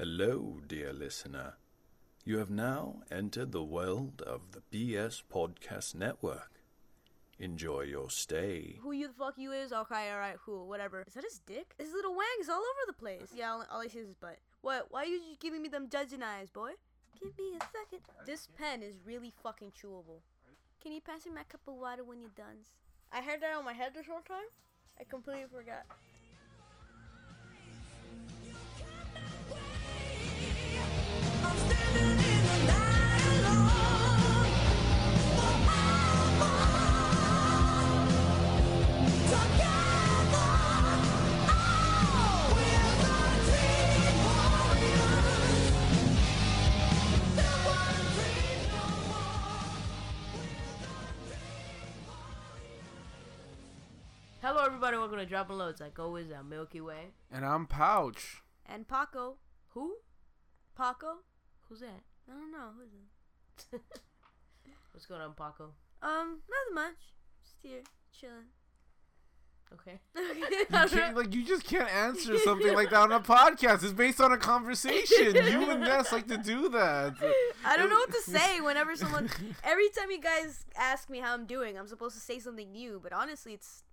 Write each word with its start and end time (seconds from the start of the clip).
Hello, 0.00 0.56
dear 0.66 0.94
listener. 0.94 1.58
You 2.24 2.38
have 2.38 2.48
now 2.48 3.02
entered 3.10 3.52
the 3.52 3.62
world 3.62 4.22
of 4.22 4.40
the 4.52 4.62
BS 4.72 5.22
Podcast 5.30 5.94
Network. 5.94 6.52
Enjoy 7.38 7.82
your 7.82 8.08
stay. 8.08 8.78
Who 8.80 8.92
you 8.92 9.08
the 9.08 9.12
fuck 9.12 9.34
you 9.36 9.52
is? 9.52 9.74
Okay, 9.74 10.10
alright, 10.10 10.38
cool, 10.42 10.66
whatever. 10.66 11.04
Is 11.06 11.12
that 11.12 11.24
his 11.24 11.40
dick? 11.40 11.74
His 11.76 11.92
little 11.92 12.12
wang's 12.12 12.48
all 12.48 12.62
over 12.62 12.86
the 12.86 12.94
place. 12.94 13.28
Yeah, 13.36 13.52
all, 13.52 13.66
all 13.70 13.82
I 13.82 13.88
see 13.88 13.98
is 13.98 14.06
his 14.06 14.14
butt. 14.14 14.38
What? 14.62 14.86
Why 14.88 15.02
are 15.02 15.04
you 15.04 15.20
giving 15.38 15.60
me 15.60 15.68
them 15.68 15.90
judging 15.90 16.22
eyes, 16.22 16.48
boy? 16.48 16.70
Give 17.20 17.36
me 17.36 17.58
a 17.60 17.64
second. 17.64 18.00
This 18.24 18.48
pen 18.56 18.82
is 18.82 18.94
really 19.04 19.34
fucking 19.42 19.72
chewable. 19.72 20.22
Can 20.82 20.92
you 20.92 21.02
pass 21.02 21.26
me 21.26 21.32
my 21.34 21.42
cup 21.42 21.60
of 21.68 21.74
water 21.74 22.04
when 22.04 22.22
you're 22.22 22.30
done? 22.34 22.64
I 23.12 23.20
had 23.20 23.42
that 23.42 23.54
on 23.54 23.66
my 23.66 23.74
head 23.74 23.92
this 23.94 24.06
whole 24.06 24.22
time. 24.26 24.48
I 24.98 25.04
completely 25.04 25.44
forgot. 25.54 25.84
Hello, 54.90 55.04
everybody. 55.04 55.20
Welcome 55.20 55.28
to 55.28 55.30
Dropping 55.30 55.58
Loads. 55.58 55.80
Like 55.80 55.98
always, 56.00 56.32
at 56.32 56.44
Milky 56.44 56.80
Way. 56.80 57.12
And 57.30 57.46
I'm 57.46 57.68
Pouch. 57.68 58.42
And 58.66 58.88
Paco. 58.88 59.36
Who? 59.68 59.98
Paco? 60.76 61.18
Who's 61.68 61.78
that? 61.78 62.02
I 62.28 62.32
don't 62.32 62.50
know. 62.50 62.70
Who 62.76 62.82
is 62.82 62.90
it? 63.72 63.80
What's 64.90 65.06
going 65.06 65.20
on, 65.20 65.34
Paco? 65.34 65.74
Um, 66.02 66.40
nothing 66.50 66.74
much. 66.74 67.14
Just 67.40 67.54
here, 67.62 67.82
chilling. 68.10 68.50
Okay. 69.72 70.00
You 70.92 71.14
like 71.14 71.32
you 71.34 71.44
just 71.44 71.62
can't 71.62 71.88
answer 71.88 72.36
something 72.38 72.74
like 72.74 72.90
that 72.90 73.02
on 73.02 73.12
a 73.12 73.20
podcast. 73.20 73.84
It's 73.84 73.92
based 73.92 74.20
on 74.20 74.32
a 74.32 74.38
conversation. 74.38 75.36
You 75.36 75.70
and 75.70 75.82
Ness 75.82 76.10
like 76.10 76.26
to 76.26 76.36
do 76.36 76.68
that. 76.70 77.14
I 77.64 77.76
don't 77.76 77.90
know 77.90 77.96
what 77.96 78.10
to 78.10 78.22
say 78.30 78.60
whenever 78.60 78.96
someone. 78.96 79.30
Every 79.62 79.88
time 79.90 80.10
you 80.10 80.20
guys 80.20 80.64
ask 80.76 81.08
me 81.08 81.20
how 81.20 81.32
I'm 81.32 81.46
doing, 81.46 81.78
I'm 81.78 81.86
supposed 81.86 82.16
to 82.16 82.20
say 82.20 82.40
something 82.40 82.72
new, 82.72 82.98
but 83.00 83.12
honestly, 83.12 83.52
it's. 83.52 83.84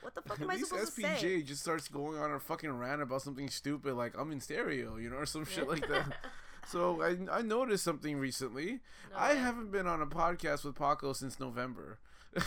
What 0.00 0.14
the 0.14 0.22
fuck 0.22 0.40
am 0.42 0.50
I 0.50 0.58
supposed 0.58 0.94
to 0.96 1.02
SPJ 1.02 1.20
say? 1.20 1.42
just 1.42 1.62
starts 1.62 1.88
going 1.88 2.18
on 2.18 2.32
a 2.32 2.40
fucking 2.40 2.70
rant 2.70 3.02
about 3.02 3.22
something 3.22 3.48
stupid 3.48 3.94
like 3.94 4.18
I'm 4.18 4.32
in 4.32 4.40
stereo, 4.40 4.96
you 4.96 5.10
know, 5.10 5.16
or 5.16 5.26
some 5.26 5.44
shit 5.44 5.68
like 5.68 5.86
that. 5.88 6.12
So 6.68 7.02
I 7.02 7.16
I 7.38 7.42
noticed 7.42 7.82
something 7.82 8.18
recently. 8.18 8.80
I 9.16 9.32
haven't 9.32 9.72
been 9.72 9.86
on 9.86 10.02
a 10.02 10.06
podcast 10.06 10.62
with 10.62 10.76
Paco 10.76 11.14
since 11.14 11.40
November. 11.40 11.98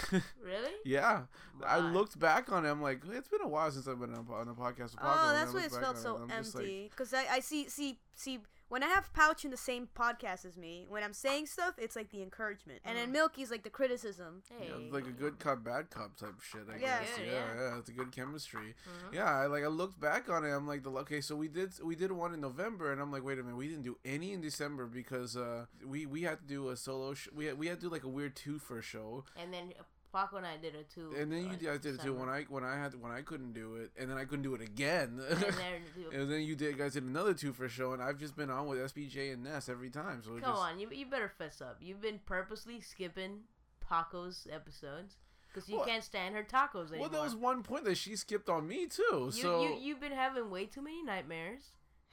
Really? 0.41 0.71
yeah, 0.85 1.23
I 1.65 1.79
looked 1.79 2.19
back 2.19 2.51
on 2.51 2.65
it. 2.65 2.69
I'm 2.69 2.81
like, 2.81 3.01
it's 3.11 3.27
been 3.27 3.41
a 3.41 3.47
while 3.47 3.71
since 3.71 3.87
I've 3.87 3.99
been 3.99 4.13
on 4.13 4.25
a, 4.29 4.33
on 4.33 4.47
a 4.47 4.53
podcast 4.53 4.91
with 4.91 4.97
Paco. 4.97 5.13
Oh, 5.13 5.33
that's 5.33 5.53
why 5.53 5.65
it 5.65 5.71
felt 5.71 5.97
so 5.97 6.15
like, 6.15 6.37
empty. 6.37 6.89
Because 6.89 7.13
I, 7.13 7.25
I 7.31 7.39
see, 7.39 7.67
see, 7.69 7.97
see, 8.15 8.39
when 8.73 8.81
I 8.81 8.87
have 8.87 9.13
Pouch 9.13 9.45
in 9.45 9.51
the 9.51 9.57
same 9.57 9.87
podcast 9.95 10.45
as 10.45 10.57
me, 10.57 10.87
when 10.89 11.03
I'm 11.03 11.13
saying 11.13 11.45
stuff, 11.45 11.75
it's 11.77 11.95
like 11.95 12.09
the 12.09 12.23
encouragement. 12.23 12.79
And 12.83 12.97
then 12.97 13.11
Milky's 13.11 13.51
like 13.51 13.61
the 13.61 13.69
criticism. 13.69 14.41
Hey. 14.49 14.69
Yeah, 14.69 14.77
it's 14.83 14.91
like 14.91 15.05
a 15.05 15.11
good 15.11 15.37
cop, 15.37 15.63
bad 15.63 15.91
cop 15.91 16.17
type 16.17 16.41
shit. 16.41 16.61
I 16.67 16.77
Yeah. 16.77 16.79
guess. 17.01 17.07
Yeah, 17.19 17.31
yeah. 17.33 17.55
yeah, 17.55 17.77
it's 17.77 17.89
a 17.89 17.93
good 17.93 18.11
chemistry. 18.11 18.73
Yeah, 19.11 19.25
I 19.31 19.45
like 19.45 19.63
I 19.63 19.67
looked 19.67 19.99
back 19.99 20.27
on 20.27 20.43
it. 20.43 20.49
I'm 20.49 20.67
like, 20.67 20.81
the 20.81 20.89
okay, 20.89 21.21
so 21.21 21.35
we 21.35 21.49
did 21.49 21.71
we 21.83 21.95
did 21.95 22.11
one 22.11 22.33
in 22.33 22.41
November, 22.41 22.91
and 22.91 22.99
I'm 22.99 23.11
like, 23.11 23.23
wait 23.23 23.37
a 23.37 23.43
minute, 23.43 23.57
we 23.57 23.67
didn't 23.67 23.83
do 23.83 23.97
any 24.03 24.33
in 24.33 24.41
December 24.41 24.87
because 24.87 25.37
uh 25.37 25.65
we 25.85 26.07
we 26.07 26.23
had 26.23 26.39
to 26.39 26.45
do 26.47 26.69
a 26.69 26.75
solo. 26.75 27.13
Sh- 27.13 27.29
we 27.31 27.45
had, 27.45 27.59
we 27.59 27.67
had 27.67 27.79
to 27.79 27.85
do 27.85 27.91
like 27.91 28.03
a 28.05 28.09
weird 28.09 28.35
two 28.35 28.57
for 28.57 28.81
show, 28.81 29.23
And 29.39 29.53
then 29.53 29.73
Paco 30.13 30.37
and 30.37 30.45
I 30.45 30.57
did 30.57 30.75
it 30.75 30.89
too. 30.91 31.11
and 31.17 31.31
then 31.31 31.49
you 31.49 31.67
guys 31.67 31.79
did 31.79 31.95
it 31.95 32.01
too 32.01 32.13
when 32.13 32.29
I 32.29 32.45
when 32.47 32.63
I 32.63 32.75
had 32.75 32.93
when 33.01 33.11
I 33.11 33.21
couldn't 33.21 33.53
do 33.53 33.75
it, 33.77 33.91
and 33.99 34.09
then 34.09 34.17
I 34.17 34.25
couldn't 34.25 34.43
do 34.43 34.53
it 34.53 34.61
again. 34.61 35.19
And 35.27 35.41
then, 35.41 35.81
And 36.13 36.31
then 36.31 36.41
you 36.43 36.55
did 36.55 36.77
guys 36.77 36.93
did 36.93 37.03
another 37.03 37.33
two 37.33 37.51
for 37.51 37.67
show, 37.67 37.93
and 37.93 38.01
I've 38.01 38.19
just 38.19 38.35
been 38.35 38.51
on 38.51 38.67
with 38.67 38.77
SBJ 38.79 39.33
and 39.33 39.43
Ness 39.43 39.67
every 39.67 39.89
time. 39.89 40.21
So 40.23 40.29
come 40.31 40.39
just, 40.41 40.61
on, 40.61 40.79
you 40.79 40.87
you 40.91 41.07
better 41.07 41.29
fess 41.29 41.61
up. 41.61 41.77
You've 41.81 42.01
been 42.01 42.19
purposely 42.25 42.79
skipping 42.79 43.39
Paco's 43.81 44.47
episodes 44.51 45.17
because 45.51 45.67
you 45.67 45.77
Well- 45.77 45.85
can't 45.85 46.03
stand 46.03 46.35
her 46.35 46.43
tacos 46.43 46.89
anymore. 46.89 46.99
Well, 46.99 47.09
there 47.09 47.21
was 47.21 47.35
one 47.35 47.63
point 47.63 47.85
that 47.85 47.95
she 47.97 48.15
skipped 48.15 48.49
on 48.49 48.67
me 48.67 48.85
too. 48.85 49.31
you, 49.33 49.41
so 49.41 49.63
you 49.63 49.77
you've 49.79 49.99
been 49.99 50.11
having 50.11 50.51
way 50.51 50.67
too 50.67 50.81
many 50.81 51.01
nightmares. 51.01 51.71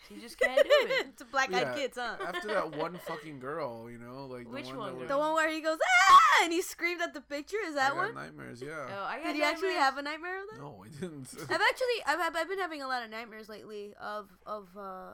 You 0.08 0.20
just 0.20 0.38
can't 0.40 0.56
do 0.56 0.70
it. 0.70 1.06
it's 1.08 1.22
a 1.22 1.24
black 1.24 1.52
eyed 1.52 1.62
Yeah, 1.62 1.74
kids, 1.74 1.98
huh? 2.00 2.16
After 2.26 2.48
that 2.48 2.76
one 2.76 2.98
fucking 3.06 3.38
girl, 3.38 3.88
you 3.90 3.98
know, 3.98 4.26
like 4.26 4.44
the 4.44 4.50
Which 4.50 4.66
one, 4.66 4.76
one 4.78 4.92
that 4.94 4.98
girl? 5.00 5.08
The 5.08 5.18
one 5.18 5.34
where 5.34 5.50
he 5.50 5.60
goes, 5.60 5.78
ah! 6.10 6.18
And 6.44 6.52
he 6.52 6.62
screamed 6.62 7.00
at 7.02 7.12
the 7.14 7.20
picture. 7.20 7.58
Is 7.66 7.74
I 7.74 7.80
that 7.80 7.88
got 7.90 7.96
one? 7.96 8.14
nightmares. 8.14 8.62
Oh, 8.62 8.66
Yeah. 8.66 9.02
I 9.04 9.18
got 9.18 9.26
Did 9.26 9.36
you 9.36 9.42
actually 9.42 9.68
nightmares. 9.68 9.84
have 9.84 9.98
a 9.98 10.02
nightmare 10.02 10.42
of 10.42 10.48
that? 10.52 10.60
No, 10.60 10.84
I 10.84 10.88
didn't. 10.88 11.28
I've 11.42 11.60
actually, 11.60 11.98
I've, 12.06 12.20
I've, 12.20 12.36
I've 12.36 12.48
been 12.48 12.58
having 12.58 12.82
a 12.82 12.88
lot 12.88 13.02
of 13.04 13.10
nightmares 13.10 13.48
lately 13.48 13.94
of, 14.00 14.30
of, 14.46 14.68
uh, 14.76 15.12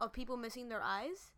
of 0.00 0.12
people 0.12 0.36
missing 0.36 0.68
their 0.68 0.82
eyes 0.82 1.32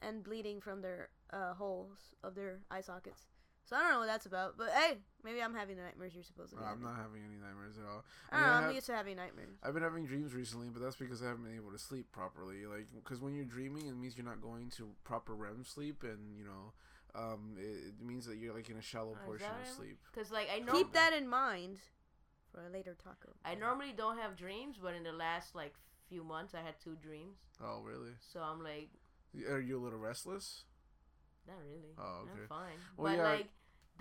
and 0.00 0.24
bleeding 0.24 0.60
from 0.60 0.80
their 0.82 1.10
uh, 1.32 1.54
holes 1.54 1.98
of 2.24 2.34
their 2.34 2.60
eye 2.70 2.80
sockets. 2.80 3.22
So 3.72 3.78
I 3.78 3.84
don't 3.84 3.92
know 3.92 3.98
what 4.00 4.06
that's 4.06 4.26
about, 4.26 4.58
but 4.58 4.68
hey, 4.68 4.98
maybe 5.24 5.40
I'm 5.40 5.54
having 5.54 5.76
the 5.78 5.82
nightmares 5.82 6.12
you're 6.14 6.22
supposed 6.22 6.50
to 6.50 6.56
be. 6.58 6.62
I'm 6.62 6.82
not 6.82 6.96
having 6.96 7.24
any 7.24 7.40
nightmares 7.40 7.78
at 7.80 7.88
all. 7.88 8.04
I 8.30 8.36
don't 8.36 8.40
mean, 8.40 8.46
know. 8.46 8.52
I 8.52 8.56
I'm 8.58 8.62
have- 8.64 8.74
used 8.74 8.86
to 8.88 8.92
having 8.94 9.16
nightmares. 9.16 9.56
I've 9.62 9.72
been 9.72 9.82
having 9.82 10.04
dreams 10.04 10.34
recently, 10.34 10.68
but 10.68 10.82
that's 10.82 10.96
because 10.96 11.22
I 11.22 11.28
haven't 11.28 11.44
been 11.44 11.56
able 11.56 11.72
to 11.72 11.78
sleep 11.78 12.12
properly. 12.12 12.66
Like, 12.66 12.88
because 12.94 13.22
when 13.22 13.32
you're 13.32 13.46
dreaming, 13.46 13.86
it 13.86 13.96
means 13.96 14.14
you're 14.14 14.26
not 14.26 14.42
going 14.42 14.68
to 14.76 14.90
proper 15.04 15.34
REM 15.34 15.64
sleep, 15.64 16.02
and 16.02 16.36
you 16.36 16.44
know, 16.44 16.74
um, 17.14 17.56
it, 17.56 17.96
it 17.96 18.06
means 18.06 18.26
that 18.26 18.36
you're 18.36 18.52
like 18.52 18.68
in 18.68 18.76
a 18.76 18.82
shallow 18.82 19.16
portion 19.24 19.48
of 19.48 19.66
sleep. 19.66 19.96
Cause 20.14 20.30
like 20.30 20.48
I 20.54 20.58
know 20.58 20.72
Keep 20.72 20.92
that 20.92 21.14
in 21.14 21.26
mind 21.26 21.78
for 22.52 22.66
a 22.66 22.68
later 22.68 22.94
taco. 23.02 23.32
I 23.42 23.54
normally 23.54 23.94
don't 23.96 24.18
have 24.18 24.36
dreams, 24.36 24.76
but 24.82 24.92
in 24.92 25.02
the 25.02 25.12
last 25.12 25.54
like 25.54 25.72
few 26.10 26.24
months, 26.24 26.52
I 26.52 26.60
had 26.60 26.74
two 26.78 26.96
dreams. 27.02 27.38
Oh, 27.64 27.80
really? 27.82 28.12
So 28.20 28.40
I'm 28.40 28.62
like, 28.62 28.90
Are 29.48 29.60
you 29.60 29.78
a 29.78 29.82
little 29.82 29.98
restless? 29.98 30.64
not 31.46 31.56
really. 31.66 31.94
Oh, 31.98 32.22
okay. 32.22 32.42
I'm 32.42 32.48
fine. 32.48 32.78
Well, 32.98 33.12
but 33.12 33.18
yeah. 33.18 33.32
like 33.32 33.48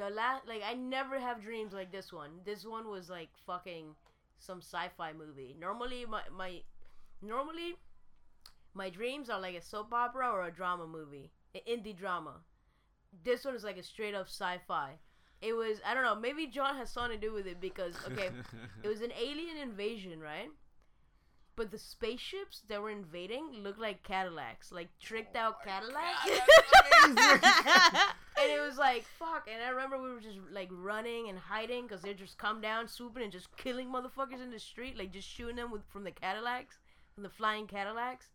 the 0.01 0.09
last, 0.09 0.47
like 0.47 0.63
I 0.67 0.73
never 0.73 1.19
have 1.19 1.43
dreams 1.43 1.73
like 1.73 1.91
this 1.91 2.11
one. 2.11 2.31
This 2.43 2.65
one 2.65 2.89
was 2.89 3.09
like 3.09 3.29
fucking 3.45 3.95
some 4.39 4.57
sci-fi 4.57 5.13
movie. 5.13 5.55
Normally, 5.59 6.05
my 6.09 6.21
my 6.35 6.61
normally 7.21 7.75
my 8.73 8.89
dreams 8.89 9.29
are 9.29 9.39
like 9.39 9.55
a 9.55 9.61
soap 9.61 9.93
opera 9.93 10.29
or 10.29 10.47
a 10.47 10.51
drama 10.51 10.87
movie, 10.87 11.29
an 11.53 11.61
indie 11.69 11.95
drama. 11.95 12.37
This 13.23 13.45
one 13.45 13.53
is 13.55 13.63
like 13.63 13.77
a 13.77 13.83
straight 13.83 14.15
up 14.15 14.27
sci-fi. 14.27 14.93
It 15.39 15.53
was 15.53 15.79
I 15.85 15.93
don't 15.93 16.03
know. 16.03 16.15
Maybe 16.15 16.47
John 16.47 16.77
has 16.77 16.89
something 16.89 17.19
to 17.19 17.27
do 17.27 17.31
with 17.31 17.45
it 17.45 17.61
because 17.61 17.93
okay, 18.11 18.31
it 18.83 18.87
was 18.87 19.01
an 19.01 19.11
alien 19.11 19.57
invasion, 19.57 20.19
right? 20.19 20.49
But 21.55 21.69
the 21.69 21.77
spaceships 21.77 22.63
that 22.69 22.81
were 22.81 22.89
invading 22.89 23.51
looked 23.53 23.79
like 23.79 24.01
Cadillacs, 24.01 24.71
like 24.71 24.89
tricked 24.99 25.35
out 25.35 25.63
Cadillacs. 25.63 26.27
and 28.43 28.51
it 28.51 28.61
was 28.61 28.77
like 28.77 29.05
fuck. 29.19 29.47
And 29.51 29.61
I 29.63 29.69
remember 29.69 30.01
we 30.01 30.11
were 30.11 30.19
just 30.19 30.37
like 30.51 30.69
running 30.71 31.29
and 31.29 31.37
hiding 31.37 31.87
because 31.87 32.01
they 32.01 32.13
just 32.13 32.37
come 32.37 32.61
down, 32.61 32.87
swooping 32.87 33.23
and 33.23 33.31
just 33.31 33.55
killing 33.57 33.87
motherfuckers 33.87 34.41
in 34.41 34.51
the 34.51 34.59
street, 34.59 34.97
like 34.97 35.11
just 35.11 35.27
shooting 35.27 35.55
them 35.55 35.71
with 35.71 35.81
from 35.89 36.03
the 36.03 36.11
Cadillacs, 36.11 36.77
from 37.13 37.23
the 37.23 37.29
flying 37.29 37.67
Cadillacs. 37.67 38.27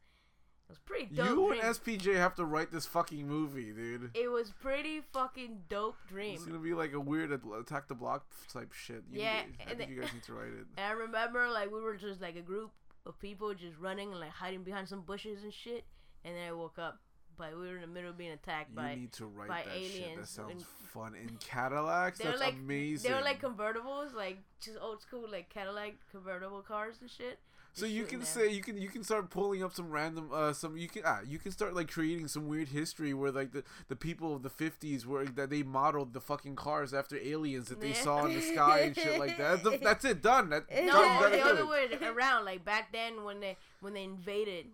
It 0.69 0.72
was 0.72 0.78
pretty 0.81 1.06
dope. 1.15 1.28
you 1.28 1.49
dream. 1.49 1.61
and 1.62 1.77
SPJ 1.77 2.17
have 2.17 2.34
to 2.34 2.44
write 2.44 2.72
this 2.72 2.87
fucking 2.87 3.28
movie, 3.28 3.72
dude. 3.72 4.11
it 4.15 4.27
was 4.28 4.50
pretty 4.50 5.00
fucking 5.12 5.61
dope 5.69 5.94
dream. 6.09 6.34
It's 6.34 6.44
gonna 6.44 6.59
be 6.59 6.75
like 6.75 6.93
a 6.93 6.99
weird 6.99 7.31
attack 7.31 7.87
the 7.87 7.94
block 7.94 8.27
type 8.53 8.73
shit. 8.73 9.05
You 9.12 9.21
Yeah, 9.21 9.43
need 9.43 9.71
I 9.71 9.75
think 9.75 9.91
you 9.91 10.00
guys 10.00 10.12
need 10.12 10.25
to 10.25 10.33
write 10.34 10.49
it. 10.49 10.67
And 10.77 10.87
I 10.87 10.91
remember 10.91 11.49
like 11.50 11.71
we 11.71 11.81
were 11.81 11.94
just 11.97 12.21
like 12.21 12.34
a 12.34 12.41
group 12.43 12.73
of 13.06 13.17
people 13.21 13.55
just 13.55 13.78
running 13.78 14.11
and 14.11 14.19
like 14.19 14.31
hiding 14.33 14.65
behind 14.65 14.88
some 14.88 15.03
bushes 15.03 15.44
and 15.44 15.55
shit. 15.55 15.85
And 16.25 16.35
then 16.35 16.49
I 16.49 16.52
woke 16.52 16.81
up, 16.81 16.99
but 17.38 17.56
we 17.59 17.67
were 17.69 17.77
in 17.77 17.81
the 17.83 17.87
middle 17.87 18.11
of 18.11 18.19
being 18.19 18.33
attacked 18.33 18.71
You 18.71 18.77
by 18.77 18.94
need 18.94 19.12
to 19.15 19.27
write 19.27 19.49
by 19.49 19.62
that 19.65 19.83
shit. 19.83 20.17
That 20.17 20.29
sounds 20.29 20.53
and- 20.53 20.62
fun. 20.62 21.15
In 21.15 21.37
Cadillacs, 21.38 22.19
that's 22.19 22.41
like 22.41 22.55
amazing. 22.55 23.11
they 23.11 23.17
were 23.17 23.23
like 23.25 23.41
convertibles, 23.43 24.15
like 24.15 24.38
just 24.61 24.79
old 24.81 25.03
school 25.03 25.25
like 25.31 25.49
Cadillac 25.50 25.94
convertible 26.11 26.62
cars 26.62 26.97
and 27.00 27.11
shit. 27.11 27.38
so 27.75 27.85
you 27.85 28.05
can 28.05 28.21
them. 28.21 28.27
say 28.27 28.49
you 28.50 28.62
can 28.62 28.79
you 28.81 28.88
can 28.88 29.05
start 29.05 29.29
pulling 29.29 29.62
up 29.62 29.75
some 29.75 29.91
random 29.91 30.31
uh 30.33 30.50
some 30.55 30.79
you 30.79 30.88
can 30.88 31.03
ah 31.05 31.21
you 31.27 31.38
can 31.38 31.53
start 31.53 31.75
like 31.75 31.91
creating 31.91 32.27
some 32.27 32.49
weird 32.49 32.69
history 32.69 33.12
where 33.12 33.31
like 33.31 33.53
the 33.53 33.62
the 33.88 33.97
people 33.97 34.35
of 34.35 34.43
the 34.43 34.49
50s 34.49 35.05
were 35.05 35.27
that 35.27 35.50
they 35.50 35.62
modeled 35.62 36.15
the 36.15 36.21
fucking 36.21 36.56
cars 36.56 36.94
after 36.94 37.17
aliens 37.19 37.69
that 37.69 37.81
they 37.83 37.88
Yeah. 37.88 38.03
saw 38.03 38.25
in 38.25 38.33
the 38.35 38.41
sky 38.41 38.79
and 38.81 38.97
shit 38.97 39.19
like 39.19 39.37
that. 39.37 39.62
That's, 39.62 39.83
that's 39.88 40.05
it 40.06 40.23
done. 40.23 40.49
That, 40.49 40.65
no, 40.71 40.93
done, 40.93 41.33
the 41.33 41.43
other 41.44 41.67
way 41.67 41.88
around. 42.03 42.47
Like 42.47 42.65
back 42.65 42.91
then 42.93 43.23
when 43.25 43.41
they 43.41 43.59
when 43.81 43.93
they 43.93 44.05
invaded, 44.05 44.67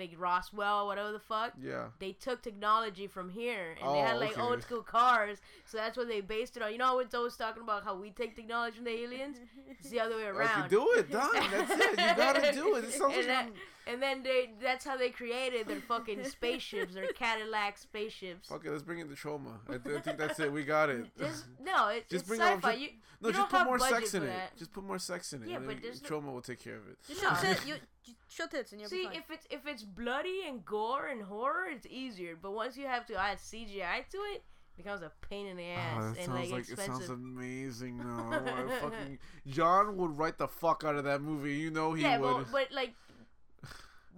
like 0.00 0.14
Roswell, 0.18 0.86
whatever 0.86 1.12
the 1.12 1.20
fuck. 1.20 1.52
Yeah. 1.62 1.86
They 2.00 2.12
took 2.12 2.42
technology 2.42 3.06
from 3.06 3.28
here 3.30 3.76
and 3.80 3.94
they 3.94 3.98
had 4.00 4.16
Oh, 4.16 4.18
like 4.18 4.32
okay. 4.32 4.40
old 4.40 4.62
school 4.62 4.82
cars, 4.82 5.38
so 5.66 5.76
that's 5.78 5.96
what 5.96 6.08
they 6.08 6.20
based 6.20 6.56
it 6.56 6.62
on. 6.62 6.72
You 6.72 6.78
know, 6.78 6.86
how 6.86 6.98
it's 6.98 7.14
always 7.14 7.36
talking 7.36 7.62
about 7.62 7.84
how 7.84 7.94
we 7.94 8.10
take 8.10 8.34
technology 8.34 8.76
from 8.76 8.86
the 8.86 8.90
aliens. 9.02 9.36
It's 9.68 9.90
the 9.90 10.00
other 10.00 10.16
way 10.16 10.24
around. 10.34 10.60
Okay, 10.62 10.68
do 10.68 10.88
it, 10.96 11.10
done. 11.12 11.30
That's 11.52 11.70
it. 11.70 11.90
You 11.90 11.96
gotta 12.16 12.52
do 12.52 12.74
it. 12.76 12.84
It 12.84 12.92
sounds 12.98 13.14
and, 13.16 13.28
that- 13.28 13.48
and 13.86 14.00
then 14.00 14.22
they 14.22 14.50
that's 14.62 14.84
how 14.84 14.96
they 14.96 15.10
created 15.10 15.66
their 15.66 15.80
fucking 15.80 16.22
spaceships, 16.24 16.94
their 16.94 17.06
Cadillac 17.08 17.76
spaceships. 17.78 18.48
Fuck 18.48 18.64
it, 18.64 18.70
let's 18.70 18.82
bring 18.82 18.98
in 19.00 19.08
the 19.08 19.14
trauma. 19.16 19.58
I, 19.68 19.78
th- 19.78 19.96
I 19.96 20.00
think 20.00 20.18
that's 20.18 20.38
it. 20.38 20.52
We 20.52 20.64
got 20.64 20.90
it. 20.90 21.06
Just 21.18 21.46
no, 21.64 21.88
it, 21.88 22.08
Just 22.08 22.22
it's 22.22 22.28
bring 22.28 22.40
sci-fi. 22.40 22.72
you, 22.74 22.88
no, 23.20 23.28
you 23.30 23.34
just 23.34 23.48
put 23.50 23.64
more 23.64 23.78
sex 23.78 24.14
in 24.14 24.20
for 24.22 24.26
it. 24.26 24.30
that. 24.30 24.56
Just 24.56 24.72
put 24.72 24.84
more 24.84 24.98
sex 24.98 25.32
in 25.32 25.42
it. 25.42 25.48
Yeah, 25.48 25.58
but 25.58 25.82
no- 25.82 25.90
trauma 26.04 26.30
will 26.30 26.40
take 26.42 26.62
care 26.62 26.76
of 26.76 26.82
it. 26.88 26.98
No. 27.22 27.54
you, 27.66 27.74
you 28.10 28.16
show 28.28 28.46
tits 28.46 28.72
and 28.72 28.80
you'll 28.80 28.90
See, 28.90 29.02
be 29.02 29.04
fine. 29.06 29.16
if 29.16 29.30
it's 29.30 29.46
if 29.50 29.66
it's 29.66 29.82
bloody 29.82 30.42
and 30.46 30.64
gore 30.64 31.06
and 31.08 31.22
horror, 31.22 31.66
it's 31.70 31.86
easier. 31.86 32.36
But 32.40 32.52
once 32.52 32.76
you 32.76 32.86
have 32.86 33.06
to 33.06 33.14
add 33.16 33.38
CGI 33.38 34.08
to 34.10 34.16
it, 34.34 34.42
it 34.42 34.76
becomes 34.76 35.02
a 35.02 35.12
pain 35.28 35.46
in 35.46 35.56
the 35.56 35.64
ah, 35.76 35.78
ass 35.78 35.96
Oh, 35.96 36.00
that 36.00 36.06
and 36.08 36.26
sounds 36.26 36.50
like, 36.50 36.68
like 36.68 36.78
it 36.78 36.78
sounds 36.78 37.08
amazing. 37.08 37.98
No, 37.98 38.30
I 38.32 38.78
fucking 38.80 39.18
John 39.46 39.96
would 39.96 40.16
write 40.18 40.38
the 40.38 40.48
fuck 40.48 40.84
out 40.84 40.96
of 40.96 41.04
that 41.04 41.22
movie. 41.22 41.54
You 41.54 41.70
know 41.70 41.92
he 41.92 42.02
yeah, 42.02 42.18
would. 42.18 42.34
well, 42.34 42.44
but 42.50 42.72
like, 42.72 42.94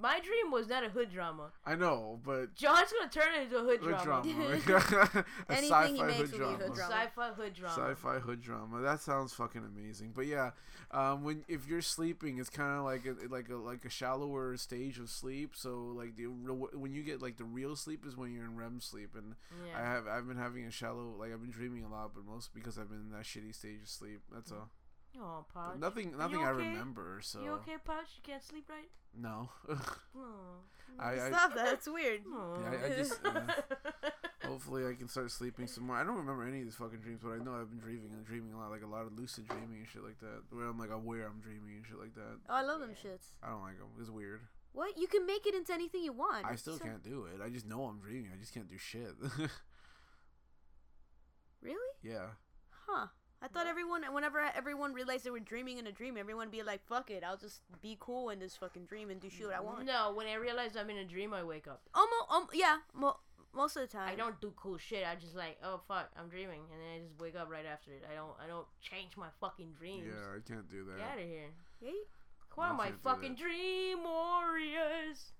my 0.02 0.18
dream 0.18 0.50
was 0.50 0.68
not 0.68 0.84
a 0.84 0.88
hood 0.88 1.10
drama. 1.12 1.50
I 1.64 1.76
know, 1.76 2.18
but 2.24 2.54
John's 2.56 2.92
gonna 2.92 3.10
turn 3.10 3.34
it 3.38 3.42
into 3.44 3.58
a 3.58 3.62
hood, 3.62 3.80
hood 3.80 4.02
drama. 4.02 4.60
drama, 4.64 5.24
a 5.48 5.52
Anything 5.52 5.94
he 5.94 6.00
sci-fi 6.00 6.06
makes 6.06 6.18
hood 6.18 6.32
will 6.32 6.38
be 6.38 6.38
drama. 6.38 6.58
hood 6.58 6.74
drama. 6.74 6.92
Sci-fi 6.92 7.28
hood 7.30 7.54
drama. 7.54 7.74
Sci-fi 7.74 8.18
hood 8.18 8.42
drama. 8.42 8.80
That 8.82 9.00
sounds 9.00 9.32
fucking 9.32 9.62
amazing. 9.64 10.12
But 10.14 10.26
yeah, 10.26 10.50
um, 10.90 11.22
when 11.22 11.44
if 11.48 11.68
you're 11.68 11.80
sleeping, 11.80 12.38
it's 12.38 12.50
kind 12.50 12.78
of 12.78 12.84
like 12.84 13.06
a, 13.06 13.14
like 13.32 13.48
a 13.48 13.56
like 13.56 13.84
a 13.84 13.90
shallower 13.90 14.56
stage 14.56 14.98
of 14.98 15.08
sleep. 15.08 15.52
So 15.54 15.94
like 15.96 16.16
the 16.16 16.26
real, 16.26 16.68
when 16.74 16.92
you 16.92 17.02
get 17.04 17.22
like 17.22 17.36
the 17.36 17.44
real 17.44 17.76
sleep 17.76 18.04
is 18.04 18.16
when 18.16 18.34
you're 18.34 18.44
in 18.44 18.56
REM 18.56 18.80
sleep, 18.80 19.10
and 19.14 19.36
I 19.76 19.80
have 19.82 20.08
I've 20.08 20.26
been 20.26 20.36
having 20.36 20.64
a 20.64 20.70
shallow 20.72 21.14
like 21.18 21.32
I've 21.32 21.40
been 21.40 21.50
dreaming 21.50 21.84
a 21.84 21.88
lot, 21.88 22.10
but 22.14 22.26
most 22.26 22.52
because 22.52 22.76
I've 22.76 22.88
been 22.90 23.00
in 23.00 23.12
that 23.12 23.24
shitty 23.24 23.54
stage 23.54 23.82
of 23.82 23.88
sleep. 23.88 24.20
That's 24.32 24.50
all. 24.50 24.68
Oh, 25.20 25.44
Podge. 25.52 25.78
Nothing 25.78 26.16
nothing 26.16 26.42
I 26.42 26.50
remember. 26.50 27.20
So 27.22 27.42
You 27.42 27.50
okay, 27.52 27.76
Podge? 27.84 28.06
You 28.16 28.22
can't 28.22 28.42
sleep 28.42 28.68
right? 28.68 28.88
no. 29.14 29.48
Oh. 30.16 30.64
I, 30.98 31.12
I 31.12 31.28
Stop 31.30 31.54
that. 31.54 31.72
It's 31.74 31.88
weird. 31.88 32.20
Oh. 32.28 32.58
Yeah, 32.60 32.78
I- 32.78 32.86
I 32.92 32.96
just, 32.96 33.18
uh, 33.24 33.40
hopefully 34.46 34.86
I 34.86 34.92
can 34.94 35.08
start 35.08 35.30
sleeping 35.30 35.66
some 35.66 35.86
more. 35.86 35.96
I 35.96 36.04
don't 36.04 36.16
remember 36.16 36.46
any 36.46 36.58
of 36.58 36.64
these 36.64 36.74
fucking 36.76 37.00
dreams, 37.00 37.20
but 37.22 37.30
I 37.30 37.38
know 37.38 37.54
I've 37.54 37.70
been 37.70 37.78
dreaming 37.78 38.10
and 38.12 38.24
dreaming 38.26 38.52
a 38.52 38.58
lot, 38.58 38.70
like 38.70 38.82
a 38.82 38.86
lot 38.86 39.06
of 39.06 39.18
lucid 39.18 39.48
dreaming 39.48 39.78
and 39.78 39.88
shit 39.88 40.02
like 40.04 40.18
that, 40.20 40.42
where 40.50 40.66
I'm 40.66 40.78
like 40.78 40.90
aware 40.90 41.26
I'm 41.26 41.40
dreaming 41.40 41.76
and 41.76 41.86
shit 41.86 41.98
like 41.98 42.14
that. 42.14 42.36
Oh, 42.48 42.54
I 42.54 42.62
love 42.62 42.80
them 42.80 42.90
shits. 42.90 43.32
I 43.42 43.48
don't 43.48 43.62
like 43.62 43.78
them. 43.78 43.88
It's 43.98 44.10
weird. 44.10 44.40
What? 44.72 44.98
You 44.98 45.06
can 45.06 45.24
make 45.26 45.46
it 45.46 45.54
into 45.54 45.72
anything 45.72 46.02
you 46.04 46.12
want. 46.12 46.44
I 46.44 46.56
still 46.56 46.76
so- 46.78 46.84
can't 46.84 47.02
do 47.02 47.24
it. 47.24 47.40
I 47.42 47.48
just 47.48 47.66
know 47.66 47.84
I'm 47.84 48.00
dreaming. 48.00 48.30
I 48.34 48.38
just 48.38 48.52
can't 48.52 48.68
do 48.68 48.76
shit. 48.78 49.12
Really? 51.62 51.76
yeah. 52.02 52.26
Huh. 52.86 53.06
I 53.42 53.48
thought 53.48 53.66
everyone, 53.66 54.02
whenever 54.12 54.38
everyone 54.54 54.92
realized 54.94 55.24
they 55.24 55.30
were 55.30 55.40
dreaming 55.40 55.78
in 55.78 55.86
a 55.88 55.92
dream, 55.92 56.16
everyone 56.16 56.46
would 56.46 56.52
be 56.52 56.62
like, 56.62 56.84
fuck 56.86 57.10
it, 57.10 57.24
I'll 57.26 57.36
just 57.36 57.60
be 57.82 57.96
cool 57.98 58.30
in 58.30 58.38
this 58.38 58.54
fucking 58.56 58.84
dream 58.84 59.10
and 59.10 59.20
do 59.20 59.28
shit 59.28 59.46
what 59.46 59.56
I 59.56 59.60
want. 59.60 59.84
No, 59.84 60.12
when 60.14 60.26
I 60.28 60.34
realize 60.34 60.76
I'm 60.76 60.88
in 60.90 60.98
a 60.98 61.04
dream, 61.04 61.34
I 61.34 61.42
wake 61.42 61.66
up. 61.66 61.82
Almost, 61.94 62.30
um, 62.30 62.46
yeah, 62.54 62.76
mo- 62.94 63.18
most 63.52 63.76
of 63.76 63.82
the 63.82 63.88
time. 63.88 64.08
I 64.08 64.14
don't 64.14 64.40
do 64.40 64.52
cool 64.56 64.78
shit. 64.78 65.04
I 65.06 65.16
just 65.16 65.34
like, 65.34 65.58
oh 65.64 65.80
fuck, 65.88 66.10
I'm 66.16 66.28
dreaming, 66.28 66.60
and 66.72 66.80
then 66.80 66.88
I 66.94 66.98
just 67.00 67.20
wake 67.20 67.34
up 67.34 67.50
right 67.50 67.66
after 67.66 67.90
it. 67.90 68.04
I 68.10 68.14
don't, 68.14 68.32
I 68.42 68.46
don't 68.46 68.66
change 68.80 69.16
my 69.16 69.28
fucking 69.40 69.72
dreams. 69.76 70.04
Yeah, 70.06 70.36
I 70.36 70.40
can't 70.48 70.70
do 70.70 70.84
that. 70.84 70.98
Get 70.98 71.08
out 71.08 71.18
of 71.18 71.26
here. 71.26 71.50
Hey? 71.80 71.94
Come 72.54 72.64
on, 72.64 72.76
my 72.76 72.92
fucking 73.02 73.34
dream 73.34 74.04
warriors. 74.04 75.32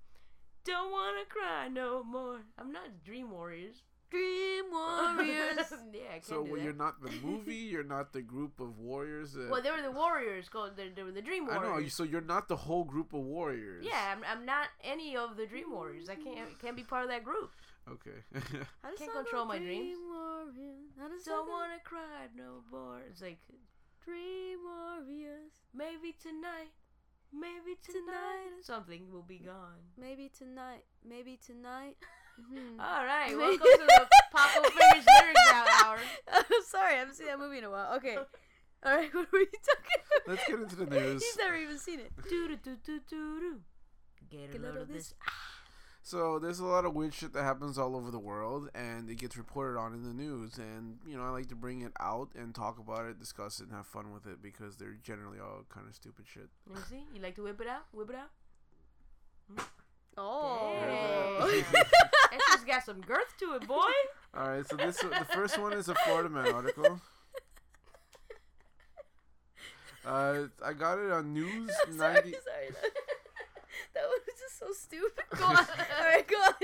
Don't 0.64 0.90
wanna 0.90 1.25
cry 1.28 1.69
no 1.69 2.02
more. 2.02 2.40
I'm 2.58 2.72
not 2.72 3.02
dream 3.04 3.31
warriors. 3.31 3.82
Dream 4.12 4.64
warriors. 4.70 5.73
yeah, 5.93 6.00
I 6.11 6.12
can't 6.20 6.25
So 6.25 6.44
do 6.44 6.50
well, 6.53 6.59
that. 6.61 6.64
you're 6.64 6.81
not 6.87 7.00
the 7.03 7.11
movie. 7.25 7.55
You're 7.73 7.82
not 7.97 8.12
the 8.12 8.20
group 8.20 8.61
of 8.61 8.79
warriors. 8.79 9.32
That, 9.32 9.49
Well, 9.50 9.62
they 9.62 9.70
were 9.70 9.81
the 9.82 9.91
warriors. 10.05 10.49
Called 10.50 10.76
they, 10.76 10.91
they 10.94 11.03
were 11.03 11.12
the 11.12 11.23
dream 11.23 11.47
Warriors. 11.47 11.62
I 11.64 11.69
warriors. 11.69 11.79
know. 11.81 11.85
you- 11.85 11.91
So 11.99 12.03
you're 12.05 12.29
not 12.37 12.49
the 12.49 12.56
whole 12.56 12.85
group 12.85 13.14
of 13.14 13.23
warriors. 13.25 13.85
Yeah, 13.93 14.12
I'm, 14.14 14.23
I'm 14.31 14.44
not 14.44 14.69
any 14.85 15.17
of 15.17 15.37
the 15.38 15.47
dream 15.47 15.73
warriors. 15.73 16.09
I 16.11 16.17
can't 16.17 16.50
can't 16.61 16.76
be 16.76 16.82
part 16.85 17.05
of 17.05 17.11
that 17.11 17.25
group. 17.25 17.50
Okay. 17.91 18.19
I 18.85 18.94
Can't 18.99 19.12
control 19.12 19.44
my 19.47 19.59
dreams. 19.59 19.97
Dream 19.97 19.99
warrior? 20.12 20.76
How 21.00 21.09
Don't 21.25 21.49
wanna 21.49 21.81
cry 21.82 22.29
no 22.37 22.62
more. 22.70 23.00
It's 23.11 23.23
like 23.23 23.38
Dream 24.05 24.59
warriors. 24.70 25.53
maybe 25.75 26.14
tonight, 26.20 26.73
maybe 27.32 27.75
tonight, 27.82 28.05
Tonight. 28.06 28.62
something 28.62 29.11
will 29.12 29.23
be 29.35 29.38
gone. 29.38 29.81
Maybe 29.97 30.29
tonight. 30.29 30.85
Maybe 31.09 31.38
tonight. 31.44 31.97
Mhm. 32.40 32.81
All 32.81 33.05
right, 33.05 33.37
welcome 33.37 33.58
to 33.58 33.87
the 33.87 34.08
Paco 34.34 34.62
Fingers 34.70 35.06
lyrics 35.20 35.40
out 35.52 35.84
hour. 35.84 35.99
I'm 36.32 36.44
sorry, 36.67 36.94
I 36.94 36.99
haven't 36.99 37.14
seen 37.14 37.26
that 37.26 37.38
movie 37.38 37.58
in 37.58 37.64
a 37.64 37.70
while. 37.70 37.94
Okay. 37.96 38.17
All 38.17 38.96
right, 38.96 39.12
what 39.14 39.31
were 39.31 39.38
you 39.40 39.46
talking 39.46 40.02
about? 40.25 40.29
Let's 40.29 40.46
get 40.49 40.58
into 40.61 40.76
the 40.76 40.87
news. 40.87 41.23
He's 41.23 41.37
never 41.37 41.56
even 41.56 41.79
seen 41.79 42.00
it. 42.00 42.12
Do 42.29 42.49
do 42.49 42.56
do 42.56 42.76
do 42.84 43.00
do 43.08 43.40
do. 43.40 43.61
Get 44.31 44.49
a 44.49 44.52
Get 44.52 44.62
load 44.62 44.76
of 44.76 44.88
this. 44.88 45.14
So 46.05 46.40
there's 46.40 46.58
a 46.58 46.64
lot 46.64 46.84
of 46.84 46.94
weird 46.94 47.14
shit 47.14 47.32
that 47.32 47.44
happens 47.44 47.79
all 47.79 47.94
over 47.94 48.11
the 48.11 48.19
world, 48.19 48.70
and 48.75 49.08
it 49.08 49.17
gets 49.19 49.37
reported 49.37 49.78
on 49.78 49.93
in 49.94 50.02
the 50.02 50.12
news. 50.12 50.58
And 50.58 50.99
you 51.06 51.17
know, 51.17 51.23
I 51.23 51.31
like 51.31 51.49
to 51.50 51.55
bring 51.55 51.82
it 51.82 51.93
out 52.00 52.31
and 52.35 52.52
talk 52.55 52.78
about 52.78 53.06
it, 53.06 53.20
discuss 53.20 53.61
it, 53.61 53.64
and 53.69 53.73
have 53.73 53.87
fun 53.87 54.12
with 54.12 54.26
it 54.26 54.43
because 54.43 54.76
they're 54.78 54.96
generally 55.00 55.38
all 55.38 55.64
kind 55.69 55.87
of 55.87 55.94
stupid 55.94 56.25
shit. 56.26 56.49
Let 56.67 56.78
me 56.78 56.82
see. 56.88 57.05
You 57.14 57.23
like 57.23 57.37
to 57.37 57.43
whip 57.44 57.61
it 57.61 57.69
out? 57.69 57.85
Whip 57.93 58.11
it 58.11 58.17
out. 58.17 58.31
Oh. 60.17 61.49
Hey. 61.50 61.64
That 62.32 62.41
just 62.53 62.67
got 62.67 62.82
some 62.85 63.03
girth 63.03 63.37
to 63.41 63.56
it, 63.56 63.69
boy. 63.69 63.93
All 64.35 64.49
right, 64.49 64.67
so 64.67 64.75
this 64.76 64.97
the 64.97 65.26
first 65.35 65.59
one 65.59 65.75
is 65.75 65.91
a 65.91 65.94
Florida 65.97 66.31
Man 66.31 66.49
article. 66.49 66.99
Uh, 70.05 70.44
I 70.64 70.73
got 70.73 70.99
it 70.99 71.12
on 71.12 71.32
News 71.32 71.70
sorry, 71.97 72.14
ninety. 72.14 72.32
sorry. 72.32 72.70
That, 72.70 72.82
that 73.94 74.03
was 74.09 74.20
just 74.38 74.59
so 74.59 74.73
stupid. 74.73 75.25
Go 75.37 75.44
on. 75.44 75.56
All 75.59 76.05
right, 76.06 76.26
go 76.26 76.37
on. 76.37 76.55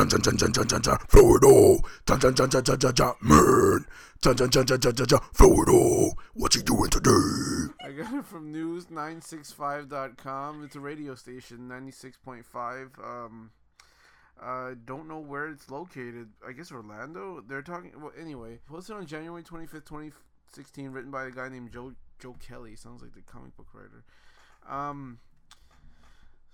Dun 0.00 0.08
dun 0.08 0.22
dun 0.22 0.36
dun 0.50 0.66
dun 0.66 0.80
dun 0.80 0.96
Florida. 1.08 1.78
Dun 2.06 2.18
dun 2.18 2.34
dun 2.34 2.48
dun 2.48 2.64
dun 2.64 2.78
dun 2.78 2.94
dun 2.94 3.14
man. 3.20 3.84
Dun 4.22 4.34
dun 4.34 4.48
dun 4.48 4.64
dun 4.64 4.80
dun 4.80 4.94
dun 4.94 5.20
Florida. 5.34 6.14
What 6.32 6.54
you 6.54 6.62
doing 6.62 6.88
today? 6.88 7.68
I 7.84 7.92
got 7.92 8.14
it 8.14 8.24
from 8.24 8.50
News965.com. 8.50 10.64
It's 10.64 10.74
a 10.74 10.80
radio 10.80 11.14
station, 11.14 11.68
ninety 11.68 11.92
six 11.92 12.16
point 12.16 12.46
five. 12.46 12.92
Um, 13.04 13.50
I 14.42 14.72
don't 14.86 15.06
know 15.06 15.18
where 15.18 15.48
it's 15.48 15.70
located. 15.70 16.30
I 16.48 16.52
guess 16.52 16.72
Orlando. 16.72 17.44
They're 17.46 17.60
talking. 17.60 17.92
Well, 18.00 18.12
anyway, 18.18 18.60
posted 18.66 18.96
on 18.96 19.04
January 19.04 19.42
twenty 19.42 19.66
fifth, 19.66 19.84
twenty 19.84 20.12
sixteen, 20.50 20.92
written 20.92 21.10
by 21.10 21.26
a 21.26 21.30
guy 21.30 21.50
named 21.50 21.74
Joe 21.74 21.92
Joe 22.18 22.36
Kelly. 22.40 22.74
Sounds 22.74 23.02
like 23.02 23.12
the 23.12 23.20
comic 23.20 23.54
book 23.54 23.68
writer. 23.74 24.02
Um. 24.66 25.18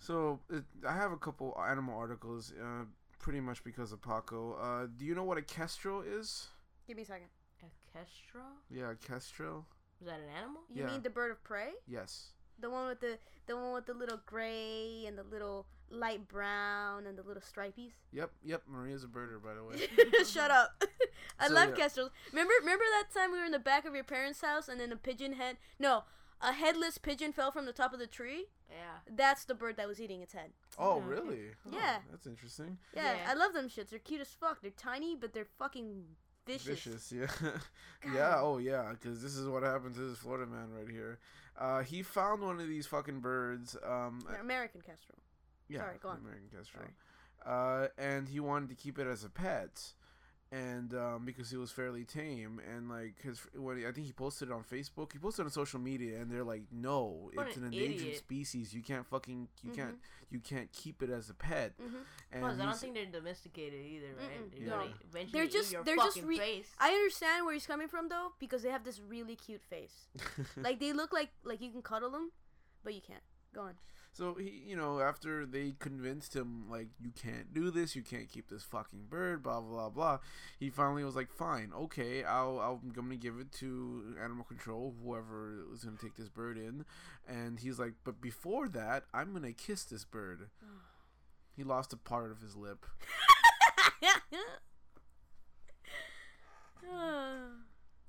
So 0.01 0.41
it, 0.51 0.65
I 0.87 0.95
have 0.97 1.13
a 1.13 1.17
couple 1.17 1.57
animal 1.65 1.97
articles, 1.97 2.53
uh, 2.61 2.85
pretty 3.27 3.41
much 3.41 3.65
because 3.65 3.91
of 3.91 4.01
Paco. 4.01 4.53
Uh, 4.55 4.87
do 4.97 5.05
you 5.05 5.13
know 5.13 5.25
what 5.25 5.37
a 5.37 5.43
kestrel 5.43 6.01
is? 6.01 6.47
Give 6.87 6.97
me 6.97 7.03
a 7.03 7.07
second. 7.07 7.27
A 7.61 7.67
kestrel? 7.99 8.45
Yeah, 8.71 8.93
a 8.93 8.95
kestrel. 8.95 9.67
Is 10.01 10.07
that 10.07 10.21
an 10.21 10.29
animal? 10.39 10.61
You 10.73 10.85
Yeah. 10.85 10.91
mean 10.93 11.03
the 11.03 11.11
bird 11.11 11.33
of 11.33 11.43
prey? 11.43 11.73
Yes. 11.89 12.35
The 12.61 12.71
one 12.71 12.87
with 12.87 13.01
the 13.01 13.19
the 13.47 13.57
one 13.57 13.73
with 13.75 13.87
the 13.87 13.95
little 13.95 14.21
gray 14.27 15.07
and 15.09 15.19
the 15.19 15.25
little 15.25 15.67
light 15.91 16.29
brown 16.29 17.05
and 17.07 17.19
the 17.19 17.25
little 17.25 17.43
stripies. 17.43 17.95
Yep. 18.13 18.31
Yep. 18.45 18.63
Maria's 18.69 19.03
a 19.03 19.09
birder, 19.09 19.43
by 19.43 19.55
the 19.55 19.65
way. 19.65 20.23
Shut 20.25 20.53
up. 20.53 20.85
I 21.41 21.49
So, 21.49 21.55
love 21.55 21.71
yeah. 21.71 21.75
kestrels. 21.75 22.11
Remember 22.31 22.53
remember 22.61 22.85
that 22.93 23.13
time 23.13 23.33
we 23.33 23.39
were 23.41 23.45
in 23.45 23.51
the 23.51 23.59
back 23.59 23.85
of 23.87 23.95
your 23.97 24.05
parents' 24.05 24.41
house 24.41 24.69
and 24.69 24.79
then 24.79 24.93
a 24.93 24.97
pigeon 24.97 25.33
head 25.33 25.57
no, 25.81 26.05
a 26.41 26.53
headless 26.53 26.99
pigeon 26.99 27.33
fell 27.33 27.51
from 27.51 27.65
the 27.67 27.73
top 27.73 27.93
of 27.93 27.99
the 27.99 28.07
tree? 28.07 28.47
Yeah. 28.71 28.77
That's 29.07 29.17
That's 29.17 29.45
the 29.45 29.55
bird 29.55 29.77
that 29.77 29.87
was 29.89 30.01
eating 30.01 30.21
its 30.23 30.33
head. 30.33 30.51
Oh, 30.79 30.99
Yeah. 31.01 31.07
really? 31.07 31.41
Oh, 31.67 31.71
Yeah. 31.73 31.99
that's 32.11 32.27
interesting. 32.27 32.79
Yeah, 32.95 33.15
Yeah. 33.17 33.31
I 33.31 33.35
love 33.35 33.53
them 33.53 33.69
shits. 33.69 33.91
They're 33.91 33.99
cute 33.99 34.21
as 34.21 34.29
fuck. 34.29 34.61
They're 34.61 34.71
tiny, 34.71 35.15
but 35.17 35.33
they're 35.33 35.49
fucking 35.59 36.05
vicious. 36.47 36.67
Vicious, 36.85 37.13
yeah. 37.13 37.27
yeah, 38.13 38.41
oh, 38.41 38.59
yeah, 38.59 38.93
because 38.93 39.23
this 39.23 39.37
is 39.37 39.49
what 39.49 39.63
happened 39.63 39.95
to 39.97 40.01
this 40.11 40.19
Florida 40.19 40.47
man 40.51 40.73
right 40.73 40.89
here. 40.89 41.19
Uh, 41.59 41.83
he 41.83 42.03
found 42.03 42.43
one 42.43 42.61
of 42.61 42.69
these 42.69 42.87
fucking 42.87 43.21
birds. 43.21 43.77
Um, 43.85 44.21
They're 44.29 44.41
American 44.41 44.81
kestrel. 44.83 45.19
yeah, 45.69 45.81
sorry, 45.81 45.97
go 46.03 46.11
on. 46.11 46.19
American 46.19 46.49
kestrel. 46.57 46.85
Uh, 47.45 47.89
and 47.99 48.29
he 48.29 48.41
wanted 48.41 48.69
to 48.69 48.75
keep 48.75 48.99
it 48.99 49.07
as 49.07 49.23
a 49.25 49.31
pet. 49.31 49.93
And 50.53 50.95
um, 50.95 51.25
because 51.25 51.51
he 51.51 51.57
was 51.57 51.73
fairly 51.73 52.05
tame, 52.05 52.61
and 52.73 52.89
like 52.89 53.21
his, 53.21 53.41
when 53.57 53.79
he, 53.79 53.87
I 53.87 53.91
think 53.91 54.07
he 54.07 54.13
posted 54.13 54.49
it 54.49 54.53
on 54.53 54.63
Facebook, 54.63 55.13
he 55.13 55.19
posted 55.19 55.41
it 55.43 55.47
on 55.47 55.51
social 55.51 55.81
media, 55.81 56.21
and 56.21 56.31
they're 56.31 56.45
like, 56.45 56.63
"No, 56.71 57.31
What 57.35 57.49
it's 57.49 57.57
an 57.57 57.65
an 57.65 57.73
endangered 57.73 58.01
idiot. 58.03 58.19
species. 58.19 58.73
You 58.73 58.81
can't 58.81 59.05
fucking, 59.05 59.49
you 59.65 59.73
can't, 59.73 59.97
you 60.31 60.39
can't 60.39 60.71
keep 60.73 61.03
it 61.03 61.11
as 61.11 61.31
a 61.31 61.35
pet." 61.35 61.73
Mhm. 61.83 61.95
And 62.31 62.43
Plus, 62.43 62.61
I 62.61 62.65
don't 62.65 62.77
think 62.77 62.95
they're 62.95 63.07
domesticated 63.07 63.85
either, 63.85 64.07
right? 64.19 64.51
They're 64.57 64.69
No. 64.69 64.79
gonna 64.79 65.27
They're 65.33 65.45
eat 65.45 65.51
just- 65.53 65.73
your 65.73 65.83
they're 65.83 65.97
just 65.97 66.23
re- 66.23 66.39
face. 66.39 66.71
I 66.79 66.91
understand 66.91 67.45
where 67.45 67.55
he's 67.55 67.67
coming 67.67 67.89
from 67.89 68.09
though, 68.09 68.33
because 68.39 68.63
they 68.63 68.71
have 68.71 68.85
this 68.85 69.01
really 69.01 69.35
cute 69.35 69.65
face. 69.65 70.07
like 70.57 70.79
they 70.79 70.93
look 70.93 71.13
like 71.13 71.31
like 71.43 71.61
you 71.61 71.73
can 71.73 71.83
cuddle 71.83 72.11
them, 72.11 72.31
but 72.85 72.95
you 72.95 73.01
can't. 73.01 73.23
Go 73.53 73.63
on. 73.63 73.75
So 74.17 74.33
he, 74.33 74.63
you 74.67 74.77
know, 74.77 75.01
after 75.01 75.45
they 75.45 75.75
convinced 75.79 76.35
him 76.35 76.71
like 76.71 76.89
you 76.99 77.11
can't 77.11 77.53
do 77.53 77.71
this, 77.71 77.95
you 77.95 78.01
can't 78.01 78.31
keep 78.31 78.49
this 78.49 78.63
fucking 78.63 79.09
bird, 79.11 79.43
blah 79.43 79.61
blah 79.61 79.91
blah. 79.91 80.21
He 80.59 80.71
finally 80.71 81.05
was 81.05 81.15
like, 81.15 81.31
fine, 81.31 81.71
okay, 81.77 82.25
I'll, 82.25 82.59
I'll 82.59 82.81
I'm 82.83 82.93
gonna 82.93 83.17
give 83.17 83.39
it 83.39 83.53
to 83.59 84.17
animal 84.23 84.47
control, 84.47 84.95
whoever 85.05 85.67
was 85.71 85.85
gonna 85.85 85.99
take 86.01 86.17
this 86.17 86.31
bird 86.31 86.57
in, 86.57 86.87
and 87.29 87.61
he's 87.61 87.79
like, 87.79 87.93
but 88.05 88.23
before 88.23 88.71
that, 88.71 89.05
I'm 89.13 89.35
gonna 89.35 89.53
kiss 89.53 89.85
this 89.85 90.07
bird. 90.07 90.49
he 91.55 91.63
lost 91.63 91.93
a 91.93 91.99
part 91.99 92.31
of 92.31 92.41
his 92.41 92.57
lip. 92.57 92.87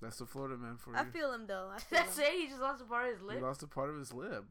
That's 0.02 0.20
the 0.20 0.26
Florida 0.26 0.56
man 0.56 0.78
for 0.78 0.92
you. 0.92 0.98
I 1.00 1.04
feel 1.04 1.34
him 1.34 1.48
though. 1.48 1.70
I 1.76 1.80
feel 1.80 2.00
That's 2.00 2.18
him. 2.18 2.28
it. 2.28 2.40
He 2.40 2.48
just 2.48 2.62
lost 2.62 2.82
a 2.82 2.86
part 2.86 3.08
of 3.08 3.16
his 3.16 3.22
lip. 3.24 3.36
he 3.36 3.44
lost 3.44 3.62
a 3.62 3.68
part 3.68 3.90
of 3.90 3.98
his 3.98 4.14
lip. 4.14 4.46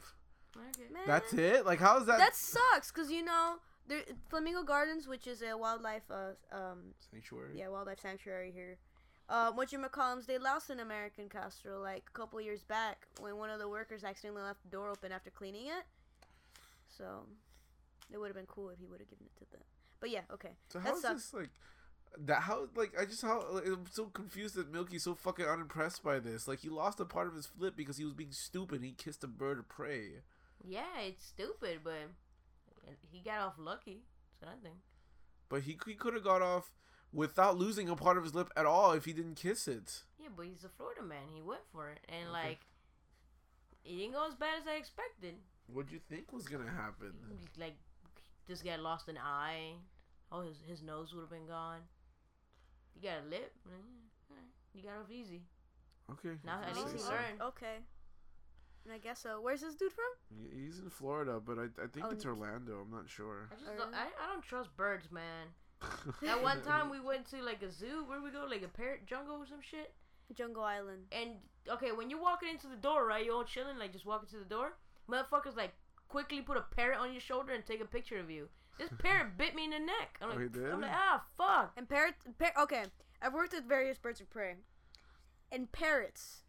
Okay. 0.71 0.93
Man, 0.93 1.03
That's 1.07 1.33
it. 1.33 1.67
Like, 1.67 1.81
how 1.81 1.99
is 1.99 2.07
that? 2.07 2.19
That 2.19 2.35
sucks, 2.35 2.91
cause 2.91 3.11
you 3.11 3.25
know, 3.25 3.57
there, 3.89 4.03
Flamingo 4.29 4.63
Gardens, 4.63 5.07
which 5.07 5.27
is 5.27 5.43
a 5.43 5.57
wildlife, 5.57 6.03
uh, 6.11 6.33
um, 6.53 6.95
sanctuary. 7.11 7.55
yeah, 7.57 7.69
wildlife 7.69 8.01
sanctuary 8.01 8.53
here. 8.53 8.79
Uh, 9.29 9.51
what 9.53 9.73
you 9.73 9.79
McCollums, 9.79 10.27
they 10.27 10.39
lost 10.39 10.71
an 10.71 10.79
American 10.79 11.29
kestrel 11.29 11.81
like 11.81 12.05
a 12.09 12.19
couple 12.19 12.41
years 12.41 12.63
back 12.63 13.07
when 13.21 13.37
one 13.37 13.51
of 13.51 13.59
the 13.59 13.69
workers 13.69 14.05
accidentally 14.05 14.43
left 14.43 14.63
the 14.63 14.69
door 14.69 14.89
open 14.91 15.11
after 15.11 15.31
cleaning 15.31 15.67
it. 15.67 15.85
So, 16.97 17.27
it 18.13 18.19
would 18.19 18.29
have 18.29 18.37
been 18.37 18.47
cool 18.47 18.71
if 18.71 18.79
he 18.79 18.87
would 18.87 19.01
have 19.01 19.11
given 19.11 19.27
it 19.27 19.45
to 19.45 19.51
them. 19.51 19.63
But 20.01 20.11
yeah, 20.11 20.21
okay. 20.33 20.51
So 20.69 20.79
that 20.79 20.89
how's 20.89 21.03
sucks. 21.03 21.31
this 21.31 21.35
like? 21.35 21.51
That 22.19 22.43
how 22.43 22.69
like 22.77 22.93
I 22.99 23.05
just 23.05 23.23
how 23.23 23.45
like, 23.51 23.67
I'm 23.67 23.85
so 23.91 24.07
confused 24.07 24.55
that 24.55 24.73
Milky's 24.73 25.03
so 25.03 25.15
fucking 25.15 25.45
unimpressed 25.45 26.03
by 26.03 26.19
this. 26.19 26.47
Like 26.49 26.61
he 26.61 26.69
lost 26.69 27.01
a 27.01 27.05
part 27.05 27.27
of 27.27 27.35
his 27.35 27.47
flip 27.47 27.75
because 27.77 27.97
he 27.99 28.05
was 28.05 28.15
being 28.15 28.33
stupid. 28.33 28.83
He 28.83 28.93
kissed 28.93 29.25
a 29.25 29.27
bird 29.27 29.59
of 29.59 29.69
prey. 29.69 30.23
Yeah, 30.67 31.01
it's 31.01 31.25
stupid, 31.25 31.81
but 31.85 32.11
he 33.13 33.21
got 33.21 33.41
off 33.41 33.55
lucky. 33.59 34.03
So 34.41 34.47
nothing. 34.47 34.79
But 35.49 35.63
he 35.63 35.79
he 35.87 35.95
could 35.95 36.15
have 36.15 36.25
got 36.25 36.43
off 36.43 36.73
without 37.13 37.57
losing 37.57 37.89
a 37.89 37.97
part 37.97 38.19
of 38.19 38.25
his 38.25 38.35
lip 38.35 38.51
at 38.57 38.67
all 38.67 38.93
if 38.93 39.05
he 39.05 39.13
didn't 39.13 39.37
kiss 39.37 39.69
it. 39.69 40.03
Yeah, 40.19 40.29
but 40.37 40.47
he's 40.47 40.65
a 40.65 40.69
Florida 40.69 41.03
man. 41.03 41.29
He 41.33 41.41
went 41.41 41.63
for 41.73 41.89
it, 41.91 42.01
and 42.09 42.29
Okay. 42.29 42.33
like, 42.49 42.61
it 43.85 43.97
didn't 43.97 44.13
go 44.13 44.27
as 44.27 44.35
bad 44.35 44.61
as 44.61 44.67
I 44.67 44.75
expected. 44.75 45.37
What'd 45.73 45.93
you 45.93 46.01
think 46.01 46.33
was 46.33 46.49
gonna 46.49 46.71
happen? 46.71 47.13
Like, 47.57 47.77
this 48.47 48.61
guy 48.63 48.77
lost 48.77 49.09
an 49.09 49.19
eye. 49.19 49.75
Oh, 50.33 50.41
his 50.43 50.57
his 50.67 50.83
nose 50.83 51.15
would 51.15 51.21
have 51.23 51.31
been 51.31 51.47
gone. 51.47 51.81
You 52.95 53.03
got 53.03 53.23
a 53.25 53.29
lip. 53.29 53.55
Mm. 53.69 54.35
You 54.75 54.83
got 54.83 54.99
off 54.99 55.11
easy. 55.11 55.43
Okay. 56.11 56.39
Now 56.45 56.61
if 56.63 56.69
at 56.71 56.77
least 56.77 56.97
he 56.97 57.03
learned. 57.11 57.41
Okay. 57.41 57.79
And 58.87 58.95
I 58.95 58.99
guess 58.99 59.21
so. 59.21 59.41
Where's 59.43 59.63
this 59.63 59.75
dude 59.75 59.91
from? 59.93 60.39
He's 60.55 60.79
in 60.79 60.89
Florida, 60.91 61.41
but 61.45 61.59
I 61.59 61.65
I 61.83 61.89
think 61.93 62.07
Oh, 62.07 62.11
it's 62.11 62.25
Orlando. 62.25 62.79
I'm 62.85 62.91
not 62.93 63.11
sure. 63.11 63.49
I 63.51 63.55
just 63.57 63.77
don't, 63.77 63.93
I, 63.93 64.05
I 64.23 64.33
don't 64.33 64.43
trust 64.45 64.77
birds, 64.77 65.11
man. 65.11 65.49
That 66.23 66.41
one 66.43 66.63
time 66.63 66.89
we 66.89 67.01
went 67.01 67.29
to 67.31 67.43
like 67.43 67.63
a 67.63 67.71
zoo. 67.71 68.05
Where 68.07 68.23
we 68.23 68.31
go? 68.31 68.47
Like 68.49 68.63
a 68.63 68.69
parrot 68.69 69.05
jungle 69.07 69.37
or 69.39 69.47
some 69.47 69.61
shit. 69.61 69.93
Jungle 70.35 70.63
Island. 70.63 71.03
And 71.11 71.31
okay, 71.69 71.91
when 71.91 72.11
you're 72.11 72.21
walking 72.23 72.49
into 72.49 72.69
the 72.69 72.77
door, 72.77 73.07
right? 73.07 73.25
You're 73.25 73.35
all 73.35 73.45
chilling, 73.45 73.77
like 73.79 73.93
just 73.93 74.07
walking 74.07 74.29
to 74.31 74.39
the 74.39 74.45
door. 74.45 74.77
Motherfuckers 75.11 75.57
like 75.57 75.73
quickly 76.09 76.41
put 76.41 76.57
a 76.57 76.63
parrot 76.77 76.99
on 77.01 77.11
your 77.13 77.21
shoulder 77.21 77.53
and 77.55 77.67
take 77.67 77.81
a 77.81 77.85
picture 77.85 78.19
of 78.21 78.31
you. 78.31 78.49
This 78.79 78.91
parrot 79.03 79.37
bit 79.37 79.55
me 79.57 79.65
in 79.65 79.71
the 79.71 79.79
neck. 79.81 80.19
I'm 80.23 80.29
Oh, 80.31 80.35
like, 80.35 80.43
he 80.43 80.49
did? 80.49 80.71
I'm 80.71 80.81
like, 80.81 80.93
ah, 80.95 81.25
fuck. 81.37 81.73
And 81.77 81.89
parrots. 81.89 82.19
Par- 82.39 82.55
okay, 82.63 82.85
I've 83.21 83.35
worked 83.35 83.53
with 83.53 83.65
various 83.69 83.99
birds 83.99 84.21
of 84.21 84.31
prey, 84.31 84.55
and 85.51 85.71
parrots. 85.73 86.43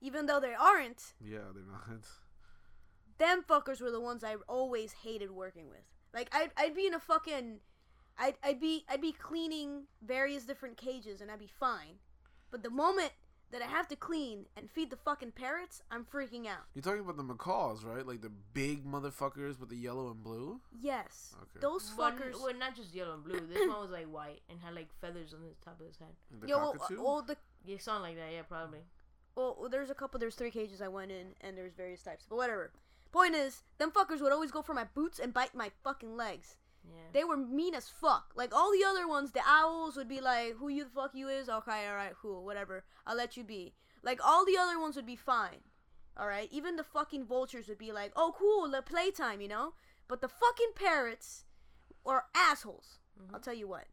Even 0.00 0.26
though 0.26 0.40
they 0.40 0.54
aren't, 0.54 1.12
yeah, 1.24 1.38
they're 1.54 1.62
not. 1.70 2.04
them 3.18 3.42
fuckers 3.48 3.80
were 3.80 3.90
the 3.90 4.00
ones 4.00 4.24
I 4.24 4.36
always 4.48 4.92
hated 5.04 5.30
working 5.30 5.68
with. 5.68 5.84
Like 6.14 6.28
I'd 6.34 6.50
I'd 6.56 6.74
be 6.74 6.86
in 6.86 6.94
a 6.94 7.00
fucking, 7.00 7.60
I'd 8.18 8.34
I'd 8.42 8.60
be 8.60 8.84
I'd 8.88 9.00
be 9.02 9.12
cleaning 9.12 9.84
various 10.02 10.44
different 10.44 10.76
cages 10.76 11.20
and 11.20 11.30
I'd 11.30 11.38
be 11.38 11.50
fine, 11.58 11.96
but 12.50 12.62
the 12.62 12.70
moment 12.70 13.12
that 13.52 13.62
I 13.62 13.66
have 13.66 13.88
to 13.88 13.96
clean 13.96 14.46
and 14.56 14.70
feed 14.70 14.90
the 14.90 14.96
fucking 14.96 15.32
parrots, 15.32 15.82
I'm 15.90 16.04
freaking 16.04 16.46
out. 16.46 16.62
You're 16.72 16.82
talking 16.82 17.00
about 17.00 17.16
the 17.16 17.24
macaws, 17.24 17.82
right? 17.84 18.06
Like 18.06 18.20
the 18.22 18.30
big 18.54 18.84
motherfuckers 18.86 19.58
with 19.58 19.68
the 19.70 19.76
yellow 19.76 20.08
and 20.12 20.22
blue. 20.22 20.60
Yes, 20.80 21.34
Okay. 21.36 21.58
those 21.60 21.92
Well, 21.98 22.12
fuckers. 22.12 22.40
well, 22.40 22.54
not 22.56 22.76
just 22.76 22.94
yellow 22.94 23.14
and 23.14 23.24
blue. 23.24 23.40
This 23.52 23.58
one 23.68 23.80
was 23.80 23.90
like 23.90 24.06
white 24.06 24.40
and 24.48 24.60
had 24.60 24.74
like 24.76 24.88
feathers 25.00 25.34
on 25.34 25.40
the 25.42 25.48
top 25.64 25.80
of 25.80 25.86
his 25.88 25.96
head. 25.98 26.14
The 26.40 26.46
Yo, 26.46 26.58
well, 26.58 26.72
cockatoo. 26.74 27.02
well, 27.02 27.22
the 27.22 27.36
Yeah, 27.64 27.78
something 27.80 28.02
like 28.02 28.16
that. 28.16 28.32
Yeah, 28.32 28.42
probably. 28.42 28.80
Well, 29.34 29.56
well, 29.58 29.70
there's 29.70 29.90
a 29.90 29.94
couple. 29.94 30.18
There's 30.20 30.34
three 30.34 30.50
cages 30.50 30.80
I 30.80 30.88
went 30.88 31.10
in, 31.10 31.28
and 31.40 31.56
there's 31.56 31.74
various 31.74 32.02
types. 32.02 32.26
But 32.28 32.36
whatever. 32.36 32.72
Point 33.12 33.34
is, 33.34 33.62
them 33.78 33.90
fuckers 33.90 34.20
would 34.20 34.32
always 34.32 34.50
go 34.52 34.62
for 34.62 34.74
my 34.74 34.84
boots 34.84 35.18
and 35.18 35.34
bite 35.34 35.54
my 35.54 35.70
fucking 35.82 36.16
legs. 36.16 36.56
Yeah. 36.84 37.02
They 37.12 37.24
were 37.24 37.36
mean 37.36 37.74
as 37.74 37.88
fuck. 37.88 38.32
Like 38.34 38.54
all 38.54 38.70
the 38.72 38.84
other 38.84 39.08
ones, 39.08 39.32
the 39.32 39.42
owls 39.46 39.96
would 39.96 40.08
be 40.08 40.20
like, 40.20 40.56
"Who 40.56 40.68
you 40.68 40.84
the 40.84 40.90
fuck 40.90 41.14
you 41.14 41.28
is? 41.28 41.48
Okay, 41.48 41.88
all 41.88 41.96
right, 41.96 42.14
cool, 42.20 42.44
whatever. 42.44 42.84
I'll 43.06 43.16
let 43.16 43.36
you 43.36 43.44
be." 43.44 43.74
Like 44.02 44.20
all 44.24 44.44
the 44.44 44.56
other 44.56 44.78
ones 44.78 44.96
would 44.96 45.06
be 45.06 45.16
fine. 45.16 45.62
All 46.16 46.26
right. 46.26 46.48
Even 46.52 46.76
the 46.76 46.84
fucking 46.84 47.26
vultures 47.26 47.68
would 47.68 47.78
be 47.78 47.92
like, 47.92 48.12
"Oh, 48.16 48.34
cool, 48.38 48.68
the 48.70 48.82
playtime," 48.82 49.40
you 49.40 49.48
know. 49.48 49.74
But 50.08 50.20
the 50.20 50.28
fucking 50.28 50.72
parrots 50.74 51.44
are 52.04 52.26
assholes. 52.34 52.98
I'll 53.18 53.26
mm-hmm. 53.26 53.42
tell 53.42 53.54
you 53.54 53.68
what. 53.68 53.86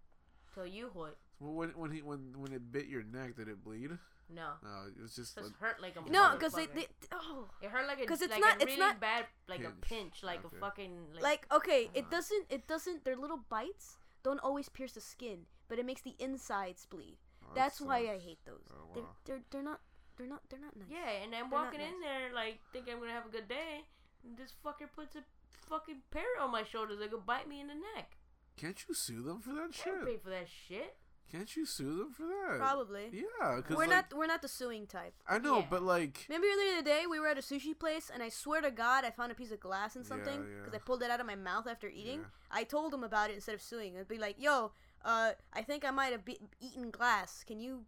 Tell 0.53 0.65
you 0.65 0.89
what? 0.93 1.17
When 1.39 1.69
when 1.69 1.91
he 1.91 2.01
when 2.01 2.33
when 2.37 2.53
it 2.53 2.71
bit 2.71 2.87
your 2.87 3.03
neck, 3.03 3.35
did 3.35 3.47
it 3.47 3.63
bleed? 3.63 3.91
No. 4.29 4.49
No, 4.61 4.87
it 4.87 5.01
was 5.01 5.15
just. 5.15 5.35
Just 5.35 5.53
hurt 5.59 5.81
like 5.81 5.95
a 5.95 6.09
No, 6.11 6.33
because 6.33 6.53
they, 6.53 6.67
motherfucker. 6.67 6.73
they 6.75 6.87
oh. 7.13 7.49
It 7.61 7.69
hurt 7.69 7.87
like 7.87 7.97
a. 7.97 8.01
Because 8.01 8.21
it's 8.21 8.31
like 8.31 8.41
not- 8.41 8.57
a 8.59 8.63
it's 8.63 8.65
really 8.65 8.79
not- 8.79 8.99
bad 8.99 9.25
like 9.47 9.61
Pinch. 9.61 9.73
a 9.73 9.85
pinch 9.87 10.23
like 10.23 10.45
Okay. 10.45 10.57
a 10.57 10.59
fucking 10.59 10.93
like, 11.13 11.23
Like 11.23 11.47
okay, 11.53 11.89
it 11.93 12.01
uh-huh. 12.01 12.11
doesn't 12.11 12.45
it 12.49 12.67
doesn't 12.67 13.05
their 13.05 13.15
little 13.15 13.39
bites 13.49 13.97
don't 14.23 14.39
always 14.39 14.67
pierce 14.69 14.91
the 14.93 15.01
skin, 15.01 15.45
but 15.69 15.79
it 15.79 15.85
makes 15.85 16.01
the 16.01 16.15
insides 16.19 16.85
bleed. 16.85 17.17
Oh, 17.43 17.47
that 17.55 17.55
That's 17.55 17.79
why 17.81 17.99
I 17.99 18.17
hate 18.19 18.39
those. 18.45 18.67
Oh, 18.73 18.91
They're 18.93 19.03
they're 19.25 19.43
they're 19.51 19.63
not 19.63 19.79
they're 20.17 20.27
not 20.27 20.41
they're 20.49 20.59
not 20.59 20.75
nice. 20.75 20.87
yeah, 20.91 21.23
and 21.23 21.33
I'm 21.33 21.49
They're 21.49 21.59
not 21.59 21.65
walking 21.71 21.79
in 21.79 22.01
nice. 22.01 22.03
there 22.03 22.33
like 22.33 22.59
thinking 22.73 22.93
I'm 22.95 22.99
gonna 22.99 23.13
have 23.13 23.27
a 23.27 23.29
good 23.29 23.47
day. 23.47 23.85
And 24.25 24.35
this 24.37 24.51
fucker 24.65 24.91
puts 24.93 25.15
a 25.15 25.23
fucking 25.69 26.01
parrot 26.11 26.41
on 26.41 26.51
my 26.51 26.63
shoulders 26.63 26.99
that 26.99 27.11
could 27.11 27.25
bite 27.25 27.47
me 27.47 27.61
in 27.61 27.67
the 27.67 27.75
neck. 27.95 28.17
Can't 28.57 28.77
you 28.89 28.93
sue 28.95 29.21
them 29.21 29.39
for 29.39 29.53
that 29.53 29.71
I 29.85 29.89
don't 29.89 30.05
pay 30.05 30.17
for 30.17 30.31
that 30.31 30.47
shit. 30.49 30.97
Can't 31.31 31.53
you 31.57 31.65
sue 31.65 31.97
them 31.97 32.13
for 32.13 32.23
that? 32.25 32.57
Probably. 32.57 33.09
Yeah, 33.11 33.57
because 33.57 33.75
We're 33.75 33.87
like, 33.87 33.89
not 34.11 34.17
we're 34.17 34.27
not 34.27 34.41
the 34.41 34.47
suing 34.47 34.87
type. 34.87 35.13
I 35.27 35.39
know, 35.39 35.59
Yeah. 35.59 35.65
but 35.69 35.83
like, 35.83 36.25
Remember 36.29 36.47
earlier 36.47 36.77
today 36.77 37.03
we 37.09 37.19
were 37.19 37.27
at 37.27 37.37
a 37.37 37.41
sushi 37.41 37.77
place 37.77 38.09
and 38.13 38.23
I 38.23 38.29
swear 38.29 38.61
to 38.61 38.71
God 38.71 39.03
I 39.03 39.11
found 39.11 39.31
a 39.31 39.35
piece 39.35 39.51
of 39.51 39.59
glass 39.59 39.95
in 39.97 40.03
Yeah, 40.03 40.07
something 40.07 40.39
yeah. 40.39 40.59
because 40.63 40.73
I 40.73 40.77
pulled 40.77 41.03
it 41.03 41.11
out 41.11 41.19
of 41.19 41.25
my 41.27 41.35
mouth 41.35 41.67
after 41.67 41.89
eating. 41.89 42.19
Yeah. 42.21 42.25
I 42.51 42.63
told 42.63 42.93
them 42.93 43.03
about 43.03 43.29
it 43.29 43.33
instead 43.35 43.55
of 43.55 43.61
suing. 43.61 43.97
I'd 43.97 44.07
be 44.07 44.17
like, 44.17 44.35
"Yo, 44.39 44.71
uh, 45.03 45.31
I 45.53 45.61
think 45.63 45.83
I 45.83 45.91
might 45.91 46.13
have 46.13 46.23
be- 46.23 46.39
eaten 46.61 46.91
glass. 46.91 47.43
Can 47.45 47.59
you, 47.59 47.83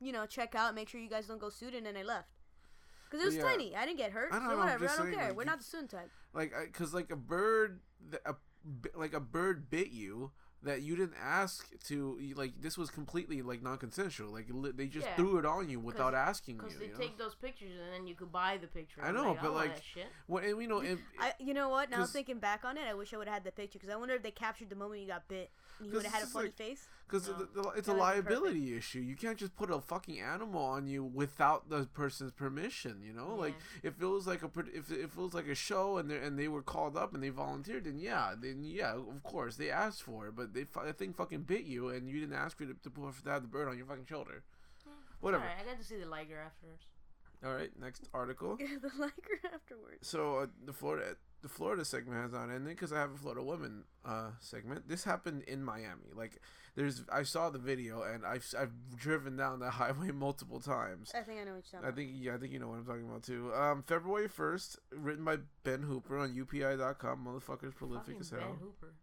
you 0.00 0.12
know, 0.12 0.24
check 0.26 0.54
out, 0.54 0.74
make 0.76 0.88
sure 0.88 1.00
you 1.00 1.10
guys 1.10 1.26
don't 1.26 1.40
go 1.40 1.50
sued?" 1.50 1.74
And 1.74 1.86
then 1.86 1.96
I 1.96 2.02
left. 2.04 2.28
Because 3.10 3.22
it 3.22 3.26
was 3.26 3.36
Yeah. 3.36 3.42
tiny. 3.42 3.74
I 3.76 3.84
didn't 3.86 3.98
get 3.98 4.12
hurt. 4.12 4.32
I 4.32 4.38
know, 4.38 4.44
so 4.46 4.50
I'm 4.52 4.58
whatever. 4.58 4.84
I 4.84 4.88
don't 4.88 4.96
saying, 5.06 5.14
care. 5.14 5.28
like, 5.28 5.36
We're 5.36 5.44
not 5.44 5.58
the 5.58 5.64
suing 5.64 5.88
type. 5.88 6.10
like, 6.32 6.52
because 6.66 6.94
like 6.94 7.10
a 7.10 7.16
bird, 7.16 7.80
a 8.24 8.34
like 8.94 9.12
a 9.14 9.20
bird 9.20 9.68
bit 9.68 9.88
you 9.90 10.30
that 10.64 10.82
you 10.82 10.96
didn't 10.96 11.16
ask 11.22 11.68
to. 11.84 12.18
Like 12.34 12.60
this 12.60 12.76
was 12.76 12.90
completely 12.90 13.42
like 13.42 13.62
non-consensual. 13.62 14.32
Like 14.32 14.46
li- 14.50 14.72
they 14.74 14.86
just 14.86 15.06
Yeah. 15.06 15.16
threw 15.16 15.38
it 15.38 15.46
on 15.46 15.68
you 15.68 15.80
without 15.80 16.14
asking 16.14 16.56
you. 16.56 16.62
Because 16.62 16.78
they 16.78 16.86
you 16.86 16.92
know? 16.92 16.98
take 16.98 17.18
those 17.18 17.34
pictures 17.34 17.72
and 17.82 17.92
then 17.92 18.06
you 18.06 18.14
could 18.14 18.32
buy 18.32 18.58
the 18.60 18.66
picture. 18.66 19.00
I 19.02 19.12
know, 19.12 19.32
like, 19.32 19.42
but, 19.42 19.50
I 19.52 19.54
like, 19.54 19.74
that 19.76 19.84
shit. 19.84 20.06
Well, 20.26 20.44
and 20.44 20.56
we 20.56 20.66
know. 20.66 20.80
It, 20.80 20.98
I, 21.18 21.32
you 21.38 21.54
know 21.54 21.68
what? 21.68 21.90
now 21.90 22.04
thinking 22.06 22.38
back 22.38 22.64
on 22.64 22.76
it, 22.76 22.84
I 22.88 22.94
wish 22.94 23.12
I 23.14 23.16
would 23.16 23.28
have 23.28 23.34
had 23.34 23.44
the 23.44 23.52
picture 23.52 23.78
because 23.78 23.92
I 23.92 23.96
wonder 23.96 24.14
if 24.14 24.22
they 24.22 24.30
captured 24.30 24.70
the 24.70 24.76
moment 24.76 25.00
you 25.00 25.06
got 25.06 25.28
bit 25.28 25.38
and 25.38 25.63
you 25.80 25.86
'Cause 25.86 25.94
would 25.94 26.02
have 26.04 26.12
had 26.12 26.22
a 26.22 26.24
this 26.26 26.32
funny 26.32 26.46
like- 26.48 26.54
face. 26.56 26.88
Because 27.06 27.28
No. 27.28 27.34
it's 27.42 27.52
a 27.52 27.60
That 27.60 27.66
would've 27.76 27.96
liability 27.98 28.74
issue. 28.76 28.98
You 29.00 29.14
can't 29.14 29.38
just 29.38 29.54
put 29.56 29.70
a 29.70 29.78
fucking 29.78 30.18
animal 30.20 30.64
on 30.64 30.86
you 30.86 31.04
without 31.04 31.68
the 31.68 31.84
person's 31.84 32.32
permission. 32.32 33.02
You 33.02 33.12
know, 33.12 33.34
like 33.34 33.54
if 33.82 34.00
it 34.00 34.06
was 34.06 34.26
like 34.26 34.42
a 34.42 34.48
pro- 34.48 34.64
if 34.72 34.90
it 34.90 35.00
if 35.00 35.10
it 35.12 35.16
was 35.16 35.34
like 35.34 35.46
a 35.46 35.54
show 35.54 35.98
and 35.98 36.10
they 36.10 36.16
and 36.16 36.38
they 36.38 36.48
were 36.48 36.62
called 36.62 36.96
up 36.96 37.12
and 37.12 37.22
they 37.22 37.28
volunteered, 37.28 37.84
then 37.84 37.98
yeah, 37.98 38.34
then 38.36 38.64
yeah, 38.64 38.94
of 38.94 39.22
course 39.22 39.56
they 39.56 39.70
asked 39.70 40.02
for 40.02 40.28
it. 40.28 40.34
But 40.34 40.54
they 40.54 40.64
fu- 40.64 40.82
that 40.82 40.96
thing 40.96 41.12
fucking 41.12 41.42
bit 41.42 41.64
you 41.64 41.90
and 41.90 42.08
you 42.08 42.20
didn't 42.20 42.34
ask 42.36 42.56
for 42.56 42.64
it 42.64 42.82
to 42.82 42.90
put 42.90 43.22
to 43.22 43.30
have 43.30 43.42
the 43.42 43.48
bird 43.48 43.68
on 43.68 43.76
your 43.76 43.86
fucking 43.86 44.06
shoulder. 44.06 44.42
Whatever. 45.20 45.44
Alright, 45.44 45.60
I 45.60 45.64
got 45.70 45.78
to 45.78 45.84
see 45.84 45.98
the 45.98 46.06
liger 46.06 46.38
afterwards. 46.38 46.86
All 47.44 47.52
right, 47.52 47.70
next 47.80 48.08
article. 48.14 48.56
Yeah, 48.60 48.66
the 48.82 48.90
liker 48.98 49.40
afterwards. 49.52 50.06
So 50.06 50.38
uh, 50.38 50.46
the 50.64 50.72
Florida 50.72 51.16
the 51.42 51.48
Florida 51.50 51.84
segment 51.84 52.22
has 52.22 52.32
not 52.32 52.44
ended 52.44 52.68
because 52.68 52.90
I 52.90 52.98
have 52.98 53.12
a 53.12 53.18
Florida 53.18 53.42
woman 53.42 53.84
uh, 54.02 54.30
segment. 54.40 54.88
This 54.88 55.04
happened 55.04 55.42
in 55.42 55.62
Miami. 55.62 56.10
Like 56.14 56.40
there's 56.74 57.02
I 57.12 57.22
saw 57.22 57.50
the 57.50 57.58
video 57.58 58.02
and 58.02 58.24
I've 58.24 58.46
I've 58.58 58.72
driven 58.96 59.36
down 59.36 59.60
that 59.60 59.70
highway 59.72 60.10
multiple 60.10 60.58
times. 60.58 61.12
I 61.14 61.20
think 61.20 61.40
I 61.40 61.44
know 61.44 61.54
what 61.54 61.64
you're 61.70 61.82
talking 61.82 61.92
I 61.92 61.94
think 61.94 62.10
yeah, 62.14 62.34
I 62.34 62.38
think 62.38 62.52
you 62.52 62.58
know 62.58 62.68
what 62.68 62.78
I'm 62.78 62.86
talking 62.86 63.06
about 63.08 63.24
too. 63.24 63.52
Um, 63.54 63.82
February 63.86 64.28
first, 64.28 64.78
written 64.90 65.24
by 65.24 65.36
Ben 65.64 65.82
Hooper 65.82 66.18
on 66.18 66.34
UPI.com. 66.34 67.26
Motherfucker's 67.26 67.74
prolific 67.74 68.06
Fucking 68.06 68.20
as 68.20 68.30
Ben 68.30 68.40
hell. 68.40 68.56
Hooper. 68.60 68.94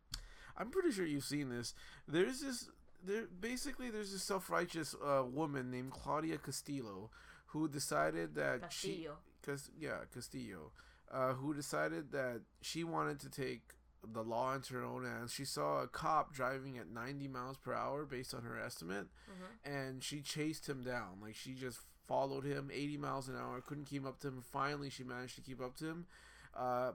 I'm 0.58 0.72
pretty 0.72 0.92
sure 0.92 1.06
you've 1.06 1.24
seen 1.24 1.50
this. 1.50 1.76
There's 2.08 2.42
this 2.42 2.70
there 3.06 3.26
basically 3.40 3.90
there's 3.90 4.12
this 4.12 4.24
self 4.24 4.50
righteous 4.50 4.96
uh, 5.06 5.24
woman 5.26 5.70
named 5.72 5.92
Claudia 5.92 6.38
Castillo 6.38 7.10
who 7.52 7.68
decided 7.68 8.36
that 8.36 8.72
she 8.72 8.88
Castillo. 8.90 9.18
Cause 9.46 9.70
yeah, 9.80 9.98
Castillo. 10.14 10.72
uh, 11.12 11.34
who 11.34 11.54
decided 11.54 12.12
that 12.12 12.42
she 12.62 12.84
wanted 12.84 13.20
to 13.22 13.30
take 13.30 13.74
the 14.14 14.24
law 14.24 14.54
into 14.56 14.74
her 14.74 14.84
own 14.84 15.06
hands. 15.06 15.32
She 15.34 15.46
saw 15.46 15.82
a 15.82 15.88
cop 15.88 16.34
driving 16.34 16.78
at 16.78 16.90
90 16.90 17.28
miles 17.28 17.58
per 17.58 17.74
hour 17.74 18.06
based 18.06 18.34
on 18.34 18.42
her 18.44 18.60
estimate, 18.60 19.08
and 19.64 20.04
she 20.04 20.22
chased 20.22 20.68
him 20.68 20.84
down. 20.84 21.20
Like 21.22 21.36
she 21.36 21.54
just 21.54 21.80
followed 22.08 22.44
him 22.44 22.70
80 22.74 22.98
miles 22.98 23.28
an 23.30 23.36
hour, 23.36 23.62
couldn't 23.62 23.86
keep 23.86 24.06
up 24.06 24.20
to 24.22 24.28
him. 24.30 24.42
Finally, 24.42 24.90
she 24.90 25.04
managed 25.04 25.36
to 25.36 25.42
keep 25.42 25.62
up 25.62 25.76
to 25.78 25.86
him. 25.86 26.06
Uh, 26.58 26.92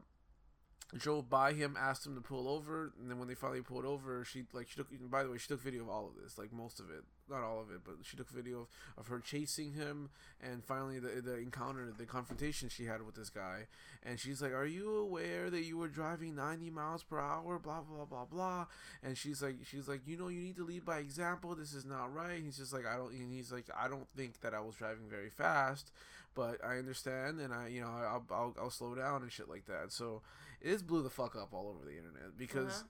drove 0.97 1.29
by 1.29 1.53
him, 1.53 1.77
asked 1.79 2.07
him 2.07 2.15
to 2.15 2.21
pull 2.21 2.49
over, 2.49 2.93
and 3.01 3.11
then 3.11 3.19
when 3.19 3.27
they 3.29 3.35
finally 3.35 3.63
pulled 3.63 3.85
over, 3.85 4.25
she 4.25 4.45
like 4.53 4.69
she 4.69 4.77
took. 4.77 4.89
By 5.11 5.23
the 5.25 5.31
way, 5.31 5.39
she 5.39 5.49
took 5.49 5.61
video 5.63 5.83
of 5.83 5.89
all 5.89 6.07
of 6.07 6.23
this, 6.23 6.39
like 6.39 6.53
most 6.53 6.81
of 6.81 6.91
it, 6.91 7.05
not 7.31 7.43
all 7.43 7.61
of 7.61 7.71
it, 7.71 7.81
but 7.85 7.97
she 8.03 8.17
took 8.17 8.29
video 8.31 8.61
of, 8.63 8.67
of 8.99 9.07
her 9.09 9.19
chasing 9.21 9.73
him, 9.73 10.11
and 10.43 10.65
finally 10.65 10.99
the 10.99 11.21
the 11.21 11.37
encounter, 11.37 11.93
the 11.97 12.05
confrontation 12.07 12.69
she 12.69 12.85
had 12.85 13.05
with 13.05 13.15
this 13.15 13.31
guy, 13.31 13.67
and 14.05 14.19
she's 14.21 14.41
like, 14.43 14.53
"Are 14.53 14.67
you 14.67 14.97
aware 14.97 15.51
that 15.51 15.65
you 15.65 15.77
were 15.79 15.89
driving 15.89 16.35
90 16.37 16.71
miles 16.71 17.03
per 17.03 17.19
hour?" 17.19 17.59
Blah 17.59 17.81
blah 17.83 18.05
blah 18.05 18.25
blah, 18.25 18.67
and 19.03 19.17
she's 19.17 19.43
like, 19.43 19.57
she's 19.65 19.89
like, 19.89 20.01
you 20.07 20.17
know, 20.17 20.29
you 20.29 20.41
need 20.41 20.57
to 20.57 20.65
lead 20.65 20.85
by 20.85 20.99
example. 20.99 21.55
This 21.55 21.73
is 21.75 21.85
not 21.85 22.15
right. 22.15 22.41
He's 22.43 22.59
just 22.59 22.73
like, 22.73 22.87
I 22.87 22.97
don't, 22.97 23.13
and 23.13 23.33
he's 23.33 23.51
like, 23.53 23.67
I 23.77 23.89
don't 23.89 24.07
think 24.17 24.41
that 24.43 24.55
I 24.55 24.61
was 24.61 24.77
driving 24.77 25.09
very 25.09 25.31
fast, 25.31 25.91
but 26.35 26.63
I 26.65 26.77
understand, 26.79 27.41
and 27.41 27.53
I, 27.53 27.69
you 27.69 27.81
know, 27.81 27.89
I'll 27.89 28.25
I'll, 28.31 28.55
I'll 28.61 28.71
slow 28.71 28.95
down 28.95 29.23
and 29.23 29.33
shit 29.33 29.49
like 29.49 29.67
that. 29.67 29.91
So 29.93 30.23
it 30.61 30.87
blew 30.87 31.03
the 31.03 31.11
fuck 31.11 31.37
up 31.37 31.53
all 31.53 31.69
over 31.69 31.85
the 31.85 31.97
internet 31.97 32.37
because 32.39 32.69
Uh-huh. 32.81 32.83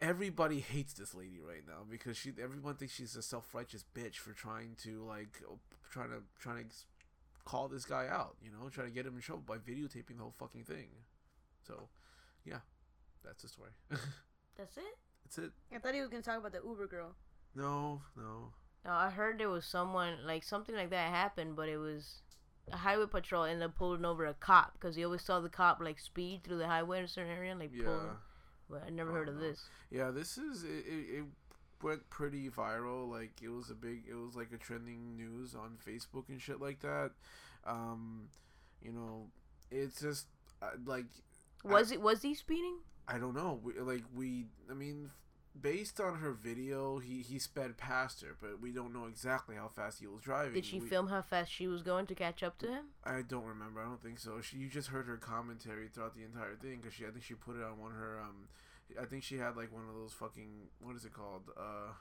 Everybody 0.00 0.60
hates 0.60 0.92
this 0.94 1.14
lady 1.14 1.40
right 1.40 1.62
now 1.66 1.82
because 1.90 2.16
she 2.16 2.32
everyone 2.42 2.74
thinks 2.74 2.94
she's 2.94 3.16
a 3.16 3.22
self-righteous 3.22 3.84
bitch 3.94 4.16
for 4.16 4.32
trying 4.32 4.74
to 4.82 5.04
like 5.04 5.42
trying 5.90 6.10
to 6.10 6.22
trying 6.40 6.64
to 6.68 6.74
call 7.44 7.68
this 7.68 7.84
guy 7.84 8.06
out 8.08 8.36
you 8.42 8.50
know 8.50 8.68
trying 8.68 8.86
to 8.88 8.92
get 8.92 9.06
him 9.06 9.14
in 9.16 9.20
trouble 9.22 9.42
by 9.46 9.56
videotaping 9.56 10.16
the 10.16 10.22
whole 10.22 10.34
fucking 10.38 10.64
thing 10.64 10.88
so 11.66 11.88
yeah 12.44 12.58
that's 13.24 13.42
the 13.42 13.48
story 13.48 13.70
That's 14.56 14.76
it. 14.76 14.82
that's 15.24 15.38
it 15.38 15.52
I 15.74 15.78
thought 15.78 15.94
he 15.94 16.00
was 16.00 16.10
gonna 16.10 16.22
talk 16.22 16.38
about 16.38 16.52
the 16.52 16.60
Uber 16.66 16.86
girl. 16.88 17.14
no 17.54 18.02
no 18.16 18.52
No, 18.84 18.92
I 18.92 19.10
heard 19.10 19.38
there 19.38 19.48
was 19.48 19.64
someone 19.64 20.14
like 20.26 20.42
something 20.44 20.74
like 20.74 20.90
that 20.90 21.10
happened, 21.10 21.56
but 21.56 21.68
it 21.68 21.78
was 21.78 22.22
a 22.72 22.76
highway 22.76 23.06
patrol 23.06 23.44
ended 23.44 23.64
up 23.68 23.76
pulling 23.76 24.04
over 24.04 24.26
a 24.26 24.34
cop 24.34 24.72
because 24.74 24.94
he 24.96 25.04
always 25.04 25.22
saw 25.22 25.40
the 25.40 25.48
cop 25.48 25.78
like 25.80 25.98
speed 25.98 26.42
through 26.44 26.58
the 26.58 26.66
highway 26.66 26.98
in 26.98 27.04
a 27.04 27.08
certain 27.08 27.32
area 27.32 27.50
and 27.52 27.60
like 27.60 27.72
pull. 27.72 27.82
yeah 27.82 28.00
him. 28.10 28.16
But 28.70 28.84
I 28.86 28.90
never 28.90 29.10
Oh, 29.10 29.14
heard 29.14 29.28
of 29.28 29.36
no. 29.36 29.40
this. 29.40 29.64
yeah 29.90 30.10
this 30.10 30.36
is 30.38 30.62
it, 30.64 30.84
it, 30.86 31.18
it 31.18 31.24
went 31.82 32.08
pretty 32.10 32.50
viral 32.50 33.08
like 33.10 33.32
it 33.42 33.48
was 33.48 33.70
a 33.70 33.74
big 33.74 34.02
it 34.10 34.14
was 34.14 34.34
like 34.34 34.52
a 34.52 34.58
trending 34.58 35.16
news 35.16 35.54
on 35.54 35.76
facebook 35.86 36.28
and 36.28 36.40
shit 36.40 36.60
like 36.60 36.80
that 36.80 37.12
um 37.64 38.28
you 38.82 38.90
know 38.92 39.26
it's 39.70 40.00
just 40.00 40.26
uh, 40.60 40.70
like 40.84 41.04
Was 41.64 41.92
it 41.92 42.00
was 42.00 42.22
he 42.22 42.34
speeding? 42.34 42.78
I 43.06 43.18
don't 43.18 43.34
know. 43.34 43.60
We, 43.62 43.72
like 43.80 44.04
we, 44.14 44.46
I 44.70 44.74
mean, 44.74 45.10
based 45.60 46.00
on 46.00 46.16
her 46.16 46.32
video, 46.32 46.98
he 46.98 47.22
he 47.22 47.38
sped 47.38 47.76
past 47.76 48.22
her, 48.22 48.36
but 48.40 48.60
we 48.60 48.70
don't 48.72 48.92
know 48.92 49.06
exactly 49.06 49.56
how 49.56 49.68
fast 49.68 50.00
he 50.00 50.06
was 50.06 50.22
driving. 50.22 50.54
Did 50.54 50.64
she 50.64 50.80
We- 50.80 50.88
film 50.88 51.08
how 51.08 51.22
fast 51.22 51.50
she 51.52 51.66
was 51.66 51.82
going 51.82 52.06
to 52.06 52.14
catch 52.14 52.42
up 52.42 52.58
to 52.58 52.66
him? 52.68 52.84
I 53.04 53.22
don't 53.22 53.44
remember. 53.44 53.80
I 53.80 53.84
don't 53.84 54.02
think 54.02 54.18
so. 54.18 54.40
She 54.40 54.58
you 54.58 54.68
just 54.68 54.88
heard 54.88 55.06
her 55.06 55.16
commentary 55.16 55.88
throughout 55.88 56.14
the 56.14 56.24
entire 56.24 56.56
thing 56.56 56.78
because 56.80 56.94
she 56.94 57.06
I 57.06 57.10
think 57.10 57.24
she 57.24 57.34
put 57.34 57.56
it 57.56 57.62
on 57.62 57.78
one 57.78 57.92
of 57.92 57.98
her 57.98 58.20
um. 58.20 58.48
I 59.00 59.04
think 59.04 59.22
she 59.22 59.36
had 59.36 59.54
like 59.56 59.70
one 59.72 59.84
of 59.88 59.94
those 59.94 60.12
fucking 60.14 60.68
what 60.80 60.96
is 60.96 61.04
it 61.04 61.12
called 61.12 61.42
uh 61.58 61.92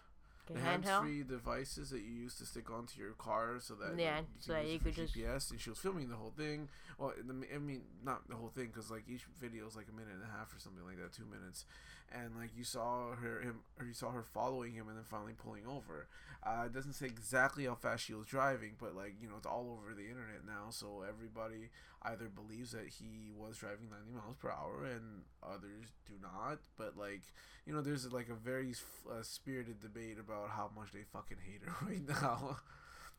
the 0.45 0.53
Okay, 0.53 0.61
hands 0.61 0.85
handheld. 0.85 1.01
free 1.01 1.23
devices 1.23 1.89
that 1.89 1.99
you 1.99 2.13
use 2.23 2.35
to 2.37 2.45
stick 2.45 2.71
onto 2.71 3.01
your 3.01 3.11
car 3.11 3.55
so 3.59 3.73
that 3.75 3.99
Yeah, 3.99 4.21
so 4.39 4.57
use 4.57 4.69
you 4.69 4.75
it 4.75 4.79
for 4.79 4.83
could 4.85 4.95
just- 4.95 5.13
GPS 5.13 5.51
and 5.51 5.59
she 5.59 5.69
was 5.69 5.77
filming 5.79 6.07
the 6.07 6.15
whole 6.15 6.31
thing. 6.37 6.69
Well, 6.97 7.11
the, 7.21 7.33
I 7.53 7.57
mean 7.57 7.81
not 8.01 8.29
the 8.29 8.35
whole 8.35 8.47
thing 8.47 8.67
because 8.67 8.89
like 8.89 9.03
each 9.09 9.25
video 9.41 9.67
is 9.67 9.75
like 9.75 9.87
a 9.89 9.91
minute 9.91 10.13
and 10.13 10.23
a 10.23 10.37
half 10.37 10.55
or 10.55 10.59
something 10.59 10.85
like 10.85 10.95
that, 11.03 11.11
two 11.11 11.25
minutes, 11.25 11.65
and 12.13 12.35
like 12.35 12.51
you 12.57 12.63
saw 12.63 13.15
her 13.15 13.41
him 13.41 13.59
or 13.79 13.85
you 13.85 13.93
saw 13.93 14.11
her 14.11 14.23
following 14.23 14.73
him 14.73 14.87
and 14.87 14.97
then 14.97 15.03
finally 15.03 15.33
pulling 15.37 15.65
over. 15.67 16.07
Uh, 16.45 16.63
it 16.65 16.73
doesn't 16.73 16.93
say 16.93 17.05
exactly 17.05 17.65
how 17.65 17.75
fast 17.75 18.05
she 18.05 18.13
was 18.13 18.27
driving, 18.27 18.73
but 18.79 18.95
like 18.95 19.15
you 19.21 19.27
know 19.27 19.35
it's 19.37 19.47
all 19.47 19.77
over 19.77 19.93
the 19.93 20.07
internet 20.07 20.45
now, 20.45 20.69
so 20.69 21.03
everybody 21.07 21.69
either 22.03 22.29
believes 22.29 22.71
that 22.71 22.87
he 22.87 23.31
was 23.35 23.57
driving 23.57 23.89
90 23.89 24.11
miles 24.13 24.35
per 24.39 24.49
hour 24.49 24.85
and 24.85 25.23
others 25.43 25.91
do 26.05 26.13
not. 26.21 26.59
But 26.77 26.97
like 26.97 27.21
you 27.65 27.73
know, 27.73 27.81
there's 27.81 28.11
like 28.13 28.29
a 28.29 28.33
very 28.33 28.73
uh, 29.09 29.21
spirited 29.21 29.81
debate 29.81 30.17
about 30.19 30.51
how 30.51 30.69
much 30.75 30.93
they 30.93 31.03
fucking 31.11 31.37
hate 31.45 31.61
her 31.65 31.85
right 31.85 32.07
now. 32.07 32.57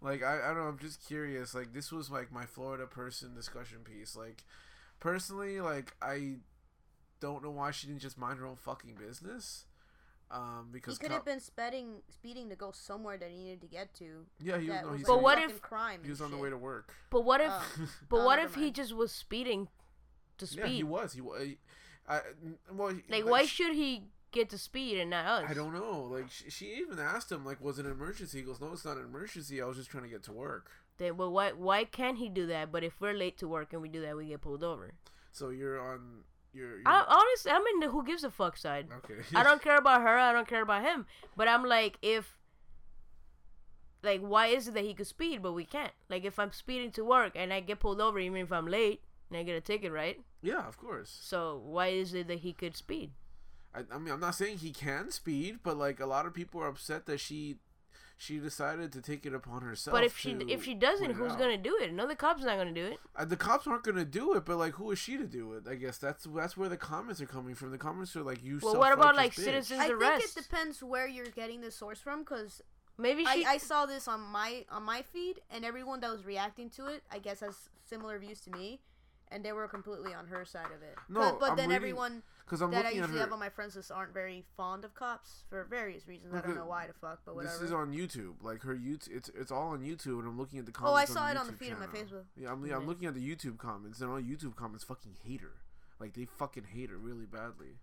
like 0.00 0.22
I, 0.22 0.38
I 0.42 0.48
don't 0.48 0.58
know, 0.58 0.68
I'm 0.68 0.78
just 0.78 1.06
curious. 1.06 1.54
Like 1.54 1.74
this 1.74 1.92
was 1.92 2.10
like 2.10 2.32
my 2.32 2.46
Florida 2.46 2.86
person 2.86 3.34
discussion 3.34 3.78
piece. 3.84 4.16
Like 4.16 4.44
personally, 5.00 5.60
like 5.60 5.94
I 6.00 6.36
don't 7.20 7.42
know 7.42 7.50
why 7.50 7.70
she 7.70 7.86
didn't 7.86 8.02
just 8.02 8.18
mind 8.18 8.38
her 8.38 8.46
own 8.46 8.56
fucking 8.56 8.94
business. 8.94 9.64
Um, 10.30 10.66
He 10.66 10.72
because 10.78 10.98
could 10.98 11.08
cop- 11.08 11.18
have 11.18 11.24
been 11.24 11.40
speeding, 11.40 12.02
speeding 12.10 12.50
to 12.50 12.56
go 12.56 12.70
somewhere 12.72 13.16
that 13.16 13.30
he 13.30 13.36
needed 13.44 13.62
to 13.62 13.66
get 13.66 13.94
to. 13.94 14.26
yeah, 14.40 14.58
he 14.58 14.68
was, 14.68 14.76
that 14.76 14.84
no, 14.84 14.90
was 14.92 15.02
But 15.02 15.14
said 15.14 15.22
what 15.22 15.38
if- 15.38 15.62
crime? 15.62 16.00
he 16.04 16.10
was 16.10 16.20
on 16.20 16.30
the 16.30 16.36
way 16.36 16.50
to 16.50 16.56
work. 16.58 16.92
But 17.10 17.22
what 17.22 17.40
if? 17.40 17.50
Oh. 17.50 17.88
but 18.10 18.16
Oh, 18.20 18.24
what 18.26 18.36
never 18.36 18.48
if 18.48 18.54
he 18.56 18.70
just 18.70 18.94
was 18.94 19.10
speeding 19.10 19.68
to 20.36 20.46
speed? 20.46 20.60
Yeah, 20.60 20.66
he 20.68 20.82
was. 20.84 21.12
He 21.14 21.20
was. 21.22 21.48
I, 22.06 22.20
well, 22.72 22.88
he- 22.88 23.02
Like, 23.08 23.24
why 23.24 23.46
sh- 23.46 23.52
should 23.54 23.74
he 23.74 24.04
get 24.30 24.50
to 24.50 24.58
speed 24.58 24.98
and 24.98 25.08
not 25.08 25.24
us? 25.24 25.46
I 25.48 25.54
don't 25.54 25.72
know. 25.72 26.02
Like 26.10 26.30
she, 26.30 26.50
she 26.50 26.64
even 26.74 26.98
asked 26.98 27.32
him, 27.32 27.46
like, 27.46 27.62
was 27.62 27.78
it 27.78 27.86
an 27.86 27.92
emergency? 27.92 28.38
He 28.40 28.44
goes, 28.44 28.60
no, 28.60 28.72
it's 28.72 28.84
not 28.84 28.98
an 28.98 29.04
emergency. 29.04 29.62
I 29.62 29.64
was 29.64 29.78
just 29.78 29.88
trying 29.90 30.04
to 30.04 30.10
get 30.10 30.22
to 30.24 30.32
work. 30.32 30.70
Then, 30.98 31.16
well, 31.16 31.30
why 31.32 31.52
why 31.52 31.84
can't 31.84 32.18
he 32.18 32.28
do 32.28 32.46
that? 32.48 32.70
But 32.70 32.84
if 32.84 33.00
we're 33.00 33.14
late 33.14 33.38
to 33.38 33.48
work 33.48 33.72
and 33.72 33.80
we 33.80 33.88
do 33.88 34.02
that, 34.02 34.14
we 34.16 34.26
get 34.26 34.42
pulled 34.42 34.62
over. 34.62 34.92
So 35.32 35.48
you're 35.48 35.80
on. 35.80 36.24
You're. 36.58 36.78
you're 36.78 36.82
I, 36.86 37.04
honestly, 37.08 37.52
I'm 37.52 37.62
in 37.74 37.80
the 37.80 37.88
who 37.90 38.04
gives 38.04 38.24
a 38.24 38.30
fuck 38.30 38.56
side. 38.56 38.88
okay. 38.98 39.22
I 39.34 39.42
don't 39.42 39.62
care 39.68 39.76
about 39.78 40.02
her. 40.02 40.18
I 40.18 40.32
don't 40.32 40.48
care 40.48 40.62
about 40.62 40.82
him. 40.82 41.06
But 41.36 41.48
I'm 41.48 41.64
like, 41.64 41.98
if 42.02 42.36
like, 44.02 44.20
why 44.20 44.46
is 44.48 44.68
it 44.68 44.74
that 44.74 44.84
he 44.84 44.94
could 44.94 45.06
speed 45.06 45.42
but 45.42 45.52
we 45.52 45.64
can't? 45.64 45.92
Like, 46.08 46.24
if 46.24 46.38
I'm 46.38 46.52
speeding 46.52 46.90
to 46.92 47.04
work 47.04 47.32
and 47.34 47.52
I 47.52 47.60
get 47.60 47.80
pulled 47.80 48.00
over, 48.00 48.18
even 48.18 48.40
if 48.40 48.52
I'm 48.52 48.66
late 48.66 49.02
and 49.28 49.38
I 49.38 49.42
get 49.42 49.56
a 49.56 49.60
ticket, 49.60 49.92
right? 49.92 50.20
yeah, 50.42 50.66
of 50.68 50.78
course. 50.78 51.16
So 51.20 51.60
why 51.64 51.88
is 51.88 52.14
it 52.14 52.28
that 52.28 52.40
he 52.40 52.52
could 52.52 52.76
speed? 52.76 53.10
I, 53.74 53.80
I 53.92 53.98
mean, 53.98 54.14
I'm 54.14 54.20
not 54.20 54.34
saying 54.36 54.58
he 54.58 54.70
can 54.70 55.10
speed, 55.10 55.58
but 55.62 55.76
like 55.76 56.00
a 56.00 56.06
lot 56.06 56.26
of 56.26 56.32
people 56.34 56.60
are 56.62 56.68
upset 56.68 57.06
that 57.06 57.18
she, 57.20 57.56
she 58.20 58.38
decided 58.38 58.92
to 58.92 59.00
take 59.00 59.24
it 59.24 59.32
upon 59.32 59.62
herself. 59.62 59.94
But 59.94 60.02
if 60.02 60.18
she 60.18 60.32
if 60.32 60.64
she 60.64 60.74
doesn't, 60.74 61.12
who's 61.12 61.32
out. 61.32 61.38
gonna 61.38 61.56
do 61.56 61.78
it? 61.80 61.88
Another 61.88 62.16
cop's 62.16 62.42
not 62.42 62.58
gonna 62.58 62.72
do 62.72 62.84
it. 62.84 62.98
Uh, 63.16 63.24
the 63.24 63.36
cops 63.36 63.66
aren't 63.66 63.84
gonna 63.84 64.04
do 64.04 64.34
it, 64.34 64.44
but 64.44 64.56
like, 64.56 64.74
who 64.74 64.90
is 64.90 64.98
she 64.98 65.16
to 65.16 65.24
do 65.24 65.52
it? 65.54 65.68
I 65.70 65.76
guess 65.76 65.98
that's 65.98 66.26
that's 66.34 66.56
where 66.56 66.68
the 66.68 66.76
comments 66.76 67.20
are 67.20 67.26
coming 67.26 67.54
from. 67.54 67.70
The 67.70 67.78
comments 67.78 68.16
are 68.16 68.22
like, 68.22 68.42
you. 68.42 68.58
Well, 68.60 68.76
what 68.76 68.92
about, 68.92 69.14
like, 69.14 69.32
bitch. 69.32 69.44
citizens- 69.44 69.78
I 69.80 69.86
think 69.86 70.02
arrest. 70.02 70.36
it 70.36 70.42
depends 70.42 70.82
where 70.82 71.06
you're 71.06 71.26
getting 71.26 71.60
the 71.60 71.70
source 71.70 72.00
from, 72.00 72.20
because 72.20 72.60
Maybe 72.98 73.24
I, 73.24 73.36
she. 73.36 73.44
I 73.46 73.58
saw 73.58 73.86
this 73.86 74.08
on 74.08 74.20
my 74.20 74.64
on 74.70 74.82
my 74.82 75.02
feed, 75.02 75.40
and 75.50 75.64
everyone 75.64 76.00
that 76.00 76.10
was 76.10 76.26
reacting 76.26 76.68
to 76.70 76.86
it, 76.86 77.04
I 77.12 77.20
guess, 77.20 77.40
has 77.40 77.68
similar 77.88 78.18
views 78.18 78.40
to 78.40 78.50
me, 78.50 78.80
and 79.30 79.44
they 79.44 79.52
were 79.52 79.68
completely 79.68 80.14
on 80.14 80.26
her 80.26 80.44
side 80.44 80.66
of 80.66 80.82
it. 80.82 80.96
No, 81.08 81.20
but, 81.20 81.40
but 81.40 81.56
then 81.56 81.68
reading- 81.68 81.76
everyone 81.76 82.22
Because 82.44 82.62
I'm 82.62 82.70
that 82.70 82.86
I 82.86 82.90
usually 82.90 83.18
have 83.18 83.32
on 83.32 83.38
my 83.38 83.50
friends 83.50 83.76
list 83.76 83.90
aren't 83.92 84.14
very 84.14 84.44
fond 84.56 84.84
of 84.84 84.94
cops 84.94 85.44
for 85.48 85.64
various 85.64 86.06
reasons. 86.08 86.34
I 86.34 86.40
don't 86.40 86.56
know 86.56 86.66
why 86.66 86.86
the 86.86 86.94
fuck, 86.94 87.20
but 87.24 87.34
whatever. 87.34 87.54
This 87.54 87.62
is 87.62 87.72
on 87.72 87.92
YouTube. 87.92 88.34
Like 88.42 88.62
her 88.62 88.74
YouTube, 88.74 89.08
it's 89.10 89.30
it's 89.34 89.52
all 89.52 89.68
on 89.68 89.80
YouTube, 89.80 90.18
and 90.18 90.28
I'm 90.28 90.38
looking 90.38 90.58
at 90.58 90.66
the 90.66 90.72
oh, 90.76 90.80
comments. 90.80 91.10
Oh, 91.10 91.12
I 91.12 91.14
saw 91.14 91.24
on 91.24 91.36
it 91.36 91.40
on 91.40 91.46
the 91.46 91.52
feed 91.52 91.72
of 91.72 91.78
my 91.78 91.86
channel. 91.86 92.02
Facebook. 92.02 92.24
Yeah, 92.36 92.52
I'm, 92.52 92.64
I'm 92.72 92.86
looking 92.86 93.06
at 93.06 93.14
the 93.14 93.36
YouTube 93.36 93.58
comments, 93.58 94.00
and 94.00 94.10
all 94.10 94.20
YouTube 94.20 94.56
comments 94.56 94.84
fucking 94.84 95.16
hate 95.24 95.40
her. 95.40 95.54
Like 96.00 96.14
they 96.14 96.24
fucking 96.24 96.64
hate 96.72 96.90
her 96.90 96.96
really 96.96 97.26
badly. 97.26 97.78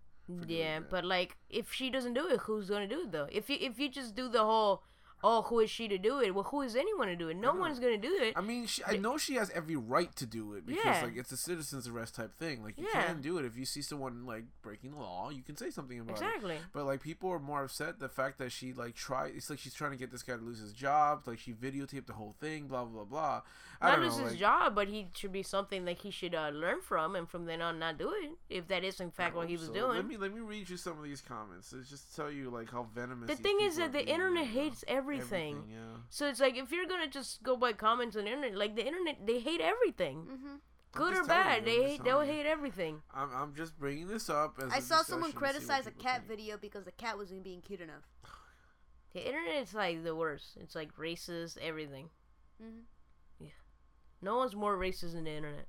yeah, 0.48 0.80
but 0.80 1.04
like, 1.04 1.36
if 1.50 1.72
she 1.72 1.90
doesn't 1.90 2.14
do 2.14 2.26
it, 2.28 2.40
who's 2.40 2.68
gonna 2.68 2.88
do 2.88 3.02
it 3.02 3.12
though? 3.12 3.28
If 3.30 3.48
you 3.48 3.58
if 3.60 3.78
you 3.78 3.88
just 3.88 4.14
do 4.14 4.28
the 4.28 4.44
whole, 4.44 4.82
oh, 5.24 5.42
who 5.42 5.60
is 5.60 5.70
she 5.70 5.88
to 5.88 5.98
do 5.98 6.20
it? 6.20 6.34
Well, 6.34 6.44
who 6.44 6.62
is 6.62 6.76
anyone 6.76 7.08
to 7.08 7.16
do 7.16 7.28
it? 7.28 7.36
No 7.36 7.52
know. 7.52 7.60
one's 7.60 7.78
gonna 7.78 7.96
do 7.96 8.12
it. 8.20 8.34
I 8.36 8.40
mean, 8.40 8.66
she, 8.66 8.82
I 8.84 8.96
know 8.96 9.16
she 9.18 9.34
has 9.34 9.50
every 9.50 9.76
right 9.76 10.14
to 10.16 10.26
do 10.26 10.52
it 10.54 10.66
because 10.66 10.84
Yeah. 10.84 11.02
like 11.04 11.16
it's 11.16 11.32
a 11.32 11.36
citizen's 11.36 11.88
arrest 11.88 12.14
type 12.14 12.36
thing. 12.38 12.62
Like 12.62 12.78
you 12.78 12.86
Yeah. 12.92 13.04
can 13.06 13.20
do 13.20 13.38
it 13.38 13.44
if 13.44 13.56
you 13.56 13.64
see 13.64 13.82
someone 13.82 14.26
like 14.26 14.44
breaking 14.62 14.92
the 14.92 14.98
law, 14.98 15.30
you 15.30 15.42
can 15.42 15.56
say 15.56 15.70
something 15.70 15.98
about 15.98 16.20
it. 16.20 16.22
exactly. 16.22 16.58
But 16.72 16.84
like 16.84 17.02
people 17.02 17.30
are 17.30 17.38
more 17.38 17.64
upset 17.64 17.98
the 17.98 18.08
fact 18.08 18.38
that 18.38 18.52
she 18.52 18.72
like 18.72 18.94
tried. 18.94 19.34
It's 19.34 19.50
like 19.50 19.58
she's 19.58 19.74
trying 19.74 19.92
to 19.92 19.96
get 19.96 20.10
this 20.10 20.22
guy 20.22 20.36
to 20.36 20.42
lose 20.42 20.60
his 20.60 20.72
job. 20.72 21.22
Like 21.26 21.38
she 21.38 21.52
videotaped 21.52 22.06
the 22.06 22.14
whole 22.14 22.34
thing. 22.40 22.68
Blah 22.68 22.84
blah 22.84 23.04
blah. 23.04 23.42
I 23.80 23.90
Not 23.90 24.00
lose 24.00 24.16
know. 24.16 24.24
his 24.24 24.32
like, 24.32 24.40
job, 24.40 24.74
but 24.74 24.88
he 24.88 25.08
should 25.14 25.32
be 25.32 25.42
something 25.42 25.84
that 25.84 25.98
he 25.98 26.10
should 26.10 26.34
uh, 26.34 26.48
learn 26.48 26.80
from, 26.80 27.14
and 27.14 27.28
from 27.28 27.44
then 27.44 27.60
on 27.60 27.78
not 27.78 27.98
do 27.98 28.10
it. 28.10 28.30
If 28.48 28.68
that 28.68 28.84
is 28.84 29.00
in 29.00 29.10
fact 29.10 29.36
what 29.36 29.48
he 29.48 29.56
was 29.56 29.66
so. 29.66 29.74
doing. 29.74 29.96
Let 29.96 30.06
me 30.06 30.16
let 30.16 30.32
me 30.34 30.40
read 30.40 30.68
you 30.68 30.76
some 30.76 30.98
of 30.98 31.04
these 31.04 31.20
comments. 31.20 31.72
It's 31.72 31.90
just 31.90 32.14
tell 32.14 32.30
you 32.30 32.50
like 32.50 32.70
how 32.70 32.86
venomous. 32.94 33.28
the 33.28 33.36
thing 33.36 33.58
is 33.60 33.76
that 33.76 33.92
the 33.92 34.06
internet 34.06 34.46
right 34.46 34.54
now. 34.54 34.62
Hates 35.10 35.32
everything. 35.32 35.64
yeah. 35.70 35.98
So 36.10 36.26
it's 36.28 36.40
like 36.40 36.56
if 36.56 36.70
you're 36.70 36.86
gonna 36.86 37.08
just 37.08 37.42
go 37.42 37.56
by 37.56 37.72
comments 37.72 38.16
on 38.16 38.24
the 38.24 38.30
internet, 38.32 38.56
like 38.56 38.76
the 38.76 38.86
internet, 38.86 39.26
they 39.26 39.40
hate 39.40 39.60
everything, 39.60 40.22
hmm 40.22 40.56
good 40.92 41.14
or 41.14 41.24
bad. 41.24 41.58
you, 41.60 41.64
they 41.66 41.82
hate, 41.90 42.04
they'll 42.04 42.24
you. 42.24 42.32
hate 42.32 42.46
everything. 42.46 43.02
I'm, 43.14 43.28
I'm 43.34 43.54
just 43.54 43.78
bringing 43.78 44.06
this 44.06 44.30
up 44.30 44.58
as 44.64 44.72
I 44.72 44.78
a 44.78 44.82
saw 44.82 45.02
someone 45.02 45.30
discussion 45.30 45.32
to 45.32 45.60
see 45.60 45.66
what 45.66 45.82
criticize 45.82 45.86
a 45.86 45.90
cat 45.90 46.24
think. 46.26 46.28
video 46.28 46.56
because 46.56 46.84
the 46.84 46.92
cat 46.92 47.18
wasn't 47.18 47.44
being 47.44 47.60
cute 47.60 47.80
enough. 47.80 48.04
The 49.12 49.26
internet 49.26 49.62
is 49.62 49.74
like 49.74 50.04
the 50.04 50.14
worst. 50.14 50.56
It's 50.60 50.74
like 50.74 50.94
racist, 50.96 51.58
everything. 51.58 52.10
Mhm. 52.62 52.82
Yeah, 53.38 53.48
no 54.22 54.36
one's 54.38 54.54
more 54.56 54.76
racist 54.76 55.12
than 55.12 55.24
the 55.24 55.30
internet. 55.32 55.66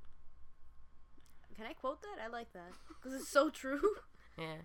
Can 1.56 1.66
I 1.66 1.74
quote 1.74 2.02
that? 2.04 2.24
I 2.24 2.28
like 2.28 2.54
that 2.54 2.72
because 2.88 3.14
it's 3.20 3.30
so 3.30 3.50
true. 3.50 3.82
Yeah. 4.38 4.62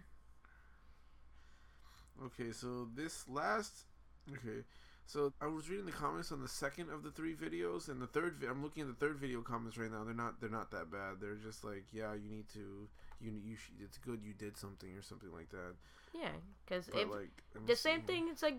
Okay, 2.27 2.53
so 2.53 2.89
this 2.95 3.27
last. 3.29 3.85
Okay, 4.31 4.63
so 5.07 5.33
I 5.41 5.47
was 5.47 5.69
reading 5.69 5.87
the 5.87 5.93
comments 5.93 6.31
on 6.31 6.41
the 6.41 6.49
second 6.49 6.91
of 6.91 7.03
the 7.03 7.11
three 7.11 7.35
videos, 7.35 7.89
and 7.89 8.01
the 8.01 8.07
third. 8.07 8.37
Vi- 8.41 8.47
I'm 8.47 8.63
looking 8.63 8.83
at 8.83 8.89
the 8.89 8.95
third 8.95 9.19
video 9.19 9.41
comments 9.41 9.77
right 9.77 9.91
now. 9.91 10.05
They're 10.05 10.15
not. 10.15 10.41
They're 10.41 10.51
not 10.51 10.71
that 10.71 10.91
bad. 10.91 11.21
They're 11.21 11.35
just 11.35 11.65
like, 11.65 11.85
yeah, 11.93 12.15
you 12.15 12.31
need 12.31 12.49
to. 12.55 12.89
You 13.21 13.33
you. 13.45 13.57
Sh- 13.57 13.73
it's 13.83 13.99
good 13.99 14.21
you 14.23 14.33
did 14.33 14.57
something 14.57 14.91
or 14.97 15.03
something 15.03 15.33
like 15.33 15.51
that. 15.51 15.75
Yeah. 16.15 16.31
Because 16.65 16.89
if 16.89 17.09
like 17.09 17.31
the 17.67 17.77
same 17.77 18.03
thing, 18.03 18.29
it's 18.31 18.43
like 18.43 18.59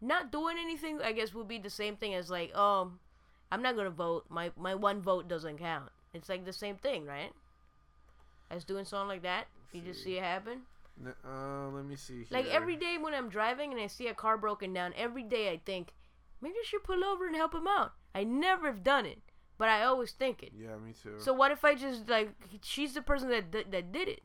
not 0.00 0.32
doing 0.32 0.56
anything. 0.60 1.00
I 1.02 1.12
guess 1.12 1.32
would 1.34 1.48
be 1.48 1.58
the 1.58 1.70
same 1.70 1.96
thing 1.96 2.14
as 2.14 2.28
like, 2.30 2.50
oh, 2.54 2.92
I'm 3.52 3.62
not 3.62 3.76
gonna 3.76 3.90
vote. 3.90 4.24
My 4.28 4.50
my 4.56 4.74
one 4.74 5.00
vote 5.00 5.28
doesn't 5.28 5.58
count. 5.58 5.90
It's 6.12 6.28
like 6.28 6.44
the 6.44 6.52
same 6.52 6.76
thing, 6.76 7.06
right? 7.06 7.32
As 8.50 8.64
doing 8.64 8.84
something 8.84 9.08
like 9.08 9.22
that, 9.22 9.46
you 9.72 9.80
just 9.80 10.00
see. 10.00 10.10
see 10.10 10.16
it 10.18 10.22
happen. 10.22 10.62
Uh, 11.02 11.68
let 11.70 11.84
me 11.84 11.96
see. 11.96 12.26
Like 12.30 12.46
every 12.46 12.76
day 12.76 12.96
when 13.00 13.14
I'm 13.14 13.28
driving 13.28 13.72
and 13.72 13.80
I 13.80 13.88
see 13.88 14.06
a 14.06 14.14
car 14.14 14.38
broken 14.38 14.72
down, 14.72 14.92
every 14.96 15.22
day 15.22 15.50
I 15.50 15.60
think 15.64 15.92
maybe 16.40 16.54
I 16.54 16.64
should 16.64 16.84
pull 16.84 17.04
over 17.04 17.26
and 17.26 17.34
help 17.34 17.54
him 17.54 17.66
out. 17.66 17.92
I 18.14 18.24
never 18.24 18.66
have 18.68 18.84
done 18.84 19.06
it, 19.06 19.18
but 19.58 19.68
I 19.68 19.82
always 19.82 20.12
think 20.12 20.42
it. 20.42 20.52
Yeah, 20.56 20.76
me 20.76 20.92
too. 21.00 21.16
So 21.18 21.32
what 21.32 21.50
if 21.50 21.64
I 21.64 21.74
just 21.74 22.08
like 22.08 22.30
she's 22.62 22.94
the 22.94 23.02
person 23.02 23.28
that 23.30 23.50
that, 23.52 23.72
that 23.72 23.92
did 23.92 24.08
it? 24.08 24.22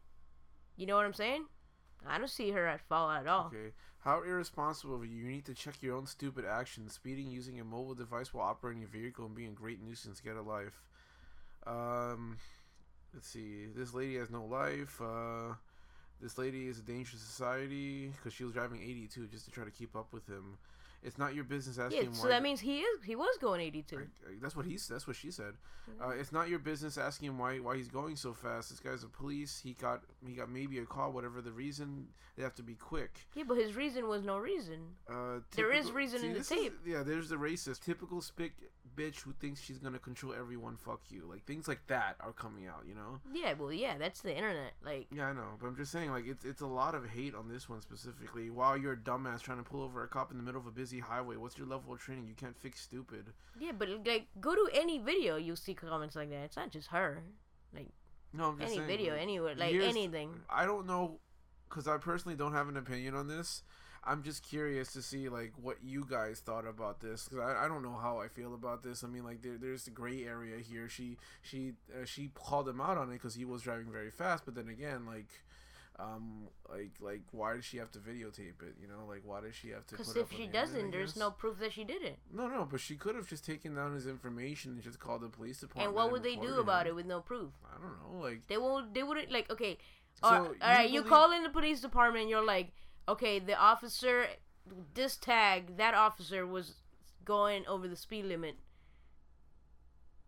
You 0.76 0.86
know 0.86 0.96
what 0.96 1.06
I'm 1.06 1.14
saying? 1.14 1.46
I 2.08 2.18
don't 2.18 2.30
see 2.30 2.52
her 2.52 2.68
at 2.68 2.82
fault 2.82 3.12
at 3.12 3.28
all. 3.28 3.48
Okay. 3.48 3.74
How 4.00 4.24
irresponsible 4.24 4.96
of 4.96 5.06
you. 5.06 5.24
You 5.24 5.30
need 5.30 5.46
to 5.46 5.54
check 5.54 5.82
your 5.82 5.98
own 5.98 6.06
stupid 6.06 6.46
actions. 6.46 6.94
Speeding, 6.94 7.30
using 7.30 7.60
a 7.60 7.66
mobile 7.66 7.96
device 7.96 8.34
while 8.34 8.48
operating 8.48 8.84
a 8.84 8.88
vehicle, 8.88 9.26
and 9.26 9.36
being 9.36 9.50
a 9.50 9.54
great 9.54 9.82
nuisance. 9.84 10.22
Get 10.22 10.38
a 10.38 10.42
life. 10.42 10.82
Um, 11.68 12.38
let's 13.14 13.28
see. 13.28 13.66
This 13.76 13.94
lady 13.94 14.16
has 14.16 14.30
no 14.30 14.46
life. 14.46 15.02
Uh, 15.02 15.56
this 16.22 16.38
lady 16.38 16.68
is 16.68 16.80
a 16.80 16.82
danger 16.82 17.12
to 17.12 17.18
society 17.18 18.12
because 18.16 18.34
she 18.34 18.44
was 18.44 18.54
driving 18.54 18.82
82 18.82 19.28
just 19.28 19.46
to 19.46 19.52
try 19.52 19.64
to 19.64 19.72
keep 19.72 19.96
up 19.96 20.12
with 20.12 20.28
him. 20.28 20.58
It's 21.02 21.18
not 21.18 21.34
your 21.34 21.44
business 21.46 21.78
asking 21.80 21.98
why. 22.02 22.08
Yeah, 22.08 22.14
so 22.14 22.24
why. 22.24 22.30
that 22.30 22.44
means 22.44 22.60
he 22.60 22.80
is 22.82 23.04
he 23.04 23.16
was 23.16 23.38
going 23.40 23.62
82. 23.62 23.98
I- 23.98 24.02
I- 24.02 24.06
That's 24.42 24.56
what 24.56 24.66
he's. 24.66 24.88
That's 24.88 25.08
what 25.08 25.16
she 25.16 25.32
said. 25.32 25.54
Uh, 26.00 26.10
it's 26.10 26.32
not 26.32 26.50
your 26.50 26.60
business 26.60 26.98
asking 26.98 27.30
him 27.30 27.40
why 27.40 27.58
why 27.60 27.76
he's 27.78 27.88
going 27.88 28.16
so 28.16 28.34
fast. 28.34 28.70
This 28.70 28.80
guy's 28.80 29.04
a 29.04 29.08
police. 29.08 29.60
He 29.64 29.74
got 29.74 30.02
he 30.26 30.34
got 30.34 30.50
maybe 30.50 30.78
a 30.80 30.86
call. 30.86 31.12
Whatever 31.12 31.42
the 31.42 31.52
reason, 31.52 32.08
they 32.36 32.44
have 32.44 32.54
to 32.56 32.64
be 32.64 32.76
quick. 32.76 33.28
Yeah, 33.34 33.44
but 33.48 33.58
his 33.58 33.76
reason 33.76 34.08
was 34.08 34.24
no 34.24 34.38
reason. 34.38 34.96
Uh, 35.10 35.40
There 35.56 35.72
is 35.72 35.86
typical- 35.86 35.94
reason 35.94 36.24
in 36.26 36.34
the 36.34 36.40
this 36.40 36.52
is- 36.52 36.60
tape. 36.60 36.80
yeah, 36.86 37.02
there's 37.04 37.30
the 37.30 37.38
racist, 37.38 37.82
typical 37.84 38.22
spick 38.22 38.54
bitch 38.96 39.22
who 39.22 39.32
thinks 39.34 39.62
she's 39.62 39.78
gonna 39.80 39.98
control 40.00 40.34
everyone. 40.34 40.76
Fuck 40.76 41.02
you. 41.10 41.26
Like 41.28 41.46
things 41.46 41.68
like 41.68 41.86
that 41.88 42.18
are 42.20 42.34
coming 42.34 42.68
out. 42.68 42.84
You 42.88 42.96
know. 42.96 43.20
Yeah, 43.34 43.54
well, 43.54 43.72
yeah, 43.74 43.98
that's 43.98 44.22
the 44.22 44.36
internet. 44.36 44.74
Like, 44.84 45.08
Yeah, 45.12 45.28
I 45.30 45.34
know, 45.34 45.56
but 45.60 45.68
I'm 45.68 45.76
just 45.76 45.92
saying, 45.92 46.12
like, 46.12 46.28
it's 46.28 46.44
it's 46.46 46.62
a 46.62 46.68
lot 46.68 46.94
of 46.96 47.08
hate 47.10 47.34
on 47.34 47.48
this 47.48 47.68
one 47.70 47.82
specifically. 47.82 48.50
While 48.52 48.78
you're 48.78 48.94
a 48.94 48.98
dumbass 48.98 49.42
trying 49.42 49.58
to 49.64 49.64
pull 49.64 49.82
over 49.82 50.04
a 50.04 50.08
cop 50.08 50.30
in 50.32 50.38
the 50.38 50.44
middle 50.44 50.60
of 50.62 50.68
a 50.68 50.72
busy 50.90 51.00
highway, 51.02 51.36
what's 51.38 51.58
your 51.58 51.68
level 51.68 51.94
of 51.94 52.00
training? 52.00 52.26
You 52.28 52.34
can't 52.34 52.58
fix 52.58 52.82
stupid. 52.82 53.26
yeah, 53.60 53.72
but 53.78 53.90
like, 54.06 54.28
go 54.40 54.56
to 54.56 54.70
any 54.74 54.98
video, 54.98 55.38
you'll 55.38 55.56
see 55.56 55.74
comments 55.74 56.16
like 56.16 56.30
that. 56.30 56.44
It's 56.46 56.56
not 56.56 56.72
just 56.72 56.88
her. 56.90 57.24
Like 57.74 57.90
No, 58.34 58.46
I'm 58.46 58.60
just 58.60 58.70
any 58.70 58.78
saying, 58.78 58.88
video, 58.88 59.16
anywhere, 59.16 59.56
like 59.56 59.74
anything. 59.74 60.32
I 60.50 60.66
don't 60.66 60.88
know, 60.88 61.20
because 61.70 61.88
I 61.88 61.98
personally 61.98 62.36
don't 62.36 62.54
have 62.54 62.68
an 62.68 62.78
opinion 62.78 63.16
on 63.16 63.28
this. 63.28 63.64
I'm 64.04 64.24
just 64.24 64.44
curious 64.44 64.94
to 64.94 65.02
see 65.02 65.28
like 65.30 65.52
what 65.62 65.78
you 65.84 66.06
guys 66.10 66.40
thought 66.40 66.66
about 66.66 67.02
this 67.02 67.28
because 67.28 67.44
I, 67.46 67.66
I 67.66 67.68
don't 67.68 67.84
know 67.84 67.98
how 68.02 68.20
I 68.20 68.30
feel 68.30 68.54
about 68.54 68.82
this. 68.82 69.04
I 69.04 69.08
mean 69.08 69.26
like 69.26 69.42
there, 69.42 69.58
there's 69.60 69.88
a 69.88 69.92
gray 69.92 70.24
area 70.24 70.58
here. 70.58 70.88
She 70.88 71.18
she 71.42 71.74
uh, 71.94 72.06
she 72.06 72.32
called 72.34 72.68
him 72.70 72.80
out 72.80 72.98
on 72.98 73.10
it 73.10 73.14
because 73.14 73.36
he 73.36 73.44
was 73.44 73.62
driving 73.62 73.92
very 73.92 74.10
fast. 74.10 74.46
But 74.46 74.56
then 74.56 74.70
again 74.70 75.06
like. 75.06 75.28
Um, 76.00 76.48
like, 76.72 76.92
like, 77.02 77.22
why 77.32 77.56
does 77.56 77.66
she 77.66 77.78
have 77.78 77.92
to 77.92 78.00
videotape 78.00 78.62
it? 78.62 78.76
You 78.82 78.88
know, 78.88 79.06
like, 79.08 79.22
why 79.26 79.42
does 79.42 79.54
she 79.54 79.70
have 79.70 79.86
to? 79.88 79.98
Because 79.98 80.16
if 80.16 80.32
she 80.32 80.48
doesn't, 80.48 80.92
there's 80.92 81.18
no 81.18 81.30
proof 81.30 81.60
that 81.60 81.74
she 81.74 81.84
did 81.84 82.02
it. 82.04 82.20
No, 82.32 82.48
no, 82.48 82.66
but 82.70 82.80
she 82.80 82.96
could 82.96 83.16
have 83.16 83.28
just 83.28 83.46
taken 83.46 83.76
down 83.76 83.94
his 83.94 84.08
information 84.08 84.72
and 84.72 84.82
just 84.82 85.00
called 85.00 85.22
the 85.22 85.28
police 85.28 85.60
department. 85.60 85.88
And 85.88 85.96
what 85.96 86.12
would 86.12 86.24
they 86.24 86.38
do 86.38 86.56
about 86.56 86.86
him. 86.86 86.92
it 86.92 86.96
with 86.96 87.06
no 87.06 87.20
proof? 87.20 87.52
I 87.66 87.82
don't 87.82 87.98
know, 88.00 88.26
like. 88.26 88.48
They 88.48 88.58
won't. 88.58 88.94
They 88.94 89.04
wouldn't 89.04 89.30
like. 89.30 89.50
Okay, 89.52 89.78
So, 90.22 90.28
all, 90.28 90.36
all 90.36 90.46
you 90.46 90.56
right. 90.62 90.90
You 90.90 91.04
call 91.04 91.34
in 91.34 91.44
the 91.44 91.50
police 91.50 91.82
department. 91.82 92.24
and 92.24 92.30
You're 92.30 92.46
like, 92.46 92.72
okay, 93.10 93.40
the 93.40 93.58
officer, 93.58 94.28
this 94.94 95.18
tag, 95.18 95.76
that 95.78 95.96
officer 95.96 96.48
was 96.48 96.76
going 97.26 97.68
over 97.68 97.88
the 97.88 97.98
speed 97.98 98.26
limit. 98.26 98.56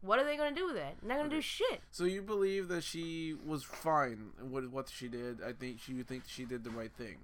What 0.02 0.18
are 0.20 0.24
they 0.26 0.36
gonna 0.36 0.56
do 0.56 0.66
with 0.66 0.76
that? 0.76 1.04
Not 1.04 1.18
gonna 1.18 1.30
do 1.30 1.42
shit. 1.42 1.82
So 1.92 2.06
you 2.06 2.22
believe 2.22 2.68
that 2.70 2.84
she 2.84 3.36
was 3.46 3.64
fine 3.64 4.32
with 4.42 4.66
what 4.66 4.90
she 4.90 5.08
did? 5.08 5.42
I 5.44 5.54
think 5.54 5.80
she 5.80 5.94
you 5.94 6.04
think 6.04 6.24
she 6.28 6.44
did 6.46 6.64
the 6.64 6.72
right 6.72 6.92
thing. 6.92 7.18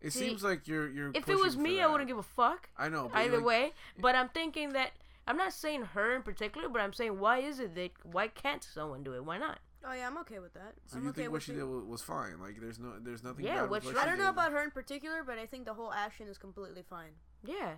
It 0.00 0.12
See, 0.12 0.18
seems 0.20 0.42
like 0.42 0.66
you're 0.66 0.88
you're. 0.90 1.10
If 1.14 1.28
it 1.28 1.34
was 1.36 1.54
pushing 1.54 1.60
for 1.60 1.62
me, 1.62 1.80
I 1.80 1.86
wouldn't 1.86 2.08
give 2.08 2.18
a 2.18 2.22
fuck. 2.22 2.68
I 2.76 2.88
know. 2.88 3.08
But 3.12 3.18
Either 3.20 3.36
like, 3.36 3.46
way, 3.46 3.72
but 3.98 4.14
I'm 4.14 4.28
thinking 4.30 4.70
that 4.70 4.90
I'm 5.26 5.36
not 5.36 5.52
saying 5.52 5.82
her 5.94 6.14
in 6.16 6.22
particular, 6.22 6.68
but 6.68 6.80
I'm 6.82 6.92
saying 6.92 7.18
why 7.20 7.38
is 7.38 7.60
it 7.60 7.74
that 7.76 7.90
why 8.04 8.28
can't 8.28 8.62
someone 8.64 9.04
do 9.04 9.14
it? 9.14 9.24
Why 9.24 9.38
not? 9.38 9.58
Oh 9.84 9.92
yeah, 9.92 10.06
I'm 10.06 10.18
okay 10.18 10.38
with 10.40 10.54
that. 10.54 10.74
So 10.86 10.96
I'm 10.98 11.04
you 11.04 11.10
okay 11.10 11.22
think 11.22 11.28
with 11.28 11.32
what 11.34 11.42
she 11.44 11.52
the- 11.52 11.58
did 11.60 11.88
was 11.88 12.02
fine? 12.02 12.40
Like 12.40 12.60
there's 12.60 12.78
no 12.80 12.94
there's 13.00 13.22
nothing. 13.22 13.44
Yeah, 13.44 13.54
bad 13.54 13.62
with 13.62 13.70
what's 13.70 13.86
what 13.86 13.94
wrong- 13.94 14.04
I 14.04 14.08
don't 14.08 14.18
know 14.18 14.24
did. 14.26 14.30
about 14.32 14.52
her 14.52 14.62
in 14.62 14.70
particular, 14.72 15.22
but 15.24 15.38
I 15.38 15.46
think 15.46 15.64
the 15.64 15.74
whole 15.74 15.92
action 15.92 16.26
is 16.28 16.36
completely 16.36 16.82
fine. 16.82 17.12
Yeah. 17.44 17.74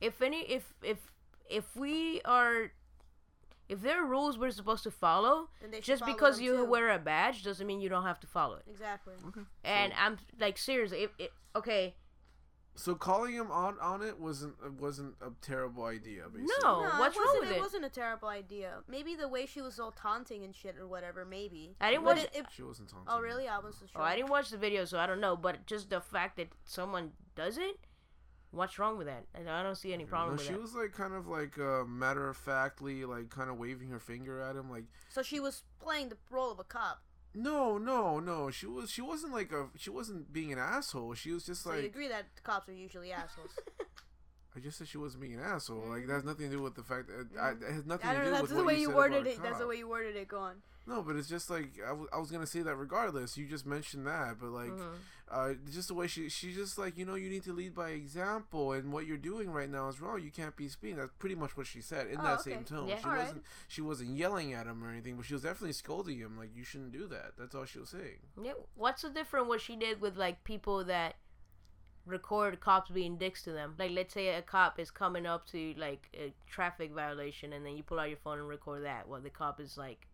If 0.00 0.20
any, 0.22 0.40
if 0.50 0.74
if 0.82 0.98
if 1.50 1.74
we 1.76 2.20
are, 2.24 2.72
if 3.68 3.80
there 3.82 4.02
are 4.02 4.06
rules 4.06 4.38
we're 4.38 4.50
supposed 4.50 4.82
to 4.84 4.90
follow, 4.90 5.48
Then 5.60 5.70
they 5.70 5.76
should 5.78 5.84
just 5.86 6.00
follow 6.00 6.12
because 6.14 6.40
you 6.40 6.56
too. 6.58 6.64
wear 6.64 6.90
a 6.90 6.98
badge 6.98 7.42
doesn't 7.42 7.66
mean 7.66 7.80
you 7.80 7.88
don't 7.88 8.04
have 8.04 8.20
to 8.20 8.26
follow 8.26 8.56
it. 8.56 8.62
Exactly. 8.70 9.14
And 9.64 9.92
I'm 9.98 10.18
like 10.38 10.58
seriously, 10.58 11.02
if 11.04 11.10
it, 11.18 11.32
okay, 11.56 11.94
So 12.76 12.94
calling 12.94 13.34
him 13.34 13.50
on 13.50 13.78
on 13.80 14.00
it 14.02 14.18
wasn't 14.18 14.54
uh, 14.64 14.70
wasn't 14.78 15.14
a 15.20 15.30
terrible 15.42 15.84
idea. 15.84 16.22
Basically. 16.32 16.54
No. 16.62 16.82
No, 16.82 16.88
what's 17.00 17.16
it 17.16 17.18
wrong 17.20 17.26
wasn't, 17.28 17.40
with 17.42 17.50
it? 17.50 17.56
it? 17.56 17.60
wasn't 17.60 17.84
a 17.84 17.88
terrible 17.90 18.28
idea. 18.28 18.70
Maybe 18.88 19.14
the 19.16 19.28
way 19.28 19.44
she 19.46 19.60
was 19.60 19.78
all 19.80 19.90
taunting 19.92 20.44
and 20.44 20.54
shit 20.54 20.76
or 20.78 20.86
whatever. 20.86 21.24
Maybe. 21.24 21.76
I 21.80 21.90
didn't 21.90 22.04
But 22.04 22.16
watch- 22.16 22.24
it- 22.26 22.36
it- 22.40 22.46
she 22.56 22.62
wasn't 22.62 22.88
taunting. 22.88 23.08
oh 23.12 23.20
really? 23.20 23.46
I 23.48 23.58
wasn't 23.58 23.90
sure. 23.90 24.00
oh, 24.00 24.04
I 24.04 24.16
didn't 24.16 24.30
watch 24.30 24.50
the 24.50 24.56
video, 24.56 24.84
so 24.84 24.98
I 24.98 25.06
don't 25.06 25.20
know. 25.20 25.36
But 25.36 25.66
just 25.66 25.90
the 25.90 26.00
fact 26.00 26.36
that 26.38 26.48
someone 26.64 27.12
does 27.36 27.58
it, 27.58 27.76
what's 28.50 28.78
wrong 28.78 28.98
with 28.98 29.06
that? 29.06 29.24
And 29.34 29.48
I 29.48 29.62
don't 29.62 29.76
see 29.76 29.92
any 29.92 30.04
problem 30.04 30.30
No, 30.30 30.38
with 30.38 30.46
she 30.46 30.52
that. 30.52 30.60
was 30.60 30.74
like 30.74 30.92
kind 30.92 31.14
of 31.14 31.26
like 31.26 31.58
uh, 31.58 31.84
matter 31.84 32.28
of 32.28 32.36
factly, 32.36 33.04
like 33.04 33.30
kind 33.30 33.50
of 33.50 33.56
waving 33.58 33.88
her 33.90 33.98
finger 34.00 34.40
at 34.40 34.56
him, 34.56 34.70
like 34.70 34.84
So 35.08 35.22
she 35.22 35.40
was 35.40 35.62
playing 35.80 36.08
the 36.10 36.16
role 36.30 36.50
of 36.50 36.58
a 36.58 36.64
cop. 36.64 37.02
no, 37.34 37.78
no, 37.78 38.18
no. 38.20 38.50
She 38.50 38.66
was 38.66 38.90
she 38.90 39.02
wasn't 39.02 39.32
like 39.32 39.52
a 39.52 39.68
she 39.76 39.90
wasn't 39.90 40.32
being 40.32 40.52
an 40.52 40.58
asshole. 40.58 41.14
She 41.14 41.30
was 41.32 41.44
just 41.46 41.62
So 41.62 41.70
like 41.70 41.80
you 41.82 41.86
agree 41.86 42.08
that 42.08 42.24
cops 42.42 42.68
are 42.68 42.72
usually 42.72 43.12
assholes? 43.12 43.50
I 44.56 44.58
just 44.58 44.78
said 44.78 44.88
she 44.88 44.98
wasn't 44.98 45.22
being 45.22 45.34
an 45.34 45.40
asshole. 45.44 45.84
Like 45.88 46.08
that 46.08 46.14
has 46.14 46.24
nothing 46.24 46.50
to 46.50 46.56
do 46.56 46.62
with 46.62 46.74
the 46.74 46.82
fact 46.82 47.06
that 47.06 47.28
I, 47.40 47.50
it 47.52 47.72
has 47.72 47.86
nothing 47.86 48.08
I 48.10 48.14
to 48.14 48.18
don't 48.18 48.24
do 48.26 48.30
know. 48.32 48.40
with 48.42 48.50
That's 48.50 48.52
what 48.52 48.58
the 48.58 48.64
way 48.64 48.74
you 48.74 48.80
you 48.80 48.86
said 48.88 48.96
worded 48.96 49.20
about 49.22 49.32
it. 49.32 49.42
That's 49.44 49.58
the 49.60 49.66
way 49.68 49.76
you 49.76 49.88
worded 49.88 50.16
it. 50.16 50.26
Go 50.28 50.38
on. 50.40 50.56
No, 50.90 51.02
but 51.02 51.14
it's 51.16 51.28
just 51.28 51.48
like 51.50 51.70
I, 51.84 51.90
w- 51.90 52.08
I 52.12 52.18
was 52.18 52.30
gonna 52.30 52.46
say 52.46 52.60
that 52.62 52.74
regardless. 52.74 53.36
You 53.38 53.46
just 53.46 53.64
mentioned 53.66 54.06
that, 54.06 54.36
but 54.40 54.50
like, 54.50 54.70
Mm-hmm. 54.70 54.94
uh, 55.30 55.50
just 55.72 55.86
the 55.88 55.94
way 55.94 56.06
she 56.08 56.28
she's 56.28 56.56
just 56.56 56.76
like 56.78 56.98
you 56.98 57.04
know 57.06 57.14
you 57.14 57.28
need 57.30 57.44
to 57.44 57.52
lead 57.52 57.74
by 57.74 57.90
example, 57.90 58.72
and 58.72 58.92
what 58.92 59.06
you're 59.06 59.16
doing 59.16 59.50
right 59.50 59.70
now 59.70 59.88
is 59.88 60.00
wrong. 60.00 60.20
You 60.20 60.30
can't 60.32 60.56
be 60.56 60.68
speeding. 60.68 60.96
That's 60.98 61.12
pretty 61.18 61.36
much 61.36 61.56
what 61.56 61.66
she 61.68 61.80
said 61.80 62.08
in 62.08 62.18
Oh, 62.18 62.22
that 62.24 62.40
okay. 62.40 62.50
same 62.54 62.64
tone. 62.64 62.88
Yeah. 62.88 62.98
She 62.98 63.06
wasn't 63.08 63.42
she 63.68 63.80
wasn't 63.82 64.10
yelling 64.16 64.52
at 64.52 64.66
him 64.66 64.82
or 64.82 64.90
anything, 64.90 65.14
but 65.16 65.24
she 65.26 65.34
was 65.34 65.44
definitely 65.44 65.74
scolding 65.74 66.18
him. 66.18 66.36
Like 66.36 66.50
you 66.56 66.64
shouldn't 66.64 66.92
do 66.92 67.06
that. 67.06 67.32
That's 67.38 67.54
all 67.54 67.64
she 67.66 67.78
was 67.78 67.90
saying. 67.90 68.18
Yeah, 68.42 68.52
what's 68.74 69.02
the 69.02 69.10
difference 69.10 69.46
what 69.48 69.60
she 69.60 69.76
did 69.76 70.00
with 70.00 70.16
like 70.16 70.42
people 70.44 70.82
that 70.84 71.14
record 72.06 72.58
cops 72.60 72.90
being 72.90 73.16
dicks 73.16 73.42
to 73.44 73.52
them? 73.52 73.74
Like, 73.78 73.92
let's 73.92 74.14
say 74.14 74.28
a 74.34 74.42
cop 74.42 74.78
is 74.80 74.90
coming 74.90 75.26
up 75.26 75.46
to 75.48 75.74
like 75.76 76.08
a 76.14 76.32
traffic 76.48 76.92
violation, 76.92 77.52
and 77.52 77.64
then 77.64 77.76
you 77.76 77.82
pull 77.82 78.00
out 78.00 78.08
your 78.08 78.18
phone 78.18 78.38
and 78.38 78.48
record 78.48 78.84
that. 78.84 79.08
Well, 79.08 79.20
the 79.20 79.30
cop 79.30 79.60
is 79.60 79.76
like 79.78 80.06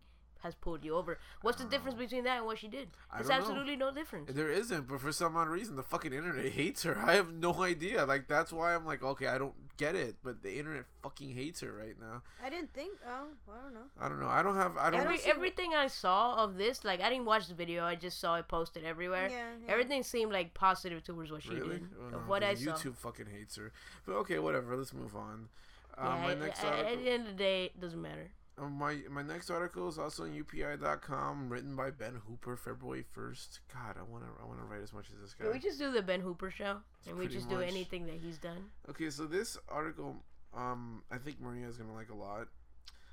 has 0.43 0.55
pulled 0.55 0.83
you 0.83 0.95
over. 0.95 1.17
What's 1.41 1.57
the 1.61 1.67
difference 1.69 1.97
between 1.97 2.23
that 2.25 2.37
and 2.37 2.45
what 2.45 2.57
she 2.59 2.67
did? 2.67 2.89
I 3.11 3.17
There's 3.17 3.27
don't 3.29 3.37
know. 3.39 3.43
absolutely 3.45 3.75
no 3.75 3.91
difference. 3.91 4.31
There 4.33 4.49
isn't, 4.49 4.87
but 4.87 5.01
for 5.01 5.11
some 5.11 5.35
odd 5.37 5.47
reason, 5.49 5.75
the 5.75 5.83
fucking 5.83 6.13
internet 6.13 6.51
hates 6.53 6.83
her. 6.83 6.97
I 6.97 7.13
have 7.13 7.33
no 7.33 7.63
idea. 7.63 8.05
Like 8.05 8.27
that's 8.27 8.51
why 8.53 8.73
I'm 8.75 8.85
like, 8.85 9.03
okay, 9.03 9.27
I 9.27 9.37
don't 9.37 9.53
get 9.77 9.95
it, 9.95 10.15
but 10.23 10.41
the 10.43 10.57
internet 10.57 10.85
fucking 11.03 11.33
hates 11.35 11.61
her 11.61 11.71
right 11.71 11.95
now. 11.99 12.21
I 12.43 12.49
didn't 12.49 12.73
think. 12.73 12.91
Oh, 13.07 13.27
I 13.51 13.63
don't 13.63 13.73
know. 13.73 13.79
I 13.99 14.09
don't 14.09 14.19
know. 14.19 14.27
I 14.27 14.43
don't 14.43 14.55
have. 14.55 14.77
I 14.77 14.89
don't. 14.89 15.01
Every, 15.01 15.17
see- 15.17 15.29
everything 15.29 15.73
I 15.75 15.87
saw 15.87 16.35
of 16.43 16.57
this, 16.57 16.83
like 16.83 17.01
I 17.01 17.09
didn't 17.09 17.25
watch 17.25 17.47
the 17.47 17.53
video, 17.55 17.83
I 17.83 17.95
just 17.95 18.19
saw 18.19 18.35
it 18.35 18.47
posted 18.47 18.83
everywhere. 18.85 19.29
Yeah, 19.29 19.37
yeah. 19.65 19.71
Everything 19.71 20.03
seemed 20.03 20.31
like 20.31 20.53
positive 20.53 21.03
towards 21.03 21.31
what 21.31 21.43
she 21.43 21.49
Really? 21.51 21.77
did. 21.79 21.87
Oh, 22.01 22.05
of 22.05 22.11
no, 22.13 22.17
what 22.19 22.43
I 22.43 22.53
'cause 22.55 22.63
saw. 22.63 22.71
YouTube 22.73 22.95
fucking 22.97 23.27
hates 23.27 23.55
her. 23.57 23.71
But 24.05 24.13
okay, 24.17 24.39
whatever. 24.39 24.75
Let's 24.75 24.93
move 24.93 25.15
on. 25.15 25.49
Uh, 25.97 26.03
Yeah, 26.03 26.21
my 26.23 26.31
at- 26.33 26.39
next 26.39 26.59
at, 26.59 26.65
article. 26.67 26.93
at 26.93 27.03
the 27.03 27.09
end 27.09 27.23
of 27.27 27.29
the 27.29 27.37
day, 27.43 27.65
it 27.65 27.81
doesn't 27.81 28.01
matter. 28.01 28.29
Uh, 28.57 28.67
my 28.67 28.97
my 29.09 29.21
next 29.21 29.49
article 29.49 29.87
is 29.87 29.99
also 29.99 30.23
on 30.23 30.31
UPI.com, 30.33 31.49
written 31.49 31.75
by 31.75 31.91
Ben 31.91 32.21
Hooper, 32.27 32.55
February 32.55 33.03
first. 33.11 33.59
God, 33.73 33.95
I 33.99 34.03
wanna 34.03 34.27
I 34.41 34.45
wanna 34.45 34.63
write 34.63 34.81
as 34.81 34.93
much 34.93 35.07
as 35.13 35.21
this 35.21 35.33
guy. 35.33 35.45
Can 35.45 35.53
we 35.53 35.59
just 35.59 35.79
do 35.79 35.91
the 35.91 36.01
Ben 36.01 36.21
Hooper 36.21 36.49
show? 36.49 36.77
And 37.07 37.17
we 37.17 37.25
Pretty 37.25 37.35
just 37.35 37.49
do 37.49 37.59
anything 37.59 38.05
that 38.07 38.15
he's 38.15 38.37
done? 38.37 38.65
Okay, 38.89 39.09
so 39.09 39.25
this 39.25 39.57
article, 39.69 40.17
um, 40.55 41.03
I 41.11 41.17
think 41.17 41.39
Maria 41.39 41.67
is 41.67 41.77
gonna 41.77 41.93
like 41.93 42.09
a 42.09 42.15
lot. 42.15 42.47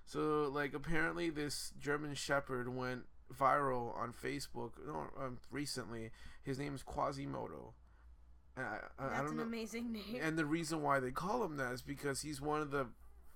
So 0.07 0.51
like 0.53 0.75
apparently 0.75 1.31
this 1.31 1.73
German 1.79 2.15
Shepherd 2.15 2.75
went 2.75 3.03
viral 3.33 3.97
on 3.97 4.13
Facebook 4.13 4.73
no, 4.87 5.07
um, 5.19 5.39
recently. 5.51 6.11
His 6.43 6.59
name's 6.59 6.83
Quasimodo. 6.83 7.73
And 8.57 8.67
I, 8.67 8.79
I, 8.99 9.07
I 9.07 9.09
That's 9.09 9.21
don't 9.23 9.31
an 9.31 9.37
know. 9.39 9.43
amazing 9.43 9.93
name. 9.93 10.21
And 10.21 10.39
the 10.39 10.45
reason 10.45 10.83
why 10.83 11.01
they 11.01 11.11
call 11.11 11.45
him 11.45 11.57
that 11.57 11.73
is 11.73 11.83
because 11.83 12.23
he's 12.23 12.41
one 12.41 12.61
of 12.61 12.71
the 12.71 12.87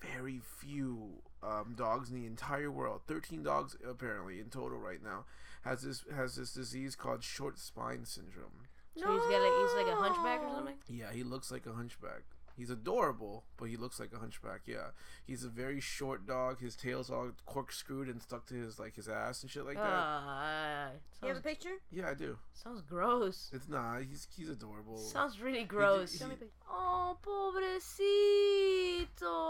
very 0.01 0.41
few 0.61 1.23
um, 1.43 1.75
dogs 1.77 2.11
in 2.11 2.21
the 2.21 2.27
entire 2.27 2.71
world. 2.71 3.03
Thirteen 3.07 3.43
dogs 3.43 3.77
apparently 3.89 4.41
in 4.41 4.51
total 4.51 4.79
right 4.79 5.03
now 5.03 5.25
has 5.63 5.83
this 5.83 6.05
has 6.15 6.37
this 6.37 6.53
disease 6.53 6.95
called 6.97 7.23
short 7.23 7.59
spine 7.59 8.05
syndrome. 8.05 8.67
So 8.97 9.13
he's 9.13 9.23
got 9.23 9.43
like 9.43 9.53
he's 9.61 9.77
like 9.77 9.93
a 9.93 9.97
hunchback 9.97 10.43
or 10.43 10.55
something. 10.55 10.75
Yeah, 10.89 11.13
he 11.13 11.23
looks 11.23 11.51
like 11.51 11.67
a 11.67 11.73
hunchback. 11.73 12.23
He's 12.59 12.71
adorable, 12.71 13.45
but 13.57 13.67
he 13.67 13.77
looks 13.77 14.01
like 14.01 14.11
a 14.13 14.19
hunchback. 14.19 14.63
Yeah, 14.67 14.89
he's 15.25 15.45
a 15.45 15.49
very 15.49 15.81
short 15.81 16.27
dog. 16.27 16.61
His 16.61 16.75
tail's 16.75 17.09
all 17.09 17.31
corkscrewed 17.47 18.09
and 18.09 18.21
stuck 18.21 18.47
to 18.49 18.55
his 18.55 18.81
like 18.81 18.97
his 18.97 19.09
ass 19.09 19.43
and 19.43 19.51
shit 19.51 19.65
like 19.65 19.77
that. 19.77 19.83
Ah, 19.87 20.89
You 21.23 21.29
have 21.29 21.37
a 21.37 21.41
picture? 21.41 21.77
Yeah, 21.93 22.11
I 22.11 22.15
do. 22.15 22.37
sounds 22.53 22.83
gross. 22.83 23.49
It's 23.55 23.69
not. 23.69 24.03
He's 24.03 24.27
he's 24.37 24.49
adorable. 24.51 24.99
Sounds 24.99 25.41
really 25.41 25.63
gross. 25.65 26.13
he- 26.13 26.19
Show 26.19 26.27
me 26.27 26.35
a 26.35 26.37
picture. 26.37 26.53
Oh, 26.69 27.17
pobrecito. 27.25 27.87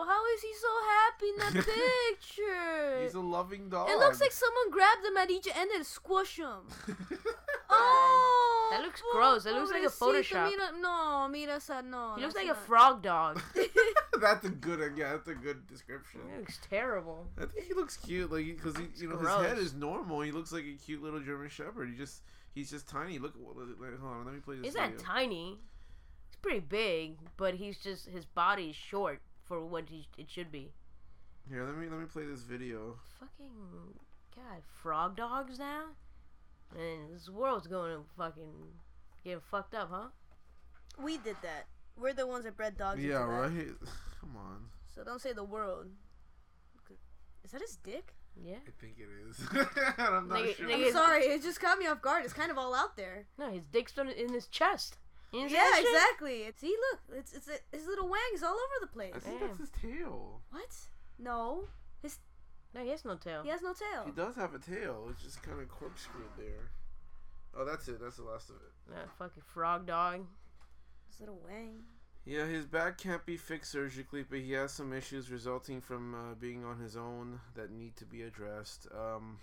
How 0.07 0.27
is 0.35 0.43
he 0.43 0.53
so 0.55 0.69
happy 0.95 1.29
in 1.33 1.37
that 1.39 1.55
picture? 2.13 3.03
He's 3.03 3.15
a 3.15 3.21
loving 3.21 3.69
dog. 3.71 3.89
it 3.91 3.99
looks 3.99 4.21
like 4.21 4.33
someone 4.33 4.71
grabbed 4.71 5.05
him 5.05 5.17
at 5.17 5.31
each 5.31 5.49
end 5.57 5.71
and 5.75 5.85
squished 5.85 6.37
him. 6.37 6.69
Oh, 7.71 8.68
That 8.71 8.83
looks 8.83 9.03
gross. 9.13 9.45
That 9.45 9.55
looks 9.55 9.71
like 9.71 9.83
a 9.83 9.87
pobrecito. 9.87 10.23
Photoshop. 10.23 10.51
Mira, 10.51 10.81
no, 10.81 11.29
mira 11.31 11.55
esa, 11.55 11.83
no. 11.83 12.15
He 12.17 12.23
looks 12.23 12.35
that's 12.35 12.47
like 12.47 12.57
a 12.57 12.61
frog 12.61 13.03
dog. 13.03 13.41
that's 14.21 14.45
a 14.45 14.51
good. 14.51 14.81
Yeah, 14.97 15.13
that's 15.13 15.29
a 15.29 15.35
good 15.35 15.67
description. 15.67 16.21
He 16.31 16.39
looks 16.39 16.59
terrible. 16.69 17.27
I 17.37 17.47
think 17.47 17.67
he 17.67 17.75
looks 17.75 17.97
cute, 17.97 18.31
like 18.31 18.47
because 18.47 18.77
he, 18.77 18.87
you 18.97 19.09
know, 19.09 19.19
his 19.19 19.29
head 19.29 19.59
is 19.59 19.75
normal. 19.75 20.21
He 20.21 20.33
looks 20.33 20.53
like 20.53 20.65
a 20.65 20.77
cute 20.85 21.03
little 21.03 21.21
German 21.21 21.49
Shepherd. 21.49 21.89
He 21.91 21.97
just, 21.97 22.23
he's 22.55 22.71
just 22.71 22.89
tiny. 22.89 23.19
Look, 23.19 23.35
hold 23.43 23.57
on, 23.59 24.25
let 24.25 24.35
me 24.35 24.41
play 24.41 24.57
this. 24.57 24.67
He's 24.67 24.75
not 24.75 24.99
tiny. 24.99 25.59
He's 26.29 26.37
pretty 26.43 26.61
big, 26.61 27.17
but 27.37 27.55
he's 27.55 27.79
just 27.79 28.09
his 28.09 28.25
body 28.25 28.71
is 28.71 28.77
short 28.77 29.21
for 29.45 29.65
what 29.65 29.89
he, 29.89 30.07
it 30.19 30.31
should 30.31 30.53
be. 30.53 30.73
Here, 31.49 31.65
let 31.65 31.77
me 31.77 31.89
let 31.89 31.99
me 31.99 32.07
play 32.07 32.25
this 32.27 32.43
video. 32.43 32.97
Fucking 33.19 33.51
god, 34.37 34.63
frog 34.83 35.17
dogs 35.17 35.59
now. 35.59 35.85
And 36.77 37.15
this 37.15 37.29
world's 37.31 37.67
going 37.67 37.97
to 37.97 38.03
fucking 38.17 38.53
get 39.25 39.43
fucked 39.43 39.75
up, 39.75 39.89
huh? 39.91 40.09
We 41.03 41.19
did 41.19 41.37
that. 41.43 41.67
We're 41.97 42.13
the 42.13 42.27
ones 42.27 42.45
that 42.45 42.57
bred 42.57 42.77
dogs. 42.77 43.01
yeah, 43.03 43.23
into 43.23 43.33
that. 43.33 43.41
right. 43.41 43.75
Come 44.21 44.37
on. 44.37 44.65
So 44.95 45.05
don't 45.05 45.21
say 45.21 45.33
the 45.33 45.45
world. 45.45 45.87
Is 47.45 47.53
that 47.53 47.61
his 47.63 47.77
dick? 47.77 48.15
Yeah. 48.45 48.57
I 48.67 48.71
think 48.81 48.97
it 48.99 49.09
is. 49.29 49.41
I'm 49.99 50.29
not 50.29 50.39
Nigga- 50.39 50.57
sure. 50.57 50.69
nigga- 50.69 50.87
I'm 50.89 50.93
sorry, 50.93 51.23
it 51.25 51.43
just 51.43 51.61
caught 51.61 51.79
me 51.79 51.87
off 51.87 52.03
guard. 52.03 52.25
It's 52.25 52.33
kind 52.35 52.51
of 52.51 52.59
all 52.59 52.75
out 52.75 52.97
there. 52.97 53.27
No, 53.39 53.51
his 53.51 53.65
dick's 53.73 53.93
done 53.93 54.09
in 54.09 54.33
his 54.33 54.47
chest. 54.49 54.99
You 55.33 55.41
didn't 55.49 55.53
Yeah, 55.53 55.79
exactly. 55.81 56.45
See, 56.57 56.75
look, 56.91 57.19
it's 57.19 57.33
it's 57.33 57.49
his 57.73 57.87
little 57.87 58.09
wang's 58.09 58.43
all 58.43 58.53
over 58.55 58.77
the 58.81 58.87
place. 58.87 59.13
I 59.17 59.19
think 59.19 59.39
Damn. 59.41 59.49
that's 59.49 59.59
his 59.61 59.71
tail. 59.71 60.41
What? 60.51 60.75
No, 61.19 61.61
his 61.63 61.69
No, 62.75 62.83
he 62.83 62.91
has 62.91 63.05
no 63.05 63.17
tail. 63.17 63.43
he 63.43 63.49
has 63.49 63.63
no 63.63 63.73
tail. 63.73 64.05
He 64.05 64.13
does 64.13 64.37
have 64.37 64.55
a 64.55 64.59
tail. 64.59 65.07
It's 65.11 65.23
just 65.23 65.43
kind 65.43 65.61
of 65.61 65.69
corkscrewed 65.69 66.27
there. 66.37 66.71
Oh, 67.57 67.65
that's 67.65 67.89
it. 67.89 68.01
That's 68.01 68.17
the 68.17 68.25
last 68.25 68.51
of 68.51 68.57
it. 68.57 68.95
That 68.95 69.11
fucking 69.19 69.43
frog 69.47 69.87
dog. 69.87 70.27
His 71.11 71.21
little 71.21 71.41
wang. 71.45 71.83
Yeah, 72.25 72.47
his 72.47 72.67
back 72.67 72.99
can't 72.99 73.25
be 73.25 73.39
fixed 73.39 73.73
surgically, 73.73 74.23
but 74.23 74.41
he 74.41 74.53
has 74.53 74.71
some 74.71 74.93
issues 74.93 75.31
resulting 75.31 75.81
from 75.81 76.15
uh, 76.15 76.35
being 76.39 76.63
on 76.65 76.79
his 76.79 76.95
own 76.95 77.41
that 77.55 77.71
need 77.71 77.97
to 77.97 78.05
be 78.05 78.23
addressed. 78.23 78.87
Um, 78.93 79.39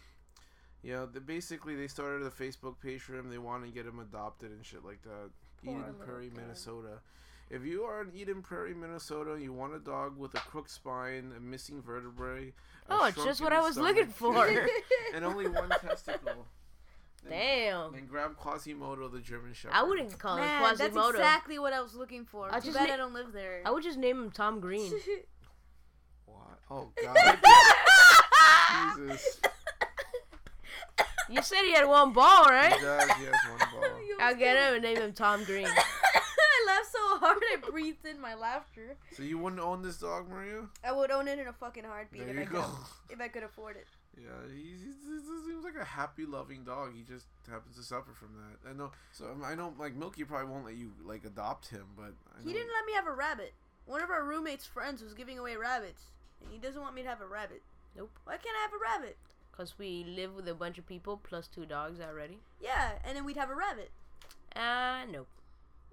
yeah, 0.84 1.06
the, 1.12 1.20
basically 1.20 1.76
they 1.76 1.88
started 1.88 2.22
a 2.22 2.30
Facebook 2.30 2.76
page 2.80 3.02
for 3.02 3.16
him. 3.16 3.30
They 3.32 3.40
want 3.40 3.66
to 3.66 3.72
get 3.72 3.88
him 3.88 4.00
adopted 4.00 4.52
and 4.52 4.64
shit 4.64 4.86
like 4.86 5.02
that. 5.02 5.32
Poor 5.64 5.74
Eden 5.74 5.82
little 5.94 6.06
Prairie, 6.06 6.30
kid. 6.30 6.38
Minnesota. 6.38 7.00
If 7.50 7.64
you 7.64 7.84
are 7.84 8.02
in 8.02 8.12
Eden 8.16 8.42
Prairie, 8.42 8.74
Minnesota, 8.74 9.38
you 9.40 9.54
want 9.54 9.76
a 9.76 9.80
dog 9.80 10.18
with 10.18 10.34
a 10.34 10.40
crooked 10.40 10.72
spine, 10.72 11.32
a 11.38 11.40
missing 11.40 11.82
vertebrae. 11.82 12.54
a 12.90 12.94
Oh, 12.94 13.06
it's 13.06 13.24
just 13.24 13.42
what 13.42 13.54
I 13.54 13.62
was 13.62 13.78
looking 13.78 14.08
for. 14.08 14.48
and 15.14 15.24
only 15.24 15.48
one 15.48 15.70
testicle. 15.70 16.48
Damn. 17.28 17.94
And 17.96 18.08
grab 18.08 18.36
Quasimodo, 18.36 19.08
the 19.08 19.20
German 19.20 19.54
Shepherd. 19.54 19.76
I 19.76 19.84
wouldn't 19.84 20.18
call 20.18 20.38
him 20.38 20.46
Man, 20.46 20.76
that's 20.78 20.96
exactly 20.96 21.60
what 21.60 21.74
I 21.74 21.82
was 21.82 21.96
looking 21.96 22.26
for. 22.26 22.50
I 22.52 22.60
Too 22.60 22.68
just 22.68 22.78
bad 22.78 22.90
na- 22.90 22.94
I 22.94 22.98
don't 22.98 23.14
live 23.14 23.32
there. 23.34 23.62
I 23.66 23.72
would 23.72 23.84
just 23.84 23.98
name 23.98 24.18
him 24.24 24.32
Tom 24.32 24.60
Green. 24.60 24.92
What? 26.26 26.60
Oh 26.72 26.92
God. 27.02 27.38
Jesus. 29.08 29.40
you 31.30 31.42
said 31.42 31.62
he 31.62 31.74
had 31.74 31.88
one 31.88 32.14
ball, 32.14 32.46
right? 32.46 32.74
He 32.74 32.86
right? 32.86 33.08
does. 33.08 33.18
He 33.18 33.26
has 33.26 33.36
one 33.50 33.70
ball. 33.72 34.00
I'll 34.20 34.36
get 34.36 34.58
him 34.58 34.74
and 34.76 34.84
name 34.84 34.98
him 34.98 35.14
Tom 35.14 35.44
Green. 35.44 35.68
I 37.16 37.20
hard 37.20 37.38
I 37.54 37.70
breathed 37.70 38.06
in 38.06 38.20
my 38.22 38.36
laughter. 38.36 38.96
So 39.14 39.24
you 39.24 39.38
wouldn't 39.38 39.62
own 39.62 39.82
this 39.82 39.98
dog, 39.98 40.30
Maria? 40.30 40.68
I 40.84 40.92
would 40.92 41.12
own 41.12 41.28
it 41.28 41.40
in 41.40 41.48
a 41.48 41.54
fucking 41.54 41.84
heartbeat 41.84 42.22
There 42.22 42.30
if 42.30 42.36
you 42.36 42.42
I, 42.42 42.46
could, 42.46 42.54
go. 42.54 42.66
if 43.10 43.22
I 43.22 43.28
could 43.28 43.44
afford 43.44 43.78
it. 43.78 43.88
Yeah, 44.18 44.30
he's, 44.54 44.80
he's, 44.82 44.96
he 45.06 45.50
seems 45.52 45.64
like 45.66 45.76
a 45.80 45.84
happy, 45.84 46.26
loving 46.26 46.64
dog. 46.64 46.94
He 46.96 47.04
just 47.04 47.26
happens 47.50 47.76
to 47.76 47.84
suffer 47.84 48.12
from 48.14 48.30
that. 48.38 48.70
I 48.70 48.74
know. 48.74 48.92
So 49.12 49.26
um, 49.26 49.44
I 49.44 49.56
know, 49.56 49.74
like 49.78 49.96
Milky 49.96 50.24
probably 50.24 50.50
won't 50.52 50.66
let 50.66 50.76
you 50.76 50.92
like 51.04 51.26
adopt 51.26 51.68
him, 51.70 51.86
but 51.98 52.14
I 52.34 52.42
He 52.44 52.48
know- 52.48 52.54
didn't 52.54 52.72
let 52.74 52.86
me 52.86 52.94
have 52.94 53.08
a 53.08 53.12
rabbit. 53.14 53.54
One 53.86 54.02
of 54.02 54.10
our 54.10 54.24
roommates' 54.24 54.66
friends 54.66 55.04
was 55.04 55.14
giving 55.14 55.38
away 55.38 55.56
rabbits, 55.58 56.04
and 56.42 56.52
he 56.52 56.58
doesn't 56.58 56.82
want 56.82 56.96
me 56.96 57.04
to 57.04 57.10
have 57.10 57.22
a 57.22 57.28
rabbit. 57.28 57.62
Nope. 57.96 58.10
Why 58.24 58.38
can't 58.38 58.56
I 58.58 58.62
have 58.64 58.72
a 58.74 59.00
rabbit? 59.02 59.18
Because 59.52 59.78
we 59.78 60.04
live 60.04 60.34
with 60.36 60.48
a 60.48 60.54
bunch 60.56 60.78
of 60.78 60.88
people 60.88 61.20
plus 61.24 61.48
two 61.48 61.66
dogs 61.66 62.00
already. 62.00 62.40
Yeah, 62.62 62.94
and 63.06 63.16
then 63.16 63.26
we'd 63.26 63.38
have 63.38 63.50
a 63.50 63.56
rabbit. 63.56 63.92
Uh, 64.56 65.06
nope. 65.12 65.28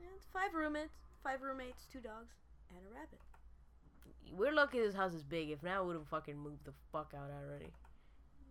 Yeah, 0.01 0.07
it's 0.17 0.27
five 0.33 0.55
roommates, 0.55 0.95
five 1.23 1.41
roommates, 1.43 1.87
two 1.93 2.01
dogs, 2.01 2.35
and 2.71 2.79
a 2.91 2.95
rabbit. 2.95 3.21
We're 4.33 4.53
lucky 4.53 4.81
this 4.81 4.95
house 4.95 5.15
is 5.15 5.23
big. 5.23 5.51
If 5.51 5.63
not, 5.63 5.83
we 5.83 5.89
would 5.89 5.97
have 5.97 6.09
fucking 6.09 6.39
moved 6.39 6.65
the 6.65 6.73
fuck 6.91 7.13
out 7.17 7.31
already. 7.31 7.73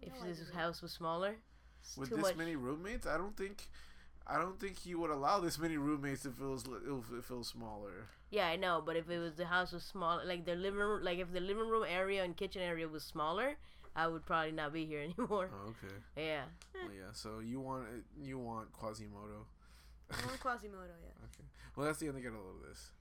If 0.01 0.13
No 0.21 0.27
this 0.27 0.49
house 0.53 0.81
was 0.81 0.91
smaller, 0.91 1.35
it's 1.81 1.97
With 1.97 2.09
too 2.09 2.15
this 2.15 2.25
much. 2.25 2.35
many 2.35 2.55
roommates, 2.55 3.05
I 3.07 3.17
don't 3.17 3.35
think, 3.35 3.67
I 4.27 4.37
don't 4.39 4.59
think 4.59 4.77
he 4.79 4.95
would 4.95 5.09
allow 5.11 5.39
this 5.39 5.57
many 5.59 5.77
roommates 5.77 6.25
if 6.25 6.39
it 6.39 6.45
was 6.45 6.67
li- 6.67 6.79
if 6.85 7.11
it 7.17 7.23
feels 7.23 7.47
smaller. 7.47 8.07
Yeah, 8.29 8.47
I 8.47 8.55
know, 8.55 8.81
but 8.85 8.95
if 8.95 9.09
it 9.09 9.19
was 9.19 9.35
the 9.35 9.45
house 9.45 9.71
was 9.71 9.83
small, 9.83 10.21
like 10.25 10.45
the 10.45 10.55
living 10.55 10.79
room, 10.79 11.03
like 11.03 11.19
if 11.19 11.31
the 11.31 11.39
living 11.39 11.67
room 11.67 11.85
area 11.87 12.23
and 12.23 12.35
kitchen 12.37 12.61
area 12.61 12.87
was 12.87 13.03
smaller, 13.03 13.55
I 13.95 14.07
would 14.07 14.25
probably 14.25 14.53
not 14.53 14.71
be 14.73 14.85
here 14.85 15.01
anymore. 15.17 15.49
Oh, 15.53 15.69
okay. 15.69 15.95
Yeah. 16.15 16.43
Eh. 16.75 16.79
Well, 16.85 16.93
yeah. 16.95 17.11
So 17.13 17.39
you 17.39 17.59
want 17.59 17.87
you 18.21 18.37
want 18.39 18.71
Quasimodo. 18.73 19.45
I 20.11 20.25
want 20.25 20.39
Quasimodo, 20.39 20.95
yeah. 21.03 21.13
Okay. 21.25 21.45
Well, 21.75 21.85
that's 21.87 21.99
the 21.99 22.07
end. 22.07 22.17
I 22.17 22.21
get 22.21 22.31
a 22.31 22.35
load 22.35 22.61
of 22.61 22.69
this. 22.69 22.91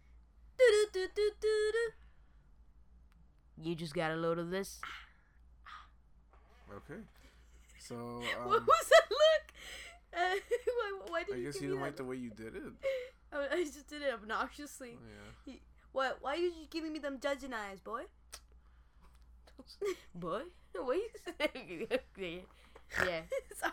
Do 0.58 0.64
do 0.92 1.00
do 1.00 1.08
do 1.14 1.30
do 1.40 1.72
do. 1.72 3.68
You 3.68 3.74
just 3.74 3.94
got 3.94 4.12
a 4.12 4.16
load 4.16 4.38
of 4.38 4.50
this. 4.50 4.80
Okay. 6.72 7.00
So 7.78 7.94
what 8.44 8.58
um, 8.58 8.66
was 8.66 8.90
that 8.90 9.10
look? 9.10 9.52
Uh, 10.12 10.36
why, 10.66 11.00
why 11.08 11.22
did 11.24 11.34
I 11.34 11.38
you 11.38 11.44
guess 11.46 11.54
give 11.54 11.62
you 11.62 11.68
didn't 11.70 11.82
like 11.82 11.96
the 11.96 12.04
way 12.04 12.16
you 12.16 12.30
did 12.30 12.54
it. 12.56 12.62
I, 13.32 13.48
I 13.52 13.64
just 13.64 13.88
did 13.88 14.02
it 14.02 14.12
obnoxiously. 14.14 14.98
Yeah. 15.46 15.54
What? 15.92 16.18
Why 16.20 16.34
are 16.34 16.36
you 16.36 16.52
giving 16.70 16.92
me 16.92 16.98
them 17.00 17.18
judging 17.20 17.52
eyes, 17.52 17.80
boy? 17.80 18.02
Boy, 20.14 20.42
what 20.72 20.88
are 20.88 20.94
you 20.94 21.08
saying? 21.38 21.86
yeah. 23.06 23.20
Sorry. 23.56 23.72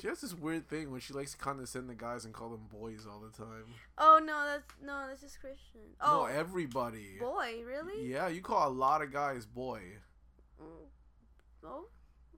She 0.00 0.08
has 0.08 0.20
this 0.20 0.34
weird 0.34 0.68
thing 0.68 0.90
when 0.90 1.00
she 1.00 1.12
likes 1.14 1.32
to 1.32 1.38
condescend 1.38 1.88
the 1.88 1.94
guys 1.94 2.24
and 2.24 2.34
call 2.34 2.50
them 2.50 2.66
boys 2.70 3.06
all 3.10 3.20
the 3.20 3.30
time. 3.36 3.64
Oh 3.98 4.20
no, 4.24 4.44
that's 4.46 4.64
no, 4.82 5.06
that's 5.08 5.22
just 5.22 5.40
Christian. 5.40 5.80
No, 6.02 6.22
Oh, 6.22 6.24
everybody. 6.24 7.16
boy, 7.20 7.62
really? 7.66 8.06
Yeah, 8.10 8.28
you 8.28 8.40
call 8.42 8.68
a 8.68 8.70
lot 8.72 9.02
of 9.02 9.12
guys 9.12 9.46
boy. 9.46 9.80
Mm. 10.60 10.86
Oh, 11.64 11.86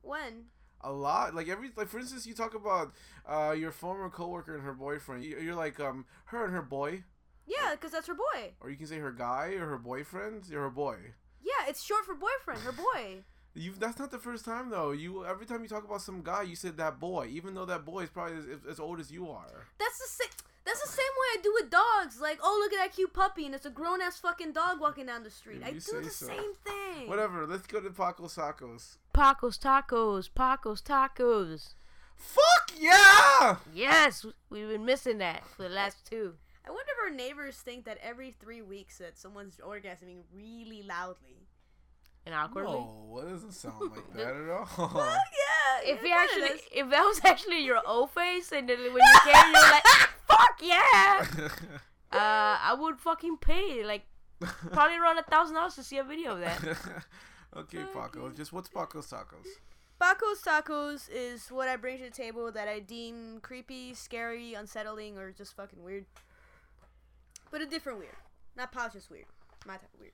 when? 0.03 0.45
A 0.83 0.93
lot, 0.93 1.35
like 1.35 1.49
every, 1.49 1.71
like 1.77 1.89
for 1.89 1.99
instance, 1.99 2.27
you 2.27 2.35
talk 2.35 2.55
about 2.55 2.93
uh, 3.29 3.53
your 3.59 3.73
former 3.73 4.09
coworker 4.11 4.55
and 4.55 4.63
her 4.65 4.75
boyfriend. 4.75 5.25
You- 5.25 5.39
You're 5.39 5.55
like, 5.55 5.81
um, 5.81 6.05
her 6.27 6.45
and 6.45 6.53
her 6.55 6.63
boy, 6.63 7.03
Yeah, 7.47 7.71
because 7.73 7.91
that's 7.93 8.07
her 8.07 8.15
boy. 8.15 8.53
or 8.61 8.71
you 8.71 8.77
can 8.77 8.87
say 8.87 8.99
her 8.99 9.11
guy 9.13 9.55
or 9.59 9.67
her 9.67 9.79
boyfriend. 9.79 10.45
You're 10.49 10.63
her 10.63 10.71
boy. 10.71 10.97
Yeah, 11.43 11.69
it's 11.69 11.83
short 11.83 12.05
for 12.05 12.15
boyfriend. 12.15 12.61
Her 12.63 12.73
boy. 12.73 13.25
You 13.57 13.73
that's 13.79 13.99
not 13.99 14.11
the 14.11 14.19
first 14.19 14.45
time 14.45 14.69
though. 14.69 14.93
You 14.93 15.25
every 15.25 15.47
time 15.47 15.63
you 15.63 15.69
talk 15.69 15.85
about 15.85 16.03
some 16.03 16.23
guy, 16.23 16.43
you 16.43 16.57
said 16.57 16.77
that 16.77 17.01
boy, 17.01 17.29
even 17.33 17.55
though 17.55 17.65
that 17.65 17.85
boy 17.85 18.01
is 18.01 18.11
probably 18.11 18.37
as, 18.37 18.45
as 18.71 18.79
old 18.79 19.01
as 19.01 19.11
you 19.11 19.31
are. 19.31 19.67
That's 19.79 19.99
the 19.99 20.09
same. 20.09 20.31
That's 20.67 20.81
the 20.81 20.89
same 20.89 21.05
way 21.05 21.39
I 21.39 21.43
do 21.43 21.53
with 21.55 21.71
dogs. 21.71 22.21
Like, 22.21 22.41
oh, 22.43 22.59
look 22.61 22.73
at 22.73 22.85
that 22.85 22.95
cute 22.95 23.15
puppy, 23.15 23.47
and 23.47 23.55
it's 23.55 23.67
a 23.67 23.71
grown 23.71 24.03
ass 24.03 24.19
fucking 24.19 24.53
dog 24.53 24.81
walking 24.81 25.07
down 25.07 25.23
the 25.23 25.31
street. 25.31 25.63
If 25.63 25.67
I 25.67 25.71
do 25.71 26.05
the 26.05 26.11
so. 26.11 26.27
same 26.27 26.55
thing. 26.65 27.09
Whatever. 27.09 27.47
Let's 27.47 27.69
go 27.69 27.81
to 27.81 27.91
Paco 27.91 28.25
Tacos. 28.25 28.97
Pacos 29.15 29.59
tacos, 29.59 30.29
Pacos 30.29 30.83
tacos. 30.83 31.75
Fuck 32.17 32.73
yeah! 32.79 33.57
Yes, 33.73 34.27
we've 34.51 34.69
been 34.69 34.85
missing 34.85 35.19
that 35.19 35.47
for 35.47 35.63
the 35.63 35.69
last 35.69 36.05
two. 36.05 36.35
I 36.67 36.71
wonder 36.71 36.91
if 36.99 37.11
our 37.11 37.17
neighbors 37.17 37.59
think 37.59 37.85
that 37.85 37.99
every 38.03 38.35
three 38.41 38.63
weeks 38.63 38.99
that 38.99 39.17
someone's 39.17 39.61
orgasming 39.65 40.23
really 40.35 40.83
loudly. 40.83 41.47
And 42.27 42.35
awkwardly. 42.35 42.73
No, 42.73 43.21
it 43.23 43.31
doesn't 43.31 43.53
sound 43.53 43.81
like 43.93 44.13
that 44.15 44.35
at 44.37 44.51
all. 44.51 44.93
yeah. 44.95 45.93
If 45.93 46.03
yeah, 46.03 46.09
you 46.09 46.15
actually, 46.15 46.49
does. 46.49 46.61
if 46.73 46.91
that 46.91 47.03
was 47.03 47.21
actually 47.25 47.65
your 47.65 47.81
O 47.87 48.07
face, 48.07 48.53
and 48.53 48.69
then 48.69 48.79
when 48.79 48.97
you 48.97 49.21
came, 49.33 49.53
you're 49.53 49.71
like, 49.71 49.85
"Fuck 50.29 50.61
yeah!" 50.63 51.27
Uh, 52.13 52.57
I 52.63 52.75
would 52.79 52.99
fucking 53.01 53.39
pay 53.39 53.85
like 53.85 54.05
probably 54.41 54.97
around 54.97 55.19
a 55.19 55.25
thousand 55.25 55.57
dollars 55.57 55.75
to 55.75 55.83
see 55.83 55.99
a 55.99 56.05
video 56.05 56.33
of 56.35 56.41
that. 56.41 57.05
okay, 57.57 57.83
Paco. 57.93 58.31
Just 58.31 58.53
what's 58.53 58.69
Paco's 58.69 59.09
tacos? 59.11 59.45
Paco's 60.01 60.41
Tacos 60.43 61.09
is 61.13 61.49
what 61.49 61.69
I 61.69 61.77
bring 61.77 61.99
to 61.99 62.05
the 62.05 62.11
table 62.11 62.53
that 62.53 62.69
I 62.69 62.79
deem 62.81 63.41
creepy, 63.43 63.93
scary, 63.95 64.55
unsettling, 64.55 65.17
or 65.19 65.33
just 65.33 65.57
fucking 65.57 65.83
weird. 65.83 66.05
But 67.51 67.63
a 67.63 67.67
different 67.67 67.99
weird. 67.99 68.17
Not 68.57 68.73
Pouch's 68.73 69.09
weird. 69.11 69.27
My 69.67 69.75
type 69.75 69.93
of 69.95 70.01
weird. 70.01 70.13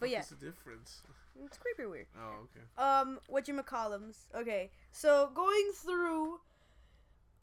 But 0.00 0.10
yeah, 0.10 0.18
What's 0.18 0.30
the 0.30 0.36
difference? 0.36 1.02
It's 1.44 1.58
creepy 1.58 1.86
weird. 1.88 2.06
Oh, 2.18 2.44
okay. 2.44 2.64
Um, 2.76 3.18
what 3.28 3.48
you 3.48 3.54
McCollums. 3.54 4.16
Okay, 4.34 4.70
so 4.92 5.30
going 5.34 5.70
through 5.74 6.40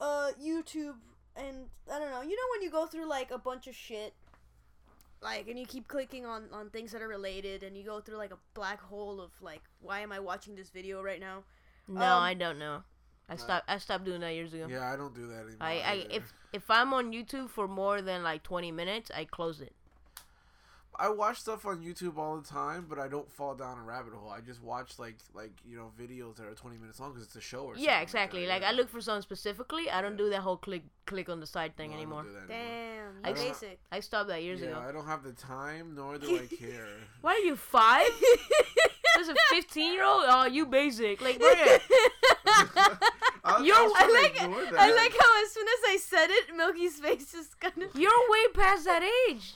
uh 0.00 0.30
YouTube 0.42 0.96
and 1.36 1.66
I 1.92 1.98
don't 1.98 2.10
know, 2.10 2.22
you 2.22 2.30
know 2.36 2.48
when 2.52 2.62
you 2.62 2.70
go 2.70 2.86
through 2.86 3.08
like 3.08 3.30
a 3.30 3.38
bunch 3.38 3.66
of 3.66 3.74
shit, 3.74 4.14
like 5.22 5.48
and 5.48 5.58
you 5.58 5.66
keep 5.66 5.88
clicking 5.88 6.24
on 6.26 6.44
on 6.52 6.70
things 6.70 6.92
that 6.92 7.02
are 7.02 7.08
related, 7.08 7.62
and 7.62 7.76
you 7.76 7.84
go 7.84 8.00
through 8.00 8.16
like 8.16 8.32
a 8.32 8.38
black 8.54 8.80
hole 8.80 9.20
of 9.20 9.30
like, 9.40 9.62
why 9.80 10.00
am 10.00 10.12
I 10.12 10.20
watching 10.20 10.54
this 10.54 10.70
video 10.70 11.02
right 11.02 11.20
now? 11.20 11.44
No, 11.88 12.00
Um, 12.00 12.22
I 12.22 12.34
don't 12.34 12.58
know. 12.58 12.82
I 13.28 13.34
stopped. 13.36 13.64
I 13.68 13.78
stopped 13.78 14.04
doing 14.04 14.20
that 14.20 14.34
years 14.34 14.54
ago. 14.54 14.66
Yeah, 14.68 14.88
I 14.92 14.96
don't 14.96 15.14
do 15.14 15.26
that 15.28 15.40
anymore. 15.40 15.56
I, 15.60 15.72
I 15.80 15.92
either. 15.94 16.08
if 16.10 16.32
if 16.52 16.70
I'm 16.70 16.92
on 16.94 17.12
YouTube 17.12 17.50
for 17.50 17.66
more 17.66 18.00
than 18.00 18.22
like 18.22 18.42
20 18.44 18.70
minutes, 18.70 19.10
I 19.14 19.24
close 19.24 19.60
it. 19.60 19.74
I 20.98 21.08
watch 21.10 21.38
stuff 21.40 21.66
on 21.66 21.82
YouTube 21.82 22.16
all 22.16 22.36
the 22.40 22.46
time, 22.46 22.86
but 22.88 22.98
I 22.98 23.08
don't 23.08 23.30
fall 23.30 23.54
down 23.54 23.78
a 23.78 23.82
rabbit 23.82 24.12
hole. 24.14 24.30
I 24.30 24.40
just 24.40 24.62
watch 24.62 24.98
like 24.98 25.16
like 25.34 25.52
you 25.68 25.76
know 25.76 25.90
videos 26.00 26.36
that 26.36 26.46
are 26.46 26.54
twenty 26.54 26.78
minutes 26.78 26.98
long 27.00 27.10
because 27.12 27.26
it's 27.26 27.36
a 27.36 27.40
show 27.40 27.60
or 27.64 27.74
something 27.74 27.84
Yeah, 27.84 28.00
exactly. 28.00 28.40
Like, 28.46 28.48
Like, 28.56 28.60
that, 28.62 28.68
I 28.74 28.76
look 28.76 28.88
for 28.88 29.00
something 29.00 29.22
specifically. 29.22 29.90
I 29.90 30.00
don't 30.00 30.16
do 30.16 30.30
that 30.30 30.40
whole 30.40 30.56
click 30.56 30.82
click 31.06 31.28
on 31.28 31.40
the 31.40 31.46
side 31.46 31.76
thing 31.76 31.90
No, 31.90 31.96
I 31.96 32.00
don't 32.00 32.02
anymore. 32.12 32.22
do 32.24 32.32
that 32.32 32.54
anymore. 32.54 33.12
Damn, 33.22 33.34
you 33.36 33.42
I- 33.42 33.48
basic. 33.48 33.78
I 33.92 34.00
stopped 34.00 34.28
that 34.28 34.42
years 34.42 34.60
yeah, 34.60 34.68
ago. 34.68 34.84
I 34.88 34.92
don't 34.92 35.06
have 35.06 35.22
the 35.22 35.32
time, 35.32 35.94
nor 35.94 36.18
do 36.18 36.36
I 36.36 36.46
care. 36.64 36.88
Why 37.20 37.32
are 37.34 37.38
you 37.50 37.56
five? 37.56 38.08
There's 39.14 39.28
a 39.28 39.34
15 39.50 39.92
year 39.92 40.04
old. 40.04 40.24
Oh, 40.28 40.44
you 40.46 40.66
basic. 40.66 41.20
Like, 41.22 41.38
bro, 41.38 41.48
I, 43.48 43.62
Yo, 43.62 43.74
I, 43.74 43.92
I 43.96 44.22
like. 44.22 44.40
I 44.78 44.92
like 44.94 45.12
how 45.18 45.42
as 45.44 45.52
soon 45.52 45.66
as 45.68 45.80
I 45.88 45.96
said 46.00 46.26
it, 46.30 46.54
Milky's 46.56 46.98
face 46.98 47.32
just 47.32 47.58
kind 47.60 47.82
of 47.82 47.94
you're 47.94 48.10
way 48.30 48.48
past 48.54 48.84
that 48.86 49.02
age. 49.28 49.54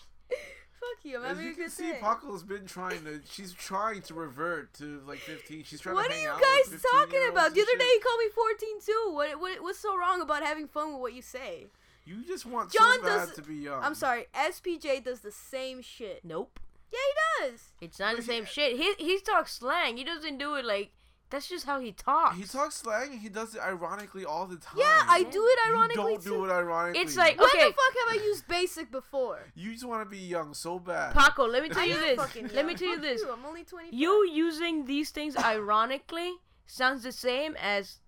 Fuck 0.80 1.04
you. 1.04 1.18
I'm 1.18 1.22
As 1.24 1.28
having 1.30 1.44
you 1.46 1.52
a 1.52 1.54
can 1.54 1.62
good 1.64 1.72
see, 1.72 1.90
day. 1.92 1.98
Paco's 2.00 2.42
been 2.42 2.66
trying 2.66 3.04
to. 3.04 3.20
She's 3.30 3.52
trying 3.52 4.02
to 4.02 4.14
revert 4.14 4.72
to 4.74 5.02
like 5.06 5.18
15. 5.18 5.64
She's 5.64 5.80
trying 5.80 5.94
What 5.94 6.06
to 6.06 6.10
are 6.10 6.14
hang 6.14 6.22
you 6.24 6.28
out 6.30 6.40
guys 6.40 6.72
with 6.72 6.82
talking 6.82 7.08
15-year-olds 7.20 7.32
about? 7.32 7.46
and 7.48 7.56
The 7.56 7.60
other 7.62 7.70
shit. 7.70 7.78
day 7.80 7.84
you 7.86 8.00
called 8.02 8.20
me 8.20 8.28
14 8.34 8.80
too. 8.86 9.12
What, 9.14 9.40
what 9.40 9.62
what's 9.62 9.78
so 9.78 9.96
wrong 9.96 10.20
about 10.22 10.42
having 10.42 10.66
fun 10.68 10.92
with 10.92 11.00
what 11.00 11.12
you 11.14 11.22
say? 11.22 11.66
You 12.06 12.24
just 12.26 12.46
want 12.46 12.72
John 12.72 12.96
so 12.96 13.02
bad 13.02 13.26
does- 13.26 13.34
to 13.36 13.42
be 13.42 13.56
young. 13.56 13.82
I'm 13.84 13.94
sorry, 13.94 14.26
SPJ 14.34 15.04
does 15.04 15.20
the 15.20 15.30
same 15.32 15.82
shit. 15.82 16.24
Nope. 16.24 16.58
Yeah, 16.92 16.98
he 17.40 17.50
does. 17.50 17.60
It's 17.80 17.98
not 18.00 18.12
the 18.16 18.22
But 18.22 18.24
same 18.26 18.44
shit. 18.44 18.76
He 18.76 18.94
he 18.98 19.20
talks 19.20 19.52
slang. 19.54 19.96
He 19.96 20.04
doesn't 20.04 20.38
do 20.38 20.54
it 20.56 20.64
like. 20.64 20.90
That's 21.30 21.48
just 21.48 21.64
how 21.64 21.78
he 21.78 21.92
talks. 21.92 22.36
He 22.36 22.42
talks 22.44 22.74
slang 22.74 23.12
and 23.12 23.20
he 23.20 23.28
does 23.28 23.54
it 23.54 23.60
ironically 23.62 24.24
all 24.24 24.46
the 24.46 24.56
time. 24.56 24.74
Yeah, 24.78 25.02
I 25.08 25.22
do 25.22 25.46
it 25.46 25.58
ironically. 25.70 25.70
You 25.70 25.76
ironically 25.76 26.12
don't 26.14 26.22
too. 26.24 26.30
do 26.30 26.44
it 26.46 26.50
ironically. 26.50 27.00
It's 27.02 27.16
like- 27.16 27.38
When 27.38 27.48
Okay. 27.50 27.68
the 27.68 27.72
fuck 27.72 27.94
have 28.08 28.20
I 28.20 28.24
used 28.24 28.48
basic 28.48 28.90
before? 28.90 29.38
You 29.54 29.72
just 29.72 29.84
want 29.86 30.02
to 30.04 30.10
be 30.10 30.18
young 30.18 30.54
so 30.54 30.80
bad. 30.80 31.14
Paco, 31.14 31.46
let 31.46 31.62
me 31.62 31.68
tell 31.76 31.86
you 31.86 31.94
this. 31.98 32.18
Let 32.52 32.66
me 32.66 32.74
tell 32.74 32.88
you 32.88 33.00
this. 33.00 33.20
You, 33.22 33.30
I'm 33.32 33.44
only 33.46 33.62
24. 33.62 33.96
You 33.96 34.26
using 34.28 34.86
these 34.86 35.10
things 35.10 35.36
ironically 35.36 36.32
sounds 36.66 37.04
the 37.04 37.12
same 37.12 37.54
as 37.60 38.00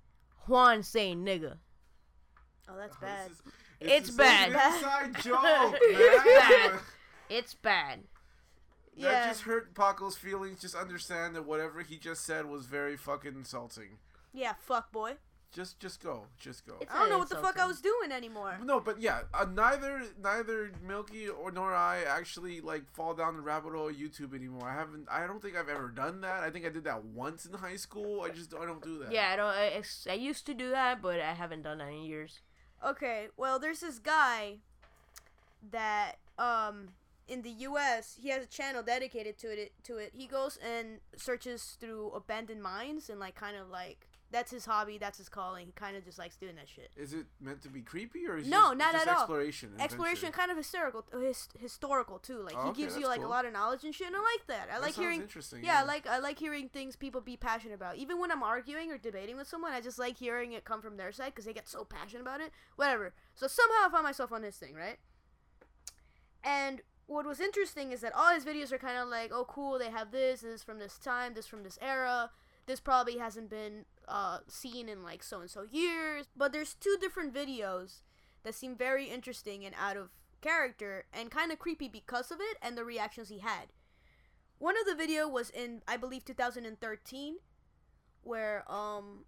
Juan 0.48 0.82
saying 0.82 1.24
nigga. 1.24 1.58
Oh, 2.68 2.76
that's 2.76 2.96
This 2.96 3.00
bad. 3.08 3.30
is- 3.30 3.42
It's 3.80 3.90
this 3.90 4.08
is 4.10 4.16
bad. 4.16 4.48
inside 4.48 5.14
joke, 5.22 5.76
It's 5.80 6.24
bad. 6.24 6.80
It's 7.28 7.54
bad. 7.54 8.00
That 8.98 9.28
just 9.28 9.42
hurt 9.42 9.74
Paco's 9.74 10.16
feelings. 10.16 10.60
Just 10.60 10.74
understand 10.74 11.34
that 11.34 11.46
whatever 11.46 11.82
he 11.82 11.96
just 11.96 12.24
said 12.24 12.46
was 12.46 12.66
very 12.66 12.96
fucking 12.96 13.34
insulting. 13.34 13.98
Yeah, 14.32 14.54
fuck 14.58 14.92
boy. 14.92 15.14
Just, 15.52 15.78
just 15.80 16.02
go, 16.02 16.22
just 16.38 16.66
go. 16.66 16.76
It's 16.80 16.90
I 16.90 17.00
don't 17.00 17.10
know 17.10 17.16
not 17.16 17.18
what 17.20 17.28
the 17.28 17.36
fuck 17.36 17.58
I 17.58 17.66
was 17.66 17.82
doing 17.82 18.10
anymore. 18.10 18.58
No, 18.64 18.80
but 18.80 19.02
yeah, 19.02 19.20
uh, 19.34 19.44
neither 19.44 20.02
neither 20.18 20.72
Milky 20.86 21.28
or 21.28 21.50
nor 21.50 21.74
I 21.74 22.04
actually 22.04 22.62
like 22.62 22.90
fall 22.94 23.12
down 23.12 23.36
the 23.36 23.42
rabbit 23.42 23.74
hole 23.74 23.90
of 23.90 23.94
YouTube 23.94 24.34
anymore. 24.34 24.66
I 24.66 24.72
haven't. 24.72 25.08
I 25.10 25.26
don't 25.26 25.42
think 25.42 25.56
I've 25.56 25.68
ever 25.68 25.88
done 25.88 26.22
that. 26.22 26.42
I 26.42 26.48
think 26.48 26.64
I 26.64 26.70
did 26.70 26.84
that 26.84 27.04
once 27.04 27.44
in 27.44 27.52
high 27.52 27.76
school. 27.76 28.22
I 28.22 28.30
just 28.30 28.54
I 28.54 28.64
don't 28.64 28.82
do 28.82 28.98
that. 29.00 29.12
Yeah, 29.12 29.28
I 29.30 29.36
don't. 29.36 29.46
I, 29.46 29.82
I 30.10 30.14
used 30.14 30.46
to 30.46 30.54
do 30.54 30.70
that, 30.70 31.02
but 31.02 31.20
I 31.20 31.34
haven't 31.34 31.62
done 31.62 31.78
that 31.78 31.88
in 31.88 32.04
years. 32.04 32.40
Okay, 32.82 33.28
well, 33.36 33.58
there's 33.58 33.80
this 33.80 33.98
guy 33.98 34.56
that 35.70 36.14
um 36.38 36.88
in 37.32 37.42
the 37.42 37.50
U.S. 37.70 38.18
he 38.20 38.28
has 38.28 38.44
a 38.44 38.46
channel 38.46 38.82
dedicated 38.82 39.38
to 39.38 39.48
it. 39.48 39.72
To 39.84 39.96
it, 39.96 40.12
he 40.14 40.26
goes 40.26 40.58
and 40.58 40.98
searches 41.16 41.76
through 41.80 42.10
abandoned 42.14 42.62
mines 42.62 43.08
and 43.08 43.18
like 43.18 43.34
kind 43.34 43.56
of 43.56 43.68
like 43.70 44.06
that's 44.30 44.50
his 44.50 44.64
hobby, 44.64 44.96
that's 44.98 45.18
his 45.18 45.28
calling. 45.28 45.66
He 45.66 45.72
kind 45.72 45.94
of 45.96 46.04
just 46.04 46.18
likes 46.18 46.36
doing 46.36 46.56
that 46.56 46.68
shit. 46.68 46.90
Is 46.96 47.12
it 47.12 47.26
meant 47.38 47.60
to 47.62 47.68
be 47.68 47.82
creepy 47.82 48.26
or 48.26 48.38
is 48.38 48.46
No, 48.48 48.68
just, 48.68 48.78
not 48.78 48.94
at 48.94 49.06
all. 49.08 49.14
exploration? 49.20 49.72
Exploration, 49.78 50.32
kind 50.32 50.50
of 50.50 50.56
historical, 50.56 51.04
his, 51.20 51.48
historical 51.58 52.18
too. 52.18 52.40
Like 52.42 52.54
Oh, 52.56 52.62
he 52.64 52.68
okay, 52.70 52.82
gives 52.82 52.96
you 52.96 53.06
like 53.06 53.20
cool. 53.20 53.28
a 53.28 53.30
lot 53.30 53.44
of 53.44 53.52
knowledge 53.52 53.84
and 53.84 53.94
shit, 53.94 54.06
and 54.06 54.16
I 54.16 54.20
like 54.20 54.46
that. 54.48 54.68
I 54.70 54.74
That 54.74 54.82
like 54.82 54.94
hearing. 54.94 55.20
interesting, 55.20 55.62
Yeah, 55.64 55.76
I 55.76 55.80
yeah. 55.80 55.82
like 55.84 56.06
I 56.06 56.18
like 56.18 56.38
hearing 56.38 56.68
things 56.70 56.96
people 56.96 57.20
be 57.20 57.36
passionate 57.36 57.74
about. 57.74 57.96
Even 57.96 58.18
when 58.18 58.30
I'm 58.32 58.42
arguing 58.42 58.90
or 58.90 58.96
debating 58.98 59.36
with 59.36 59.48
someone, 59.48 59.72
I 59.72 59.80
just 59.82 59.98
like 59.98 60.16
hearing 60.18 60.52
it 60.52 60.64
come 60.64 60.80
from 60.82 60.96
their 60.96 61.12
side 61.12 61.32
because 61.34 61.44
they 61.44 61.52
get 61.52 61.68
so 61.68 61.84
passionate 61.84 62.22
about 62.22 62.40
it. 62.40 62.52
Whatever. 62.76 63.12
So 63.34 63.46
somehow 63.46 63.86
I 63.86 63.90
found 63.90 64.04
myself 64.04 64.32
on 64.32 64.40
this 64.42 64.56
thing, 64.56 64.74
right? 64.74 64.98
And 66.44 66.80
what 67.06 67.26
was 67.26 67.40
interesting 67.40 67.92
is 67.92 68.00
that 68.00 68.14
all 68.14 68.32
his 68.32 68.44
videos 68.44 68.72
are 68.72 68.78
kind 68.78 68.98
of 68.98 69.08
like, 69.08 69.30
oh, 69.32 69.44
cool, 69.44 69.78
they 69.78 69.90
have 69.90 70.10
this, 70.10 70.40
this 70.40 70.54
is 70.54 70.62
from 70.62 70.78
this 70.78 70.98
time, 70.98 71.34
this 71.34 71.46
from 71.46 71.62
this 71.62 71.78
era. 71.82 72.30
This 72.66 72.80
probably 72.80 73.18
hasn't 73.18 73.50
been 73.50 73.84
uh, 74.06 74.38
seen 74.46 74.88
in 74.88 75.02
like 75.02 75.22
so 75.22 75.40
and 75.40 75.50
so 75.50 75.64
years. 75.70 76.26
But 76.36 76.52
there's 76.52 76.74
two 76.74 76.96
different 77.00 77.34
videos 77.34 78.02
that 78.44 78.54
seem 78.54 78.76
very 78.76 79.06
interesting 79.06 79.64
and 79.64 79.74
out 79.78 79.96
of 79.96 80.10
character 80.40 81.04
and 81.12 81.30
kind 81.30 81.52
of 81.52 81.58
creepy 81.58 81.88
because 81.88 82.30
of 82.30 82.38
it 82.40 82.58
and 82.60 82.76
the 82.76 82.84
reactions 82.84 83.28
he 83.28 83.38
had. 83.38 83.68
One 84.58 84.76
of 84.78 84.86
the 84.86 84.94
video 84.94 85.28
was 85.28 85.50
in 85.50 85.82
I 85.88 85.96
believe 85.96 86.24
2013 86.24 87.36
where 88.22 88.70
um 88.70 89.24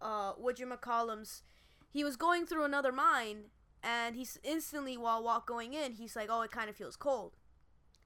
uh 0.00 0.34
whatchamacallums 0.34 1.42
he 1.90 2.04
was 2.04 2.16
going 2.16 2.46
through 2.46 2.64
another 2.64 2.92
mine 2.92 3.44
and 3.82 4.16
he's 4.16 4.38
instantly 4.42 4.96
while 4.96 5.22
walk 5.22 5.46
going 5.46 5.74
in 5.74 5.92
he's 5.92 6.16
like 6.16 6.28
oh 6.30 6.42
it 6.42 6.50
kind 6.50 6.70
of 6.70 6.76
feels 6.76 6.96
cold. 6.96 7.36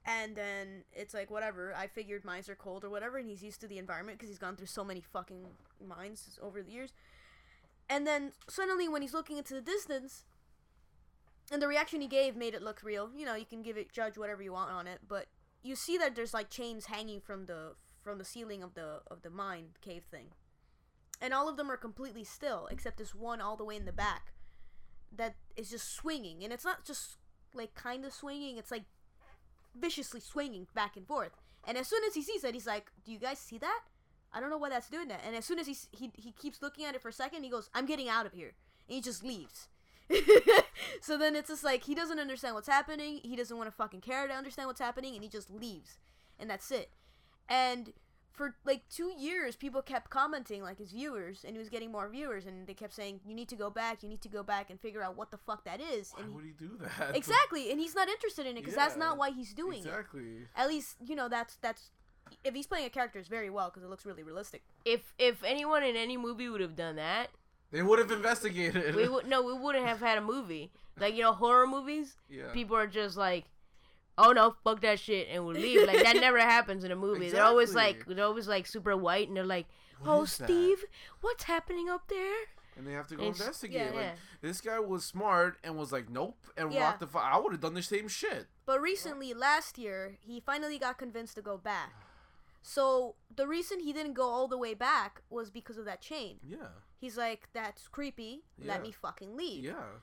And 0.04 0.34
then 0.34 0.82
it's 0.92 1.14
like 1.14 1.30
whatever 1.30 1.74
i 1.76 1.86
figured 1.86 2.24
mines 2.24 2.48
are 2.48 2.54
cold 2.54 2.84
or 2.84 2.90
whatever 2.90 3.18
and 3.18 3.28
he's 3.28 3.42
used 3.42 3.60
to 3.60 3.68
the 3.68 3.78
environment 3.78 4.18
because 4.18 4.28
he's 4.28 4.38
gone 4.38 4.56
through 4.56 4.66
so 4.66 4.84
many 4.84 5.00
fucking 5.00 5.46
mines 5.86 6.38
over 6.42 6.62
the 6.62 6.70
years. 6.70 6.92
And 7.88 8.06
then 8.06 8.32
suddenly 8.48 8.88
when 8.88 9.02
he's 9.02 9.14
looking 9.14 9.38
into 9.38 9.54
the 9.54 9.60
distance 9.60 10.24
and 11.50 11.60
the 11.60 11.68
reaction 11.68 12.00
he 12.00 12.08
gave 12.08 12.36
made 12.36 12.54
it 12.54 12.62
look 12.62 12.82
real 12.82 13.10
you 13.14 13.26
know 13.26 13.34
you 13.34 13.44
can 13.44 13.62
give 13.62 13.76
it 13.76 13.92
judge 13.92 14.16
whatever 14.16 14.42
you 14.42 14.52
want 14.52 14.70
on 14.70 14.86
it 14.86 15.00
but 15.06 15.26
you 15.62 15.76
see 15.76 15.96
that 15.98 16.14
there's 16.14 16.34
like 16.34 16.50
chains 16.50 16.86
hanging 16.86 17.20
from 17.20 17.46
the 17.46 17.74
from 18.02 18.18
the 18.18 18.24
ceiling 18.24 18.62
of 18.62 18.74
the 18.74 19.00
of 19.06 19.22
the 19.22 19.30
mine 19.30 19.68
cave 19.80 20.04
thing. 20.10 20.26
And 21.20 21.32
all 21.32 21.48
of 21.48 21.56
them 21.56 21.70
are 21.70 21.76
completely 21.76 22.24
still 22.24 22.66
except 22.70 22.98
this 22.98 23.14
one 23.14 23.40
all 23.40 23.56
the 23.56 23.64
way 23.64 23.76
in 23.76 23.84
the 23.84 23.92
back 23.92 24.31
that 25.16 25.34
is 25.56 25.70
just 25.70 25.94
swinging 25.94 26.42
and 26.42 26.52
it's 26.52 26.64
not 26.64 26.84
just 26.84 27.16
like 27.54 27.74
kind 27.74 28.04
of 28.04 28.12
swinging 28.12 28.56
it's 28.56 28.70
like 28.70 28.84
viciously 29.78 30.20
swinging 30.20 30.66
back 30.74 30.96
and 30.96 31.06
forth. 31.06 31.32
And 31.64 31.78
as 31.78 31.86
soon 31.86 32.02
as 32.04 32.14
he 32.14 32.22
sees 32.22 32.44
it 32.44 32.54
he's 32.54 32.66
like 32.66 32.90
do 33.04 33.12
you 33.12 33.18
guys 33.18 33.38
see 33.38 33.58
that? 33.58 33.80
I 34.32 34.40
don't 34.40 34.50
know 34.50 34.58
why 34.58 34.70
that's 34.70 34.88
doing 34.88 35.08
that. 35.08 35.20
And 35.26 35.36
as 35.36 35.44
soon 35.44 35.58
as 35.58 35.66
he 35.66 35.76
he, 35.92 36.10
he 36.14 36.32
keeps 36.32 36.62
looking 36.62 36.84
at 36.84 36.94
it 36.94 37.02
for 37.02 37.08
a 37.08 37.12
second 37.12 37.42
he 37.44 37.50
goes 37.50 37.70
i'm 37.74 37.86
getting 37.86 38.08
out 38.08 38.26
of 38.26 38.32
here. 38.32 38.52
And 38.88 38.96
he 38.96 39.00
just 39.00 39.24
leaves. 39.24 39.68
So 41.00 41.18
then 41.18 41.34
it's 41.34 41.48
just 41.48 41.64
like 41.64 41.84
he 41.84 41.94
doesn't 41.94 42.20
understand 42.20 42.54
what's 42.54 42.68
happening 42.68 43.20
he 43.22 43.36
doesn't 43.36 43.56
want 43.56 43.68
to 43.68 43.76
fucking 43.76 44.00
care 44.00 44.26
to 44.26 44.32
understand 44.32 44.68
what's 44.68 44.80
happening 44.80 45.14
and 45.14 45.22
he 45.22 45.28
just 45.28 45.50
leaves. 45.50 45.98
And 46.38 46.48
that's 46.48 46.70
it. 46.70 46.90
And 47.48 47.92
for 48.32 48.54
like 48.64 48.82
two 48.88 49.12
years 49.18 49.56
people 49.56 49.82
kept 49.82 50.08
commenting 50.10 50.62
like 50.62 50.78
his 50.78 50.90
viewers 50.92 51.44
and 51.44 51.54
he 51.54 51.58
was 51.58 51.68
getting 51.68 51.92
more 51.92 52.08
viewers 52.08 52.46
and 52.46 52.66
they 52.66 52.74
kept 52.74 52.94
saying 52.94 53.20
you 53.26 53.34
need 53.34 53.48
to 53.48 53.56
go 53.56 53.68
back 53.70 54.02
you 54.02 54.08
need 54.08 54.22
to 54.22 54.28
go 54.28 54.42
back 54.42 54.70
and 54.70 54.80
figure 54.80 55.02
out 55.02 55.16
what 55.16 55.30
the 55.30 55.36
fuck 55.36 55.64
that 55.64 55.80
is 55.80 56.12
Why 56.14 56.22
and 56.24 56.34
would 56.34 56.44
he 56.44 56.52
do 56.52 56.70
that? 56.80 57.14
exactly 57.14 57.70
and 57.70 57.78
he's 57.78 57.94
not 57.94 58.08
interested 58.08 58.46
in 58.46 58.56
it 58.56 58.60
because 58.60 58.74
that's 58.74 58.96
not 58.96 59.18
why 59.18 59.30
he's 59.30 59.52
doing 59.52 59.80
it 59.80 59.86
Exactly. 59.86 60.46
at 60.56 60.66
least 60.68 60.96
you 61.06 61.14
know 61.14 61.28
that's 61.28 61.56
that's 61.60 61.90
if 62.42 62.54
he's 62.54 62.66
playing 62.66 62.86
a 62.86 62.90
character 62.90 63.18
it's 63.18 63.28
very 63.28 63.50
well 63.50 63.68
because 63.68 63.82
it 63.82 63.90
looks 63.90 64.06
really 64.06 64.22
realistic 64.22 64.62
If 64.86 65.12
if 65.18 65.44
anyone 65.44 65.82
in 65.82 65.96
any 65.96 66.16
movie 66.16 66.48
would 66.48 66.62
have 66.62 66.74
done 66.76 66.96
that, 66.96 67.28
They 67.70 67.82
would 67.82 67.98
have 67.98 68.10
investigated. 68.10 68.94
we 68.94 69.08
would 69.08 69.26
no, 69.26 69.42
we 69.42 69.52
wouldn't 69.52 69.84
have 69.86 70.00
had 70.00 70.16
a 70.18 70.22
movie. 70.22 70.70
Like 70.98 71.14
you 71.14 71.22
know, 71.22 71.32
horror 71.32 71.66
movies. 71.66 72.16
yeah. 72.30 72.52
People 72.52 72.76
are 72.76 72.86
just 72.86 73.16
like, 73.16 73.44
oh 74.18 74.32
no, 74.32 74.54
fuck 74.64 74.80
that 74.82 74.98
shit, 75.00 75.28
and 75.30 75.44
we'll 75.46 75.54
leave. 75.56 75.86
Like 75.86 76.02
that 76.02 76.16
never 76.16 76.38
happens 76.56 76.84
in 76.84 76.90
a 76.92 76.96
movie. 76.96 77.30
They're 77.30 77.44
always 77.44 77.74
like 77.74 77.94
Exactly. 77.96 78.14
they're 78.14 78.24
always 78.26 78.48
like 78.48 78.66
super 78.66 78.96
white, 78.96 79.28
and 79.28 79.36
they're 79.36 79.44
like, 79.44 79.66
What 80.00 80.12
oh 80.12 80.22
is 80.22 80.36
that?" 80.38 80.46
Steve, 80.46 80.84
what's 81.20 81.44
happening 81.44 81.88
up 81.88 82.08
there? 82.08 82.36
and 82.74 82.86
they 82.86 82.92
have 82.92 83.06
to 83.08 83.16
go 83.16 83.24
It's- 83.24 83.38
investigate. 83.38 83.76
yeah, 83.80 83.86
like 83.90 83.94
yeah. 83.94 84.14
this 84.40 84.62
guy 84.62 84.78
was 84.80 85.04
smart 85.04 85.58
and 85.62 85.76
was 85.76 85.92
like, 85.92 86.08
nope, 86.08 86.38
and 86.56 86.72
Yeah. 86.72 86.84
walked 86.86 87.00
the. 87.00 87.06
Fu- 87.06 87.18
I 87.18 87.36
would 87.38 87.52
have 87.52 87.60
done 87.60 87.74
the 87.74 87.82
same 87.82 88.08
shit. 88.08 88.46
But 88.64 88.80
recently, 88.80 89.34
last 89.34 89.76
year, 89.76 90.16
he 90.20 90.40
finally 90.40 90.78
got 90.78 90.96
convinced 90.96 91.34
to 91.34 91.42
go 91.42 91.58
back. 91.58 91.92
So 92.62 93.16
the 93.34 93.46
reason 93.46 93.80
he 93.80 93.92
didn't 93.92 94.14
go 94.14 94.22
all 94.28 94.48
the 94.48 94.56
way 94.56 94.72
back 94.72 95.22
was 95.28 95.50
because 95.50 95.76
of 95.76 95.84
that 95.84 96.00
chain. 96.00 96.38
Yeah, 96.42 96.68
He's 96.98 97.18
like, 97.18 97.48
"That's 97.52 97.88
creepy. 97.88 98.44
Yeah. 98.56 98.72
Let 98.72 98.82
me 98.82 98.92
fucking 98.92 99.36
leave." 99.36 99.64
yeah. 99.64 100.00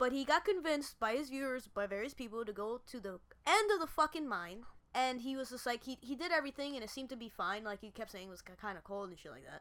But 0.00 0.12
he 0.12 0.24
got 0.24 0.46
convinced 0.46 0.98
by 0.98 1.12
his 1.12 1.28
viewers, 1.28 1.68
by 1.68 1.86
various 1.86 2.14
people, 2.14 2.42
to 2.46 2.54
go 2.54 2.80
to 2.86 3.00
the 3.00 3.20
end 3.46 3.70
of 3.70 3.80
the 3.80 3.86
fucking 3.86 4.26
mine. 4.26 4.62
And 4.94 5.20
he 5.20 5.36
was 5.36 5.50
just 5.50 5.66
like, 5.66 5.84
he, 5.84 5.98
he 6.00 6.16
did 6.16 6.32
everything 6.32 6.74
and 6.74 6.82
it 6.82 6.88
seemed 6.88 7.10
to 7.10 7.16
be 7.16 7.28
fine. 7.28 7.64
Like, 7.64 7.82
he 7.82 7.90
kept 7.90 8.10
saying 8.10 8.28
it 8.28 8.30
was 8.30 8.40
kind 8.40 8.78
of 8.78 8.82
cold 8.82 9.10
and 9.10 9.18
shit 9.18 9.30
like 9.30 9.44
that. 9.44 9.60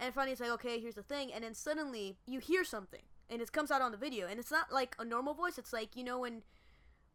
And 0.00 0.12
finally, 0.12 0.32
it's 0.32 0.40
like, 0.40 0.50
okay, 0.50 0.80
here's 0.80 0.96
the 0.96 1.04
thing. 1.04 1.32
And 1.32 1.44
then 1.44 1.54
suddenly, 1.54 2.16
you 2.26 2.40
hear 2.40 2.64
something. 2.64 3.02
And 3.30 3.40
it 3.40 3.52
comes 3.52 3.70
out 3.70 3.80
on 3.80 3.92
the 3.92 3.96
video. 3.96 4.26
And 4.26 4.40
it's 4.40 4.50
not 4.50 4.72
like 4.72 4.96
a 4.98 5.04
normal 5.04 5.32
voice. 5.32 5.58
It's 5.58 5.72
like, 5.72 5.94
you 5.94 6.02
know, 6.02 6.18
when, 6.18 6.42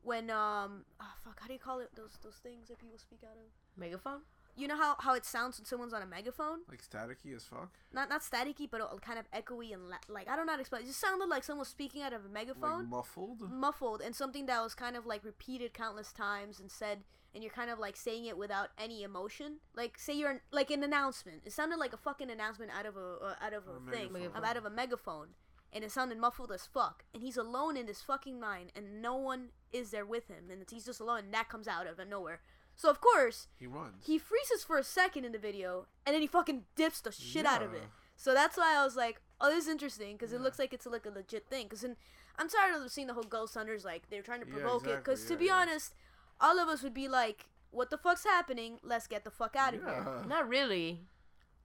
when, 0.01 0.29
um, 0.29 0.85
oh, 1.01 1.13
fuck, 1.21 1.41
how 1.41 1.47
do 1.47 1.53
you 1.53 1.59
call 1.59 1.81
it? 1.81 1.89
Those, 1.97 2.17
those 2.23 2.37
things 2.41 2.69
that 2.69 2.79
people 2.79 2.97
speak 2.97 3.19
out 3.25 3.35
of? 3.35 3.51
Megaphone. 3.77 4.21
You 4.55 4.67
know 4.67 4.77
how, 4.77 4.95
how 4.99 5.15
it 5.15 5.25
sounds 5.25 5.57
when 5.59 5.65
someone's 5.65 5.93
on 5.93 6.01
a 6.03 6.05
megaphone? 6.05 6.59
Like 6.69 6.81
staticky 6.83 7.35
as 7.35 7.43
fuck. 7.43 7.71
Not 7.91 8.09
not 8.09 8.21
staticky, 8.21 8.69
but 8.69 8.81
uh, 8.81 8.87
kind 9.01 9.17
of 9.17 9.25
echoey 9.31 9.73
and 9.73 9.89
la- 9.89 9.97
like 10.07 10.29
I 10.29 10.35
don't 10.35 10.45
know 10.45 10.51
how 10.53 10.57
to 10.57 10.61
explain. 10.61 10.83
It 10.83 10.87
just 10.87 10.99
sounded 10.99 11.27
like 11.27 11.43
someone 11.43 11.59
was 11.59 11.67
speaking 11.69 12.01
out 12.03 12.13
of 12.13 12.23
a 12.25 12.29
megaphone 12.29 12.79
Like 12.81 12.87
muffled. 12.89 13.41
muffled 13.51 14.01
and 14.01 14.15
something 14.15 14.45
that 14.45 14.61
was 14.61 14.75
kind 14.75 14.95
of 14.95 15.05
like 15.05 15.23
repeated 15.23 15.73
countless 15.73 16.11
times 16.13 16.59
and 16.59 16.69
said 16.71 16.99
and 17.33 17.43
you're 17.43 17.51
kind 17.51 17.71
of 17.71 17.79
like 17.79 17.95
saying 17.95 18.25
it 18.25 18.37
without 18.37 18.69
any 18.77 19.01
emotion 19.01 19.57
like 19.75 19.97
say 19.97 20.13
you're 20.13 20.41
like 20.51 20.69
an 20.69 20.83
announcement 20.83 21.41
it 21.45 21.51
sounded 21.51 21.77
like 21.79 21.91
a 21.93 21.97
fucking 21.97 22.29
announcement 22.29 22.69
out 22.77 22.85
of 22.85 22.95
a 22.95 23.17
uh, 23.23 23.33
out 23.41 23.53
of 23.53 23.63
a, 23.67 23.89
A 23.89 23.91
thing 23.91 24.13
megaphone. 24.13 24.45
out 24.45 24.55
of 24.57 24.65
a 24.65 24.69
megaphone 24.69 25.29
and 25.71 25.83
it 25.83 25.91
sounded 25.91 26.19
muffled 26.19 26.51
as 26.51 26.67
fuck 26.67 27.03
and 27.11 27.23
he's 27.23 27.35
alone 27.37 27.75
in 27.75 27.87
this 27.87 28.03
fucking 28.03 28.39
mine 28.39 28.67
and 28.75 29.01
no 29.01 29.15
one 29.15 29.47
is 29.71 29.89
there 29.89 30.05
with 30.05 30.27
him 30.27 30.51
and 30.51 30.63
he's 30.69 30.85
just 30.85 30.99
alone 30.99 31.21
and 31.25 31.33
that 31.33 31.49
comes 31.49 31.67
out 31.67 31.87
of 31.87 31.97
nowhere 32.07 32.39
so 32.75 32.89
of 32.89 32.99
course 33.01 33.47
He 33.59 33.67
runs. 33.67 34.05
he 34.05 34.17
freezes 34.17 34.63
for 34.63 34.77
a 34.77 34.83
second 34.83 35.25
in 35.25 35.31
the 35.31 35.37
video 35.39 35.87
and 36.05 36.13
then 36.13 36.21
he 36.21 36.27
fucking 36.27 36.63
dips 36.75 37.01
the 37.01 37.11
shit 37.11 37.45
out 37.45 37.61
of 37.61 37.73
it 37.73 37.83
so 38.15 38.33
that's 38.33 38.57
why 38.57 38.75
i 38.77 38.83
was 38.83 38.95
like 38.95 39.21
oh 39.41 39.49
this 39.49 39.65
is 39.65 39.69
interesting 39.69 40.13
because 40.15 40.33
it 40.33 40.41
looks 40.41 40.59
like 40.59 40.73
it's 40.73 40.85
like 40.85 41.05
a 41.05 41.09
legit 41.09 41.47
thing 41.49 41.65
because 41.67 41.83
i'm 41.83 42.49
tired 42.49 42.81
of 42.81 42.91
seeing 42.91 43.07
the 43.07 43.13
whole 43.13 43.23
ghost 43.23 43.53
hunters 43.53 43.85
like 43.85 44.09
they're 44.09 44.21
trying 44.21 44.41
to 44.41 44.47
Yeah, 44.47 44.53
provoke 44.55 44.87
it 44.87 44.97
because 44.97 45.19
exactly, 45.21 45.35
to 45.35 45.39
be 45.39 45.45
yeah. 45.47 45.55
honest 45.61 45.93
all 46.41 46.59
of 46.59 46.67
us 46.67 46.81
would 46.83 46.93
be 46.93 47.07
like 47.07 47.45
what 47.71 47.89
the 47.89 47.97
fuck's 47.97 48.23
happening 48.23 48.79
let's 48.83 49.07
get 49.07 49.23
the 49.23 49.31
fuck 49.31 49.55
out 49.55 49.73
of 49.73 49.81
here. 49.83 50.05
Not 50.27 50.47
really. 50.47 51.01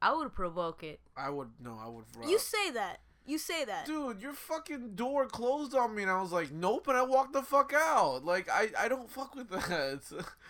I 0.01 0.15
would 0.15 0.33
provoke 0.33 0.83
it. 0.83 1.01
I 1.17 1.29
would 1.29 1.49
no. 1.61 1.77
I 1.79 1.89
would. 1.89 2.05
Run. 2.17 2.29
you 2.29 2.39
say 2.39 2.71
that 2.71 3.01
you 3.29 3.39
say 3.39 3.65
that 3.65 3.87
Dude, 3.87 4.21
your 4.23 4.33
fucking 4.33 4.95
door 4.95 5.27
closed 5.27 5.75
on 5.75 5.95
me, 5.95 6.03
and 6.03 6.11
I 6.11 6.21
was 6.21 6.33
like, 6.33 6.51
"Nope," 6.51 6.89
and 6.89 6.97
I 6.97 7.03
walked 7.03 7.33
the 7.35 7.43
fuck 7.43 7.73
out. 7.75 8.25
Like, 8.25 8.49
I, 8.51 8.71
I 8.79 8.89
don't 8.89 9.11
fuck 9.11 9.35
with 9.35 9.49
that. 9.51 10.03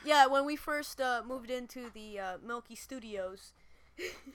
yeah 0.04 0.26
when 0.26 0.44
we 0.46 0.56
first 0.56 1.00
uh, 1.00 1.22
moved 1.26 1.50
into 1.50 1.90
the 1.92 2.18
uh, 2.18 2.36
milky 2.46 2.76
studios 2.76 3.52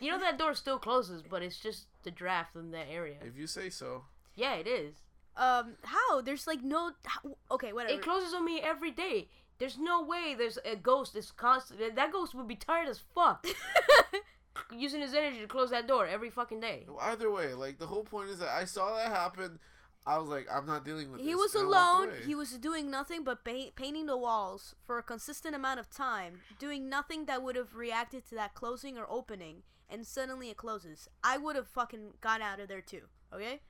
You 0.02 0.12
know 0.12 0.20
that 0.20 0.38
door 0.38 0.54
still 0.56 0.78
closes, 0.78 1.22
but 1.24 1.42
it's 1.42 1.58
just 1.58 1.88
the 2.04 2.12
draft 2.12 2.56
in 2.56 2.72
that 2.72 2.88
area. 2.92 3.16
if 3.26 3.38
you 3.38 3.48
say 3.48 3.70
so. 3.70 4.04
Yeah, 4.36 4.56
it 4.56 4.68
is. 4.68 4.96
um 5.38 5.76
how 5.84 6.22
there's 6.22 6.46
like 6.52 6.62
no 6.64 6.92
how, 7.06 7.22
okay 7.56 7.72
whatever 7.74 7.96
It 7.96 8.02
closes 8.04 8.34
on 8.34 8.44
me 8.46 8.60
every 8.74 8.92
day. 8.92 9.30
There's 9.60 9.78
no 9.78 10.04
way 10.04 10.36
there's 10.38 10.60
a 10.66 10.76
ghost 10.76 11.14
that's 11.14 11.32
constant. 11.32 11.96
That 11.96 12.12
ghost 12.12 12.34
would 12.36 12.48
be 12.48 12.56
tired 12.70 12.90
as 12.90 13.00
fuck. 13.16 13.46
Using 14.72 15.02
his 15.02 15.14
energy 15.14 15.40
to 15.40 15.48
close 15.48 15.70
that 15.72 15.88
door 15.88 16.06
every 16.06 16.30
fucking 16.30 16.60
day. 16.60 16.86
Either 17.02 17.32
way, 17.32 17.54
like 17.54 17.80
the 17.80 17.88
whole 17.88 18.04
point 18.04 18.30
is 18.30 18.40
that 18.40 18.50
I 18.50 18.66
saw 18.66 18.96
that 18.96 19.10
happen. 19.12 19.60
I 20.06 20.18
was 20.18 20.28
like, 20.28 20.48
I'm 20.52 20.66
not 20.66 20.84
dealing 20.84 21.12
with 21.12 21.22
this. 21.22 21.28
he 21.28 21.34
was 21.36 21.56
alone. 21.56 22.10
He 22.26 22.36
was 22.36 22.58
doing 22.58 22.92
nothing 22.92 23.24
but 23.24 23.46
pa- 23.46 23.72
painting 23.76 24.06
the 24.06 24.18
walls 24.18 24.76
for 24.86 24.98
a 24.98 25.04
consistent 25.04 25.56
amount 25.56 25.80
of 25.80 25.90
time, 25.90 26.42
doing 26.60 26.90
nothing 26.90 27.26
that 27.26 27.42
would 27.42 27.56
have 27.56 27.74
reacted 27.76 28.28
to 28.30 28.36
that 28.36 28.54
closing 28.54 28.98
or 28.98 29.06
opening, 29.10 29.64
and 29.90 30.06
suddenly 30.06 30.50
it 30.50 30.58
closes. 30.58 31.08
I 31.24 31.38
would 31.38 31.56
have 31.56 31.68
fucking 31.70 32.16
gone 32.20 32.42
out 32.42 32.60
of 32.60 32.68
there 32.68 32.82
too. 32.82 33.04
Okay? 33.34 33.62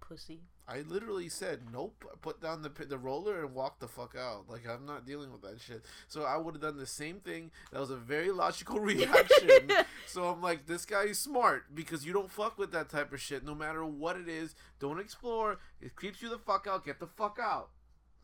Pussy. 0.00 0.40
I 0.66 0.80
literally 0.80 1.28
said 1.28 1.60
nope. 1.72 2.04
I 2.10 2.16
put 2.20 2.42
down 2.42 2.62
the 2.62 2.68
the 2.68 2.98
roller 2.98 3.40
and 3.44 3.54
walked 3.54 3.80
the 3.80 3.88
fuck 3.88 4.14
out. 4.18 4.48
Like 4.48 4.68
I'm 4.68 4.84
not 4.84 5.06
dealing 5.06 5.32
with 5.32 5.42
that 5.42 5.60
shit. 5.60 5.84
So 6.08 6.24
I 6.24 6.36
would 6.36 6.54
have 6.54 6.62
done 6.62 6.76
the 6.76 6.86
same 6.86 7.20
thing. 7.20 7.50
That 7.72 7.80
was 7.80 7.90
a 7.90 7.96
very 7.96 8.30
logical 8.30 8.78
reaction. 8.80 9.70
so 10.06 10.24
I'm 10.24 10.42
like, 10.42 10.66
this 10.66 10.84
guy 10.84 11.04
is 11.04 11.18
smart 11.18 11.74
because 11.74 12.04
you 12.04 12.12
don't 12.12 12.30
fuck 12.30 12.58
with 12.58 12.72
that 12.72 12.88
type 12.88 13.12
of 13.12 13.20
shit. 13.20 13.44
No 13.44 13.54
matter 13.54 13.84
what 13.84 14.16
it 14.16 14.28
is, 14.28 14.54
don't 14.78 15.00
explore. 15.00 15.58
It 15.80 15.94
creeps 15.96 16.22
you 16.22 16.28
the 16.28 16.38
fuck 16.38 16.66
out. 16.68 16.84
Get 16.84 17.00
the 17.00 17.06
fuck 17.06 17.38
out. 17.42 17.70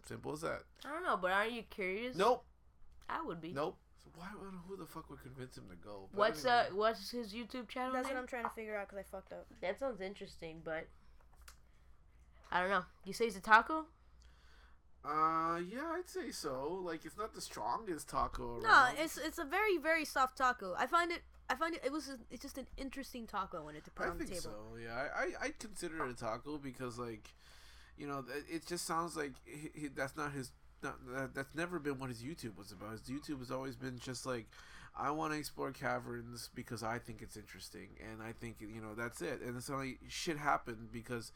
Simple 0.07 0.33
as 0.33 0.43
that. 0.43 0.63
I 0.85 0.91
don't 0.91 1.03
know, 1.03 1.17
but 1.17 1.31
aren't 1.31 1.53
you 1.53 1.63
curious? 1.63 2.17
Nope. 2.17 2.45
I 3.09 3.23
would 3.23 3.41
be. 3.41 3.53
Nope. 3.53 3.79
So 4.03 4.11
why? 4.17 4.27
I 4.31 4.35
don't 4.35 4.53
know 4.53 4.61
who 4.69 4.77
the 4.77 4.85
fuck 4.87 5.09
would 5.09 5.23
convince 5.23 5.57
him 5.57 5.65
to 5.71 5.77
go? 5.77 6.09
But 6.13 6.19
What's 6.19 6.45
anyway. 6.45 6.67
uh? 6.71 6.75
What's 6.75 7.11
his 7.11 7.33
YouTube 7.33 7.69
channel? 7.69 7.95
That's 7.95 8.09
what? 8.09 8.19
I'm 8.19 8.27
trying 8.27 8.45
to 8.45 8.51
figure 8.51 8.77
out 8.77 8.89
because 8.89 9.03
I 9.03 9.11
fucked 9.11 9.33
up. 9.33 9.47
That 9.63 9.79
sounds 9.79 10.03
interesting, 10.03 10.61
but 10.63 10.89
I 12.51 12.61
don't 12.61 12.71
know. 12.71 12.85
You 13.05 13.13
say 13.13 13.27
it's 13.27 13.37
a 13.37 13.41
taco? 13.41 13.87
Uh, 15.05 15.61
yeah, 15.71 15.93
I'd 15.93 16.09
say 16.09 16.31
so. 16.31 16.81
Like, 16.83 17.05
it's 17.05 17.19
not 17.19 17.35
the 17.35 17.41
strongest 17.41 18.09
taco. 18.09 18.61
No, 18.63 18.89
it's 18.99 19.19
it's 19.19 19.39
a 19.39 19.45
very 19.45 19.77
very 19.77 20.05
soft 20.05 20.39
taco. 20.39 20.75
I 20.79 20.87
find 20.87 21.13
it. 21.13 21.21
I 21.51 21.57
find 21.57 21.75
it. 21.75 21.83
It 21.85 21.93
was. 21.93 22.09
A, 22.09 22.17
it's 22.31 22.41
just 22.41 22.57
an 22.57 22.67
interesting 22.79 23.27
taco 23.27 23.63
when 23.65 23.77
it 23.77 23.85
to 23.85 23.91
put 23.91 24.07
I 24.07 24.11
on 24.11 24.19
the 24.19 24.25
think 24.25 24.41
table. 24.43 24.57
so. 24.73 24.79
Yeah, 24.83 24.95
I, 24.95 25.23
I 25.25 25.47
I'd 25.47 25.59
consider 25.59 26.07
it 26.07 26.11
a 26.11 26.15
taco 26.15 26.57
because 26.57 26.99
like, 26.99 27.29
you 27.99 28.07
know, 28.07 28.25
it 28.51 28.67
just 28.67 28.87
sounds 28.87 29.15
like 29.15 29.33
he, 29.45 29.69
he, 29.79 29.89
that's 29.89 30.17
not 30.17 30.33
his. 30.33 30.53
Not, 30.83 30.97
that, 31.15 31.35
that's 31.35 31.55
never 31.55 31.79
been 31.79 31.99
what 31.99 32.09
his 32.09 32.23
YouTube 32.23 32.57
was 32.57 32.73
about. 32.73 32.93
His 32.93 33.03
YouTube 33.03 33.41
has 33.41 33.51
always 33.51 33.77
been 33.77 33.99
just 33.99 34.25
like, 34.25 34.47
I 34.99 35.11
want 35.11 35.33
to 35.35 35.39
explore 35.39 35.71
caverns 35.71 36.49
because 36.55 36.83
I 36.83 36.99
think 36.99 37.21
it's 37.21 37.37
interesting, 37.37 37.89
and 38.11 38.23
I 38.23 38.33
think 38.33 38.57
you 38.61 38.81
know 38.81 38.95
that's 38.97 39.21
it. 39.21 39.43
And 39.43 39.55
it's 39.55 39.69
like 39.69 39.99
shit 40.09 40.39
happened 40.39 40.89
because. 40.91 41.31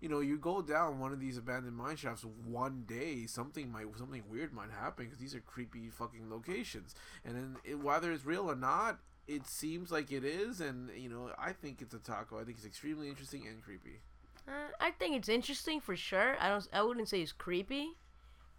You 0.00 0.10
know, 0.10 0.20
you 0.20 0.36
go 0.36 0.60
down 0.60 0.98
one 0.98 1.12
of 1.12 1.20
these 1.20 1.38
abandoned 1.38 1.76
mine 1.76 1.96
shafts 1.96 2.24
one 2.44 2.84
day, 2.86 3.26
something 3.26 3.72
might 3.72 3.86
something 3.96 4.22
weird 4.30 4.52
might 4.52 4.70
happen 4.70 5.06
because 5.06 5.18
these 5.18 5.34
are 5.34 5.40
creepy 5.40 5.88
fucking 5.88 6.30
locations. 6.30 6.94
And 7.24 7.34
then 7.34 7.56
it, 7.64 7.82
whether 7.82 8.12
it's 8.12 8.26
real 8.26 8.50
or 8.50 8.54
not, 8.54 8.98
it 9.26 9.46
seems 9.46 9.90
like 9.90 10.12
it 10.12 10.24
is, 10.24 10.60
and 10.60 10.90
you 10.96 11.08
know, 11.08 11.30
I 11.38 11.52
think 11.52 11.80
it's 11.80 11.94
a 11.94 11.98
taco. 11.98 12.38
I 12.38 12.44
think 12.44 12.58
it's 12.58 12.66
extremely 12.66 13.08
interesting 13.08 13.46
and 13.46 13.62
creepy. 13.62 14.00
Uh, 14.46 14.68
I 14.80 14.92
think 14.92 15.16
it's 15.16 15.28
interesting 15.28 15.80
for 15.80 15.96
sure. 15.96 16.36
I 16.40 16.48
don't. 16.48 16.68
I 16.72 16.82
wouldn't 16.82 17.08
say 17.08 17.20
it's 17.20 17.32
creepy, 17.32 17.96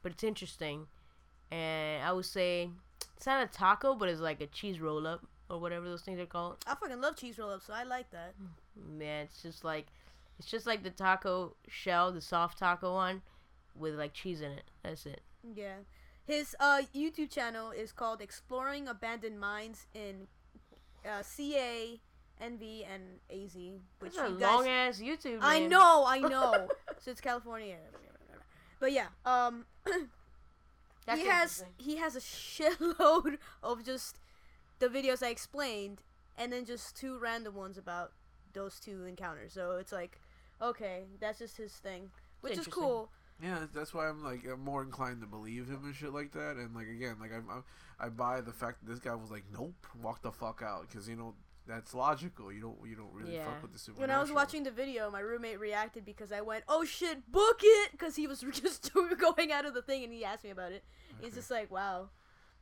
but 0.01 0.11
it's 0.11 0.23
interesting. 0.23 0.88
And 1.51 2.03
I 2.03 2.11
would 2.11 2.25
say 2.25 2.69
it's 3.15 3.25
not 3.25 3.43
a 3.43 3.47
taco, 3.47 3.95
but 3.95 4.09
it's 4.09 4.19
like 4.19 4.41
a 4.41 4.47
cheese 4.47 4.81
roll 4.81 5.07
up 5.07 5.25
or 5.49 5.59
whatever 5.59 5.85
those 5.85 6.01
things 6.01 6.19
are 6.19 6.25
called. 6.25 6.57
I 6.67 6.75
fucking 6.75 6.99
love 6.99 7.15
cheese 7.15 7.38
roll 7.38 7.51
ups, 7.51 7.67
so 7.67 7.73
I 7.73 7.83
like 7.83 8.11
that. 8.11 8.33
Man, 8.75 9.25
it's 9.25 9.41
just 9.41 9.63
like 9.63 9.88
it's 10.39 10.47
just 10.47 10.65
like 10.65 10.83
the 10.83 10.89
taco 10.89 11.55
shell, 11.67 12.11
the 12.11 12.21
soft 12.21 12.59
taco 12.59 12.93
one, 12.93 13.21
with 13.75 13.95
like 13.95 14.13
cheese 14.13 14.41
in 14.41 14.51
it. 14.51 14.63
That's 14.83 15.05
it. 15.05 15.21
Yeah. 15.55 15.77
His 16.25 16.55
uh, 16.59 16.81
YouTube 16.93 17.31
channel 17.31 17.71
is 17.71 17.91
called 17.91 18.21
Exploring 18.21 18.88
Abandoned 18.88 19.39
Mines 19.39 19.88
in 19.93 20.27
uh, 21.05 21.21
CA, 21.23 22.01
NV, 22.43 22.85
and 22.93 23.03
AZ. 23.31 23.55
Which 23.99 24.11
It's 24.11 24.17
a 24.17 24.27
long 24.27 24.65
guys, 24.65 24.99
ass 24.99 25.01
YouTube. 25.01 25.39
I 25.41 25.65
know, 25.65 26.03
I 26.05 26.19
know. 26.21 26.67
so 26.99 27.11
it's 27.11 27.21
California. 27.21 27.77
But 28.79 28.91
yeah, 28.91 29.07
um, 29.25 29.65
That's 31.07 31.21
he 31.21 31.27
has 31.27 31.63
he 31.77 31.95
has 31.97 32.15
a 32.15 32.19
shitload 32.19 33.38
of 33.63 33.83
just 33.83 34.19
the 34.79 34.89
videos 34.89 35.23
I 35.23 35.29
explained, 35.29 36.03
and 36.38 36.51
then 36.51 36.65
just 36.65 36.95
two 36.95 37.17
random 37.17 37.55
ones 37.55 37.77
about 37.77 38.11
those 38.53 38.79
two 38.79 39.05
encounters. 39.05 39.53
So 39.53 39.77
it's 39.79 39.93
like, 39.93 40.19
okay, 40.62 41.03
that's 41.20 41.39
just 41.39 41.58
his 41.58 41.72
thing, 41.74 42.10
which 42.41 42.58
is 42.58 42.68
cool. 42.68 43.10
Yeah, 43.41 43.68
that's 43.74 43.93
why 43.93 44.08
I'm 44.08 44.24
like 44.24 44.45
I'm 44.51 44.64
more 44.64 44.82
inclined 44.82 45.22
to 45.22 45.28
believe 45.28 45.68
him 45.68 45.82
and 45.86 45.95
shit 45.95 46.12
like 46.14 46.32
that. 46.32 46.55
And 46.58 46.74
like 46.76 46.88
again, 46.88 47.18
like 47.20 47.32
I'm, 47.34 47.45
I'm 47.49 47.64
I 47.99 48.10
buy 48.10 48.41
the 48.41 48.51
fact 48.53 48.80
that 48.84 48.89
this 48.89 48.99
guy 48.99 49.14
was 49.16 49.30
like, 49.30 49.43
nope, 49.53 49.76
walk 50.01 50.22
the 50.24 50.32
fuck 50.32 50.62
out, 50.66 50.88
because 50.89 51.08
you 51.08 51.16
know 51.16 51.36
that's 51.68 51.93
logical. 51.93 52.51
You 52.51 52.62
don't 52.62 52.78
you 52.89 52.95
don't 52.95 53.14
really 53.14 53.36
Yeah. 53.36 53.45
fuck 53.45 53.62
with 53.62 53.74
the 53.74 53.91
When 53.93 54.10
I 54.10 54.20
was 54.20 54.32
watching 54.32 54.64
the 54.64 54.72
video, 54.72 55.12
my 55.12 55.20
roommate 55.20 55.60
reacted 55.60 56.03
because 56.05 56.32
I 56.32 56.41
went, 56.41 56.64
"Oh 56.68 56.84
shit, 56.86 57.32
book 57.32 57.60
it!" 57.62 57.91
Because 57.91 58.16
he 58.16 58.26
was 58.26 58.39
just 58.51 58.91
going 59.20 59.51
out 59.51 59.66
of 59.66 59.74
the 59.74 59.82
thing, 59.82 60.03
and 60.03 60.12
he 60.12 60.26
asked 60.26 60.43
me 60.43 60.49
about 60.49 60.72
it. 60.72 60.84
He's 61.22 61.34
just 61.36 61.51
like, 61.51 61.70
"Wow." 61.70 62.10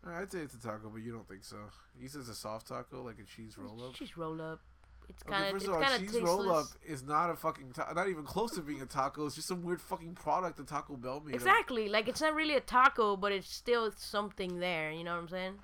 I'd 0.07 0.31
say 0.31 0.39
it's 0.39 0.53
a 0.53 0.61
taco, 0.61 0.89
but 0.89 1.01
you 1.01 1.11
don't 1.11 1.27
think 1.27 1.43
so. 1.43 1.57
He 1.99 2.07
says 2.07 2.29
a 2.29 2.35
soft 2.35 2.67
taco, 2.67 3.01
like 3.01 3.17
a 3.19 3.23
cheese 3.23 3.57
roll 3.57 3.83
up. 3.85 3.93
Cheese 3.95 4.15
roll 4.17 4.39
up. 4.39 4.61
It's 5.09 5.23
Okay, 5.23 5.31
kind 5.31 5.45
of 5.45 5.51
first 5.51 5.65
it's 5.65 5.69
of 5.69 5.75
all, 5.75 5.81
kind 5.81 6.03
of 6.03 6.11
cheese 6.11 6.21
roll 6.21 6.51
up 6.51 6.65
is 6.85 7.03
not 7.03 7.29
a 7.29 7.35
fucking, 7.35 7.71
ta- 7.73 7.91
not 7.93 8.09
even 8.09 8.23
close 8.23 8.51
to 8.53 8.61
being 8.61 8.81
a 8.81 8.85
taco. 8.85 9.25
It's 9.25 9.35
just 9.35 9.47
some 9.47 9.63
weird 9.63 9.81
fucking 9.81 10.15
product 10.15 10.57
that 10.57 10.67
Taco 10.67 10.95
Bell 10.95 11.19
made. 11.19 11.31
up. 11.33 11.35
Exactly. 11.35 11.87
Like 11.89 12.07
it's 12.07 12.21
not 12.21 12.33
really 12.33 12.55
a 12.55 12.61
taco, 12.61 13.15
but 13.15 13.31
it's 13.31 13.53
still 13.53 13.91
something 13.95 14.59
there. 14.59 14.91
You 14.91 15.03
know 15.03 15.13
what 15.13 15.21
I'm 15.21 15.29
saying? 15.29 15.59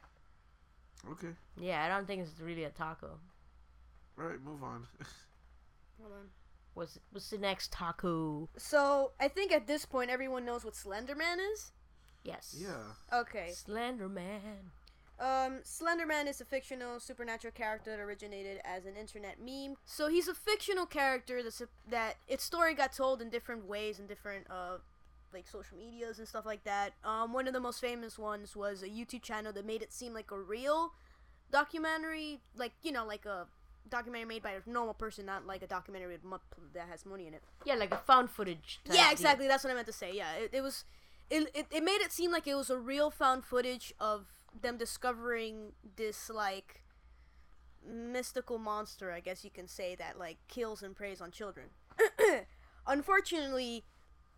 Okay. 1.12 1.30
Yeah, 1.60 1.84
I 1.84 1.88
don't 1.89 2.06
think 2.06 2.22
it's 2.22 2.39
really 2.39 2.64
a 2.64 2.70
taco. 2.70 3.20
All 4.20 4.26
right, 4.26 4.42
move 4.44 4.64
on. 4.64 4.86
Hold 6.00 6.14
on. 6.14 6.28
What's 6.74 7.00
what's 7.12 7.30
the 7.30 7.38
next 7.38 7.72
taco? 7.72 8.50
So 8.58 9.12
I 9.20 9.28
think 9.28 9.52
at 9.52 9.68
this 9.68 9.86
point 9.86 10.10
everyone 10.10 10.46
knows 10.46 10.64
what 10.64 10.74
Slenderman 10.76 11.38
is. 11.54 11.72
Yes. 12.24 12.56
yeah. 12.58 12.94
Okay. 13.20 13.50
Slender 13.52 14.08
Man. 14.08 14.72
Um, 15.22 15.60
Slenderman 15.64 16.28
is 16.28 16.42
a 16.42 16.46
fictional 16.46 17.00
supernatural 17.00 17.52
character 17.52 17.92
that 17.92 18.00
originated 18.02 18.60
as 18.66 18.86
an 18.86 18.96
internet 18.96 19.36
meme. 19.40 19.78
So 19.86 20.10
he's 20.10 20.28
a 20.28 20.34
fictional 20.34 20.88
character 20.88 21.44
that's 21.44 21.62
a, 21.62 21.68
that 21.90 22.16
its 22.28 22.44
story 22.44 22.74
got 22.74 22.92
told 22.92 23.22
in 23.22 23.30
different 23.30 23.68
ways 23.68 24.00
in 24.00 24.08
different 24.08 24.48
uh 24.50 24.78
like 25.32 25.48
social 25.48 25.78
medias 25.78 26.18
and 26.20 26.28
stuff 26.28 26.46
like 26.46 26.64
that. 26.64 26.94
Um, 27.06 27.34
one 27.34 27.48
of 27.48 27.54
the 27.54 27.60
most 27.60 27.80
famous 27.80 28.18
ones 28.18 28.56
was 28.56 28.84
a 28.84 28.88
YouTube 28.88 29.22
channel 29.22 29.54
that 29.54 29.66
made 29.66 29.82
it 29.82 29.94
seem 29.94 30.14
like 30.14 30.32
a 30.32 30.40
real 30.40 30.92
documentary, 31.52 32.40
like 32.56 32.74
you 32.82 32.92
know, 32.92 33.06
like 33.06 33.26
a 33.26 33.46
documentary 33.90 34.28
made 34.28 34.44
by 34.44 34.52
a 34.52 34.70
normal 34.70 34.96
person, 34.96 35.26
not 35.26 35.46
like 35.46 35.62
a 35.62 35.68
documentary 35.68 36.18
that 36.74 36.88
has 36.90 37.06
money 37.06 37.28
in 37.28 37.34
it. 37.34 37.44
Yeah, 37.64 37.76
like 37.76 37.94
a 37.94 37.98
found 37.98 38.32
footage. 38.32 38.80
Yeah, 38.86 39.04
deal. 39.04 39.12
exactly. 39.12 39.48
That's 39.48 39.64
what 39.64 39.72
I 39.72 39.76
meant 39.76 39.88
to 39.88 39.94
say. 39.94 40.12
Yeah, 40.14 40.34
it, 40.34 40.50
it 40.54 40.62
was. 40.62 40.86
It, 41.30 41.50
it, 41.56 41.68
it 41.72 41.84
made 41.84 42.02
it 42.02 42.12
seem 42.12 42.30
like 42.30 42.46
it 42.46 42.56
was 42.56 42.70
a 42.70 42.78
real 42.78 43.10
found 43.10 43.46
footage 43.46 43.94
of 44.02 44.26
them 44.60 44.78
discovering 44.78 45.74
this 45.95 46.30
like 46.30 46.82
mystical 47.86 48.58
monster, 48.58 49.12
I 49.12 49.20
guess 49.20 49.43
you 49.43 49.49
can 49.49 49.68
say 49.68 49.95
that 49.95 50.18
like 50.20 50.38
kills 50.47 50.84
and 50.84 50.95
preys 50.95 51.22
on 51.22 51.32
children. 51.32 51.68
Unfortunately, 52.88 53.84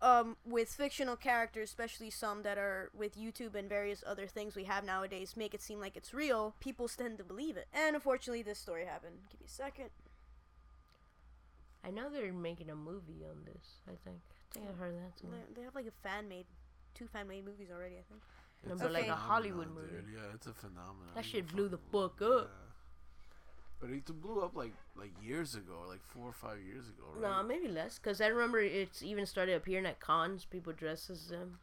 um, 0.02 0.36
with 0.44 0.68
fictional 0.68 1.16
characters, 1.16 1.70
especially 1.70 2.10
some 2.10 2.42
that 2.42 2.58
are 2.58 2.90
with 2.94 3.16
YouTube 3.16 3.54
and 3.54 3.68
various 3.68 4.04
other 4.06 4.26
things 4.26 4.54
we 4.54 4.64
have 4.64 4.84
nowadays, 4.84 5.36
make 5.36 5.54
it 5.54 5.62
seem 5.62 5.80
like 5.80 5.96
it's 5.96 6.12
real. 6.12 6.54
People 6.60 6.88
tend 6.88 7.18
to 7.18 7.24
believe 7.24 7.56
it, 7.56 7.68
and 7.72 7.94
unfortunately, 7.94 8.42
this 8.42 8.58
story 8.58 8.84
happened. 8.84 9.16
Give 9.30 9.40
me 9.40 9.46
a 9.46 9.50
second. 9.50 9.90
I 11.86 11.90
know 11.90 12.08
they're 12.10 12.32
making 12.32 12.70
a 12.70 12.76
movie 12.76 13.24
on 13.28 13.44
this. 13.44 13.78
I 13.86 13.96
think. 14.04 14.20
I 14.50 14.58
think 14.58 14.66
I 14.70 14.78
heard 14.78 14.94
that. 14.94 15.22
They, 15.22 15.60
they 15.60 15.62
have 15.62 15.74
like 15.74 15.86
a 15.86 16.08
fan 16.08 16.28
made, 16.28 16.46
two 16.94 17.06
fan 17.06 17.28
made 17.28 17.44
movies 17.44 17.68
already. 17.72 17.96
I 17.96 18.04
think. 18.08 18.20
It's 18.70 18.82
like 18.82 19.08
a 19.08 19.14
Hollywood 19.14 19.68
phenomenon, 19.68 19.92
movie. 20.04 20.12
Yeah, 20.14 20.34
it's 20.34 20.46
a 20.46 20.52
phenomenon. 20.54 21.14
That 21.14 21.24
shit 21.24 21.46
blew 21.48 21.68
the 21.68 21.78
fuck 21.92 22.20
up. 22.22 22.50
Yeah. 22.50 22.70
But 23.80 23.90
it 23.90 24.06
blew 24.22 24.40
up 24.40 24.56
like 24.56 24.72
like 24.96 25.10
years 25.22 25.54
ago, 25.54 25.84
like 25.88 26.02
four 26.02 26.26
or 26.28 26.32
five 26.32 26.58
years 26.66 26.88
ago, 26.88 27.04
right? 27.14 27.22
Nah, 27.22 27.42
maybe 27.42 27.68
less. 27.68 27.98
Cause 27.98 28.20
I 28.20 28.28
remember 28.28 28.60
it's 28.60 29.02
even 29.02 29.26
started 29.26 29.54
appearing 29.56 29.84
at 29.86 30.00
cons. 30.00 30.46
People 30.46 30.72
dress 30.72 31.10
as 31.10 31.28
them. 31.28 31.58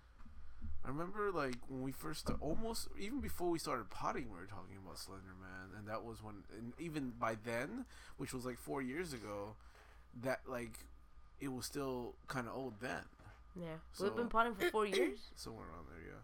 I 0.86 0.90
remember 0.90 1.32
like 1.32 1.56
when 1.68 1.82
we 1.82 1.92
first 1.92 2.30
almost 2.40 2.90
even 3.00 3.20
before 3.22 3.50
we 3.50 3.58
started 3.60 3.90
potting, 3.90 4.26
we 4.32 4.38
were 4.38 4.46
talking 4.46 4.78
about 4.84 4.98
Slender 5.00 5.36
Man, 5.40 5.78
and 5.78 5.88
that 5.88 6.04
was 6.04 6.22
when, 6.24 6.44
and 6.58 6.74
even 6.80 7.14
by 7.20 7.36
then, 7.44 7.86
which 8.18 8.34
was 8.34 8.46
like 8.46 8.58
four 8.60 8.82
years 8.82 9.14
ago, 9.14 9.56
that 10.22 10.42
like 10.48 10.78
it 11.40 11.52
was 11.52 11.66
still 11.66 12.16
kind 12.28 12.48
of 12.48 12.56
old 12.56 12.76
then, 12.82 13.04
Yeah, 13.56 13.78
So- 13.94 14.04
we've 14.06 14.16
been 14.16 14.28
potting 14.28 14.54
for 14.56 14.70
four 14.70 14.86
years. 14.98 15.30
somewhere 15.36 15.66
around 15.68 15.88
there, 15.90 16.02
yeah. 16.06 16.22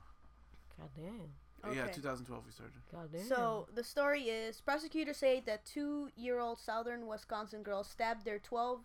God 0.80 0.90
damn. 0.96 1.34
But 1.62 1.76
Yeah, 1.76 1.88
2012 1.88 2.46
we 2.46 2.52
started. 2.52 2.74
God 2.92 3.10
damn. 3.12 3.26
So 3.26 3.68
the 3.74 3.84
story 3.84 4.24
is 4.24 4.62
prosecutors 4.62 5.18
say 5.18 5.42
that 5.46 5.66
two-year-old 5.66 6.60
Southern 6.60 7.08
Wisconsin 7.08 7.64
girl 7.64 7.84
stabbed 7.84 8.26
their 8.26 8.40
12 8.40 8.82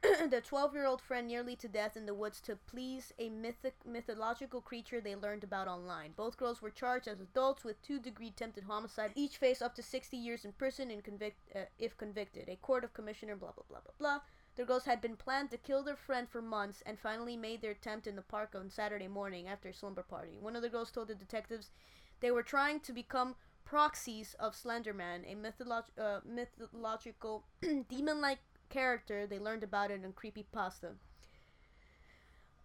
their 0.30 0.40
12-year-old 0.40 1.00
friend 1.00 1.26
nearly 1.26 1.56
to 1.56 1.66
death 1.66 1.96
in 1.96 2.06
the 2.06 2.14
woods 2.14 2.40
to 2.40 2.54
please 2.54 3.12
a 3.18 3.28
mythic 3.30 3.74
mythological 3.84 4.60
creature 4.60 5.00
they 5.00 5.16
learned 5.16 5.42
about 5.42 5.66
online. 5.66 6.12
Both 6.16 6.36
girls 6.36 6.62
were 6.62 6.70
charged 6.70 7.08
as 7.08 7.20
adults 7.20 7.64
with 7.64 7.82
two-degree 7.82 8.28
attempted 8.28 8.62
homicide. 8.62 9.10
Each 9.16 9.38
face 9.38 9.60
up 9.60 9.74
to 9.74 9.82
60 9.82 10.16
years 10.16 10.44
in 10.44 10.52
prison 10.52 10.92
and 10.92 11.02
convict 11.02 11.40
uh, 11.56 11.60
if 11.80 11.96
convicted. 11.96 12.48
A 12.48 12.54
court 12.56 12.84
of 12.84 12.94
commissioner 12.94 13.34
blah 13.34 13.50
blah 13.50 13.64
blah 13.68 13.80
blah 13.80 13.92
blah. 13.98 14.20
The 14.58 14.64
girls 14.64 14.86
had 14.86 15.00
been 15.00 15.14
planned 15.14 15.52
to 15.52 15.56
kill 15.56 15.84
their 15.84 15.94
friend 15.94 16.28
for 16.28 16.42
months 16.42 16.82
and 16.84 16.98
finally 16.98 17.36
made 17.36 17.62
their 17.62 17.70
attempt 17.70 18.08
in 18.08 18.16
the 18.16 18.22
park 18.22 18.56
on 18.56 18.70
Saturday 18.70 19.06
morning 19.06 19.46
after 19.46 19.68
a 19.68 19.72
slumber 19.72 20.02
party. 20.02 20.36
One 20.40 20.56
of 20.56 20.62
the 20.62 20.68
girls 20.68 20.90
told 20.90 21.06
the 21.06 21.14
detectives 21.14 21.70
they 22.18 22.32
were 22.32 22.42
trying 22.42 22.80
to 22.80 22.92
become 22.92 23.36
proxies 23.64 24.34
of 24.40 24.56
Slenderman, 24.56 25.22
a 25.30 25.36
mytholo- 25.36 25.84
uh, 25.96 26.22
mythological 26.24 27.44
demon-like 27.88 28.40
character 28.68 29.28
they 29.28 29.38
learned 29.38 29.62
about 29.62 29.92
it 29.92 30.02
in 30.02 30.12
Creepypasta. 30.12 30.96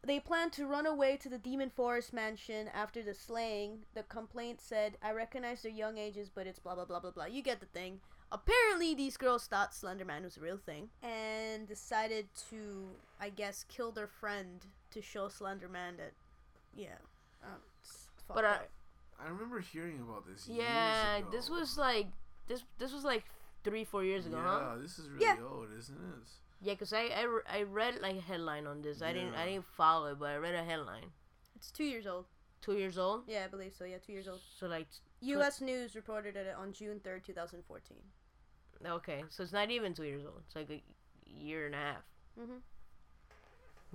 They 0.01 0.19
planned 0.19 0.53
to 0.53 0.65
run 0.65 0.87
away 0.87 1.15
to 1.17 1.29
the 1.29 1.37
Demon 1.37 1.69
Forest 1.69 2.11
mansion 2.11 2.69
after 2.73 3.03
the 3.03 3.13
slaying. 3.13 3.85
The 3.93 4.01
complaint 4.01 4.61
said, 4.61 4.97
I 5.03 5.11
recognize 5.11 5.61
their 5.61 5.71
young 5.71 5.99
ages, 5.99 6.31
but 6.33 6.47
it's 6.47 6.57
blah 6.59 6.73
blah 6.73 6.85
blah 6.85 7.01
blah 7.01 7.11
blah. 7.11 7.25
You 7.25 7.43
get 7.43 7.59
the 7.59 7.67
thing. 7.67 8.01
Apparently, 8.33 8.95
these 8.95 9.15
girls 9.15 9.45
thought 9.45 9.73
Slenderman 9.73 10.23
was 10.23 10.37
a 10.37 10.41
real 10.41 10.57
thing 10.57 10.89
and 11.03 11.67
decided 11.67 12.25
to, 12.49 12.89
I 13.21 13.29
guess, 13.29 13.63
kill 13.69 13.91
their 13.91 14.07
friend 14.07 14.65
to 14.91 15.01
show 15.03 15.27
Slenderman 15.27 15.97
that, 15.97 16.13
yeah. 16.75 16.97
Um, 17.43 17.61
But 18.27 18.43
I- 18.43 18.67
I 19.19 19.27
remember 19.27 19.59
hearing 19.59 20.01
about 20.01 20.25
this. 20.25 20.47
yeah, 20.47 21.17
years 21.19 21.31
this 21.31 21.49
was 21.49 21.77
like 21.77 22.07
this. 22.47 22.63
This 22.79 22.91
was 22.91 23.03
like 23.03 23.23
three, 23.63 23.83
four 23.85 24.03
years 24.03 24.25
ago, 24.25 24.37
yeah, 24.37 24.59
huh? 24.71 24.75
this 24.81 24.97
is 24.97 25.07
really 25.09 25.25
Yeah. 25.25 25.37
old, 25.43 25.71
isn't 25.71 25.95
it? 25.95 26.27
Yeah, 26.61 26.75
cause 26.75 26.91
I, 26.91 27.03
I, 27.21 27.39
I 27.47 27.61
read 27.63 28.01
like 28.01 28.15
a 28.17 28.21
headline 28.21 28.65
on 28.65 28.81
this. 28.81 29.01
I 29.03 29.13
didn't 29.13 29.35
I 29.35 29.45
didn't 29.45 29.65
follow 29.65 30.07
it, 30.11 30.19
but 30.19 30.29
I 30.31 30.37
read 30.37 30.55
a 30.55 30.63
headline. 30.63 31.11
It's 31.55 31.71
two 31.71 31.83
years 31.83 32.07
old. 32.07 32.25
Two 32.61 32.73
years 32.77 32.97
old. 32.97 33.25
Yeah, 33.27 33.43
I 33.45 33.47
believe 33.47 33.73
so. 33.77 33.83
Yeah, 33.85 33.97
two 33.99 34.13
years 34.13 34.27
old. 34.27 34.39
So 34.57 34.67
like, 34.67 34.87
U.S. 35.21 35.61
News 35.61 35.95
reported 35.95 36.35
it 36.35 36.55
on 36.55 36.71
June 36.73 36.99
third, 37.01 37.23
two 37.23 37.33
thousand 37.33 37.63
fourteen. 37.65 38.01
Okay, 38.85 39.23
so 39.29 39.43
it's 39.43 39.53
not 39.53 39.71
even 39.71 39.93
two 39.93 40.03
years 40.03 40.23
old. 40.25 40.41
It's 40.45 40.55
like 40.55 40.69
a 40.69 40.81
year 41.29 41.65
and 41.65 41.75
a 41.75 41.77
half. 41.77 42.03
Mhm. 42.39 42.61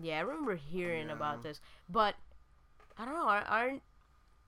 Yeah, 0.00 0.18
I 0.18 0.20
remember 0.20 0.54
hearing 0.56 1.10
about 1.10 1.42
this, 1.42 1.60
but 1.88 2.14
I 2.96 3.04
don't 3.04 3.14
know. 3.14 3.28
Are, 3.28 3.42
aren't 3.42 3.82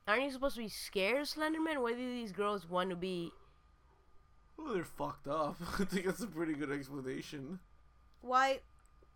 aren't 0.06 0.22
you 0.22 0.30
supposed 0.30 0.56
to 0.56 0.62
be 0.62 0.68
scared 0.68 1.20
of 1.22 1.26
Slenderman? 1.28 1.82
Why 1.82 1.92
do 1.92 1.96
these 1.96 2.32
girls 2.32 2.68
want 2.68 2.90
to 2.90 2.96
be? 2.96 3.32
Well, 4.56 4.74
they're 4.74 4.84
fucked 4.84 5.26
up. 5.26 5.56
I 5.80 5.84
think 5.84 6.06
that's 6.06 6.20
a 6.22 6.26
pretty 6.26 6.54
good 6.54 6.70
explanation. 6.70 7.58
Why? 8.20 8.60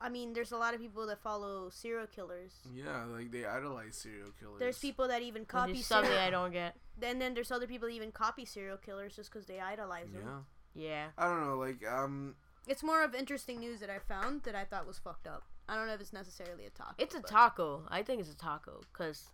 I 0.01 0.09
mean, 0.09 0.33
there's 0.33 0.53
a 0.53 0.57
lot 0.57 0.75
of 0.75 0.81
people 0.81 1.07
that 1.07 1.23
follow 1.23 1.71
serial 1.71 2.07
killers. 2.07 2.53
Yeah, 2.75 3.05
like 3.05 3.31
they 3.31 3.45
idolize 3.47 3.97
serial 3.97 4.31
killers. 4.39 4.59
There's 4.59 4.79
people 4.79 5.09
that 5.09 5.23
even 5.23 5.45
copy 5.45 5.73
is 5.79 5.87
something. 5.87 6.13
I 6.13 6.31
don't 6.31 6.53
get. 6.53 6.77
Then 6.99 7.19
then 7.19 7.35
there's 7.35 7.51
other 7.53 7.67
people 7.67 7.89
that 7.89 7.95
even 7.95 8.13
copy 8.13 8.45
serial 8.45 8.77
killers 8.77 9.15
just 9.17 9.33
because 9.33 9.47
they 9.47 9.61
idolize 9.61 10.11
them. 10.11 10.23
Yeah. 10.25 10.39
Yeah. 10.75 11.07
I 11.17 11.25
don't 11.29 11.45
know, 11.47 11.57
like 11.59 11.87
um, 11.89 12.35
It's 12.67 12.83
more 12.83 13.03
of 13.05 13.15
interesting 13.15 13.61
news 13.61 13.81
that 13.81 13.91
I 13.91 13.99
found 13.99 14.43
that 14.43 14.55
I 14.55 14.65
thought 14.65 14.87
was 14.87 14.99
fucked 14.99 15.27
up. 15.27 15.45
I 15.69 15.77
don't 15.77 15.87
know 15.87 15.95
if 15.95 16.01
it's 16.01 16.13
necessarily 16.13 16.67
a 16.67 16.71
taco. 16.71 16.95
It's 16.99 17.15
a 17.15 17.21
but- 17.21 17.31
taco. 17.31 17.83
I 17.89 18.03
think 18.03 18.21
it's 18.21 18.31
a 18.33 18.37
taco 18.37 18.81
because 18.93 19.31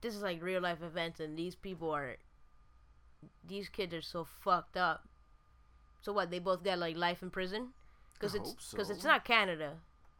this 0.00 0.14
is 0.14 0.22
like 0.22 0.42
real 0.42 0.60
life 0.60 0.82
events, 0.82 1.18
and 1.20 1.36
these 1.36 1.54
people 1.54 1.90
are. 1.90 2.16
These 3.46 3.68
kids 3.68 3.94
are 3.94 4.02
so 4.02 4.24
fucked 4.24 4.76
up. 4.76 5.08
So 6.02 6.12
what? 6.12 6.30
They 6.30 6.38
both 6.38 6.62
got 6.62 6.78
like 6.78 6.96
life 6.96 7.22
in 7.22 7.30
prison 7.30 7.68
because 8.14 8.34
it's 8.34 8.50
hope 8.50 8.58
because 8.70 8.90
it's 8.90 9.02
not 9.04 9.24
Canada, 9.24 9.72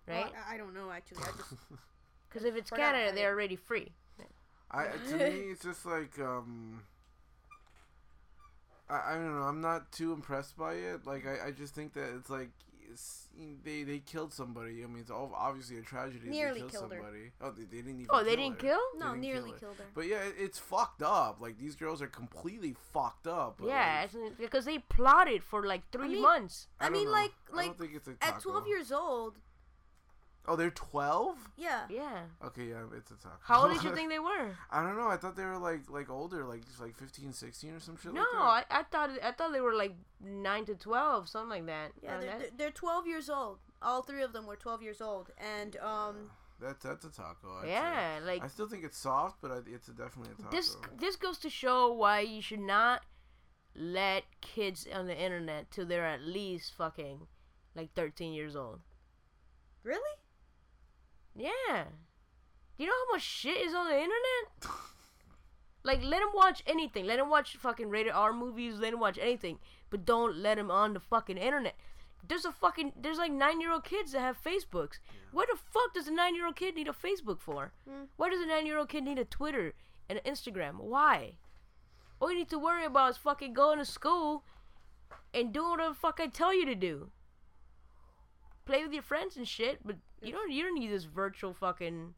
Well, 0.09 0.17
right? 0.23 0.33
I, 0.49 0.55
I 0.55 0.57
don't 0.57 0.75
know 0.75 0.91
actually. 0.91 1.19
I 1.23 1.27
just 1.37 1.55
Because 2.29 2.45
if 2.45 2.57
it's 2.57 2.71
Canada, 2.71 3.11
I- 3.11 3.15
they're 3.15 3.31
already 3.33 3.57
free. 3.57 3.93
I 4.71 4.87
to 5.11 5.17
me 5.19 5.25
it's 5.53 5.63
just 5.63 5.87
like 5.87 6.19
um. 6.19 6.83
I, 8.89 9.13
I 9.13 9.15
don't 9.15 9.35
know. 9.37 9.43
I'm 9.43 9.61
not 9.61 9.93
too 9.93 10.13
impressed 10.13 10.57
by 10.57 10.75
it. 10.75 11.07
Like 11.07 11.27
I, 11.27 11.49
I 11.49 11.51
just 11.51 11.75
think 11.75 11.93
that 11.95 12.15
it's 12.17 12.31
like 12.31 12.51
it's, 12.93 13.27
they 13.65 13.83
they 13.83 13.99
killed 13.99 14.33
somebody. 14.33 14.83
I 14.85 14.87
mean, 14.87 14.99
it's 15.01 15.11
all 15.11 15.33
obviously 15.37 15.79
a 15.79 15.83
tragedy. 15.83 16.29
Nearly 16.29 16.55
they 16.63 16.69
killed 16.69 16.73
killed 16.73 16.93
her. 16.93 16.99
somebody. 16.99 17.31
Oh, 17.41 17.51
they, 17.51 17.65
they 17.65 17.83
didn't 17.83 18.01
even. 18.01 18.07
Oh, 18.11 18.23
they 18.25 18.37
kill 18.37 18.45
didn't 18.45 18.63
her. 18.63 18.69
kill? 18.69 18.81
No, 18.99 19.07
didn't 19.11 19.21
nearly 19.21 19.41
kill 19.51 19.53
her. 19.53 19.59
killed 19.59 19.77
her. 19.79 19.85
But 19.95 20.07
yeah, 20.07 20.23
it, 20.23 20.35
it's 20.39 20.59
fucked 20.59 21.03
up. 21.03 21.39
Like 21.41 21.59
these 21.59 21.75
girls 21.75 22.01
are 22.01 22.07
completely 22.07 22.77
fucked 22.93 23.27
up. 23.27 23.57
but, 23.59 23.69
Yeah, 23.69 24.07
like, 24.15 24.39
because 24.39 24.65
they 24.65 24.79
plotted 24.79 25.43
for 25.43 25.67
like 25.67 25.83
three 25.91 26.09
mean- 26.09 26.23
months. 26.23 26.69
I, 26.81 26.85
don't 26.85 26.93
mean, 26.95 27.07
know. 27.07 27.11
like 27.13 27.33
I 27.53 27.57
like 27.57 27.67
don't 27.67 27.79
think 27.79 27.93
it's 27.97 28.09
a 28.09 28.15
at 28.23 28.41
12 28.41 28.67
years 28.69 28.93
old. 28.93 29.35
Oh, 30.49 30.57
they're 30.57 30.71
twelve. 30.71 31.37
Yeah. 31.57 31.83
Yeah. 31.91 32.21
Okay, 32.45 32.67
yeah, 32.69 32.83
it's 32.97 33.11
a 33.11 33.15
taco. 33.15 33.37
How 33.43 33.63
old 33.63 33.73
did 33.73 33.83
you 33.83 33.95
think 33.95 34.09
they 34.11 34.19
were? 34.31 34.51
I 34.71 34.83
don't 34.83 34.97
know. 34.97 35.09
I 35.09 35.17
thought 35.17 35.37
they 35.37 35.45
were 35.45 35.59
like 35.59 35.89
like 35.91 36.09
older, 36.11 36.45
like 36.45 36.63
like 36.81 36.97
15, 36.97 37.33
16 37.33 37.75
or 37.75 37.81
some 37.81 37.97
shit 37.97 38.13
No, 38.15 38.21
like 38.21 38.69
that. 38.69 38.77
I, 38.77 38.81
I 38.81 38.83
thought 38.85 39.11
I 39.23 39.33
thought 39.33 39.53
they 39.53 39.61
were 39.61 39.75
like 39.75 39.95
nine 40.21 40.65
to 40.67 40.75
twelve, 40.75 41.29
something 41.29 41.51
like 41.51 41.67
that. 41.67 41.93
Yeah, 42.03 42.13
Around 42.13 42.21
they're, 42.21 42.31
that. 42.31 42.39
they're- 42.41 42.51
they're 42.59 42.71
12 42.71 43.07
years 43.07 43.29
old. 43.31 43.59
All 43.83 44.03
three 44.03 44.23
of 44.23 44.33
them 44.33 44.47
were 44.47 44.57
12 44.57 44.83
years 44.83 45.01
old, 45.01 45.31
and 45.39 45.77
um, 45.79 46.31
That's 46.61 46.83
that's 46.83 47.05
a 47.05 47.11
taco. 47.11 47.59
I'd 47.59 47.65
say. 47.65 47.71
yeah, 47.73 48.19
like 48.25 48.43
I 48.43 48.49
still 48.49 48.69
think 48.69 48.85
it's 48.85 48.97
soft, 48.99 49.41
but 49.43 49.51
I, 49.51 49.59
it's 49.67 49.89
a 49.89 49.93
definitely 49.93 50.33
a 50.39 50.43
taco. 50.43 50.57
this 50.57 50.77
this 50.99 51.17
goes 51.17 51.39
to 51.39 51.51
show 51.51 51.93
why 51.93 52.21
you 52.21 52.41
should 52.41 52.61
not 52.61 53.03
let 53.75 54.25
kids 54.41 54.87
on 54.93 55.07
the 55.07 55.17
internet 55.17 55.71
till 55.71 55.85
they're 55.85 56.07
at 56.07 56.23
least 56.23 56.73
fucking 56.75 57.27
like 57.75 57.93
13 57.95 58.33
years 58.33 58.57
old. 58.57 58.81
Really? 59.83 60.01
Yeah. 61.37 61.85
Do 62.77 62.85
You 62.85 62.87
know 62.87 62.95
how 63.09 63.15
much 63.15 63.23
shit 63.23 63.57
is 63.59 63.75
on 63.75 63.87
the 63.87 63.95
internet? 63.95 64.77
like, 65.85 66.03
let 66.03 66.23
him 66.23 66.29
watch 66.35 66.63
anything. 66.67 67.07
Let 67.07 67.19
him 67.19 67.29
watch 67.31 67.57
fucking 67.57 67.89
rated 67.89 68.13
R 68.13 68.33
movies. 68.33 68.79
Let 68.79 68.93
him 68.93 69.01
watch 69.01 69.19
anything. 69.19 69.59
But 69.91 70.05
don't 70.05 70.37
let 70.37 70.59
him 70.59 70.71
on 70.71 70.95
the 70.95 71.01
fucking 71.01 71.39
internet. 71.39 71.75
There's 72.29 72.45
a 72.45 72.53
fucking, 72.53 72.93
there's 73.01 73.19
like 73.19 73.31
nine 73.31 73.61
year 73.61 73.73
old 73.73 73.85
kids 73.85 74.13
that 74.13 74.21
have 74.21 74.43
Facebooks. 74.43 74.99
What 75.31 75.49
the 75.49 75.57
fuck 75.57 75.95
does 75.95 76.09
a 76.09 76.13
nine 76.13 76.35
year 76.35 76.47
old 76.47 76.57
kid 76.57 76.75
need 76.75 76.89
a 76.89 76.93
Facebook 76.93 77.41
for? 77.41 77.73
Hmm. 77.89 78.05
Why 78.17 78.31
does 78.31 78.41
a 78.41 78.47
nine 78.47 78.67
year 78.67 78.79
old 78.79 78.89
kid 78.89 79.05
need 79.05 79.19
a 79.19 79.25
Twitter 79.25 79.75
and 80.09 80.21
an 80.25 80.33
Instagram? 80.33 80.81
Why? 80.81 81.37
All 82.19 82.31
you 82.33 82.39
need 82.39 82.49
to 82.51 82.59
worry 82.59 82.85
about 82.85 83.11
is 83.11 83.17
fucking 83.19 83.53
going 83.53 83.79
to 83.79 83.85
school 83.85 84.43
and 85.33 85.53
doing 85.53 85.71
whatever 85.71 85.91
the 85.91 85.95
fuck 85.95 86.19
I 86.21 86.27
tell 86.27 86.55
you 86.55 86.65
to 86.67 86.75
do. 86.75 87.11
Play 88.67 88.83
with 88.83 88.93
your 88.93 89.03
friends 89.03 89.37
and 89.37 89.47
shit, 89.47 89.79
but 89.85 89.97
you 90.21 90.33
don't 90.33 90.51
you 90.51 90.63
don't 90.65 90.75
need 90.75 90.91
this 90.91 91.05
virtual 91.05 91.55
fucking 91.55 92.15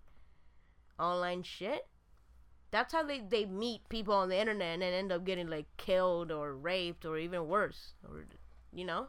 online 0.99 1.43
shit. 1.43 1.87
That's 2.71 2.93
how 2.93 3.03
they, 3.03 3.21
they 3.21 3.47
meet 3.47 3.89
people 3.89 4.13
on 4.15 4.29
the 4.29 4.39
internet 4.39 4.75
and 4.75 4.83
then 4.83 4.93
end 4.93 5.13
up 5.13 5.25
getting 5.25 5.49
like 5.49 5.67
killed 5.79 6.31
or 6.31 6.55
raped 6.55 7.05
or 7.07 7.17
even 7.19 7.47
worse. 7.49 7.95
Or 8.07 8.25
you 8.75 8.85
know? 8.85 9.09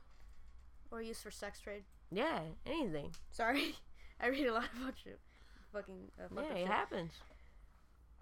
Or 0.92 1.02
used 1.02 1.22
for 1.22 1.32
sex 1.32 1.60
trade? 1.60 1.84
Yeah, 2.12 2.40
anything. 2.66 3.12
Sorry, 3.32 3.76
I 4.22 4.28
read 4.28 4.48
a 4.48 4.54
lot 4.54 4.66
about 4.82 4.96
shit. 5.02 5.20
Fucking. 5.74 6.12
Uh, 6.20 6.28
fucked 6.34 6.48
Yeah, 6.50 6.56
it 6.56 6.60
shit. 6.60 6.68
happens. 6.68 7.12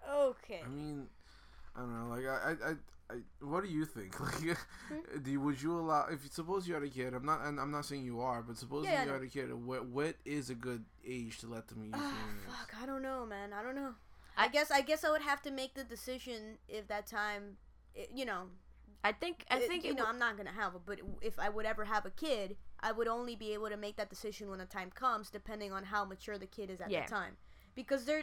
Okay. 0.08 0.60
I 0.64 0.68
mean, 0.68 1.06
I 1.74 1.80
don't 1.80 1.94
know. 1.94 2.14
Like, 2.14 2.26
I, 2.26 2.70
I, 2.70 2.74
I, 3.10 3.14
I 3.14 3.18
what 3.40 3.64
do 3.64 3.70
you 3.70 3.84
think? 3.84 4.18
Like, 4.20 4.56
Hmm? 4.88 5.22
do 5.22 5.30
you, 5.30 5.40
would 5.40 5.60
you 5.60 5.78
allow 5.78 6.06
if 6.10 6.22
you 6.24 6.30
suppose 6.32 6.66
you 6.68 6.74
had 6.74 6.82
a 6.82 6.88
kid? 6.88 7.14
I'm 7.14 7.24
not, 7.26 7.44
and 7.44 7.60
I'm 7.60 7.70
not 7.70 7.84
saying 7.84 8.04
you 8.04 8.20
are, 8.20 8.42
but 8.42 8.56
suppose 8.56 8.86
Yeah, 8.86 9.04
you 9.04 9.10
had 9.10 9.22
a 9.22 9.26
kid. 9.26 9.52
What, 9.52 9.86
what 9.86 10.14
is 10.24 10.50
a 10.50 10.54
good 10.54 10.84
age 11.06 11.38
to 11.40 11.46
let 11.46 11.68
them 11.68 11.82
use 11.84 11.92
the 11.92 11.98
Ah, 12.00 12.14
fuck, 12.48 12.74
I 12.82 12.86
don't 12.86 13.02
know, 13.02 13.26
man. 13.26 13.52
I 13.52 13.62
don't 13.62 13.74
know. 13.74 13.94
I 14.36 14.48
guess 14.48 14.70
I 14.70 14.82
guess 14.82 15.04
I 15.04 15.10
would 15.10 15.22
have 15.22 15.42
to 15.42 15.50
make 15.50 15.74
the 15.74 15.84
decision 15.84 16.58
if 16.68 16.86
that 16.88 17.06
time, 17.06 17.56
it, 17.94 18.10
you 18.14 18.24
know. 18.24 18.44
I 19.04 19.12
think 19.12 19.44
I 19.50 19.58
it- 19.58 19.68
think 19.68 19.84
you 19.84 19.90
it 19.92 19.96
know 19.96 20.04
would- 20.04 20.10
I'm 20.10 20.18
not 20.18 20.36
gonna 20.36 20.52
have 20.52 20.74
it, 20.74 20.80
but 20.86 21.00
if 21.20 21.38
I 21.38 21.48
would 21.48 21.66
ever 21.66 21.84
have 21.84 22.04
a 22.06 22.10
kid, 22.10 22.56
I 22.80 22.92
would 22.92 23.08
only 23.08 23.36
be 23.36 23.52
able 23.54 23.68
to 23.68 23.76
make 23.76 23.96
that 23.96 24.10
decision 24.10 24.48
when 24.50 24.58
the 24.58 24.64
time 24.66 24.90
comes, 24.90 25.30
depending 25.30 25.72
on 25.72 25.84
how 25.84 26.04
mature 26.04 26.38
the 26.38 26.46
kid 26.46 26.70
is 26.70 26.80
at 26.80 26.90
Yeah. 26.90 27.04
the 27.04 27.10
time. 27.10 27.36
Because 27.74 28.04
there, 28.06 28.22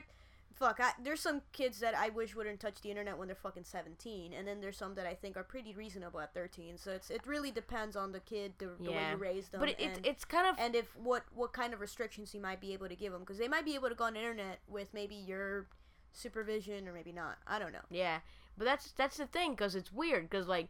fuck, 0.55 0.79
I, 0.81 0.91
there's 1.03 1.19
some 1.19 1.41
kids 1.51 1.79
that 1.79 1.95
I 1.95 2.09
wish 2.09 2.35
wouldn't 2.35 2.59
touch 2.59 2.81
the 2.81 2.89
internet 2.89 3.17
when 3.17 3.27
they're 3.27 3.35
fucking 3.35 3.65
17, 3.65 4.33
and 4.33 4.47
then 4.47 4.61
there's 4.61 4.77
some 4.77 4.95
that 4.95 5.05
I 5.05 5.13
think 5.13 5.37
are 5.37 5.43
pretty 5.43 5.73
reasonable 5.73 6.19
at 6.19 6.33
13. 6.33 6.77
So 6.77 6.91
it's 6.91 7.09
it 7.09 7.21
really 7.25 7.51
depends 7.51 7.95
on 7.95 8.11
the 8.11 8.19
kid, 8.21 8.53
the, 8.57 8.71
the 8.79 8.91
way 8.91 9.03
you 9.11 9.17
raise 9.17 9.49
them, 9.49 9.59
but 9.59 9.69
it, 9.69 9.75
it's 9.79 9.97
and, 9.97 10.05
it's 10.05 10.25
kind 10.25 10.47
of 10.47 10.55
and 10.57 10.75
if 10.75 10.95
what 10.95 11.23
what 11.33 11.53
kind 11.53 11.73
of 11.73 11.81
restrictions 11.81 12.33
you 12.33 12.41
might 12.41 12.61
be 12.61 12.73
able 12.73 12.87
to 12.87 12.95
give 12.95 13.11
them, 13.11 13.21
because 13.21 13.37
they 13.37 13.47
might 13.47 13.65
be 13.65 13.75
able 13.75 13.89
to 13.89 13.95
go 13.95 14.05
on 14.05 14.13
the 14.13 14.19
internet 14.19 14.59
with 14.67 14.93
maybe 14.93 15.15
your 15.15 15.67
supervision 16.13 16.87
or 16.87 16.93
maybe 16.93 17.11
not. 17.11 17.37
I 17.45 17.59
don't 17.59 17.73
know. 17.73 17.85
Yeah, 17.91 18.19
but 18.57 18.65
that's 18.65 18.91
that's 18.93 19.17
the 19.17 19.27
thing 19.27 19.51
because 19.51 19.75
it's 19.75 19.91
weird 19.91 20.29
because 20.29 20.47
like 20.47 20.69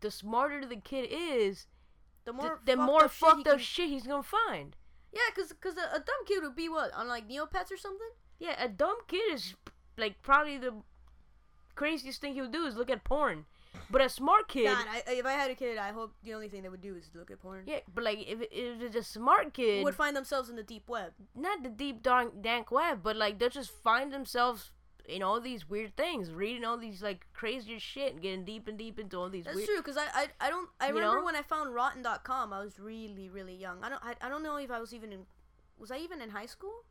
the 0.00 0.10
smarter 0.10 0.64
the 0.64 0.76
kid 0.76 1.08
is, 1.10 1.66
The 2.24 2.32
the, 2.32 2.36
more 2.36 2.60
the 2.64 2.76
fucked 2.76 2.86
more 2.86 3.04
up 3.04 3.10
shit 3.12 3.28
he 3.36 3.40
up 3.40 3.44
can- 3.46 3.58
shit 3.58 3.88
he's 3.88 4.06
gonna 4.06 4.22
find. 4.22 4.76
Yeah, 5.12 5.20
cause, 5.34 5.52
cause 5.60 5.74
a, 5.78 5.96
a 5.96 5.98
dumb 5.98 6.24
kid 6.26 6.42
would 6.42 6.56
be 6.56 6.68
what 6.68 6.92
on 6.92 7.08
like 7.08 7.28
Neopets 7.28 7.72
or 7.72 7.76
something. 7.76 8.08
Yeah, 8.38 8.62
a 8.62 8.68
dumb 8.68 8.96
kid 9.08 9.32
is 9.34 9.54
like 9.96 10.22
probably 10.22 10.58
the 10.58 10.74
craziest 11.74 12.20
thing 12.20 12.34
he'll 12.34 12.48
do 12.48 12.66
is 12.66 12.76
look 12.76 12.90
at 12.90 13.04
porn. 13.04 13.46
But 13.90 14.00
a 14.00 14.08
smart 14.08 14.48
kid, 14.48 14.66
God, 14.66 14.86
I, 14.90 15.02
if 15.12 15.26
I 15.26 15.32
had 15.32 15.50
a 15.50 15.54
kid, 15.54 15.78
I 15.78 15.92
hope 15.92 16.14
the 16.24 16.34
only 16.34 16.48
thing 16.48 16.62
they 16.62 16.68
would 16.68 16.80
do 16.80 16.96
is 16.96 17.10
look 17.14 17.30
at 17.30 17.40
porn. 17.40 17.64
yeah, 17.66 17.80
but 17.94 18.02
like 18.04 18.18
if, 18.26 18.40
if 18.40 18.82
it's 18.82 18.96
a 18.96 19.02
smart 19.02 19.52
kid, 19.52 19.84
Would 19.84 19.94
find 19.94 20.16
themselves 20.16 20.48
in 20.48 20.56
the 20.56 20.62
deep 20.62 20.88
web. 20.88 21.12
not 21.34 21.62
the 21.62 21.68
deep 21.68 22.02
dark 22.02 22.42
dank 22.42 22.70
web, 22.72 23.00
but 23.02 23.16
like 23.16 23.38
they'll 23.38 23.50
just 23.50 23.70
find 23.70 24.12
themselves 24.12 24.70
in 25.04 25.22
all 25.22 25.40
these 25.40 25.68
weird 25.68 25.94
things, 25.96 26.32
reading 26.32 26.64
all 26.64 26.78
these 26.78 27.00
like 27.02 27.26
crazier 27.32 27.78
shit, 27.78 28.14
and 28.14 28.22
getting 28.22 28.44
deep 28.44 28.66
and 28.66 28.76
deep 28.78 28.98
into 28.98 29.16
all 29.18 29.28
these 29.28 29.44
That's 29.44 29.56
weird. 29.56 29.68
true, 29.68 29.82
cause 29.82 29.96
I, 29.96 30.06
I, 30.22 30.26
I 30.40 30.48
don't 30.50 30.68
I 30.80 30.88
remember 30.88 31.18
know? 31.18 31.24
when 31.24 31.36
I 31.36 31.42
found 31.42 31.72
Rotten.com, 31.74 32.52
I 32.52 32.60
was 32.64 32.80
really 32.80 33.28
really 33.28 33.54
young. 33.54 33.84
I 33.84 33.88
don't 33.90 34.02
I, 34.02 34.14
I 34.20 34.28
don't 34.28 34.42
know 34.42 34.56
if 34.56 34.70
I 34.70 34.80
was 34.80 34.94
even 34.94 35.12
in 35.12 35.26
was 35.78 35.90
I 35.90 35.98
even 35.98 36.20
in 36.22 36.30
high 36.30 36.46
school? 36.46 36.82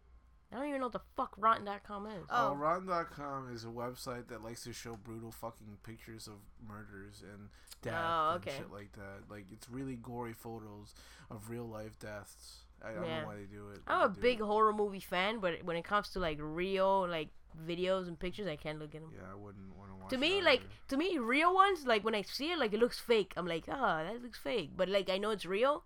I 0.52 0.58
don't 0.58 0.68
even 0.68 0.80
know 0.80 0.88
what 0.88 0.93
the 0.93 1.02
fuck 1.18 1.34
Rotten.com 1.38 2.06
is. 2.08 2.26
Oh. 2.30 2.52
Oh, 2.52 2.56
Rotten.com 2.56 3.54
is 3.54 3.64
a 3.66 3.68
website 3.68 4.28
that 4.28 4.43
likes 4.43 4.64
to 4.64 4.74
show 4.74 4.96
brutal 4.96 5.32
fucking 5.32 5.78
pictures 5.84 6.28
of 6.28 6.36
murders 6.66 7.24
and 7.24 7.50
death 7.82 7.93
Oh, 7.98 8.34
and 8.36 8.43
shit 8.46 8.72
like 8.72 8.91
that. 8.93 9.30
Like 9.30 9.46
it's 9.52 9.70
really 9.70 9.96
gory 9.96 10.34
photos 10.34 10.93
of 11.30 11.50
real 11.50 11.68
life 11.68 11.98
deaths. 12.00 12.60
I, 12.84 12.89
I 12.89 12.93
don't 12.93 13.04
know 13.04 13.24
why 13.26 13.36
they 13.36 13.46
do 13.46 13.70
it. 13.74 13.80
I'm 13.88 14.02
a 14.04 14.10
big 14.10 14.39
it. 14.39 14.43
horror 14.43 14.74
movie 14.74 15.00
fan, 15.00 15.39
but 15.39 15.64
when 15.64 15.78
it 15.78 15.84
comes 15.84 16.10
to 16.10 16.20
like 16.20 16.38
real 16.39 17.08
like 17.10 17.30
videos 17.68 18.08
and 18.08 18.20
pictures, 18.20 18.48
I 18.48 18.56
can't 18.56 18.80
look 18.80 18.93
at 18.96 19.02
them. 19.02 19.12
Yeah, 19.14 19.32
I 19.32 19.36
wouldn't 19.36 19.76
want 19.78 19.89
to 19.91 19.96
watch. 19.96 20.10
to 20.10 20.16
it 20.16 20.20
me, 20.20 20.38
either. 20.38 20.46
like 20.46 20.62
to 20.89 20.98
me, 20.98 21.18
real 21.18 21.54
ones 21.54 21.86
like 21.86 22.04
when 22.04 22.16
I 22.16 22.22
see 22.22 22.52
it, 22.52 22.60
like 22.60 22.74
it 22.74 22.80
looks 22.80 23.00
fake. 23.00 23.34
I'm 23.36 23.48
like, 23.48 23.66
ah, 23.70 24.04
that 24.04 24.22
looks 24.22 24.39
fake. 24.39 24.72
But 24.76 24.89
like 24.89 25.10
I 25.10 25.18
know 25.18 25.32
it's 25.32 25.46
real, 25.46 25.84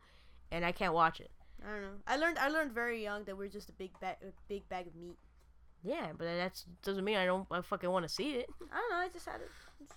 and 0.51 0.65
I 0.65 0.71
can't 0.71 0.93
watch 0.93 1.19
it. 1.19 1.31
I 1.67 1.71
don't 1.71 1.81
know. 1.81 1.89
I 2.07 2.15
learned 2.17 2.37
I 2.39 2.47
learned 2.49 2.71
very 2.71 3.01
young 3.03 3.23
that 3.25 3.37
we're 3.37 3.47
just 3.49 3.69
a 3.69 3.73
big 3.73 3.91
bag 3.99 4.17
a 4.21 4.31
big 4.47 4.67
bag 4.69 4.87
of 4.87 4.95
meat. 4.95 5.17
Yeah, 5.83 6.07
but 6.17 6.25
that 6.25 6.63
doesn't 6.83 7.03
mean 7.05 7.17
I 7.17 7.25
don't 7.25 7.47
I 7.51 7.61
fucking 7.61 7.89
want 7.89 8.03
to 8.03 8.09
see 8.09 8.31
it. 8.31 8.49
I 8.71 8.75
don't 8.77 8.91
know. 8.91 8.97
I 8.97 9.09
just 9.09 9.25
had 9.25 9.41
it. 9.41 9.49
just, 9.79 9.93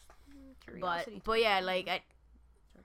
mm, 0.70 0.80
But 0.80 1.08
but 1.24 1.40
yeah, 1.40 1.60
like 1.60 1.88
I 1.88 2.02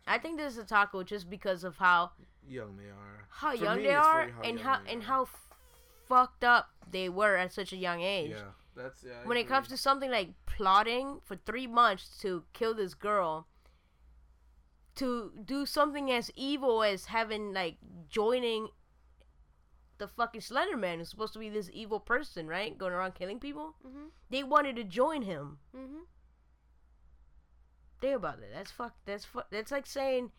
I 0.07 0.17
think 0.17 0.37
this 0.37 0.53
is 0.53 0.59
a 0.59 0.63
taco 0.65 1.03
just 1.03 1.29
because 1.29 1.63
of 1.63 1.77
how 1.77 2.11
young 2.47 2.77
they 2.77 2.89
are. 2.89 3.25
how 3.29 3.55
For 3.55 3.63
young 3.63 3.77
me, 3.77 3.83
they 3.83 3.95
are 3.95 4.29
how 4.29 4.41
and 4.43 4.57
young 4.57 4.65
how 4.65 4.79
and 4.87 5.01
are. 5.01 5.05
how 5.05 5.27
fucked 6.07 6.43
up 6.43 6.69
they 6.91 7.09
were 7.09 7.35
at 7.35 7.51
such 7.53 7.73
a 7.73 7.77
young 7.77 8.01
age. 8.01 8.31
Yeah, 8.31 8.51
that's 8.75 9.03
yeah. 9.03 9.13
I 9.23 9.27
when 9.27 9.37
it 9.37 9.47
comes 9.47 9.67
to 9.69 9.77
something 9.77 10.09
like 10.09 10.29
plotting 10.45 11.19
for 11.25 11.35
three 11.35 11.67
months 11.67 12.17
to 12.21 12.43
kill 12.53 12.73
this 12.73 12.93
girl 12.93 13.47
to 14.97 15.31
do 15.43 15.65
something 15.65 16.11
as 16.11 16.29
evil 16.35 16.83
as 16.83 17.05
having 17.05 17.53
like 17.53 17.77
joining 18.09 18.67
the 19.97 20.07
fucking 20.07 20.41
slender 20.41 20.77
man 20.77 20.99
who's 20.99 21.09
supposed 21.09 21.33
to 21.33 21.39
be 21.39 21.49
this 21.49 21.69
evil 21.73 21.99
person 21.99 22.47
right 22.47 22.77
going 22.77 22.93
around 22.93 23.15
killing 23.15 23.39
people 23.39 23.73
Mhm. 23.85 24.09
they 24.29 24.43
wanted 24.43 24.75
to 24.75 24.83
join 24.83 25.23
him 25.23 25.57
Mhm. 25.75 26.05
think 27.99 28.15
about 28.15 28.39
it 28.39 28.49
that's 28.53 28.71
fuck 28.71 28.95
that's 29.05 29.25
fu- 29.25 29.41
that's 29.49 29.71
like 29.71 29.85
saying 29.87 30.31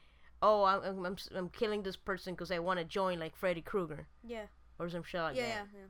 oh 0.43 0.65
i'm 0.65 1.05
i'm, 1.05 1.17
I'm, 1.35 1.49
killing 1.49 1.83
this 1.83 1.97
person 1.97 2.35
because 2.35 2.51
i 2.53 2.59
want 2.61 2.79
to 2.79 2.85
join 2.85 3.19
like 3.19 3.35
freddy 3.37 3.61
krueger 3.63 4.07
Yeah. 4.23 4.47
or 4.79 4.89
some 4.89 5.03
shit 5.03 5.21
like 5.21 5.37
yeah, 5.37 5.43
that 5.43 5.67
yeah, 5.75 5.81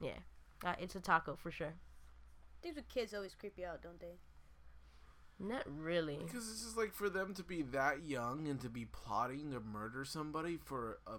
yeah. 0.00 0.14
yeah 0.64 0.70
uh, 0.70 0.74
it's 0.78 0.94
a 0.94 1.00
taco 1.00 1.36
for 1.36 1.50
sure 1.50 1.74
Things 2.62 2.76
with 2.76 2.88
kids 2.88 3.12
always 3.14 3.34
creep 3.34 3.58
you 3.58 3.66
out, 3.66 3.82
don't 3.82 4.00
they? 4.00 4.16
Not 5.38 5.64
really 5.66 6.18
Because 6.24 6.50
it's 6.50 6.62
just 6.62 6.76
like 6.76 6.94
for 6.94 7.10
them 7.10 7.34
to 7.34 7.42
be 7.42 7.62
that 7.62 8.04
young 8.06 8.48
and 8.48 8.60
to 8.60 8.68
be 8.68 8.86
plotting 8.86 9.52
to 9.52 9.60
murder 9.60 10.04
somebody 10.04 10.56
for 10.56 10.98
a 11.06 11.18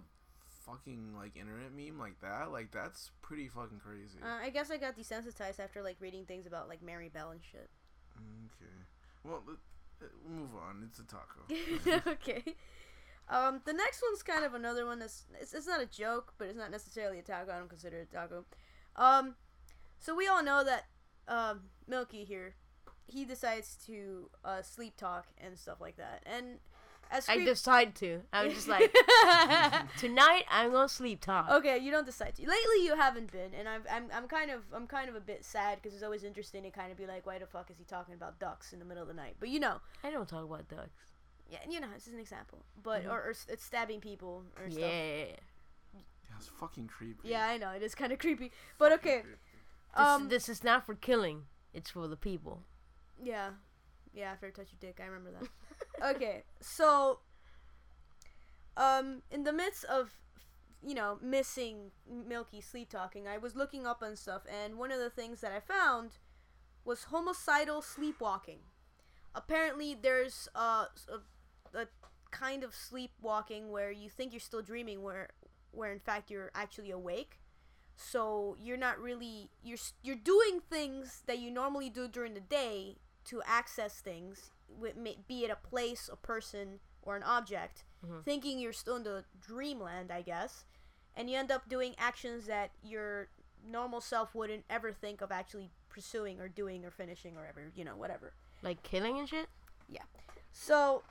fucking 0.66 1.14
like 1.16 1.36
internet 1.38 1.74
meme 1.74 1.98
like 2.00 2.20
that, 2.22 2.52
like 2.52 2.72
that's 2.72 3.12
pretty 3.22 3.48
fucking 3.48 3.80
crazy. 3.80 4.20
Uh, 4.22 4.44
I 4.44 4.50
guess 4.50 4.70
I 4.70 4.78
got 4.78 4.98
desensitized 4.98 5.60
after 5.60 5.82
like 5.82 5.98
reading 6.00 6.26
things 6.26 6.46
about 6.46 6.68
like 6.68 6.82
Mary 6.82 7.10
Bell 7.10 7.32
and 7.32 7.42
shit. 7.44 7.70
okay. 8.18 8.74
Well, 9.24 9.44
let- 9.48 9.58
uh, 10.02 10.06
move 10.30 10.50
on. 10.56 10.88
It's 10.88 11.00
a 11.00 11.04
taco. 11.04 12.04
okay. 12.12 12.44
Um, 13.30 13.62
the 13.66 13.74
next 13.74 14.02
one's 14.08 14.24
kind 14.24 14.46
of 14.46 14.54
another 14.54 14.86
one 14.86 15.00
that's 15.00 15.26
it's, 15.40 15.54
it's 15.54 15.68
not 15.68 15.82
a 15.82 15.86
joke, 15.86 16.34
but 16.38 16.48
it's 16.48 16.58
not 16.58 16.72
necessarily 16.72 17.20
a 17.20 17.24
taco. 17.24 17.52
I 17.52 17.58
don't 17.58 17.70
consider 17.70 17.98
it 17.98 18.10
a 18.12 18.16
taco. 18.16 18.46
Um, 18.96 19.36
so 20.00 20.16
we 20.16 20.28
all 20.28 20.44
know 20.44 20.64
that 20.64 20.86
um, 21.28 21.62
Milky 21.88 22.24
here, 22.24 22.56
he 23.08 23.26
decides 23.26 23.78
to 23.88 24.30
uh, 24.46 24.62
sleep 24.62 24.96
talk 24.98 25.26
and 25.44 25.58
stuff 25.58 25.80
like 25.82 25.98
that. 25.98 26.24
And 26.26 26.60
as 27.10 27.28
I 27.30 27.36
creep- 27.36 27.48
decide 27.48 27.96
to. 27.96 28.22
I'm 28.34 28.52
just 28.52 28.68
like 28.68 28.94
tonight 29.98 30.44
I'm 30.50 30.72
gonna 30.72 30.90
sleep 30.90 31.22
talk. 31.22 31.50
Okay, 31.50 31.78
you 31.78 31.90
don't 31.92 32.06
decide 32.06 32.36
to. 32.36 32.42
Lately, 32.42 32.84
you 32.84 32.96
haven't 32.96 33.32
been, 33.32 33.54
and 33.58 33.68
I'm, 33.68 33.84
I'm, 33.92 34.06
I'm 34.14 34.28
kind 34.28 34.52
of, 34.52 34.62
I'm 34.74 34.88
kind 34.88 35.08
of 35.10 35.16
a 35.16 35.22
bit 35.22 35.46
sad 35.46 35.80
because 35.82 35.94
it's 35.96 36.04
always 36.04 36.24
interesting 36.24 36.64
to 36.64 36.70
kind 36.70 36.92
of 36.92 36.98
be 36.98 37.06
like, 37.06 37.26
why 37.26 37.40
the 37.40 37.46
fuck 37.48 37.70
is 37.72 37.78
he 37.78 37.86
talking 37.86 38.14
about 38.14 38.40
ducks 38.40 38.74
in 38.74 38.80
the 38.80 38.86
middle 38.86 39.04
of 39.04 39.08
the 39.08 39.14
night? 39.14 39.36
But 39.40 39.50
you 39.50 39.60
know, 39.60 39.78
I 40.04 40.12
don't 40.12 40.28
talk 40.28 40.44
about 40.44 40.68
ducks. 40.68 40.90
yeah, 41.50 41.60
you 41.70 41.80
know, 41.80 41.88
it's 41.96 42.08
an 42.08 42.20
example. 42.20 42.60
But 42.84 43.06
or, 43.06 43.22
or 43.22 43.30
it's 43.48 43.64
stabbing 43.64 44.02
people 44.02 44.44
or 44.62 44.70
stuff. 44.70 44.82
Yeah. 44.84 45.26
Yeah, 45.94 46.36
it's 46.38 46.48
fucking 46.60 46.88
creepy. 46.88 47.30
Yeah, 47.30 47.48
I 47.48 47.58
know 47.58 47.72
it 47.72 47.82
is 47.84 47.96
kind 47.96 48.12
of 48.12 48.20
creepy. 48.20 48.52
But 48.78 48.92
okay, 48.94 49.22
This, 49.96 50.06
um, 50.06 50.28
this 50.28 50.50
is 50.50 50.62
not 50.64 50.86
for 50.86 50.94
killing. 50.94 51.44
It's 51.74 51.90
for 51.92 52.08
the 52.08 52.18
people. 52.18 52.64
Yeah, 53.22 53.50
yeah. 54.14 54.32
After 54.32 54.48
I 54.48 54.50
touch 54.52 54.70
your 54.72 54.92
dick, 54.92 55.00
I 55.02 55.08
remember 55.08 55.32
that. 55.40 56.16
okay, 56.16 56.44
so, 56.62 57.20
um, 58.76 59.22
in 59.32 59.44
the 59.44 59.54
midst 59.54 59.84
of, 59.86 60.12
you 60.84 60.94
know, 60.94 61.18
missing 61.22 61.92
Milky 62.10 62.62
sleep 62.62 62.90
talking, 62.90 63.28
I 63.28 63.38
was 63.38 63.56
looking 63.56 63.86
up 63.88 64.02
on 64.04 64.16
stuff, 64.16 64.44
and 64.52 64.78
one 64.78 64.92
of 64.92 65.00
the 65.00 65.10
things 65.10 65.42
that 65.42 65.52
I 65.52 65.60
found 65.60 66.12
was 66.86 67.06
homicidal 67.06 67.82
sleepwalking. 67.82 68.60
apparently 69.36 69.96
there's 69.96 70.50
uh, 70.56 70.86
a, 71.10 71.78
a 71.80 71.88
kind 72.32 72.64
of 72.64 72.76
sleepwalking 72.76 73.70
where 73.72 73.92
you 73.92 74.10
think 74.10 74.34
you're 74.34 74.40
still 74.40 74.62
dreaming, 74.62 75.04
where 75.04 75.30
where 75.72 75.92
in 75.92 76.00
fact 76.00 76.32
you're 76.32 76.52
actually 76.56 76.92
awake. 76.92 77.40
So 77.96 78.56
you're 78.60 78.78
not 78.78 79.00
really 79.00 79.50
you're 79.64 79.80
you're 80.04 80.16
doing 80.16 80.62
things 80.70 81.24
that 81.28 81.40
you 81.40 81.52
normally 81.52 81.90
do 81.90 82.08
during 82.08 82.34
the 82.34 82.42
day 82.42 82.98
to 83.28 83.42
access 83.46 84.00
things, 84.00 84.52
be 85.28 85.46
it 85.46 85.52
a 85.52 85.68
place, 85.68 86.10
a 86.12 86.16
person, 86.16 86.80
or 87.02 87.16
an 87.16 87.24
object, 87.24 87.84
mm-hmm. 88.06 88.20
thinking 88.26 88.60
you're 88.60 88.74
still 88.74 88.98
in 88.98 89.04
the 89.04 89.24
dreamland, 89.42 90.12
I 90.12 90.22
guess, 90.22 90.66
and 91.16 91.30
you 91.30 91.38
end 91.38 91.52
up 91.52 91.70
doing 91.70 91.96
actions 91.98 92.46
that 92.48 92.72
your 92.84 93.30
normal 93.70 94.02
self 94.02 94.36
wouldn't 94.36 94.64
ever 94.70 94.92
think 94.92 95.22
of 95.22 95.32
actually 95.32 95.70
pursuing 95.90 96.40
or 96.40 96.48
doing 96.48 96.86
or 96.86 96.92
finishing 96.92 97.36
or 97.38 97.46
ever, 97.46 97.72
you 97.76 97.84
know, 97.84 97.96
whatever. 97.96 98.34
Like 98.62 98.84
killing 98.84 99.18
and 99.20 99.28
shit. 99.28 99.48
Yeah. 99.90 100.04
So, 100.52 101.04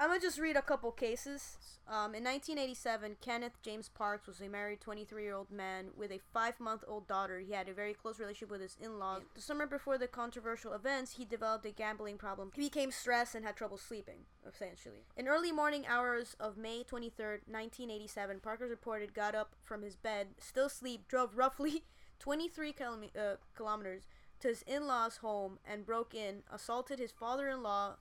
I'm 0.00 0.10
gonna 0.10 0.20
just 0.20 0.38
read 0.38 0.54
a 0.54 0.62
couple 0.62 0.92
cases. 0.92 1.58
Um, 1.88 2.14
in 2.14 2.22
1987, 2.22 3.16
Kenneth 3.20 3.60
James 3.62 3.88
Parks 3.88 4.28
was 4.28 4.40
a 4.40 4.48
married 4.48 4.80
23 4.80 5.24
year 5.24 5.34
old 5.34 5.50
man 5.50 5.86
with 5.96 6.12
a 6.12 6.20
five 6.32 6.60
month 6.60 6.84
old 6.86 7.08
daughter. 7.08 7.40
He 7.40 7.52
had 7.52 7.68
a 7.68 7.74
very 7.74 7.94
close 7.94 8.20
relationship 8.20 8.50
with 8.50 8.60
his 8.60 8.76
in 8.80 9.00
laws. 9.00 9.22
The 9.34 9.40
summer 9.40 9.66
before 9.66 9.98
the 9.98 10.06
controversial 10.06 10.72
events, 10.72 11.16
he 11.16 11.24
developed 11.24 11.66
a 11.66 11.72
gambling 11.72 12.16
problem. 12.16 12.52
He 12.54 12.62
became 12.62 12.92
stressed 12.92 13.34
and 13.34 13.44
had 13.44 13.56
trouble 13.56 13.76
sleeping, 13.76 14.26
essentially. 14.46 15.02
In 15.16 15.26
early 15.26 15.50
morning 15.50 15.84
hours 15.88 16.36
of 16.38 16.56
May 16.56 16.84
23rd, 16.84 17.48
1987, 17.48 18.38
Parker 18.38 18.68
reported 18.68 19.14
got 19.14 19.34
up 19.34 19.56
from 19.64 19.82
his 19.82 19.96
bed, 19.96 20.28
still 20.38 20.66
asleep, 20.66 21.08
drove 21.08 21.36
roughly 21.36 21.82
23 22.20 22.72
kilome- 22.72 23.16
uh, 23.18 23.36
kilometers 23.56 24.04
to 24.38 24.48
his 24.48 24.62
in 24.62 24.86
law's 24.86 25.16
home 25.16 25.58
and 25.68 25.84
broke 25.84 26.14
in, 26.14 26.44
assaulted 26.52 27.00
his 27.00 27.10
father 27.10 27.48
in 27.48 27.64
law 27.64 27.96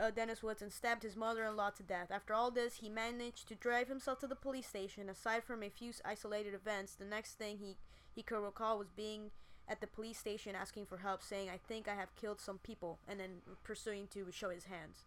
uh, 0.00 0.10
Dennis 0.10 0.42
Woods 0.42 0.62
and 0.62 0.72
stabbed 0.72 1.02
his 1.02 1.16
mother-in-law 1.16 1.70
to 1.70 1.82
death. 1.82 2.08
After 2.10 2.34
all 2.34 2.50
this, 2.50 2.76
he 2.76 2.88
managed 2.88 3.48
to 3.48 3.54
drive 3.54 3.88
himself 3.88 4.18
to 4.20 4.26
the 4.26 4.34
police 4.34 4.66
station. 4.66 5.08
Aside 5.08 5.44
from 5.44 5.62
a 5.62 5.70
few 5.70 5.92
isolated 6.04 6.54
events, 6.54 6.94
the 6.94 7.04
next 7.04 7.34
thing 7.34 7.58
he 7.58 7.76
he 8.14 8.22
could 8.22 8.42
recall 8.42 8.78
was 8.78 8.88
being 8.88 9.30
at 9.68 9.80
the 9.80 9.86
police 9.86 10.18
station 10.18 10.54
asking 10.54 10.86
for 10.86 10.98
help, 10.98 11.22
saying, 11.22 11.50
"I 11.50 11.58
think 11.58 11.86
I 11.86 11.94
have 11.94 12.14
killed 12.16 12.40
some 12.40 12.58
people," 12.58 12.98
and 13.06 13.20
then 13.20 13.42
pursuing 13.62 14.06
to 14.08 14.30
show 14.32 14.50
his 14.50 14.64
hands. 14.64 15.04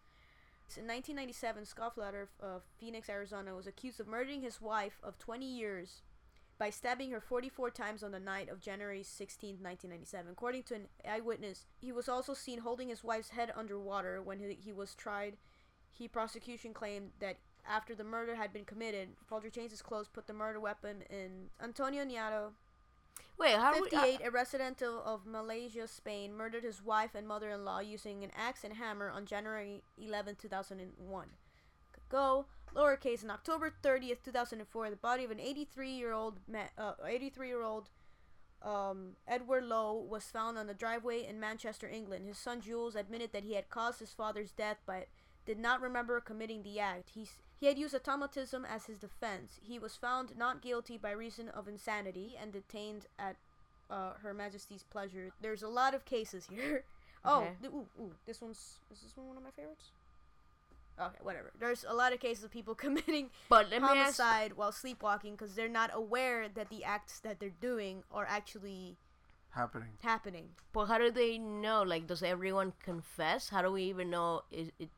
In 0.78 0.86
1997, 0.86 1.66
Scott 1.66 1.96
Falater 1.96 2.28
of 2.40 2.62
Phoenix, 2.78 3.10
Arizona, 3.10 3.56
was 3.56 3.66
accused 3.66 4.00
of 4.00 4.08
murdering 4.08 4.44
his 4.44 4.62
wife 4.62 5.00
of 5.02 5.18
20 5.18 5.44
years 5.44 6.04
by 6.60 6.70
stabbing 6.70 7.10
her 7.12 7.22
44 7.22 7.72
times 7.72 8.04
on 8.04 8.12
the 8.12 8.20
night 8.20 8.50
of 8.50 8.60
January 8.60 9.02
16, 9.02 9.52
1997. 9.62 10.32
According 10.32 10.64
to 10.64 10.76
an 10.76 10.88
eyewitness, 11.10 11.66
he 11.80 11.92
was 11.92 12.10
also 12.10 12.34
seen 12.34 12.60
holding 12.60 12.90
his 12.90 13.04
wife's 13.04 13.30
head 13.30 13.52
underwater 13.56 14.22
when 14.22 14.40
he, 14.40 14.58
he 14.62 14.74
was 14.74 14.94
tried. 14.94 15.38
He 15.90 16.08
prosecution 16.10 16.74
claimed 16.74 17.12
that 17.20 17.38
after 17.68 17.96
the 17.96 18.04
murder 18.04 18.36
had 18.36 18.52
been 18.52 18.66
committed, 18.66 19.10
Falater 19.30 19.52
changed 19.52 19.72
his 19.72 19.82
clothes, 19.82 20.10
put 20.10 20.28
the 20.28 20.34
murder 20.34 20.60
weapon 20.60 21.04
in. 21.10 21.50
Antonio 21.64 22.04
Niato, 22.04 22.52
Wait, 23.38 23.56
how 23.56 23.74
do 23.74 23.82
we? 23.82 23.90
58, 23.90 24.28
a 24.28 24.32
resident 24.32 24.82
of, 24.82 24.96
of 25.06 25.26
Malaysia, 25.26 25.88
Spain, 25.88 26.36
murdered 26.36 26.64
his 26.64 26.84
wife 26.84 27.16
and 27.16 27.26
mother-in-law 27.26 27.80
using 27.80 28.22
an 28.24 28.32
axe 28.38 28.66
and 28.66 28.74
hammer 28.74 29.10
on 29.10 29.26
January 29.26 29.82
11, 29.98 30.36
2001. 30.36 31.28
Go 32.10 32.46
lowercase 32.76 33.24
on 33.24 33.32
October 33.32 33.74
30th, 33.84 34.24
2004. 34.24 34.90
The 34.90 34.96
body 34.96 35.24
of 35.24 35.32
an 35.32 35.38
83-year-old 35.40 36.40
ma- 36.48 36.70
uh, 36.78 36.94
83-year-old 37.06 37.90
um, 38.62 39.12
Edward 39.28 39.64
Lowe 39.64 39.94
was 40.10 40.26
found 40.26 40.58
on 40.58 40.68
the 40.68 40.74
driveway 40.74 41.26
in 41.26 41.40
Manchester, 41.40 41.88
England. 41.88 42.26
His 42.28 42.38
son 42.38 42.62
Jules 42.62 42.96
admitted 42.96 43.32
that 43.34 43.44
he 43.44 43.54
had 43.54 43.70
caused 43.70 44.00
his 44.00 44.12
father's 44.12 44.52
death, 44.52 44.78
but 44.86 45.08
did 45.46 45.58
not 45.58 45.82
remember 45.82 46.20
committing 46.20 46.62
the 46.64 46.80
act. 46.80 47.12
He, 47.16 47.26
he 47.60 47.68
had 47.68 47.78
used 47.80 47.96
automatism 47.96 48.66
as 48.66 48.86
his 48.86 48.98
defense. 49.00 49.60
He 49.64 49.80
was 49.80 49.96
found 49.96 50.38
not 50.38 50.62
guilty 50.62 50.98
by 50.98 51.12
reason 51.12 51.50
of 51.50 51.68
insanity 51.68 52.36
and 52.40 52.52
detained 52.52 53.06
at 53.18 53.38
uh, 53.90 54.12
Her 54.22 54.34
Majesty's 54.34 54.84
pleasure. 54.84 55.30
There's 55.42 55.64
a 55.64 55.68
lot 55.70 55.94
of 55.94 56.06
cases 56.06 56.48
here. 56.52 56.84
Oh, 57.26 57.42
Okay. 57.42 57.52
th- 57.64 57.74
ooh, 57.74 57.86
ooh, 58.00 58.12
this 58.26 58.40
one's 58.42 58.80
is 58.94 59.02
this 59.02 59.12
one 59.18 59.28
one 59.28 59.36
of 59.36 59.44
my 59.44 59.50
favorites? 59.52 59.92
Okay, 61.00 61.18
whatever. 61.22 61.52
There's 61.60 61.86
a 61.88 61.94
lot 61.94 62.14
of 62.14 62.20
cases 62.20 62.44
of 62.44 62.52
people 62.52 62.76
committing 62.86 63.30
But 63.50 63.70
let 63.70 63.82
me 63.82 63.88
ask. 63.88 63.98
homicide 64.20 64.54
while 64.58 64.72
sleepwalking 64.72 65.34
because 65.34 65.56
they're 65.56 65.70
not 65.70 65.92
aware 65.94 66.48
that 66.50 66.70
the 66.70 66.84
acts 66.84 67.20
that 67.22 67.40
they're 67.40 67.50
doing 67.62 68.04
are 68.12 68.26
actually 68.28 68.98
happening. 69.52 69.90
happening. 70.02 70.50
But 70.74 70.86
how 70.86 70.98
do 70.98 71.10
they 71.12 71.38
know? 71.38 71.84
Like, 71.84 72.08
does 72.08 72.22
everyone 72.24 72.74
confess? 72.84 73.50
How 73.50 73.62
do 73.62 73.72
we 73.72 73.84
even 73.84 74.10
know 74.10 74.44
is 74.52 74.72
it? 74.80 74.90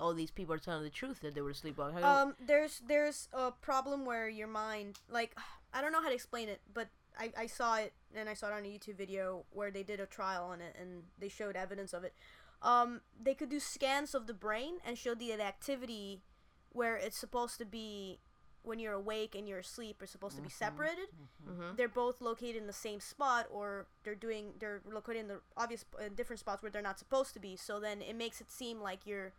All 0.00 0.14
these 0.14 0.30
people 0.32 0.54
are 0.54 0.58
telling 0.58 0.82
the 0.82 0.90
truth 0.90 1.20
that 1.20 1.34
they 1.34 1.42
were 1.42 1.54
sleepwalking. 1.54 1.98
How 2.02 2.22
Um, 2.22 2.34
there's 2.44 2.80
there's 2.86 3.28
a 3.32 3.52
problem 3.52 4.04
where 4.04 4.28
your 4.28 4.48
mind, 4.48 4.98
like, 5.08 5.36
I 5.74 5.80
don't 5.80 5.92
know 5.92 6.02
how 6.02 6.08
to 6.08 6.14
explain 6.14 6.48
it, 6.48 6.60
but 6.74 6.88
I, 7.18 7.32
I 7.36 7.46
saw 7.46 7.76
it 7.76 7.92
and 8.14 8.28
I 8.28 8.34
saw 8.34 8.48
it 8.48 8.52
on 8.52 8.64
a 8.64 8.68
YouTube 8.68 8.96
video 8.96 9.44
where 9.50 9.70
they 9.70 9.82
did 9.82 10.00
a 10.00 10.06
trial 10.06 10.44
on 10.44 10.60
it 10.60 10.74
and 10.80 11.04
they 11.18 11.28
showed 11.28 11.56
evidence 11.56 11.92
of 11.92 12.04
it. 12.04 12.14
Um, 12.62 13.00
they 13.20 13.34
could 13.34 13.48
do 13.48 13.58
scans 13.60 14.14
of 14.14 14.26
the 14.26 14.34
brain 14.34 14.74
and 14.84 14.96
show 14.96 15.14
the 15.14 15.32
activity 15.32 16.22
where 16.70 16.96
it's 16.96 17.18
supposed 17.18 17.58
to 17.58 17.64
be 17.64 18.20
when 18.62 18.78
you're 18.78 18.92
awake 18.92 19.34
and 19.34 19.48
you're 19.48 19.58
asleep 19.58 20.00
are 20.00 20.06
supposed 20.06 20.36
to 20.36 20.42
be 20.42 20.48
separated. 20.48 21.08
Mhm. 21.44 21.76
They're 21.76 21.88
both 21.88 22.20
located 22.20 22.56
in 22.56 22.68
the 22.68 22.72
same 22.72 23.00
spot, 23.00 23.48
or 23.50 23.88
they're 24.04 24.14
doing 24.14 24.54
they're 24.60 24.80
located 24.88 25.16
in 25.16 25.28
the 25.28 25.40
obvious 25.56 25.84
uh, 25.98 26.08
different 26.14 26.38
spots 26.38 26.62
where 26.62 26.70
they're 26.70 26.80
not 26.80 26.98
supposed 27.00 27.34
to 27.34 27.40
be. 27.40 27.56
So 27.56 27.80
then 27.80 28.00
it 28.00 28.14
makes 28.14 28.40
it 28.40 28.52
seem 28.52 28.80
like 28.80 29.04
you're. 29.04 29.32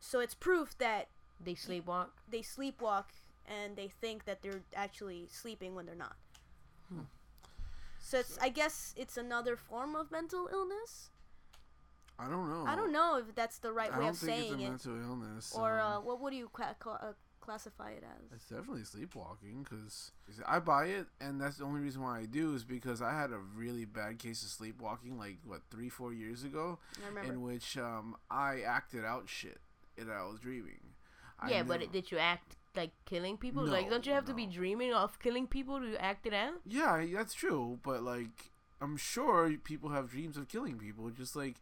So 0.00 0.20
it's 0.20 0.34
proof 0.34 0.78
that 0.78 1.08
they 1.38 1.54
sleepwalk. 1.54 2.08
they 2.26 2.40
sleepwalk 2.40 3.04
and 3.46 3.76
they 3.76 3.88
think 3.88 4.24
that 4.24 4.40
they're 4.40 4.62
actually 4.74 5.28
sleeping 5.30 5.74
when 5.74 5.84
they're 5.84 5.94
not. 5.94 6.16
So 7.98 8.18
it's 8.18 8.38
I 8.38 8.48
guess 8.48 8.94
it's 8.96 9.16
another 9.18 9.56
form 9.56 9.94
of 9.94 10.10
mental 10.10 10.48
illness. 10.50 11.10
I 12.20 12.28
don't 12.28 12.48
know. 12.50 12.64
I 12.66 12.74
don't 12.76 12.92
know 12.92 13.16
if 13.18 13.34
that's 13.34 13.58
the 13.58 13.72
right 13.72 13.90
I 13.92 13.98
way 13.98 14.04
don't 14.04 14.10
of 14.10 14.18
think 14.18 14.30
saying 14.30 14.60
it's 14.60 14.86
a 14.86 14.90
it, 14.90 14.94
mental 14.96 15.10
illness. 15.10 15.54
or 15.56 15.80
um, 15.80 15.92
uh, 15.92 16.00
what 16.00 16.20
would 16.20 16.34
you 16.34 16.48
cla- 16.52 16.76
cla- 16.78 17.00
uh, 17.02 17.12
classify 17.40 17.90
it 17.92 18.04
as? 18.04 18.32
It's 18.34 18.48
definitely 18.48 18.84
sleepwalking 18.84 19.62
because 19.64 20.12
I 20.46 20.58
buy 20.60 20.86
it, 20.86 21.06
and 21.20 21.40
that's 21.40 21.56
the 21.58 21.64
only 21.64 21.80
reason 21.80 22.02
why 22.02 22.18
I 22.20 22.26
do 22.26 22.54
is 22.54 22.64
because 22.64 23.00
I 23.00 23.12
had 23.18 23.30
a 23.30 23.38
really 23.38 23.84
bad 23.86 24.18
case 24.18 24.42
of 24.42 24.50
sleepwalking, 24.50 25.18
like 25.18 25.38
what 25.44 25.62
three, 25.70 25.88
four 25.88 26.12
years 26.12 26.44
ago, 26.44 26.78
I 27.02 27.08
remember. 27.08 27.32
in 27.32 27.42
which 27.42 27.76
um 27.78 28.16
I 28.30 28.60
acted 28.60 29.04
out 29.04 29.28
shit 29.28 29.58
that 29.96 30.08
I 30.08 30.24
was 30.24 30.40
dreaming. 30.40 30.80
I 31.38 31.50
yeah, 31.50 31.62
but 31.62 31.82
it, 31.82 31.92
did 31.92 32.10
you 32.10 32.18
act 32.18 32.56
like 32.76 32.90
killing 33.06 33.36
people? 33.38 33.66
like, 33.66 33.88
don't 33.90 34.06
you 34.06 34.12
have 34.12 34.26
to 34.26 34.34
be 34.34 34.46
dreaming 34.46 34.92
of 34.92 35.18
killing 35.20 35.46
people 35.46 35.80
to 35.80 35.96
act 36.00 36.26
it 36.26 36.34
out? 36.34 36.54
yeah, 36.66 37.04
that's 37.14 37.34
true, 37.34 37.78
but 37.82 38.02
like 38.02 38.50
I'm 38.82 38.96
sure 38.96 39.50
people 39.64 39.90
have 39.90 40.10
dreams 40.10 40.36
of 40.36 40.48
killing 40.48 40.76
people, 40.78 41.08
just 41.10 41.34
like. 41.34 41.56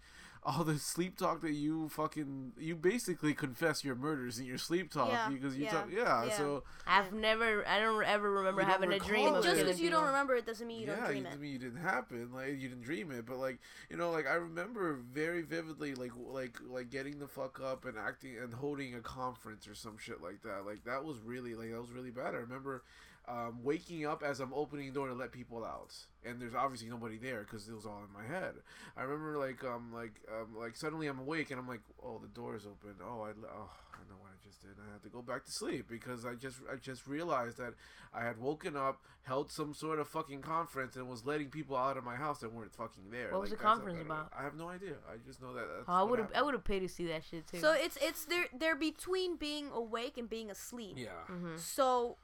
All 0.45 0.65
the 0.65 0.79
sleep 0.79 1.19
talk 1.19 1.41
that 1.43 1.53
you 1.53 1.89
fucking 1.89 2.53
you 2.59 2.77
basically 2.77 3.35
confess 3.35 3.85
your 3.85 3.95
murders 3.97 4.39
in 4.39 4.47
your 4.47 4.59
sleep 4.59 4.91
talk 4.91 5.11
Yeah, 5.11 5.29
because 5.29 5.57
you 5.57 5.65
yeah, 5.65 5.71
talk 5.71 5.89
yeah, 5.93 6.25
yeah. 6.25 6.37
so 6.37 6.63
I've 6.87 7.13
never, 7.13 7.67
I 7.67 7.81
don't 7.81 8.03
ever 8.05 8.31
remember 8.31 8.63
having 8.63 8.93
a 8.93 8.99
dream 8.99 9.25
recall 9.25 9.37
of 9.37 9.45
just 9.45 9.61
because 9.61 9.81
you 9.81 9.91
don't 9.91 10.07
remember 10.07 10.35
it 10.37 10.47
doesn't 10.47 10.67
mean 10.67 10.81
you 10.81 10.87
don't 10.87 10.99
yeah, 10.99 11.07
dream 11.07 11.27
I 11.27 11.35
it. 11.35 11.41
mean, 11.41 11.55
it 11.57 11.61
didn't 11.61 11.83
happen. 11.83 12.31
Like 12.33 12.59
you 12.59 12.69
didn't 12.69 12.83
dream 12.83 13.11
it, 13.11 13.27
but 13.27 13.39
like 13.39 13.59
you 13.91 13.97
know, 13.97 14.11
like 14.11 14.27
I 14.27 14.35
remember 14.35 14.95
very 15.13 15.43
vividly, 15.43 15.95
like 15.95 16.13
like 16.17 16.57
like 16.67 16.91
getting 16.91 17.19
the 17.19 17.29
fuck 17.29 17.61
up 17.61 17.85
and 17.85 17.99
acting 17.99 18.37
and 18.43 18.55
holding 18.55 18.95
a 18.95 19.01
conference 19.01 19.67
or 19.69 19.75
some 19.75 19.99
shit 19.99 20.23
like 20.23 20.43
that. 20.43 20.65
Like 20.65 20.85
that 20.85 21.05
was 21.05 21.19
really 21.21 21.55
like 21.55 21.71
that 21.73 21.81
was 21.81 21.93
really 21.93 22.11
bad. 22.11 22.35
I 22.35 22.39
remember 22.39 22.83
um, 23.29 23.63
waking 23.63 24.07
up 24.07 24.23
as 24.23 24.41
I'm 24.41 24.53
opening 24.55 24.87
the 24.87 24.93
door 24.93 25.09
to 25.09 25.15
let 25.15 25.33
people 25.33 25.65
out, 25.65 25.93
and 26.25 26.41
there's 26.41 26.55
obviously 26.55 26.89
nobody 26.89 27.19
there 27.19 27.43
because 27.43 27.69
it 27.69 27.75
was 27.75 27.85
all 27.87 28.03
in 28.07 28.13
my 28.13 28.27
head. 28.27 28.55
I 28.97 29.03
remember 29.03 29.39
like 29.39 29.63
um 29.65 29.93
like 29.93 30.15
um 30.33 30.57
like 30.59 30.77
suddenly 30.77 31.07
I'm 31.07 31.19
awake 31.19 31.51
and 31.51 31.61
I'm 31.61 31.69
like, 31.69 31.83
oh 32.03 32.19
the 32.23 32.29
door 32.29 32.57
is 32.57 32.65
open. 32.67 32.95
Oh 33.03 33.23
I 33.23 33.31
oh 33.31 33.71
I 33.95 34.01
know 34.09 34.17
what 34.21 34.31
I 34.33 34.39
just 34.47 34.63
did. 34.63 34.71
I 34.89 34.93
had 34.93 35.03
to 35.03 35.09
go 35.11 35.21
back 35.23 35.45
to 35.45 35.51
sleep 35.53 35.87
because 35.91 36.25
I 36.25 36.35
just 36.35 36.59
I 36.73 36.77
just 36.77 37.07
realized 37.07 37.59
that 37.59 37.75
I 38.15 38.25
had 38.25 38.39
woken 38.39 38.77
up, 38.77 39.03
held 39.25 39.51
some 39.51 39.75
sort 39.75 39.99
of 39.99 40.09
fucking 40.09 40.41
conference, 40.41 40.97
and 40.97 41.07
was 41.09 41.27
letting 41.27 41.51
people 41.51 41.77
out 41.77 41.99
of 41.99 42.05
my 42.05 42.17
house 42.17 42.39
that 42.41 42.53
weren't 42.53 42.73
fucking 42.75 43.11
there. 43.11 43.31
What 43.33 43.43
was 43.43 43.51
the 43.51 43.57
conference 43.57 44.01
about? 44.01 44.33
I 44.39 44.43
have 44.43 44.55
no 44.55 44.69
idea. 44.69 44.95
I 45.13 45.17
just 45.27 45.43
know 45.43 45.53
that. 45.53 45.67
That's 45.69 45.85
Oh, 45.89 45.93
I 45.93 46.03
would 46.03 46.19
have, 46.19 46.31
I 46.35 46.41
would 46.41 46.55
have 46.55 46.65
paid 46.65 46.81
to 46.81 46.89
see 46.89 47.07
that 47.09 47.25
shit 47.25 47.47
too. 47.47 47.59
So 47.59 47.73
it's 47.73 47.99
it's 48.01 48.25
they're 48.25 48.47
they're 48.59 48.77
between 48.77 49.37
being 49.37 49.69
awake 49.75 50.17
and 50.17 50.31
being 50.31 50.51
asleep. 50.51 50.95
Yeah. 50.97 51.11
Mhm. 51.31 51.59
So 51.59 52.17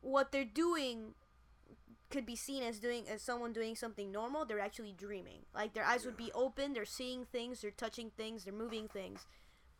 what 0.00 0.32
they're 0.32 0.44
doing 0.44 1.14
could 2.10 2.26
be 2.26 2.36
seen 2.36 2.62
as 2.62 2.80
doing 2.80 3.08
as 3.08 3.22
someone 3.22 3.52
doing 3.52 3.76
something 3.76 4.10
normal. 4.10 4.44
They're 4.44 4.60
actually 4.60 4.92
dreaming. 4.92 5.40
Like 5.54 5.74
their 5.74 5.84
eyes 5.84 6.04
would 6.04 6.16
be 6.16 6.32
open. 6.34 6.72
They're 6.72 6.84
seeing 6.84 7.24
things. 7.24 7.60
They're 7.60 7.70
touching 7.70 8.10
things. 8.16 8.44
They're 8.44 8.52
moving 8.52 8.88
things, 8.88 9.26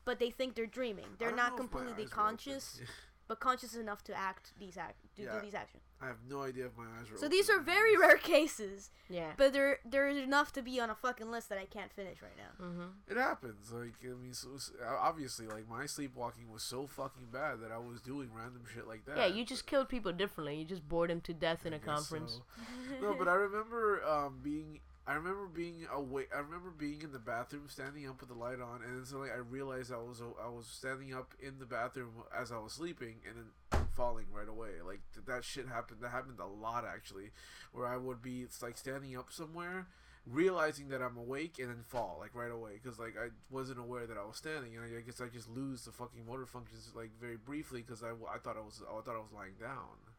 but 0.04 0.18
they 0.18 0.30
think 0.30 0.54
they're 0.54 0.66
dreaming. 0.66 1.06
They're 1.18 1.32
not 1.34 1.56
know 1.56 1.64
if 1.64 1.72
my 1.72 1.80
completely 1.80 2.04
eyes 2.04 2.16
were 2.16 2.22
open. 2.22 2.38
conscious. 2.38 2.80
but 3.30 3.38
conscious 3.38 3.76
enough 3.76 4.02
to 4.02 4.12
act 4.12 4.52
these 4.58 4.76
act 4.76 4.96
to 5.14 5.22
Yeah. 5.22 5.34
do 5.34 5.40
these 5.40 5.54
actions. 5.54 5.84
I 6.02 6.08
have 6.08 6.16
no 6.28 6.42
idea 6.42 6.66
if 6.66 6.76
my 6.76 6.82
eyes 6.98 7.08
are. 7.12 7.16
So 7.16 7.28
these 7.28 7.48
are 7.48 7.60
very 7.60 7.96
rare 7.96 8.16
cases, 8.18 8.90
Yeah. 9.08 9.34
but 9.36 9.52
they're 9.52 9.78
they're 9.84 10.08
enough 10.08 10.52
to 10.54 10.62
be 10.62 10.80
on 10.80 10.90
a 10.90 10.96
fucking 10.96 11.30
list 11.30 11.48
that 11.50 11.56
I 11.56 11.64
can't 11.66 11.92
finish 11.92 12.20
right 12.22 12.36
now. 12.36 12.66
Mm-hmm. 12.66 12.88
It 13.12 13.16
happens. 13.16 13.70
Like 13.70 13.94
I 14.02 14.14
mean, 14.20 14.32
so, 14.34 14.48
so- 14.58 14.72
obviously, 14.84 15.46
like 15.46 15.68
my 15.68 15.86
sleepwalking 15.86 16.50
was 16.50 16.64
so 16.64 16.88
fucking 16.88 17.28
bad 17.32 17.60
that 17.60 17.70
I 17.70 17.78
was 17.78 18.00
doing 18.00 18.30
random 18.34 18.64
shit 18.74 18.88
like 18.88 19.04
that. 19.04 19.16
Yeah, 19.16 19.26
you 19.26 19.44
just 19.44 19.64
killed 19.66 19.88
people 19.88 20.10
differently. 20.12 20.56
You 20.56 20.64
just 20.64 20.88
bored 20.88 21.10
them 21.10 21.20
to 21.20 21.32
death 21.32 21.64
in 21.64 21.72
I 21.72 21.76
a 21.76 21.78
guess 21.78 21.86
conference. 21.86 22.40
so. 22.40 23.00
no, 23.00 23.14
but 23.14 23.28
I 23.28 23.34
remember 23.34 24.04
um, 24.04 24.40
being. 24.42 24.80
I 25.10 25.14
remember 25.14 25.48
being 25.52 25.88
awake. 25.92 26.28
I 26.32 26.38
remember 26.38 26.70
being 26.70 27.02
in 27.02 27.10
the 27.10 27.18
bathroom, 27.18 27.64
standing 27.66 28.08
up 28.08 28.20
with 28.20 28.28
the 28.28 28.36
light 28.36 28.60
on, 28.60 28.82
and 28.86 28.96
then 28.96 29.04
suddenly 29.04 29.30
I 29.32 29.38
realized 29.38 29.92
I 29.92 29.96
was 29.96 30.22
I 30.22 30.48
was 30.48 30.68
standing 30.68 31.12
up 31.12 31.34
in 31.40 31.58
the 31.58 31.66
bathroom 31.66 32.12
as 32.32 32.52
I 32.52 32.58
was 32.58 32.74
sleeping, 32.74 33.16
and 33.26 33.34
then 33.36 33.80
falling 33.96 34.26
right 34.32 34.46
away. 34.48 34.68
Like 34.86 35.00
that 35.26 35.44
shit 35.44 35.66
happened. 35.66 35.98
That 36.00 36.12
happened 36.12 36.38
a 36.38 36.46
lot 36.46 36.84
actually, 36.84 37.32
where 37.72 37.88
I 37.88 37.96
would 37.96 38.22
be 38.22 38.46
like 38.62 38.78
standing 38.78 39.16
up 39.16 39.32
somewhere, 39.32 39.88
realizing 40.28 40.90
that 40.90 41.02
I'm 41.02 41.16
awake, 41.16 41.58
and 41.58 41.70
then 41.70 41.82
fall 41.88 42.18
like 42.20 42.36
right 42.36 42.52
away 42.52 42.78
because 42.80 43.00
like 43.00 43.16
I 43.18 43.30
wasn't 43.50 43.80
aware 43.80 44.06
that 44.06 44.16
I 44.16 44.24
was 44.24 44.36
standing, 44.36 44.76
and 44.76 44.96
I 44.96 45.00
guess 45.00 45.20
I 45.20 45.26
just 45.26 45.50
lose 45.50 45.86
the 45.86 45.90
fucking 45.90 46.24
motor 46.24 46.46
functions 46.46 46.92
like 46.94 47.10
very 47.20 47.36
briefly 47.36 47.82
because 47.82 48.04
I, 48.04 48.10
I 48.32 48.38
thought 48.38 48.56
I 48.56 48.60
was 48.60 48.80
I 48.88 49.00
thought 49.00 49.16
I 49.16 49.18
was 49.18 49.34
lying 49.34 49.54
down. 49.60 50.09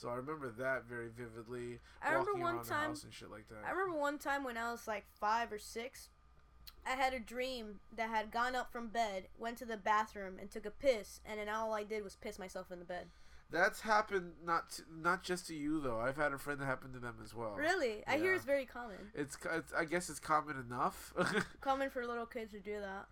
So 0.00 0.08
I 0.08 0.14
remember 0.14 0.48
that 0.56 0.84
very 0.86 1.08
vividly. 1.08 1.78
I 2.02 2.12
remember 2.12 2.32
one 2.36 2.64
time- 2.64 2.92
and 2.92 3.12
shit 3.12 3.30
like 3.30 3.48
that. 3.48 3.66
I 3.66 3.70
remember 3.70 3.98
one 3.98 4.18
time 4.18 4.44
when 4.44 4.56
I 4.56 4.70
was 4.72 4.88
like 4.88 5.04
five 5.12 5.52
or 5.52 5.58
six, 5.58 6.08
I 6.86 6.92
had 6.92 7.12
a 7.12 7.20
dream 7.20 7.80
that 7.94 8.08
had 8.08 8.30
gone 8.30 8.54
up 8.54 8.72
from 8.72 8.88
bed, 8.88 9.28
went 9.38 9.58
to 9.58 9.66
the 9.66 9.76
bathroom, 9.76 10.38
and 10.40 10.50
took 10.50 10.64
a 10.64 10.70
piss, 10.70 11.20
and 11.26 11.38
then 11.38 11.50
all 11.50 11.74
I 11.74 11.84
did 11.84 12.02
was 12.02 12.16
piss 12.16 12.38
myself 12.38 12.72
in 12.72 12.78
the 12.78 12.84
bed. 12.86 13.08
That's 13.50 13.82
happened 13.82 14.36
not 14.42 14.70
to, 14.70 14.82
not 14.90 15.22
just 15.22 15.48
to 15.48 15.54
you 15.54 15.80
though. 15.80 16.00
I've 16.00 16.16
had 16.16 16.32
a 16.32 16.38
friend 16.38 16.60
that 16.60 16.66
happened 16.66 16.94
to 16.94 17.00
them 17.00 17.16
as 17.22 17.34
well. 17.34 17.50
Really? 17.52 18.02
I 18.06 18.16
hear 18.16 18.32
it's 18.32 18.44
very 18.46 18.64
common. 18.64 19.10
It's, 19.14 19.36
it's 19.52 19.72
I 19.74 19.84
guess 19.84 20.08
it's 20.08 20.20
common 20.20 20.56
enough. 20.58 21.12
Common 21.60 21.90
for 21.90 22.06
little 22.06 22.26
kids 22.26 22.52
to 22.52 22.60
do 22.60 22.80
that. 22.80 23.06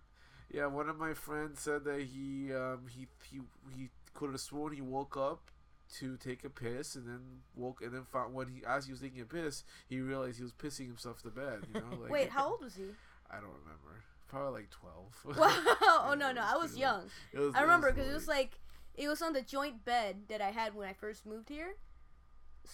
yeah, 0.51 0.67
one 0.67 0.89
of 0.89 0.97
my 0.97 1.13
friends 1.13 1.61
said 1.61 1.85
that 1.85 2.01
he 2.01 2.55
um 2.55 2.87
he 2.89 3.09
he 3.31 3.41
he 3.77 3.91
could 4.15 4.31
have 4.31 4.41
sworn 4.41 4.73
he 4.73 4.81
woke 4.81 5.17
up 5.17 5.51
to 5.99 6.17
take 6.17 6.45
a 6.45 6.51
piss 6.51 6.95
and 6.95 7.07
then 7.07 7.21
woke 7.57 7.81
and 7.83 7.93
then 7.93 8.05
found 8.05 8.35
when 8.35 8.49
he 8.49 8.63
as 8.67 8.87
he 8.87 8.93
was 8.93 9.01
taking 9.01 9.21
a 9.21 9.25
piss 9.25 9.65
he 9.89 10.01
realized 10.01 10.37
he 10.37 10.43
was 10.43 10.53
pissing 10.53 10.87
himself 10.87 11.23
to 11.23 11.31
bed. 11.31 11.61
You 11.73 11.81
know, 11.81 11.97
like 12.03 12.11
Wait, 12.11 12.29
how 12.31 12.51
old 12.51 12.63
was 12.63 12.75
he? 12.77 12.85
I 13.31 13.37
don't 13.37 13.51
remember. 13.65 14.05
Probably 14.29 14.61
like 14.61 14.71
twelve. 14.71 15.15
Wow. 15.39 16.09
oh 16.11 16.15
no, 16.19 16.33
no, 16.33 16.43
I 16.43 16.57
was 16.57 16.77
young. 16.77 17.05
Was- 17.35 17.55
I 17.55 17.63
remember 17.63 17.91
because 17.93 18.09
it 18.11 18.15
was 18.15 18.29
like 18.29 18.59
it 18.95 19.09
was 19.09 19.23
on 19.23 19.33
the 19.33 19.43
joint 19.43 19.85
bed 19.85 20.17
that 20.29 20.41
I 20.41 20.51
had 20.51 20.75
when 20.75 20.89
I 20.89 20.93
first 20.93 21.25
moved 21.25 21.49
here. 21.49 21.77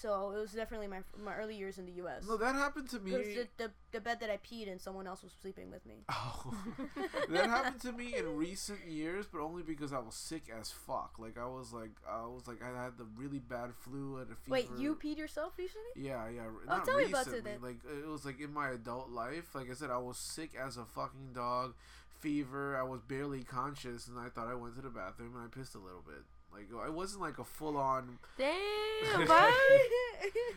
So 0.01 0.33
it 0.37 0.41
was 0.41 0.53
definitely 0.53 0.89
my 0.89 1.01
my 1.25 1.35
early 1.37 1.55
years 1.57 1.79
in 1.79 1.87
the 1.87 1.93
U.S. 1.93 2.25
No, 2.29 2.37
that 2.37 2.55
happened 2.55 2.89
to 2.91 2.97
It 2.97 3.05
me. 3.05 3.13
was 3.13 3.27
the, 3.29 3.49
the, 3.57 3.71
the 3.93 4.01
bed 4.01 4.19
that 4.21 4.31
I 4.31 4.39
peed 4.39 4.71
and 4.71 4.81
someone 4.81 5.07
else 5.07 5.23
was 5.23 5.33
sleeping 5.41 5.71
with 5.71 5.87
me. 5.87 6.05
Oh, 6.09 6.53
that 7.31 7.49
happened 7.49 7.81
to 7.83 7.93
me 7.93 8.15
in 8.17 8.37
recent 8.37 8.87
years, 8.89 9.27
but 9.31 9.41
only 9.41 9.63
because 9.63 9.93
I 9.93 9.99
was 10.01 10.15
sick 10.15 10.45
as 10.51 10.71
fuck. 10.71 11.15
Like 11.19 11.39
I 11.39 11.47
was 11.47 11.73
like 11.73 11.93
I 12.11 12.23
was 12.27 12.49
like 12.49 12.59
I 12.63 12.85
had 12.85 12.99
the 12.99 13.07
really 13.17 13.39
bad 13.39 13.71
flu 13.75 14.17
and 14.17 14.31
a 14.33 14.35
fever. 14.35 14.49
Wait, 14.49 14.69
you 14.79 14.97
peed 14.97 15.17
yourself 15.17 15.53
recently? 15.57 15.91
Yeah, 15.97 16.29
yeah. 16.29 16.43
Oh, 16.47 16.77
not 16.77 16.85
tell 16.85 16.99
me 16.99 17.05
about 17.05 17.27
it 17.29 17.31
recently. 17.33 17.53
Like 17.63 17.79
it 17.85 18.09
was 18.09 18.25
like 18.25 18.41
in 18.41 18.53
my 18.53 18.71
adult 18.71 19.11
life. 19.11 19.55
Like 19.55 19.71
I 19.71 19.75
said, 19.75 19.91
I 19.91 19.99
was 19.99 20.17
sick 20.17 20.53
as 20.61 20.77
a 20.77 20.85
fucking 20.85 21.33
dog, 21.35 21.75
fever. 22.19 22.77
I 22.77 22.83
was 22.83 23.01
barely 23.01 23.45
conscious, 23.45 24.09
and 24.09 24.19
I 24.19 24.29
thought 24.29 24.49
I 24.49 24.55
went 24.55 24.75
to 24.77 24.83
the 24.83 24.91
bathroom 24.91 25.35
and 25.37 25.45
I 25.45 25.57
pissed 25.57 25.75
a 25.75 25.79
little 25.79 26.03
bit. 26.07 26.25
Like 26.55 26.69
it 26.87 26.93
wasn't 26.95 27.21
like 27.23 27.39
a 27.39 27.45
full 27.45 27.77
on. 27.77 28.19
Damn. 28.39 29.29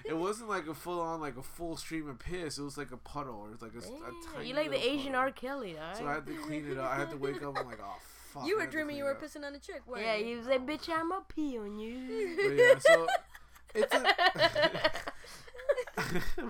It 0.05 0.15
wasn't 0.15 0.47
like 0.49 0.67
a 0.67 0.73
full 0.73 1.01
on 1.01 1.19
like 1.19 1.35
a 1.35 1.43
full 1.43 1.75
stream 1.75 2.07
of 2.07 2.19
piss. 2.19 2.57
It 2.57 2.63
was 2.63 2.77
like 2.77 2.91
a 2.91 2.97
puddle 2.97 3.41
or 3.47 3.51
it's 3.51 3.61
like 3.61 3.73
a, 3.75 3.81
Damn, 3.81 4.15
tiny. 4.33 4.47
you 4.47 4.55
like 4.55 4.69
the 4.69 4.77
Asian 4.77 5.07
puddle. 5.07 5.19
R. 5.19 5.31
Kelly, 5.31 5.75
So 5.97 6.07
I 6.07 6.13
had 6.13 6.25
to 6.27 6.33
clean 6.35 6.71
it 6.71 6.77
up. 6.77 6.89
I 6.89 6.95
had 6.95 7.09
to 7.11 7.17
wake 7.17 7.43
up. 7.43 7.57
I'm 7.59 7.65
like, 7.67 7.79
oh 7.83 7.95
fuck. 8.33 8.45
you 8.47 8.57
were 8.57 8.67
dreaming 8.67 8.95
you 8.95 9.03
were 9.03 9.11
up. 9.11 9.21
pissing 9.21 9.43
on 9.45 9.53
a 9.55 9.59
chick, 9.59 9.81
weren't 9.85 10.05
Yeah, 10.05 10.15
you? 10.15 10.25
he 10.25 10.35
was 10.35 10.45
like, 10.47 10.65
"Bitch, 10.65 10.87
I'ma 10.87 11.19
pee 11.27 11.57
on 11.57 11.77
you." 11.77 12.37
But 12.37 12.55
yeah, 12.55 12.79
so 12.79 13.07
it's 13.75 13.93
a. 13.93 14.05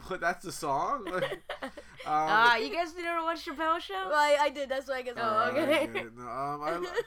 but 0.09 0.19
that's 0.21 0.45
the 0.45 0.51
song. 0.51 1.05
Like, 1.05 1.23
um, 1.63 1.71
Ah, 2.05 2.55
you 2.57 2.71
guys 2.73 2.91
didn't 2.93 3.23
watch 3.23 3.43
Chappelle 3.45 3.79
Show? 3.79 3.93
Well, 4.07 4.13
I, 4.13 4.37
I 4.41 4.49
did. 4.49 4.69
That's 4.69 4.87
why 4.87 4.97
I 4.97 5.01
guess. 5.01 5.15
Oh, 5.17 5.21
uh, 5.21 5.25
I 5.25 5.49
okay. 5.57 5.87
get 5.87 5.95
it. 6.05 6.15
No, 6.17 6.23
um, 6.23 6.61
I, 6.63 7.01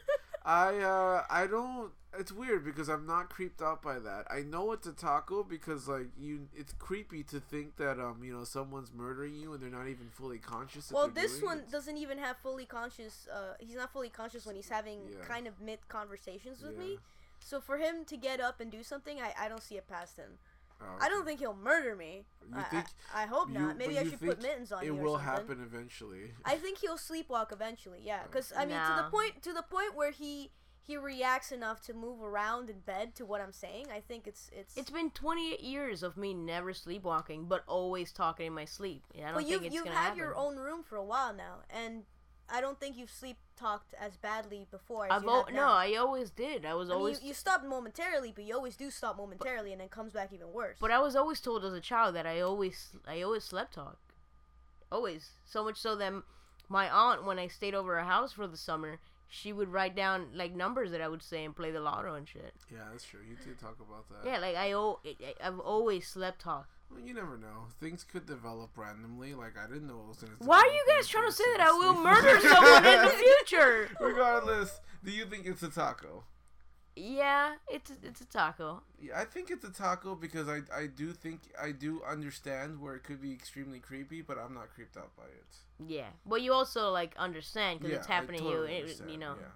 I, 0.45 0.79
uh, 0.79 1.25
I 1.31 1.47
don't. 1.47 1.93
It's 2.19 2.33
weird 2.33 2.65
because 2.65 2.89
I'm 2.89 3.07
not 3.07 3.31
creeped 3.31 3.63
out 3.63 3.83
by 3.83 4.01
that. 4.01 4.27
I 4.29 4.41
know 4.41 4.73
it's 4.73 4.87
a 4.87 4.93
taco 4.93 5.45
because 5.45 5.87
like 5.87 6.09
you, 6.19 6.49
it's 6.57 6.73
creepy 6.73 7.23
to 7.25 7.39
think 7.39 7.77
that 7.77 8.01
um, 8.01 8.23
you 8.25 8.33
know, 8.33 8.43
someone's 8.43 8.93
murdering 8.93 9.37
you 9.37 9.53
and 9.53 9.63
they're 9.63 9.71
not 9.71 9.87
even 9.87 10.09
fully 10.11 10.39
conscious. 10.39 10.91
Well, 10.91 11.09
this 11.09 11.41
one 11.41 11.59
it. 11.59 11.71
doesn't 11.71 11.97
even 11.97 12.19
have 12.19 12.37
fully 12.39 12.65
conscious. 12.67 13.29
Uh, 13.33 13.55
he's 13.61 13.77
not 13.77 13.93
fully 13.93 14.09
conscious 14.09 14.45
when 14.45 14.57
he's 14.57 14.69
having 14.69 14.99
Yeah. 15.09 15.25
kind 15.25 15.47
of 15.47 15.61
mid 15.61 15.87
conversations 15.89 16.63
with 16.63 16.73
Yeah. 16.73 16.81
me. 16.85 16.99
So 17.39 17.61
for 17.61 17.79
him 17.79 18.05
to 18.07 18.17
get 18.17 18.41
up 18.41 18.61
and 18.61 18.71
do 18.73 18.83
something, 18.83 19.21
I, 19.21 19.33
I 19.39 19.49
don't 19.49 19.63
see 19.63 19.77
it 19.77 19.87
past 19.89 20.17
him. 20.17 20.39
Oh, 20.83 20.87
I 21.01 21.09
don't 21.09 21.25
think 21.27 21.41
he'll 21.41 21.55
murder 21.55 21.95
me. 21.95 22.25
You 22.49 22.59
I, 22.59 22.63
think 22.63 22.85
I, 23.15 23.25
I 23.25 23.27
hope 23.27 23.49
you- 23.49 23.59
not. 23.59 23.77
Maybe 23.77 23.99
I 23.99 24.05
should 24.05 24.21
put 24.21 24.41
mittens 24.43 24.73
on 24.73 24.83
it 24.83 24.87
you 24.87 24.97
or 24.97 25.03
will 25.03 25.19
happen 25.19 25.63
eventually. 25.63 26.33
I 26.45 26.57
think 26.57 26.79
he'll 26.79 26.97
sleepwalk 26.97 27.53
eventually. 27.53 28.01
Yeah, 28.03 28.21
oh, 28.23 28.27
because 28.31 28.53
I 28.57 28.65
mean, 28.65 28.77
to 28.77 29.03
the 29.03 29.11
point 29.11 29.43
to 29.43 29.53
the 29.53 29.63
point 29.63 29.95
where 29.95 30.11
he 30.11 30.51
he 30.83 30.97
reacts 30.97 31.53
enough 31.53 31.81
to 31.83 31.95
move 31.95 32.21
around 32.23 32.71
in 32.71 32.81
bed 32.81 33.15
to 33.17 33.25
what 33.27 33.41
I'm 33.41 33.53
saying. 33.53 33.87
I 33.95 34.01
think 34.01 34.27
it's 34.27 34.51
it's. 34.53 34.77
It's 34.77 34.91
been 34.91 35.11
28 35.11 35.61
years 35.61 36.03
of 36.03 36.17
me 36.17 36.35
never 36.35 36.73
sleepwalking, 36.73 37.45
but 37.47 37.63
always 37.67 38.11
talking 38.13 38.47
in 38.47 38.55
my 38.55 38.65
sleep. 38.65 39.05
Yeah, 39.15 39.23
I 39.23 39.27
don't 39.27 39.35
but 39.35 39.39
think 39.43 39.51
you've 39.53 39.65
it's 39.67 39.75
you've 39.75 39.85
gonna 39.85 39.97
had 39.97 40.03
happen. 40.05 40.19
your 40.19 40.35
own 40.35 40.57
room 40.57 40.83
for 40.83 40.97
a 40.97 41.05
while 41.05 41.35
now, 41.35 41.59
and 41.69 42.05
I 42.53 42.61
don't 42.61 42.79
think 42.81 42.97
you've 42.97 43.11
sleep 43.11 43.37
talked 43.57 43.95
as 44.01 44.17
badly 44.17 44.67
before 44.71 45.05
as 45.07 45.13
I've 45.13 45.23
you 45.23 45.31
al- 45.31 45.45
have 45.45 45.55
no. 45.55 45.69
I 45.69 45.95
always 45.95 46.31
did. 46.31 46.65
I 46.65 46.75
was 46.75 46.89
I 46.89 46.93
mean, 46.93 46.99
always, 46.99 47.23
you, 47.23 47.29
you 47.29 47.35
stopped 47.35 47.65
momentarily, 47.65 48.33
but 48.35 48.45
you 48.45 48.55
always 48.55 48.77
do 48.77 48.91
stop 48.91 49.17
momentarily, 49.17 49.73
and 49.73 49.81
then 49.81 49.89
comes 49.89 50.13
back 50.13 50.33
even 50.33 50.53
worse. 50.53 50.77
but 50.81 50.91
I 50.91 50.99
was 50.99 51.15
always 51.17 51.41
told 51.41 51.65
as 51.65 51.73
a 51.73 51.81
child 51.81 52.15
that 52.17 52.27
I 52.27 52.41
always, 52.41 52.91
I 53.07 53.23
always 53.23 53.45
slept 53.45 53.75
talk. 53.75 53.99
Always, 54.91 55.31
so 55.45 55.63
much 55.65 55.77
so 55.79 55.95
that 55.97 56.13
my 56.69 56.89
aunt, 56.91 57.25
when 57.25 57.39
I 57.39 57.47
stayed 57.49 57.75
over 57.75 57.95
her 57.97 58.05
house 58.05 58.33
for 58.33 58.47
the 58.47 58.57
summer, 58.57 58.99
she 59.29 59.53
would 59.53 59.69
write 59.69 59.95
down 59.95 60.29
like 60.35 60.53
numbers 60.53 60.91
that 60.91 61.01
I 61.01 61.07
would 61.09 61.23
say 61.23 61.45
and 61.45 61.55
play 61.55 61.71
the 61.71 61.81
lotto 61.81 62.15
and 62.15 62.29
shit. 62.29 62.53
Yeah, 62.73 62.79
that's 62.91 63.05
true. 63.05 63.21
You 63.29 63.37
did 63.45 63.61
talk 63.61 63.77
about 63.81 64.09
that. 64.11 64.29
Yeah, 64.29 64.39
like 64.39 64.57
I, 64.57 64.73
o- 64.73 64.99
I- 65.05 65.35
I've 65.47 65.61
always 65.61 66.09
slept 66.09 66.41
talk. 66.41 66.69
Well, 66.91 67.01
you 67.01 67.15
never 67.15 67.37
know. 67.37 67.67
Things 67.81 68.05
could 68.05 68.27
develop 68.27 68.71
randomly. 68.77 69.35
Like 69.35 69.57
I 69.59 69.67
didn't 69.67 69.87
know 69.87 70.01
it 70.01 70.09
was 70.09 70.19
gonna. 70.19 70.33
Why 70.39 70.59
are 70.59 70.67
you 70.67 70.85
guys 70.89 71.09
trying 71.09 71.27
to 71.27 71.33
say 71.33 71.45
that 71.57 71.61
I 71.61 71.71
will 71.71 71.95
murder 71.95 72.41
someone 72.49 72.85
in 72.85 73.05
the 73.05 73.11
future? 73.11 73.89
Regardless, 74.01 74.81
do 75.05 75.11
you 75.11 75.25
think 75.27 75.47
it's 75.47 75.63
a 75.63 75.69
taco? 75.69 76.25
Yeah, 76.97 77.55
it's 77.69 77.93
it's 78.03 78.21
a 78.21 78.27
taco. 78.27 78.83
Yeah, 79.01 79.19
I 79.19 79.25
think 79.25 79.51
it's 79.51 79.65
a 79.65 79.71
taco 79.71 80.15
because 80.17 80.49
I 80.49 80.63
I 80.75 80.87
do 80.87 81.13
think 81.13 81.41
I 81.61 81.71
do 81.73 82.03
understand 82.07 82.81
where 82.81 82.97
it 82.97 83.05
could 83.05 83.23
be 83.23 83.33
extremely 83.33 83.79
creepy, 83.79 84.23
but 84.23 84.37
I'm 84.39 84.55
not 84.55 84.71
creeped 84.75 84.97
out 84.97 85.17
by 85.17 85.25
it. 85.25 85.57
Yeah, 85.87 86.09
but 86.27 86.43
you 86.43 86.53
also 86.53 86.91
like 86.91 87.15
understand 87.17 87.79
because 87.79 87.93
yeah, 87.93 87.99
it's 87.99 88.09
I 88.09 88.13
happening 88.15 88.41
to 88.41 88.49
you. 88.49 88.63
It, 88.63 89.01
you 89.09 89.17
know. 89.17 89.35
Yeah. 89.41 89.47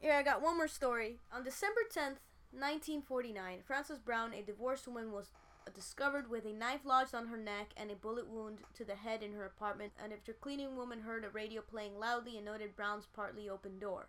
Here, 0.00 0.14
I 0.14 0.22
got 0.22 0.40
one 0.42 0.56
more 0.56 0.68
story. 0.68 1.18
On 1.30 1.44
December 1.44 1.82
10th, 1.94 2.16
1949, 2.52 3.58
Frances 3.66 3.98
Brown, 3.98 4.32
a 4.32 4.40
divorced 4.40 4.88
woman, 4.88 5.12
was 5.12 5.30
discovered 5.74 6.30
with 6.30 6.44
a 6.44 6.52
knife 6.52 6.84
lodged 6.84 7.14
on 7.14 7.28
her 7.28 7.36
neck 7.36 7.72
and 7.76 7.90
a 7.90 7.96
bullet 7.96 8.28
wound 8.28 8.58
to 8.74 8.84
the 8.84 8.94
head 8.94 9.22
in 9.22 9.32
her 9.32 9.44
apartment. 9.44 9.92
An 10.02 10.12
after 10.12 10.32
cleaning 10.32 10.76
woman 10.76 11.00
heard 11.00 11.24
a 11.24 11.30
radio 11.30 11.62
playing 11.62 11.98
loudly 11.98 12.36
and 12.36 12.46
noted 12.46 12.76
Brown's 12.76 13.06
partly 13.06 13.48
open 13.48 13.78
door. 13.78 14.08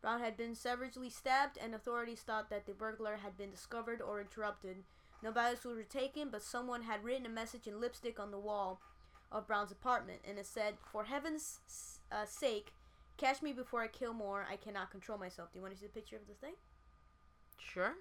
Brown 0.00 0.20
had 0.20 0.36
been 0.36 0.54
savagely 0.54 1.10
stabbed, 1.10 1.58
and 1.58 1.74
authorities 1.74 2.20
thought 2.20 2.48
that 2.50 2.66
the 2.66 2.72
burglar 2.72 3.16
had 3.16 3.36
been 3.36 3.50
discovered 3.50 4.00
or 4.00 4.20
interrupted. 4.20 4.84
No 5.22 5.30
bodies 5.30 5.64
were 5.64 5.82
taken, 5.82 6.30
but 6.30 6.42
someone 6.42 6.82
had 6.82 7.04
written 7.04 7.26
a 7.26 7.30
message 7.30 7.66
in 7.66 7.80
lipstick 7.80 8.18
on 8.18 8.30
the 8.30 8.38
wall 8.38 8.80
of 9.30 9.46
Brown's 9.46 9.70
apartment, 9.70 10.20
and 10.26 10.38
it 10.38 10.46
said, 10.46 10.78
"For 10.90 11.04
heaven's 11.04 11.60
uh, 12.10 12.24
sake, 12.24 12.72
catch 13.18 13.42
me 13.42 13.52
before 13.52 13.82
I 13.82 13.88
kill 13.88 14.14
more. 14.14 14.46
I 14.50 14.56
cannot 14.56 14.90
control 14.90 15.18
myself." 15.18 15.52
Do 15.52 15.58
you 15.58 15.62
want 15.62 15.74
to 15.74 15.80
see 15.80 15.86
the 15.86 15.92
picture 15.92 16.16
of 16.16 16.26
the 16.26 16.34
thing? 16.34 16.54
Sure. 17.58 17.94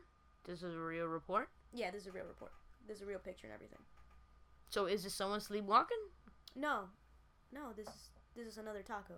This 0.45 0.63
is 0.63 0.75
a 0.75 0.79
real 0.79 1.07
report. 1.07 1.49
Yeah, 1.73 1.91
this 1.91 2.03
is 2.03 2.07
a 2.07 2.11
real 2.11 2.25
report. 2.25 2.53
There's 2.89 3.03
a 3.03 3.05
real 3.05 3.19
picture 3.19 3.45
and 3.45 3.53
everything. 3.53 3.77
So 4.71 4.87
is 4.87 5.03
this 5.03 5.13
someone 5.13 5.41
sleepwalking? 5.41 6.01
No, 6.55 6.85
no, 7.53 7.71
this 7.77 7.87
is 7.87 8.09
this 8.35 8.47
is 8.47 8.57
another 8.57 8.81
taco. 8.81 9.13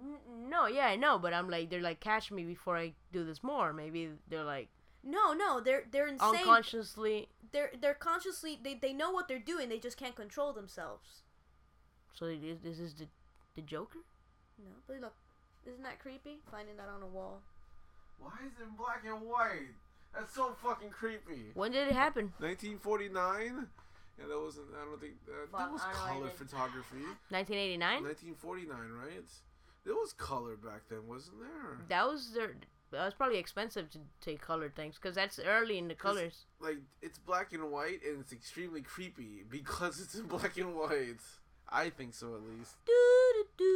N- 0.00 0.48
no, 0.48 0.66
yeah, 0.68 0.86
I 0.86 0.94
know, 0.94 1.18
but 1.18 1.34
I'm 1.34 1.50
like, 1.50 1.68
they're 1.68 1.80
like, 1.82 1.98
catch 1.98 2.30
me 2.30 2.44
before 2.44 2.76
I 2.76 2.92
do 3.12 3.24
this 3.24 3.42
more. 3.42 3.72
Maybe 3.72 4.10
they're 4.30 4.44
like 4.44 4.68
No, 5.02 5.32
no, 5.32 5.60
they're 5.60 5.82
they're 5.90 6.06
insane. 6.06 6.36
unconsciously. 6.36 7.28
They're 7.50 7.72
they're 7.80 7.94
consciously 7.94 8.56
they, 8.62 8.74
they 8.74 8.92
know 8.92 9.10
what 9.10 9.26
they're 9.26 9.40
doing. 9.52 9.68
They 9.68 9.80
just 9.80 9.96
can't 9.96 10.14
control 10.14 10.52
themselves. 10.52 11.22
So 12.14 12.26
it 12.26 12.44
is- 12.44 12.60
this 12.62 12.78
is 12.78 12.94
the 12.94 13.08
the 13.56 13.62
Joker. 13.62 13.98
No, 14.64 14.70
but 14.86 15.00
look, 15.00 15.14
isn't 15.66 15.82
that 15.82 15.98
creepy? 15.98 16.38
Finding 16.52 16.76
that 16.76 16.88
on 16.88 17.02
a 17.02 17.06
wall. 17.06 17.40
Why 18.20 18.30
is 18.46 18.52
it 18.60 18.76
black 18.76 19.02
and 19.04 19.22
white? 19.22 19.74
That's 20.14 20.34
so 20.34 20.54
fucking 20.62 20.90
creepy. 20.90 21.50
When 21.54 21.72
did 21.72 21.88
it 21.88 21.94
happen? 21.94 22.32
1949. 22.38 23.66
Yeah, 24.18 24.24
that 24.26 24.40
wasn't. 24.40 24.66
I 24.74 24.84
don't 24.84 25.00
think 25.00 25.14
uh, 25.28 25.58
that 25.58 25.72
was 25.72 25.80
I 25.82 25.92
don't 25.92 25.94
know, 25.94 26.04
I 26.04 26.08
color 26.14 26.28
photography. 26.30 27.04
1989. 27.30 28.02
1949, 28.02 28.76
right? 28.98 29.30
There 29.84 29.94
was 29.94 30.12
color 30.12 30.56
back 30.56 30.82
then, 30.90 31.06
wasn't 31.06 31.40
there? 31.40 31.78
That 31.88 32.08
was 32.08 32.32
their. 32.32 32.52
That 32.90 33.04
was 33.04 33.14
probably 33.14 33.38
expensive 33.38 33.90
to 33.90 33.98
take 34.20 34.40
color 34.40 34.70
things 34.70 34.96
because 34.96 35.14
that's 35.14 35.38
early 35.38 35.78
in 35.78 35.88
the 35.88 35.94
colors. 35.94 36.46
Like 36.58 36.78
it's 37.02 37.18
black 37.18 37.52
and 37.52 37.70
white, 37.70 38.00
and 38.04 38.20
it's 38.20 38.32
extremely 38.32 38.82
creepy 38.82 39.44
because 39.48 40.00
it's 40.00 40.14
in 40.14 40.26
black 40.26 40.56
and 40.56 40.74
white. 40.74 41.20
I 41.70 41.90
think 41.90 42.14
so, 42.14 42.34
at 42.34 42.42
least. 42.42 42.76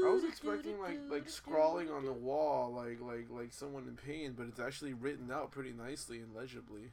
I 0.04 0.10
was 0.10 0.24
expecting 0.24 0.80
like 0.80 0.98
like 1.10 1.28
scrawling 1.28 1.90
on 1.90 2.04
the 2.04 2.12
wall, 2.12 2.72
like 2.72 3.00
like 3.00 3.26
like 3.30 3.52
someone 3.52 3.84
in 3.86 3.96
pain, 3.96 4.34
but 4.36 4.46
it's 4.46 4.60
actually 4.60 4.94
written 4.94 5.30
out 5.30 5.50
pretty 5.50 5.72
nicely 5.72 6.18
and 6.18 6.34
legibly. 6.34 6.92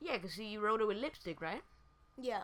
Yeah, 0.00 0.16
because 0.18 0.38
you 0.38 0.60
wrote 0.60 0.80
it 0.80 0.86
with 0.86 0.98
lipstick, 0.98 1.40
right? 1.40 1.62
Yeah. 2.16 2.42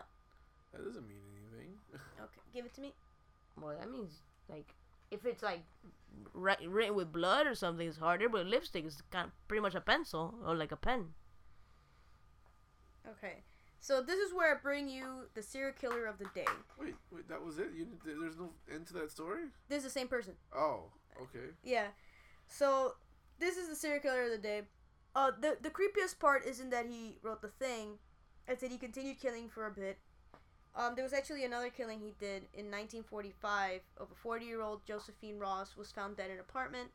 That 0.73 0.83
doesn't 0.83 1.07
mean 1.07 1.21
anything. 1.31 1.69
Okay, 2.19 2.41
give 2.53 2.65
it 2.65 2.73
to 2.75 2.81
me. 2.81 2.93
Well, 3.59 3.75
that 3.79 3.89
means 3.91 4.21
like 4.49 4.73
if 5.11 5.25
it's 5.25 5.43
like 5.43 5.63
ri- 6.33 6.67
written 6.67 6.95
with 6.95 7.11
blood 7.11 7.47
or 7.47 7.55
something, 7.55 7.87
it's 7.87 7.97
harder. 7.97 8.27
But 8.29 8.47
lipstick 8.47 8.85
is 8.85 9.01
kind 9.11 9.27
of 9.27 9.31
pretty 9.47 9.61
much 9.61 9.75
a 9.75 9.81
pencil 9.81 10.35
or 10.45 10.55
like 10.55 10.71
a 10.71 10.75
pen. 10.77 11.13
Okay. 13.07 13.43
So 13.83 14.01
this 14.01 14.17
is 14.17 14.33
where 14.33 14.55
I 14.55 14.57
bring 14.57 14.87
you 14.87 15.27
the 15.33 15.43
serial 15.43 15.73
killer 15.73 16.05
of 16.05 16.17
the 16.17 16.27
day. 16.33 16.45
wait, 16.79 16.95
wait, 17.11 17.27
that 17.27 17.43
was 17.43 17.59
it? 17.59 17.67
You 17.75 17.85
there's 18.05 18.37
no 18.37 18.51
end 18.73 18.87
to 18.87 18.93
that 18.93 19.11
story? 19.11 19.41
This 19.67 19.79
is 19.79 19.83
the 19.83 19.89
same 19.89 20.07
person. 20.07 20.35
Oh, 20.55 20.83
okay. 21.21 21.51
Yeah. 21.65 21.87
So 22.47 22.93
this 23.39 23.57
is 23.57 23.67
the 23.67 23.75
serial 23.75 23.99
killer 23.99 24.23
of 24.23 24.31
the 24.31 24.37
day. 24.37 24.61
Uh, 25.13 25.31
the 25.37 25.57
the 25.61 25.69
creepiest 25.69 26.17
part 26.17 26.45
isn't 26.45 26.69
that 26.69 26.85
he 26.85 27.17
wrote 27.23 27.41
the 27.41 27.49
thing, 27.49 27.97
it's 28.47 28.61
that 28.61 28.71
he 28.71 28.77
continued 28.77 29.19
killing 29.19 29.49
for 29.49 29.67
a 29.67 29.71
bit. 29.71 29.97
Um, 30.77 30.95
there 30.95 31.03
was 31.03 31.11
actually 31.11 31.43
another 31.43 31.69
killing 31.69 31.99
he 31.99 32.13
did 32.21 32.43
in 32.53 32.71
1945 32.71 33.81
of 33.97 34.07
a 34.09 34.15
40 34.15 34.45
year 34.45 34.61
old 34.61 34.85
Josephine 34.85 35.37
Ross 35.37 35.75
was 35.75 35.91
found 35.91 36.15
dead 36.15 36.27
in 36.27 36.37
an 36.37 36.39
apartment. 36.39 36.87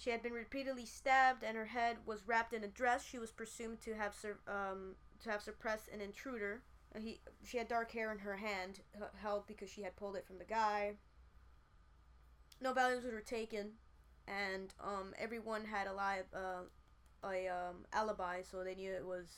She 0.00 0.10
had 0.10 0.22
been 0.22 0.32
repeatedly 0.32 0.86
stabbed, 0.86 1.44
and 1.44 1.56
her 1.58 1.66
head 1.66 1.98
was 2.06 2.26
wrapped 2.26 2.54
in 2.54 2.64
a 2.64 2.68
dress. 2.68 3.04
She 3.04 3.18
was 3.18 3.30
presumed 3.30 3.82
to 3.82 3.94
have 3.94 4.14
sur- 4.14 4.40
um, 4.48 4.96
to 5.22 5.30
have 5.30 5.42
suppressed 5.42 5.88
an 5.88 6.00
intruder. 6.00 6.62
Uh, 6.94 7.00
He 7.00 7.20
she 7.44 7.58
had 7.58 7.68
dark 7.68 7.92
hair 7.92 8.10
in 8.10 8.20
her 8.20 8.36
hand, 8.36 8.80
held 9.22 9.46
because 9.46 9.68
she 9.70 9.82
had 9.82 9.96
pulled 9.96 10.16
it 10.16 10.26
from 10.26 10.38
the 10.38 10.46
guy. 10.46 10.96
No 12.60 12.72
valuables 12.72 13.12
were 13.12 13.20
taken, 13.20 13.72
and 14.26 14.72
um, 14.80 15.14
everyone 15.18 15.64
had 15.66 15.86
a 15.86 15.92
li- 15.92 16.28
uh, 16.34 16.62
a 17.24 17.48
um, 17.48 17.84
alibi, 17.92 18.42
so 18.42 18.64
they 18.64 18.74
knew 18.74 18.92
it 18.92 19.06
was 19.06 19.28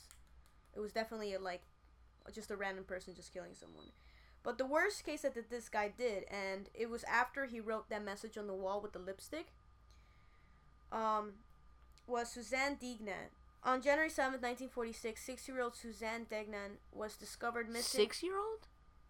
it 0.74 0.80
was 0.80 0.92
definitely 0.92 1.34
a, 1.34 1.40
like 1.40 1.62
just 2.32 2.50
a 2.52 2.56
random 2.56 2.84
person 2.84 3.14
just 3.14 3.32
killing 3.32 3.54
someone. 3.54 3.86
But 4.42 4.58
the 4.58 4.66
worst 4.66 5.04
case 5.04 5.22
that 5.22 5.50
this 5.50 5.68
guy 5.68 5.88
did, 5.96 6.24
and 6.30 6.68
it 6.74 6.90
was 6.90 7.04
after 7.04 7.46
he 7.46 7.60
wrote 7.60 7.88
that 7.90 8.04
message 8.04 8.38
on 8.38 8.46
the 8.48 8.54
wall 8.54 8.80
with 8.80 8.92
the 8.92 8.98
lipstick, 8.98 9.48
um, 10.92 11.32
was 12.06 12.30
Suzanne 12.30 12.76
Degnan. 12.80 13.30
On 13.64 13.80
January 13.80 14.10
7th, 14.10 14.42
1946, 14.42 15.24
six 15.24 15.48
year 15.48 15.62
old 15.62 15.76
Suzanne 15.76 16.26
Degnan 16.28 16.78
was 16.92 17.16
discovered 17.16 17.68
missing. 17.68 18.00
Six 18.00 18.22
year 18.22 18.36
old? 18.36 18.66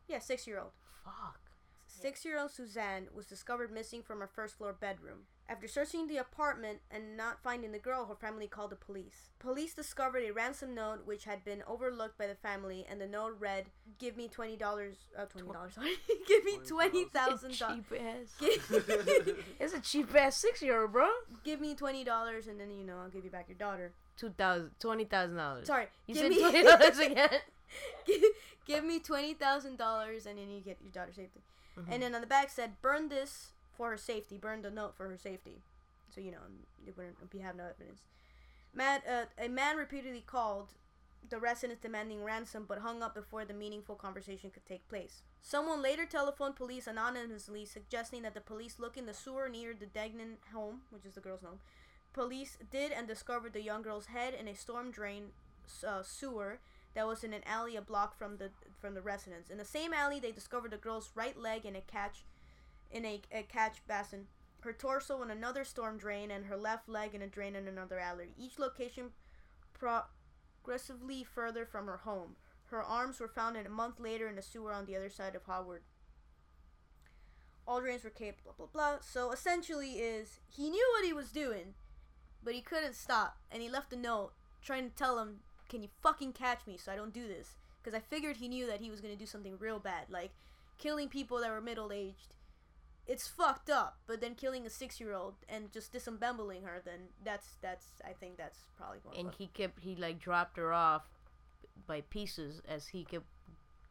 Yeah, 0.09 0.19
six 0.19 0.47
year 0.47 0.59
old. 0.59 0.73
Fuck. 1.05 1.41
Six 1.87 2.25
year 2.25 2.39
old 2.39 2.51
Suzanne 2.51 3.09
was 3.15 3.27
discovered 3.27 3.71
missing 3.71 4.03
from 4.03 4.21
her 4.21 4.27
first 4.27 4.57
floor 4.57 4.73
bedroom. 4.73 5.21
After 5.49 5.69
searching 5.69 6.07
the 6.07 6.17
apartment 6.17 6.79
and 6.91 7.17
not 7.17 7.43
finding 7.43 7.73
the 7.73 7.79
girl, 7.79 8.07
her 8.07 8.15
family 8.15 8.47
called 8.47 8.71
the 8.71 8.77
police. 8.77 9.31
Police 9.39 9.75
discovered 9.75 10.23
a 10.25 10.31
ransom 10.33 10.75
note 10.75 11.01
which 11.05 11.25
had 11.25 11.45
been 11.45 11.63
overlooked 11.67 12.17
by 12.17 12.27
the 12.27 12.35
family, 12.35 12.87
and 12.89 13.01
the 13.01 13.07
note 13.07 13.37
read, 13.39 13.67
"Give 13.99 14.17
me 14.17 14.29
twenty 14.29 14.57
dollars. 14.57 14.97
Uh, 15.17 15.27
twenty 15.27 15.53
dollars. 15.53 15.75
Sorry, 15.75 15.93
give 16.29 16.45
me 16.45 16.59
twenty 16.67 17.05
thousand 17.05 17.59
dollars. 17.59 17.85
Cheap 17.91 18.01
ass. 18.01 18.41
It's 19.61 19.75
a 19.75 19.81
cheap 19.81 20.15
ass 20.15 20.37
six 20.37 20.63
year 20.63 20.81
old, 20.83 20.93
bro. 20.93 21.09
Give 21.45 21.61
me 21.61 21.75
twenty 21.75 22.05
dollars, 22.05 22.47
and 22.47 22.59
then 22.59 22.71
you 22.71 22.85
know 22.85 22.99
I'll 23.03 23.11
give 23.11 23.25
you 23.25 23.31
back 23.31 23.49
your 23.49 23.59
daughter. 23.59 23.93
Two 24.17 24.31
thousand, 24.31 24.71
twenty 24.81 25.05
thousand 25.05 25.37
dollars. 25.37 25.67
Sorry, 25.67 25.87
You 26.07 26.15
give 26.15 26.23
said 26.23 26.31
me 26.31 26.41
twenty 26.41 26.63
dollars 26.65 26.99
again. 26.99 27.31
give, 28.07 28.23
give 28.67 28.85
me 28.85 28.99
twenty 28.99 29.35
thousand 29.35 29.79
dollars, 29.79 30.27
and 30.27 30.39
then 30.39 30.51
you 30.51 30.61
get 30.61 30.79
your 30.83 30.93
daughter 30.93 31.13
safety. 31.13 31.41
Mm-hmm. 31.79 31.93
And 31.93 32.03
then 32.03 32.15
on 32.15 32.21
the 32.21 32.27
back 32.27 32.51
said, 32.51 32.81
"Burn 32.83 33.09
this 33.09 33.53
for 33.77 33.91
her 33.91 33.97
safety. 33.97 34.37
Burn 34.37 34.63
the 34.63 34.71
note 34.71 34.97
for 34.97 35.09
her 35.09 35.19
safety." 35.19 35.63
So 36.15 36.21
you 36.21 36.31
know, 36.31 36.39
you 36.85 36.93
wouldn't 36.97 37.17
you 37.33 37.41
have 37.41 37.57
no 37.57 37.65
evidence. 37.65 38.03
Matt, 38.75 39.03
uh, 39.09 39.25
a 39.43 39.49
man 39.49 39.77
repeatedly 39.77 40.23
called 40.27 40.69
the 41.29 41.39
residents 41.39 41.83
demanding 41.83 42.25
ransom, 42.25 42.65
but 42.69 42.79
hung 42.79 43.03
up 43.03 43.15
before 43.15 43.45
the 43.45 43.55
meaningful 43.55 43.95
conversation 43.95 44.51
could 44.51 44.67
take 44.67 44.87
place. 44.89 45.23
Someone 45.43 45.83
later 45.83 46.07
telephoned 46.07 46.55
police 46.55 46.87
anonymously, 46.87 47.65
suggesting 47.67 48.23
that 48.23 48.33
the 48.33 48.41
police 48.41 48.79
look 48.79 48.97
in 48.97 49.07
the 49.07 49.13
sewer 49.13 49.49
near 49.49 49.75
the 49.75 49.87
Degnan 49.87 50.39
home, 50.55 50.83
which 50.91 51.05
is 51.05 51.15
the 51.15 51.21
girl's 51.21 51.43
home. 51.43 51.59
Police 52.13 52.59
did 52.71 52.93
and 52.93 53.09
discovered 53.09 53.53
the 53.53 53.63
young 53.63 53.83
girl's 53.83 54.07
head 54.07 54.35
in 54.35 54.47
a 54.47 54.55
storm 54.55 54.93
drain 54.93 55.33
uh, 55.87 56.03
sewer 56.03 56.61
that 56.95 57.07
was 57.07 57.25
in 57.25 57.33
an 57.33 57.43
alley 57.45 57.75
a 57.75 57.83
block 57.83 58.17
from 58.17 58.37
the 58.37 58.51
from 58.81 58.95
the 58.95 59.01
residence. 59.01 59.51
In 59.51 59.59
the 59.59 59.65
same 59.65 59.93
alley, 59.93 60.21
they 60.21 60.31
discovered 60.31 60.71
the 60.71 60.77
girl's 60.77 61.11
right 61.15 61.37
leg 61.37 61.67
in 61.67 61.75
a 61.75 61.81
catch 61.81 62.25
in 62.91 63.05
a, 63.05 63.21
a 63.33 63.43
catch 63.43 63.85
basin, 63.89 64.27
her 64.61 64.73
torso 64.73 65.23
in 65.23 65.31
another 65.31 65.65
storm 65.65 65.99
drain, 65.99 66.31
and 66.31 66.47
her 66.47 66.57
left 66.57 66.89
leg 66.89 67.15
in 67.15 67.23
a 67.23 67.27
drain 67.27 67.57
in 67.57 67.67
another 67.67 67.99
alley. 67.99 68.35
Each 68.39 68.59
location 68.59 69.11
progressively 69.73 71.25
further 71.25 71.65
from 71.65 71.87
her 71.87 71.99
home. 71.99 72.37
Her 72.73 72.83
arms 72.83 73.21
were 73.21 73.29
found 73.29 73.59
a 73.59 73.69
month 73.69 74.01
later 74.01 74.29
in 74.29 74.39
a 74.39 74.43
sewer 74.43 74.73
on 74.73 74.87
the 74.87 74.97
other 74.97 75.11
side 75.11 75.35
of 75.37 75.45
Howard. 75.45 75.83
All 77.69 77.83
drains 77.83 78.03
were 78.03 78.09
caped, 78.09 78.43
blah 78.45 78.55
blah 78.55 78.67
blah. 78.73 78.99
So 79.03 79.31
essentially, 79.31 79.99
is 79.99 80.41
he 80.49 80.71
knew 80.71 80.89
what 80.97 81.05
he 81.05 81.13
was 81.13 81.31
doing, 81.31 81.75
but 82.43 82.55
he 82.55 82.63
couldn't 82.63 82.95
stop, 82.95 83.37
and 83.51 83.63
he 83.63 83.69
left 83.69 83.93
a 83.93 83.97
note 83.97 84.33
trying 84.63 84.89
to 84.89 84.97
tell 84.97 85.19
him, 85.19 85.41
"Can 85.69 85.83
you 85.83 85.91
fucking 86.03 86.33
catch 86.33 86.67
me 86.67 86.79
so 86.79 86.91
I 86.91 86.97
don't 86.97 87.13
do 87.13 87.29
this?" 87.29 87.57
Because 87.83 87.95
I 87.95 88.01
figured 88.01 88.39
he 88.39 88.49
knew 88.49 88.67
that 88.67 88.81
he 88.81 88.91
was 88.91 89.03
gonna 89.03 89.17
do 89.17 89.27
something 89.27 89.59
real 89.59 89.79
bad, 89.79 90.09
like 90.09 90.33
killing 90.79 91.11
people 91.11 91.41
that 91.41 91.51
were 91.51 91.61
middle 91.61 91.93
aged. 91.93 92.37
It's 93.07 93.29
fucked 93.29 93.69
up, 93.69 93.99
but 94.07 94.23
then 94.23 94.35
killing 94.35 94.65
a 94.65 94.71
six 94.71 94.99
year 94.99 95.13
old 95.13 95.35
and 95.47 95.71
just 95.71 95.93
disembowling 95.93 96.63
her, 96.63 96.81
then 96.83 97.11
that's 97.23 97.57
that's 97.61 98.01
I 98.03 98.15
think 98.15 98.39
that's 98.39 98.65
probably 98.79 99.01
more. 99.05 99.13
and 99.15 99.35
he 99.35 99.49
kept 99.49 99.81
he 99.81 99.95
like 99.95 100.19
dropped 100.19 100.57
her 100.57 100.73
off 100.73 101.03
by 101.87 102.03
pieces 102.03 102.61
as 102.69 102.89
he 102.89 103.05
kept 103.05 103.27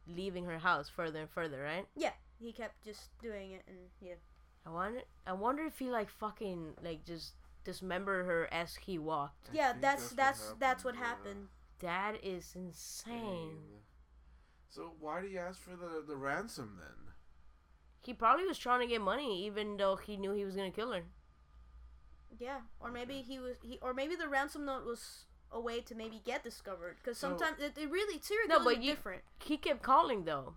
leaving 0.06 0.44
her 0.44 0.58
house 0.58 0.88
further 0.88 1.20
and 1.20 1.30
further, 1.30 1.62
right? 1.62 1.86
yeah, 1.96 2.12
he 2.38 2.52
kept 2.52 2.82
just 2.84 3.10
doing 3.20 3.52
it, 3.52 3.62
and 3.66 3.76
yeah. 4.00 4.14
I 4.66 4.70
wonder 4.70 5.00
I 5.26 5.32
wonder 5.32 5.64
if 5.64 5.78
he 5.78 5.90
like 5.90 6.08
fucking 6.10 6.74
like 6.82 7.04
just 7.04 7.34
dismember 7.64 8.24
her 8.24 8.48
as 8.52 8.74
he 8.76 8.98
walked. 8.98 9.50
I 9.50 9.54
Yeah, 9.56 9.72
think 9.72 9.82
that's 9.82 10.10
what 10.10 10.16
that's 10.16 10.54
that's 10.58 10.84
what 10.84 10.94
yeah. 10.94 11.00
happened. 11.06 11.48
That 11.80 12.24
is 12.24 12.54
insane. 12.54 13.82
So 14.68 14.94
why 14.98 15.20
did 15.20 15.30
he 15.30 15.38
ask 15.38 15.60
for 15.60 15.76
the, 15.76 16.02
the 16.06 16.16
ransom 16.16 16.78
then? 16.80 17.12
He 18.02 18.12
probably 18.12 18.44
was 18.46 18.58
trying 18.58 18.80
to 18.80 18.86
get 18.86 19.00
money 19.00 19.44
even 19.46 19.76
though 19.78 19.96
he 19.96 20.16
knew 20.16 20.32
he 20.32 20.44
was 20.44 20.56
gonna 20.56 20.70
kill 20.70 20.92
her. 20.92 21.04
Yeah, 22.38 22.60
or 22.80 22.90
maybe 22.90 23.22
he 23.22 23.38
was 23.38 23.56
he, 23.62 23.78
or 23.82 23.92
maybe 23.94 24.16
the 24.16 24.28
ransom 24.28 24.64
note 24.64 24.84
was 24.86 25.26
a 25.52 25.60
way 25.60 25.80
to 25.80 25.94
maybe 25.94 26.20
get 26.24 26.42
discovered 26.42 26.96
because 26.96 27.18
So- 27.18 27.28
sometimes 27.28 27.60
it, 27.60 27.76
it 27.78 27.90
really 27.90 28.20
serial 28.20 28.48
No, 28.48 28.58
killers 28.58 28.74
but 28.76 28.82
you- 28.82 28.90
different. 28.94 29.22
He 29.44 29.56
kept 29.56 29.82
calling 29.82 30.24
though. 30.24 30.56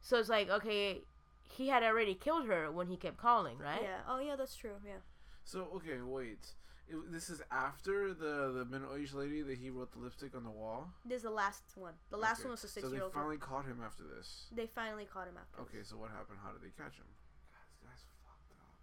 So 0.00 0.18
it's 0.18 0.28
like, 0.28 0.48
okay, 0.50 1.02
he 1.44 1.68
had 1.68 1.82
already 1.82 2.14
killed 2.14 2.46
her 2.46 2.70
when 2.70 2.88
he 2.88 2.96
kept 2.96 3.16
calling, 3.18 3.58
right? 3.58 3.82
Yeah. 3.82 4.00
Oh 4.08 4.18
yeah, 4.18 4.36
that's 4.36 4.56
true. 4.56 4.76
Yeah. 4.84 5.00
So 5.44 5.68
okay, 5.76 6.00
wait. 6.00 6.54
It, 6.88 6.96
this 7.12 7.30
is 7.30 7.40
after 7.50 8.12
the 8.12 8.50
the 8.52 8.64
middle 8.64 8.94
aged 8.96 9.14
lady 9.14 9.42
that 9.42 9.58
he 9.58 9.70
wrote 9.70 9.92
the 9.92 10.00
lipstick 10.00 10.34
on 10.34 10.42
the 10.44 10.50
wall. 10.50 10.88
This 11.04 11.18
is 11.18 11.22
the 11.22 11.30
last 11.30 11.62
one. 11.76 11.94
The 12.10 12.16
last 12.16 12.40
Okay, 12.40 12.48
one 12.48 12.50
was 12.52 12.64
a 12.64 12.68
So 12.68 12.74
six 12.80 12.88
they 12.88 12.94
year 12.96 13.04
old. 13.04 13.12
finally 13.14 13.38
caught 13.38 13.64
him 13.64 13.80
after 13.84 14.02
this. 14.02 14.46
They 14.50 14.66
finally 14.66 15.04
caught 15.06 15.28
him 15.28 15.38
after. 15.38 15.62
Okay, 15.62 15.82
so 15.84 15.96
what 15.96 16.10
happened? 16.10 16.38
How 16.42 16.50
did 16.50 16.60
they 16.62 16.74
catch 16.76 16.96
him? 16.98 17.06
God, 17.54 17.64
this 17.70 17.78
guy's 17.86 18.04
fucked 18.26 18.52
up. 18.58 18.74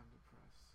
I'm 0.00 0.08
depressed. 0.08 0.72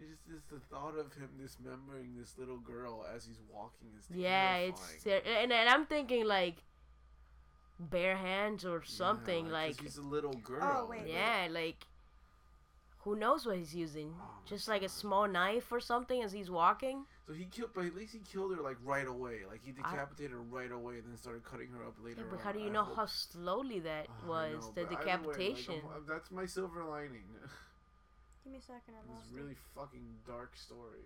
It's 0.00 0.10
just, 0.10 0.28
just 0.28 0.50
the 0.50 0.60
thought 0.74 0.96
of 0.98 1.12
him 1.14 1.28
dismembering 1.40 2.14
this 2.18 2.34
little 2.38 2.58
girl 2.58 3.04
as 3.14 3.24
he's 3.26 3.40
walking 3.52 3.88
is 3.98 4.04
Yeah, 4.14 4.56
it's 4.56 5.02
ter- 5.04 5.22
and, 5.26 5.52
and 5.52 5.68
I'm 5.68 5.86
thinking 5.86 6.24
like 6.26 6.56
bare 7.80 8.16
hands 8.16 8.64
or 8.64 8.82
something 8.84 9.46
Yeah, 9.46 9.52
'cause 9.52 9.76
like 9.76 9.80
he's 9.82 9.96
a 9.98 10.02
little 10.02 10.34
oh, 10.36 10.40
girl. 10.40 10.80
Oh, 10.84 10.86
wait. 10.90 11.06
yeah, 11.06 11.48
like 11.50 11.86
who 13.02 13.14
knows 13.16 13.46
what 13.46 13.56
he's 13.56 13.74
using? 13.74 14.12
Oh 14.20 14.24
Just 14.46 14.68
like 14.68 14.82
a 14.82 14.88
small 14.88 15.26
knife 15.28 15.70
or 15.72 15.80
something 15.80 16.22
as 16.22 16.32
he's 16.32 16.50
walking. 16.50 17.06
So 17.26 17.32
he 17.32 17.44
killed, 17.44 17.70
but 17.74 17.84
at 17.84 17.94
least 17.94 18.12
he 18.12 18.18
killed 18.20 18.56
her 18.56 18.62
like 18.62 18.76
right 18.84 19.06
away. 19.06 19.40
Like 19.48 19.60
he 19.64 19.70
I- 19.70 19.90
decapitated 19.90 20.32
her 20.32 20.40
right 20.42 20.70
away, 20.72 20.94
and 20.98 21.04
then 21.08 21.16
started 21.16 21.44
cutting 21.44 21.68
her 21.76 21.84
up 21.84 21.94
later. 22.02 22.20
Yeah, 22.20 22.26
but 22.30 22.38
on. 22.40 22.44
how 22.44 22.52
do 22.52 22.58
you 22.58 22.66
I 22.66 22.70
know 22.72 22.82
hope- 22.84 22.96
how 22.96 23.06
slowly 23.06 23.80
that 23.80 24.06
Oh, 24.24 24.28
was 24.28 24.52
know, 24.54 24.72
the 24.74 24.74
but 24.74 24.80
either 24.80 24.88
way, 24.90 24.94
like, 24.96 25.04
decapitation? 25.04 25.74
That's 26.08 26.30
my 26.30 26.46
silver 26.46 26.84
lining. 26.84 27.24
Give 28.48 28.54
me 28.54 28.60
a 28.60 28.62
second. 28.62 28.94
I 28.94 29.02
This 29.02 29.14
lost 29.14 29.28
really 29.34 29.56
fucking 29.74 30.06
dark 30.26 30.56
story. 30.56 31.04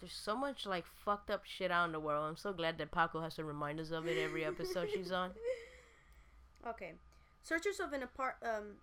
There's 0.00 0.12
so 0.12 0.34
much 0.34 0.66
like 0.66 0.84
fucked 1.04 1.30
up 1.30 1.44
shit 1.44 1.70
out 1.70 1.86
in 1.86 1.92
the 1.92 2.00
world. 2.00 2.28
I'm 2.28 2.36
so 2.36 2.52
glad 2.52 2.78
that 2.78 2.90
Paco 2.90 3.20
has 3.20 3.36
to 3.36 3.44
remind 3.44 3.78
us 3.78 3.92
of 3.92 4.08
it 4.08 4.18
every 4.18 4.44
episode 4.44 4.88
she's 4.92 5.12
on. 5.12 5.30
Okay. 6.66 6.94
Searchers 7.44 7.78
of 7.78 7.92
an 7.92 8.02
apart 8.02 8.34
um 8.42 8.78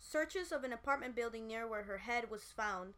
searches 0.00 0.50
of 0.50 0.64
an 0.64 0.72
apartment 0.72 1.14
building 1.14 1.46
near 1.46 1.64
where 1.64 1.84
her 1.84 1.98
head 1.98 2.28
was 2.28 2.42
found 2.42 2.94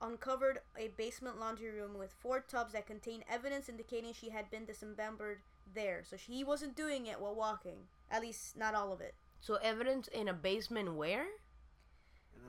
uncovered 0.00 0.60
a 0.76 0.88
basement 0.96 1.38
laundry 1.38 1.70
room 1.70 1.98
with 1.98 2.14
four 2.18 2.40
tubs 2.40 2.72
that 2.72 2.86
contained 2.86 3.24
evidence 3.30 3.68
indicating 3.68 4.14
she 4.14 4.30
had 4.30 4.50
been 4.50 4.64
dismembered 4.64 5.40
there. 5.74 6.02
So 6.02 6.16
she 6.16 6.42
wasn't 6.42 6.74
doing 6.74 7.06
it 7.06 7.20
while 7.20 7.34
walking. 7.34 7.76
At 8.10 8.22
least 8.22 8.56
not 8.56 8.74
all 8.74 8.90
of 8.90 9.02
it. 9.02 9.14
So 9.38 9.56
evidence 9.56 10.08
in 10.08 10.28
a 10.28 10.34
basement 10.34 10.94
where? 10.94 11.26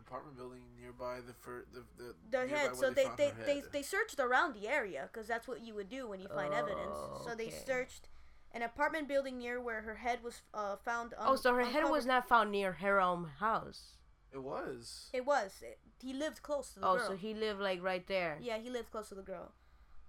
An 0.07 0.13
apartment 0.13 0.37
building 0.37 0.61
nearby 0.79 1.19
the 1.25 1.33
fir- 1.33 1.65
the 1.73 1.83
the, 1.97 2.15
the 2.31 2.37
nearby 2.45 2.55
head. 2.55 2.65
where 2.71 2.75
So 2.75 2.89
they 2.91 3.03
found 3.03 3.17
they, 3.17 3.31
they, 3.45 3.55
head. 3.55 3.63
they 3.73 3.81
searched 3.81 4.19
around 4.19 4.53
the 4.55 4.67
area 4.67 5.09
because 5.11 5.27
that's 5.27 5.47
what 5.47 5.61
you 5.61 5.75
would 5.75 5.89
do 5.89 6.07
when 6.07 6.21
you 6.21 6.27
find 6.29 6.53
evidence. 6.53 6.95
Oh, 6.95 7.21
So 7.27 7.35
they 7.35 7.49
searched 7.49 8.09
an 8.53 8.61
apartment 8.61 9.07
building 9.07 9.37
near 9.37 9.59
where 9.61 9.81
her 9.81 9.95
head 9.95 10.23
was 10.23 10.41
uh, 10.53 10.77
found. 10.77 11.13
Un- 11.17 11.27
oh, 11.27 11.35
so 11.35 11.53
her 11.53 11.65
head 11.65 11.89
was 11.89 12.05
not 12.05 12.27
found 12.29 12.51
near 12.51 12.71
her 12.73 13.01
own 13.01 13.25
house. 13.39 13.97
It 14.31 14.43
was. 14.43 15.09
It 15.13 15.25
was. 15.25 15.61
It, 15.61 15.79
he 16.01 16.13
lived 16.13 16.41
close 16.41 16.69
to 16.73 16.79
the 16.79 16.87
Oh, 16.87 16.95
girl. 16.97 17.07
so 17.07 17.15
he 17.15 17.33
lived 17.33 17.59
like 17.59 17.81
right 17.83 18.05
there. 18.07 18.37
Yeah, 18.41 18.57
he 18.59 18.69
lived 18.69 18.91
close 18.91 19.09
to 19.09 19.15
the 19.15 19.21
girl. 19.21 19.51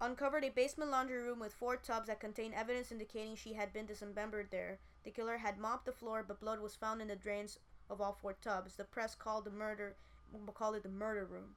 Uncovered 0.01 0.44
a 0.44 0.51
basement 0.51 0.90
laundry 0.92 1.20
room 1.22 1.40
with 1.40 1.53
four 1.53 1.76
tubs 1.76 2.07
that 2.07 2.20
contained 2.20 2.55
evidence 2.55 2.92
indicating 2.92 3.34
she 3.34 3.55
had 3.55 3.72
been 3.72 3.86
dismembered 3.86 4.49
there. 4.53 4.78
The 5.05 5.11
killer 5.11 5.38
had 5.38 5.59
mopped 5.59 5.86
the 5.86 5.92
floor, 5.92 6.24
but 6.26 6.40
blood 6.40 6.61
was 6.61 6.76
found 6.76 7.01
in 7.03 7.09
the 7.09 7.16
drains 7.16 7.59
of 7.91 8.01
all 8.01 8.16
four 8.20 8.34
tubs. 8.43 8.74
The 8.74 8.84
press 8.84 9.14
called 9.14 9.45
the 9.45 9.51
murder, 9.51 9.95
we'll 10.32 10.53
call 10.53 10.74
it 10.74 10.82
the 10.82 10.89
murder 10.89 11.24
room. 11.24 11.55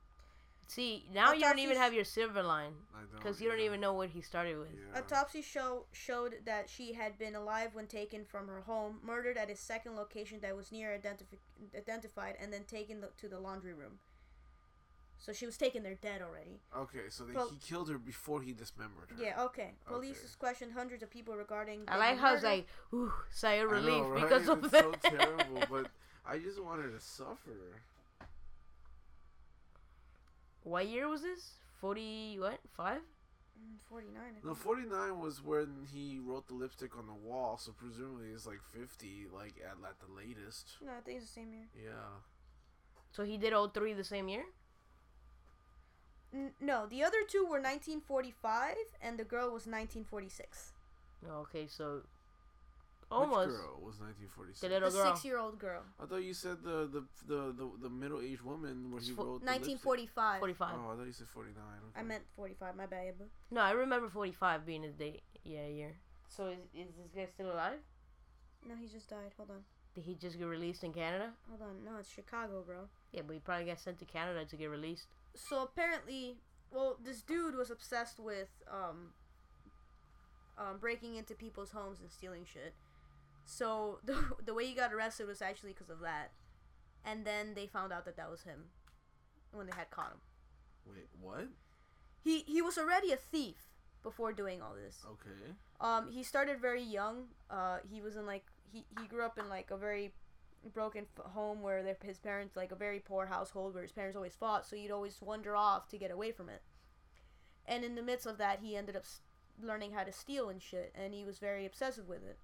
See, 0.67 1.03
now 1.13 1.34
you 1.34 1.41
don't 1.41 1.59
even 1.59 1.75
have 1.75 1.93
your 1.93 2.05
silver 2.05 2.41
line 2.41 2.71
because 3.17 3.41
you 3.41 3.49
don't 3.49 3.59
even 3.59 3.82
know 3.82 3.91
what 3.91 4.09
he 4.09 4.21
started 4.21 4.57
with. 4.57 4.69
Yeah. 4.71 4.99
Autopsy 4.99 5.41
show 5.41 5.84
showed 5.91 6.36
that 6.45 6.69
she 6.69 6.93
had 6.93 7.17
been 7.19 7.36
alive 7.36 7.71
when 7.73 7.88
taken 7.88 8.23
from 8.23 8.47
her 8.47 8.61
home, 8.61 8.99
murdered 9.03 9.36
at 9.38 9.49
a 9.49 9.55
second 9.55 9.97
location 9.97 10.39
that 10.41 10.55
was 10.55 10.71
near 10.71 10.97
identifi- 10.97 11.77
identified, 11.77 12.36
and 12.41 12.53
then 12.53 12.63
taken 12.63 13.01
the, 13.01 13.09
to 13.17 13.27
the 13.27 13.38
laundry 13.38 13.73
room. 13.73 13.99
So 15.17 15.34
she 15.34 15.45
was 15.45 15.57
taken 15.57 15.84
there 15.84 15.97
dead 16.01 16.21
already. 16.21 16.61
Okay, 16.75 17.09
so 17.09 17.25
they, 17.25 17.34
Well- 17.34 17.49
he 17.49 17.57
killed 17.57 17.89
her 17.89 17.97
before 17.99 18.41
he 18.41 18.53
dismembered 18.53 19.09
her. 19.09 19.21
Yeah, 19.23 19.43
okay. 19.43 19.71
Police 19.86 20.11
Okay. 20.11 20.21
has 20.21 20.36
questioned 20.36 20.71
hundreds 20.71 21.03
of 21.03 21.09
people 21.11 21.36
regarding. 21.36 21.84
I 21.89 21.97
like 21.97 22.17
how 22.17 22.34
it's 22.34 22.43
murder. 22.43 22.55
like, 22.55 22.67
ooh, 22.93 23.11
sigh 23.29 23.55
of 23.55 23.69
relief 23.69 24.03
know, 24.03 24.09
right? 24.09 24.21
because 24.23 24.47
of 24.47 24.63
it's 24.63 24.71
that. 24.71 24.84
so 25.03 25.09
terrible, 25.09 25.63
but 25.69 25.88
I 26.26 26.38
just 26.38 26.61
wanted 26.63 26.91
to 26.91 26.99
suffer. 26.99 27.82
What 30.63 30.88
year 30.88 31.07
was 31.07 31.22
this? 31.22 31.53
Forty 31.80 32.38
what? 32.39 32.59
Five? 32.78 33.01
Mm, 33.59 33.78
49. 33.89 34.22
I 34.22 34.47
No, 34.47 34.53
49 34.55 35.19
was 35.19 35.43
when 35.43 35.88
he 35.91 36.19
wrote 36.24 36.47
the 36.47 36.53
lipstick 36.53 36.97
on 36.97 37.07
the 37.07 37.13
wall, 37.13 37.57
so 37.57 37.72
presumably 37.72 38.30
it's 38.30 38.47
like 38.47 38.61
50, 38.74 39.28
like 39.34 39.55
at, 39.63 39.78
at 39.88 39.99
the 39.99 40.11
latest. 40.15 40.78
No, 40.84 40.91
I 40.97 41.01
think 41.01 41.17
it's 41.19 41.28
the 41.28 41.34
same 41.34 41.53
year. 41.53 41.67
Yeah. 41.76 42.22
So 43.11 43.24
he 43.24 43.38
did 43.38 43.53
all 43.53 43.67
three 43.67 43.93
the 43.93 44.03
same 44.03 44.30
year? 44.30 44.45
N- 46.34 46.53
no, 46.61 46.86
the 46.88 47.03
other 47.03 47.24
two 47.28 47.43
were 47.43 47.59
1945, 47.59 48.76
and 49.01 49.19
the 49.19 49.26
girl 49.26 49.45
was 49.47 49.67
1946. 49.67 50.72
Okay, 51.30 51.67
so 51.67 52.01
Which 53.12 53.20
almost 53.28 53.49
girl 53.59 53.76
was 53.84 53.99
1946? 53.99 54.59
the 54.62 54.70
little 54.70 54.89
the 54.89 54.97
girl. 54.97 55.16
six-year-old 55.16 55.59
girl. 55.59 55.84
I 55.99 56.05
thought 56.05 56.24
you 56.24 56.34
said 56.34 56.64
the 56.64 56.88
the 56.88 57.03
the 57.28 57.51
the, 57.53 57.72
the 57.84 57.89
middle 57.89 58.22
aged 58.22 58.41
woman 58.41 58.89
where 58.91 59.01
he 59.01 59.12
Fo- 59.12 59.26
wrote 59.26 59.41
the 59.45 59.51
lipstick. 59.51 59.84
1945. 59.84 60.39
Forty-five. 60.39 60.76
Oh, 60.80 60.91
I 60.93 60.95
thought 60.95 61.05
you 61.07 61.12
said 61.14 61.28
49. 61.28 61.62
I 61.95 62.03
meant 62.03 62.24
45. 62.36 62.76
My 62.76 62.86
bad. 62.86 63.16
But 63.20 63.28
No, 63.51 63.62
I 63.62 63.72
remember 63.72 64.07
forty-five 64.09 64.66
being 64.66 64.84
his 64.84 64.95
date. 64.95 65.24
Yeah, 65.43 65.68
year. 65.68 65.91
So 66.30 66.47
is, 66.47 66.59
is 66.74 66.95
this 66.95 67.12
guy 67.14 67.26
still 67.26 67.51
alive? 67.51 67.80
no, 68.68 68.76
he 68.80 68.88
just 68.88 69.09
died. 69.09 69.34
Hold 69.38 69.49
on. 69.51 69.64
Did 69.93 70.05
he 70.05 70.16
just 70.16 70.38
get 70.39 70.47
released 70.47 70.84
in 70.86 70.93
Canada? 70.93 71.32
Hold 71.49 71.62
on. 71.64 71.84
No, 71.84 71.97
it's 71.99 72.09
Chicago, 72.09 72.64
bro. 72.66 72.88
Yeah, 73.12 73.24
but 73.28 73.34
he 73.34 73.39
probably 73.39 73.66
got 73.66 73.80
sent 73.80 73.99
to 73.99 74.05
Canada 74.05 74.45
to 74.45 74.55
get 74.55 74.70
released. 74.70 75.07
So 75.36 75.64
apparently, 75.64 76.38
well, 76.72 76.95
this 77.03 77.22
dude 77.22 77.55
was 77.55 77.72
obsessed 77.72 78.18
with 78.20 78.47
um, 78.72 79.09
um, 80.57 80.78
breaking 80.80 81.16
into 81.16 81.34
people's 81.34 81.72
homes 81.72 81.99
and 81.99 82.09
stealing 82.09 82.45
shit. 82.45 82.74
So 83.51 83.99
the 84.05 84.17
the 84.45 84.53
way 84.53 84.65
he 84.65 84.73
got 84.73 84.93
arrested 84.93 85.27
was 85.27 85.41
actually 85.41 85.73
because 85.73 85.89
of 85.89 85.99
that, 85.99 86.31
and 87.03 87.25
then 87.25 87.53
they 87.53 87.67
found 87.67 87.91
out 87.91 88.05
that 88.05 88.15
that 88.15 88.31
was 88.31 88.43
him 88.43 88.65
when 89.53 89.67
they 89.67 89.75
had 89.75 89.91
caught 89.91 90.11
him. 90.11 90.21
Wait, 90.85 91.09
what? 91.19 91.47
He 92.23 92.39
he 92.47 92.61
was 92.61 92.77
already 92.77 93.11
a 93.11 93.17
thief 93.17 93.57
before 94.03 94.31
doing 94.31 94.61
all 94.61 94.73
this. 94.73 94.99
Okay. 95.05 95.53
Um, 95.81 96.09
he 96.11 96.23
started 96.23 96.59
very 96.61 96.81
young. 96.81 97.25
Uh, 97.49 97.79
he 97.91 98.01
was 98.01 98.15
in 98.15 98.25
like 98.25 98.45
he, 98.71 98.85
he 98.99 99.07
grew 99.07 99.25
up 99.25 99.37
in 99.37 99.49
like 99.49 99.69
a 99.69 99.77
very 99.77 100.13
broken 100.73 101.05
f- 101.17 101.25
home 101.33 101.61
where 101.61 101.83
their, 101.83 101.97
his 102.03 102.19
parents 102.19 102.55
like 102.55 102.71
a 102.71 102.75
very 102.75 102.99
poor 102.99 103.25
household 103.25 103.73
where 103.73 103.83
his 103.83 103.91
parents 103.91 104.15
always 104.15 104.35
fought, 104.35 104.65
so 104.65 104.75
he'd 104.75 104.91
always 104.91 105.21
wander 105.21 105.55
off 105.55 105.89
to 105.89 105.97
get 105.97 106.11
away 106.11 106.31
from 106.31 106.47
it. 106.49 106.61
And 107.65 107.83
in 107.83 107.95
the 107.95 108.01
midst 108.01 108.25
of 108.25 108.37
that, 108.37 108.59
he 108.61 108.77
ended 108.77 108.95
up 108.95 109.03
s- 109.03 109.21
learning 109.61 109.91
how 109.91 110.03
to 110.03 110.11
steal 110.11 110.49
and 110.49 110.61
shit, 110.61 110.93
and 110.95 111.13
he 111.13 111.25
was 111.25 111.37
very 111.39 111.65
obsessive 111.65 112.07
with 112.07 112.23
it. 112.23 112.37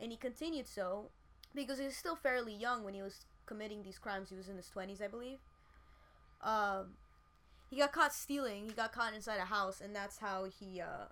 And 0.00 0.10
he 0.10 0.16
continued 0.16 0.66
so 0.66 1.10
because 1.54 1.78
he 1.78 1.84
was 1.86 1.96
still 1.96 2.16
fairly 2.16 2.54
young 2.54 2.84
when 2.84 2.94
he 2.94 3.02
was 3.02 3.24
committing 3.46 3.82
these 3.82 3.98
crimes. 3.98 4.30
He 4.30 4.36
was 4.36 4.48
in 4.48 4.56
his 4.56 4.68
twenties, 4.68 5.00
I 5.00 5.08
believe. 5.08 5.38
Um, 6.42 6.94
he 7.70 7.78
got 7.78 7.92
caught 7.92 8.12
stealing. 8.12 8.66
He 8.66 8.72
got 8.72 8.92
caught 8.92 9.14
inside 9.14 9.38
a 9.38 9.46
house, 9.46 9.80
and 9.80 9.94
that's 9.94 10.18
how 10.18 10.44
he 10.44 10.80
uh 10.80 11.06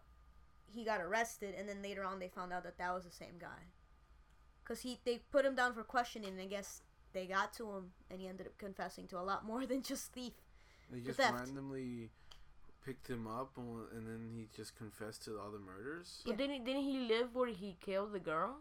he 0.66 0.84
got 0.84 1.00
arrested. 1.00 1.54
And 1.58 1.68
then 1.68 1.82
later 1.82 2.04
on, 2.04 2.18
they 2.18 2.28
found 2.28 2.52
out 2.52 2.64
that 2.64 2.78
that 2.78 2.94
was 2.94 3.04
the 3.04 3.10
same 3.10 3.38
guy. 3.40 3.72
Cause 4.64 4.80
he 4.80 4.98
they 5.04 5.20
put 5.30 5.44
him 5.44 5.54
down 5.54 5.74
for 5.74 5.82
questioning, 5.82 6.30
and 6.30 6.40
I 6.40 6.46
guess 6.46 6.82
they 7.12 7.26
got 7.26 7.52
to 7.54 7.70
him, 7.72 7.92
and 8.10 8.20
he 8.20 8.28
ended 8.28 8.46
up 8.46 8.58
confessing 8.58 9.06
to 9.08 9.18
a 9.18 9.22
lot 9.22 9.44
more 9.44 9.66
than 9.66 9.82
just 9.82 10.12
thief. 10.12 10.34
They 10.90 11.00
just 11.00 11.18
theft. 11.18 11.34
randomly 11.34 12.10
picked 12.84 13.08
him 13.08 13.26
up 13.26 13.56
and, 13.56 13.86
and 13.96 14.06
then 14.06 14.28
he 14.36 14.46
just 14.54 14.76
confessed 14.76 15.24
to 15.24 15.38
all 15.38 15.50
the 15.50 15.58
murders. 15.58 16.22
But 16.26 16.36
didn't 16.36 16.64
didn't 16.64 16.82
he 16.82 16.98
live 17.08 17.34
where 17.34 17.48
he 17.48 17.76
killed 17.80 18.12
the 18.12 18.20
girl? 18.20 18.58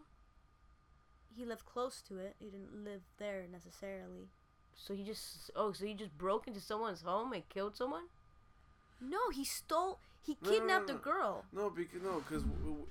He 1.36 1.44
lived 1.44 1.64
close 1.66 2.00
to 2.08 2.18
it. 2.18 2.36
He 2.38 2.46
didn't 2.46 2.84
live 2.84 3.02
there 3.18 3.44
necessarily. 3.50 4.28
So 4.76 4.94
he 4.94 5.04
just 5.04 5.50
oh 5.56 5.72
so 5.72 5.84
he 5.84 5.94
just 5.94 6.16
broke 6.18 6.46
into 6.48 6.60
someone's 6.60 7.02
home 7.02 7.32
and 7.32 7.48
killed 7.48 7.76
someone? 7.76 8.04
No, 9.00 9.30
he 9.32 9.44
stole. 9.44 9.98
He 10.22 10.36
No, 10.40 10.48
no, 10.50 10.54
no, 10.56 10.58
kidnapped 10.60 10.88
no. 10.88 10.94
a 10.94 10.98
girl. 10.98 11.44
No, 11.52 11.70
because 11.70 12.02
no, 12.02 12.20
because 12.26 12.44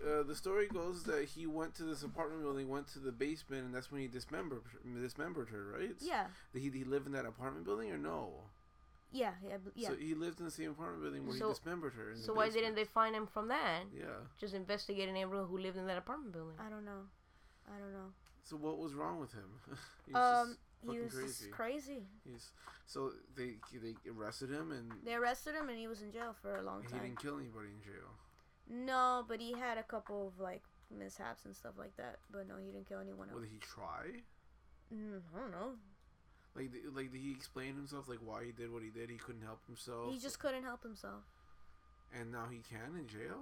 uh, 0.08 0.22
the 0.24 0.36
story 0.36 0.68
goes 0.68 1.04
that 1.06 1.26
he 1.30 1.48
went 1.48 1.74
to 1.76 1.84
this 1.84 2.04
apartment 2.04 2.44
building, 2.44 2.70
went 2.70 2.88
to 2.94 3.00
the 3.00 3.12
basement, 3.12 3.66
and 3.66 3.74
that's 3.74 3.92
when 3.92 4.02
he 4.02 4.08
dismembered 4.08 4.62
dismembered 5.02 5.50
her, 5.50 5.74
right? 5.78 5.96
Yeah, 6.00 6.28
Did 6.54 6.62
he, 6.62 6.70
he 6.70 6.84
lived 6.84 7.08
in 7.08 7.14
that 7.14 7.26
apartment 7.26 7.66
building 7.66 7.92
or 7.92 7.98
no? 7.98 8.30
yeah, 9.12 9.32
yeah, 9.48 9.58
yeah. 9.76 9.90
So 9.90 9.96
he 9.96 10.14
lived 10.16 10.40
in 10.40 10.46
the 10.46 10.52
same 10.52 10.72
apartment 10.72 11.02
building 11.04 11.26
where 11.28 11.38
So- 11.38 11.48
he 11.50 11.54
dismembered 11.54 11.94
her. 11.96 12.12
In 12.12 12.18
So 12.18 12.28
the 12.28 12.34
why 12.34 12.50
didn't 12.50 12.76
they 12.76 12.84
find 12.86 13.16
him 13.16 13.26
from 13.28 13.48
that? 13.50 13.84
Yeah. 13.96 14.06
Just 14.40 14.54
investigating 14.54 15.18
everyone 15.22 15.48
who 15.48 15.58
lived 15.58 15.78
in 15.78 15.86
that 15.88 15.98
apartment 15.98 16.34
building. 16.34 16.56
I 16.60 16.70
don't 16.70 16.86
know. 16.86 17.02
I 17.68 17.78
don't 17.80 17.94
know. 17.94 18.10
So 18.44 18.58
what 18.58 18.78
was 18.78 18.94
wrong 18.94 19.20
with 19.20 19.32
him? 19.34 19.50
he 20.08 20.14
Um, 20.14 20.58
just 20.84 20.92
he 20.94 21.00
was 21.00 21.14
crazy. 21.14 21.28
just 21.28 21.52
crazy. 21.52 22.04
He's 22.30 22.52
so 22.86 23.12
they 23.36 23.56
they 23.74 23.96
arrested 24.10 24.50
him 24.50 24.72
and 24.72 24.92
They 25.06 25.14
arrested 25.16 25.56
him 25.56 25.70
and 25.70 25.78
he 25.80 25.88
was 25.88 26.02
in 26.02 26.12
jail 26.12 26.36
for 26.42 26.58
a 26.58 26.62
long 26.62 26.84
time. 26.84 27.00
he 27.02 27.08
didn't 27.08 27.22
kill 27.22 27.40
anybody 27.40 27.70
in 27.70 27.82
jail. 27.82 28.10
No, 28.70 29.24
but 29.28 29.40
he 29.40 29.54
had 29.54 29.78
a 29.78 29.84
couple 29.84 30.28
of 30.28 30.40
like 30.40 30.64
mishaps 30.92 31.46
and 31.46 31.56
stuff 31.56 31.74
like 31.78 31.96
that. 31.98 32.20
But 32.32 32.48
no, 32.48 32.56
he 32.58 32.72
didn't 32.72 32.88
kill 32.88 33.00
anyone 33.00 33.30
Well, 33.32 33.42
did 33.42 33.50
he 33.50 33.60
try? 33.60 34.22
Mm, 34.94 35.22
I 35.36 35.40
don't 35.40 35.52
know. 35.52 35.72
Like, 36.56 36.70
like 36.94 37.12
did 37.12 37.22
he 37.22 37.32
explain 37.32 37.76
himself? 37.76 38.08
Like 38.10 38.20
why 38.24 38.44
he 38.46 38.52
did 38.52 38.72
what 38.72 38.84
he 38.84 38.90
did? 38.90 39.10
He 39.10 39.18
couldn't 39.18 39.42
help 39.44 39.66
himself. 39.68 40.12
He 40.12 40.20
just 40.20 40.38
couldn't 40.40 40.64
help 40.64 40.84
himself. 40.84 41.24
and 42.14 42.32
now 42.32 42.46
he 42.52 42.60
can 42.60 42.96
in 43.00 43.08
jail. 43.08 43.40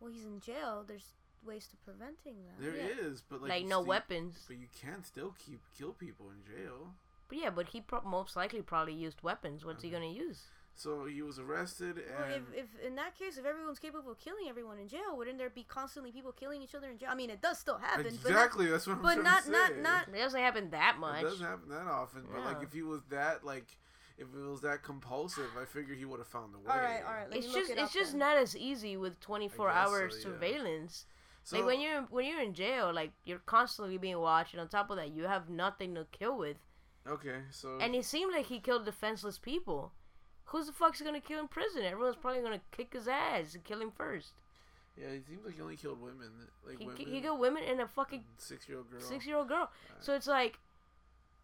Well, 0.00 0.10
he's 0.12 0.24
in 0.26 0.40
jail. 0.40 0.84
There's 0.86 1.06
ways 1.44 1.66
to 1.68 1.76
preventing 1.78 2.36
that. 2.44 2.60
There 2.60 2.74
is, 2.74 3.20
Yeah. 3.20 3.26
but 3.30 3.42
like, 3.42 3.50
Like, 3.50 3.64
no 3.64 3.80
still- 3.80 3.84
weapons. 3.86 4.44
But 4.46 4.56
you 4.58 4.68
can 4.80 5.02
still 5.04 5.34
keep 5.38 5.60
kill 5.76 5.92
people 5.92 6.30
in 6.30 6.44
jail. 6.44 6.94
But 7.28 7.38
yeah, 7.38 7.50
but 7.50 7.68
he 7.68 7.80
pro- 7.80 8.02
most 8.02 8.36
likely 8.36 8.62
probably 8.62 8.94
used 8.94 9.22
weapons. 9.22 9.64
What's 9.64 9.82
he 9.82 9.90
gonna 9.90 10.06
use? 10.06 10.48
So 10.74 11.04
he 11.04 11.20
was 11.20 11.38
arrested 11.38 11.96
Well, 12.18 12.30
if, 12.30 12.42
if 12.54 12.80
in 12.80 12.94
that 12.94 13.14
case, 13.18 13.36
if 13.36 13.44
everyone's 13.44 13.78
capable 13.78 14.12
of 14.12 14.18
killing 14.18 14.48
everyone 14.48 14.78
in 14.78 14.88
jail, 14.88 15.14
wouldn't 15.16 15.36
there 15.36 15.50
be 15.50 15.62
constantly 15.64 16.10
people 16.10 16.32
killing 16.32 16.62
each 16.62 16.74
other 16.74 16.88
in 16.90 16.96
jail? 16.98 17.10
I 17.10 17.14
mean, 17.14 17.28
it 17.28 17.42
does 17.42 17.58
still 17.58 17.76
happen, 17.78 18.06
exactly 18.06 18.66
that's 18.66 18.86
what 18.86 18.96
I'm 18.96 19.02
but 19.02 19.14
trying 19.14 19.24
not, 19.24 19.44
to 19.44 19.50
but 19.50 19.56
not, 19.58 19.68
say. 19.72 19.80
not, 19.80 20.08
It 20.08 20.18
doesn't 20.18 20.40
happen 20.40 20.70
that 20.70 20.96
much. 20.98 21.20
It 21.20 21.24
doesn't 21.24 21.46
happen 21.46 21.68
that 21.68 21.86
often, 21.86 22.26
but 22.32 22.44
like 22.44 22.62
if 22.62 22.72
he 22.72 22.82
was 22.82 23.02
that 23.10 23.44
like, 23.44 23.76
if 24.16 24.26
it 24.34 24.38
was 24.48 24.62
that 24.62 24.82
compulsive, 24.82 25.50
I 25.60 25.64
figure 25.66 25.94
he 25.94 26.04
would 26.06 26.18
have 26.18 26.28
found 26.28 26.54
a 26.54 26.58
way. 26.58 26.64
All 26.70 26.76
right, 26.78 27.02
all 27.04 27.12
right. 27.12 27.28
Let 27.28 27.38
it's 27.38 27.46
me 27.48 27.52
look 27.52 27.60
just 27.62 27.70
it 27.72 27.78
it's 27.78 27.90
up 27.90 27.92
just 27.92 28.12
then. 28.12 28.18
not 28.20 28.36
as 28.38 28.56
easy 28.56 28.96
with 28.96 29.20
24 29.20 29.70
hour 29.70 30.10
so, 30.10 30.30
yeah. 30.30 30.34
So 31.42 31.56
like 31.58 31.66
when 31.66 31.80
you're 31.80 32.02
when 32.10 32.26
you're 32.26 32.40
in 32.42 32.54
jail, 32.54 32.92
like 32.92 33.12
you're 33.24 33.38
constantly 33.40 33.98
being 33.98 34.18
watched, 34.18 34.52
and 34.54 34.60
on 34.60 34.68
top 34.68 34.90
of 34.90 34.96
that, 34.96 35.10
you 35.12 35.24
have 35.24 35.48
nothing 35.48 35.94
to 35.94 36.06
kill 36.12 36.36
with. 36.36 36.56
Okay, 37.08 37.38
so 37.50 37.78
And 37.80 37.94
it 37.94 38.04
seemed 38.04 38.32
like 38.32 38.46
he 38.46 38.60
killed 38.60 38.84
defenseless 38.84 39.38
people. 39.38 39.92
Who's 40.44 40.66
the 40.66 40.72
fuck's 40.72 41.00
gonna 41.00 41.20
kill 41.20 41.40
in 41.40 41.48
prison? 41.48 41.82
Everyone's 41.84 42.16
probably 42.16 42.42
gonna 42.42 42.60
kick 42.72 42.92
his 42.92 43.08
ass 43.08 43.54
and 43.54 43.64
kill 43.64 43.80
him 43.80 43.90
first. 43.90 44.32
yeah, 44.96 45.06
it 45.08 45.26
seems 45.26 45.44
like 45.46 45.54
he 45.54 45.62
only 45.62 45.76
killed 45.76 46.00
women, 46.00 46.28
like 46.66 46.78
He, 46.78 46.86
women, 46.86 47.06
he 47.06 47.20
killed 47.20 47.40
women 47.40 47.62
and 47.66 47.80
a 47.80 47.88
fucking 47.88 48.24
six 48.36 48.68
year 48.68 48.78
old 48.78 48.90
girl. 48.90 49.00
six 49.00 49.26
year 49.26 49.36
old 49.36 49.48
girl. 49.48 49.70
So 50.00 50.14
it's 50.14 50.26
like, 50.26 50.58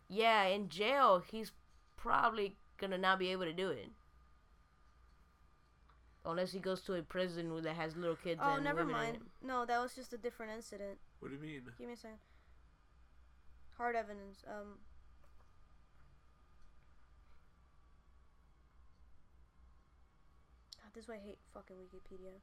yeah, 0.08 0.44
in 0.44 0.68
jail, 0.68 1.22
he's 1.26 1.52
probably 1.96 2.56
gonna 2.78 2.98
not 2.98 3.18
be 3.18 3.32
able 3.32 3.44
to 3.44 3.52
do 3.52 3.70
it. 3.70 3.88
Unless 6.26 6.50
he 6.50 6.58
goes 6.58 6.80
to 6.82 6.94
a 6.94 7.02
prison 7.02 7.62
that 7.62 7.76
has 7.76 7.96
little 7.96 8.16
kids. 8.16 8.40
Oh, 8.42 8.54
and 8.54 8.64
never 8.64 8.80
women 8.80 8.92
mind. 8.92 9.16
it. 9.16 9.46
No, 9.46 9.64
that 9.64 9.80
was 9.80 9.94
just 9.94 10.12
a 10.12 10.18
different 10.18 10.52
incident. 10.52 10.98
What 11.20 11.28
do 11.28 11.36
you 11.36 11.40
mean? 11.40 11.62
Give 11.78 11.86
me 11.86 11.94
a 11.94 11.96
second. 11.96 12.18
Hard 13.78 13.94
evidence. 13.94 14.42
Um. 14.48 14.78
God, 20.82 20.90
this 20.94 21.04
is 21.04 21.08
why 21.08 21.14
I 21.14 21.18
hate 21.24 21.38
fucking 21.54 21.76
Wikipedia. 21.76 22.34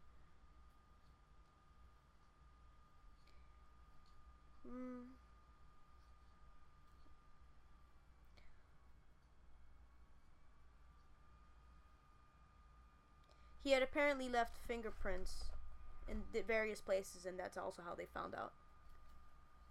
Hmm. 4.65 5.01
He 13.63 13.71
had 13.71 13.81
apparently 13.83 14.27
left 14.27 14.57
fingerprints 14.67 15.45
in 16.09 16.23
the 16.33 16.41
various 16.41 16.81
places, 16.81 17.25
and 17.25 17.39
that's 17.39 17.57
also 17.57 17.81
how 17.81 17.95
they 17.95 18.05
found 18.05 18.35
out. 18.35 18.51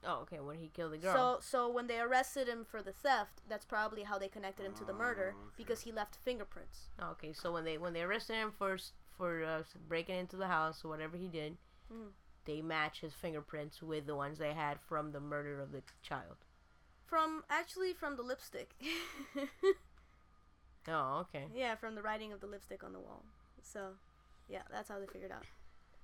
Oh, 0.04 0.20
okay. 0.22 0.40
When 0.40 0.58
he 0.58 0.68
killed 0.68 0.92
the 0.92 0.98
girl. 0.98 1.14
So, 1.14 1.38
so 1.40 1.68
when 1.70 1.86
they 1.86 2.00
arrested 2.00 2.48
him 2.48 2.64
for 2.68 2.82
the 2.82 2.92
theft, 2.92 3.40
that's 3.48 3.64
probably 3.66 4.02
how 4.02 4.18
they 4.18 4.28
connected 4.28 4.64
him 4.66 4.74
to 4.74 4.84
the 4.84 4.92
murder 4.94 5.34
Oh, 5.36 5.40
okay. 5.42 5.54
because 5.56 5.82
he 5.82 5.92
left 5.92 6.16
fingerprints. 6.24 6.88
Okay, 7.00 7.32
so 7.32 7.52
when 7.52 7.64
they 7.64 7.78
when 7.78 7.92
they 7.92 8.02
arrested 8.02 8.34
him 8.34 8.50
for 8.56 8.78
for 9.16 9.44
uh, 9.44 9.62
breaking 9.88 10.16
into 10.18 10.36
the 10.36 10.48
house 10.48 10.84
or 10.84 10.88
whatever 10.88 11.16
he 11.16 11.28
did, 11.28 11.56
Mhm. 11.92 12.12
they 12.46 12.62
match 12.62 13.00
his 13.02 13.12
fingerprints 13.12 13.80
with 13.82 14.06
the 14.06 14.16
ones 14.16 14.38
they 14.38 14.54
had 14.54 14.80
from 14.80 15.12
the 15.12 15.20
murder 15.20 15.60
of 15.60 15.70
the 15.70 15.82
child. 16.02 16.38
From 17.06 17.44
actually 17.50 17.92
from 17.92 18.16
the 18.16 18.22
lipstick. 18.22 18.74
Oh, 20.88 21.18
okay. 21.20 21.46
yeah, 21.54 21.76
from 21.76 21.94
the 21.94 22.02
writing 22.02 22.32
of 22.32 22.40
the 22.40 22.46
lipstick 22.48 22.82
on 22.82 22.92
the 22.92 22.98
wall. 22.98 23.22
So, 23.62 23.90
yeah, 24.48 24.62
that's 24.70 24.88
how 24.88 24.98
they 24.98 25.06
figured 25.06 25.32
out. 25.32 25.44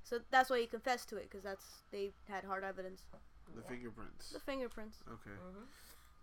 So 0.04 0.20
that's 0.30 0.48
why 0.50 0.60
he 0.60 0.66
confessed 0.66 1.08
to 1.10 1.16
it 1.16 1.24
because 1.30 1.42
that's 1.44 1.82
they 1.90 2.10
had 2.28 2.44
hard 2.44 2.64
evidence. 2.64 3.02
The 3.54 3.62
fingerprints. 3.62 4.30
The 4.30 4.40
fingerprints 4.40 4.98
Okay. 5.10 5.36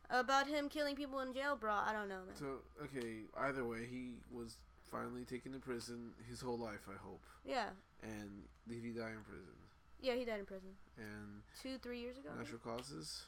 about 0.09 0.47
him 0.47 0.69
killing 0.69 0.95
people 0.95 1.19
in 1.19 1.33
jail, 1.33 1.55
bro. 1.55 1.73
I 1.73 1.91
don't 1.93 2.07
know, 2.09 2.21
man. 2.25 2.35
So 2.35 2.59
okay, 2.83 3.21
either 3.37 3.65
way, 3.65 3.85
he 3.85 4.13
was 4.31 4.57
finally 4.91 5.23
taken 5.25 5.51
to 5.53 5.59
prison 5.59 6.11
his 6.29 6.41
whole 6.41 6.57
life, 6.57 6.87
I 6.89 6.97
hope. 6.97 7.21
Yeah, 7.43 7.69
And 8.01 8.43
did 8.67 8.81
he 8.83 8.91
die 8.91 9.11
in 9.11 9.23
prison? 9.23 9.53
yeah, 10.01 10.13
he 10.15 10.25
died 10.25 10.39
in 10.39 10.45
prison 10.45 10.69
And 10.97 11.41
two, 11.61 11.77
three 11.79 11.99
years 11.99 12.17
ago. 12.17 12.29
natural 12.37 12.59
causes, 12.59 13.25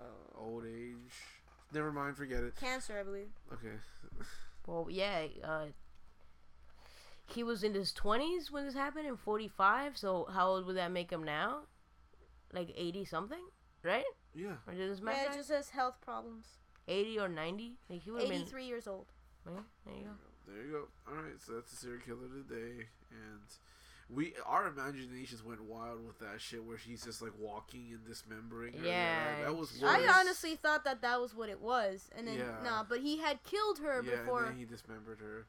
Oh. 0.00 0.04
old 0.38 0.64
age. 0.64 1.12
Never 1.72 1.92
mind, 1.92 2.16
forget 2.16 2.42
it. 2.42 2.56
Cancer, 2.56 2.98
I 2.98 3.02
believe. 3.02 3.28
Okay. 3.52 3.76
Well, 4.66 4.86
yeah. 4.90 5.26
Uh, 5.42 5.66
he 7.30 7.42
was 7.42 7.62
in 7.62 7.74
his 7.74 7.92
twenties 7.92 8.50
when 8.50 8.64
this 8.64 8.74
happened, 8.74 9.06
and 9.06 9.18
forty 9.18 9.48
five. 9.48 9.96
So 9.96 10.26
how 10.32 10.48
old 10.48 10.66
would 10.66 10.76
that 10.76 10.90
make 10.92 11.10
him 11.10 11.22
now? 11.24 11.62
Like 12.52 12.72
eighty 12.76 13.04
something, 13.04 13.44
right? 13.82 14.04
Yeah. 14.34 14.54
Or 14.66 14.74
did 14.74 14.90
this 14.90 14.98
Yeah, 15.00 15.04
matter? 15.04 15.30
it 15.32 15.36
just 15.36 15.48
says 15.48 15.70
health 15.70 15.96
problems. 16.00 16.46
eighty 16.86 17.18
or 17.18 17.28
ninety? 17.28 17.76
Like 17.88 18.02
he 18.02 18.10
would 18.10 18.20
have 18.22 18.30
been. 18.30 18.40
Eighty-three 18.42 18.64
years 18.66 18.86
old. 18.86 19.06
Yeah, 19.46 19.60
there 19.86 19.94
you 19.94 20.04
go. 20.04 20.10
There 20.46 20.64
you 20.64 20.72
go. 20.72 20.88
All 21.08 21.22
right, 21.22 21.40
so 21.44 21.52
that's 21.52 21.70
the 21.70 21.76
serial 21.76 22.00
killer 22.00 22.28
today, 22.28 22.86
and 23.10 23.40
we 24.10 24.32
our 24.46 24.66
imaginations 24.68 25.44
went 25.44 25.62
wild 25.62 26.06
with 26.06 26.18
that 26.20 26.40
shit 26.40 26.64
where 26.64 26.78
she's 26.78 27.04
just 27.04 27.20
like 27.20 27.32
walking 27.38 27.88
and 27.92 28.06
dismembering. 28.06 28.72
her. 28.74 28.86
Yeah, 28.86 29.42
that 29.44 29.54
was. 29.54 29.78
Worse. 29.80 29.90
I 29.90 30.06
honestly 30.20 30.56
thought 30.56 30.84
that 30.84 31.02
that 31.02 31.20
was 31.20 31.34
what 31.34 31.50
it 31.50 31.60
was, 31.60 32.08
and 32.16 32.26
then 32.26 32.38
Yeah. 32.38 32.56
nah, 32.64 32.82
but 32.88 33.00
he 33.00 33.18
had 33.18 33.42
killed 33.44 33.78
her 33.80 34.02
Yeah, 34.02 34.16
before. 34.22 34.44
and 34.44 34.52
then 34.52 34.58
he 34.58 34.64
dismembered 34.64 35.20
her. 35.20 35.46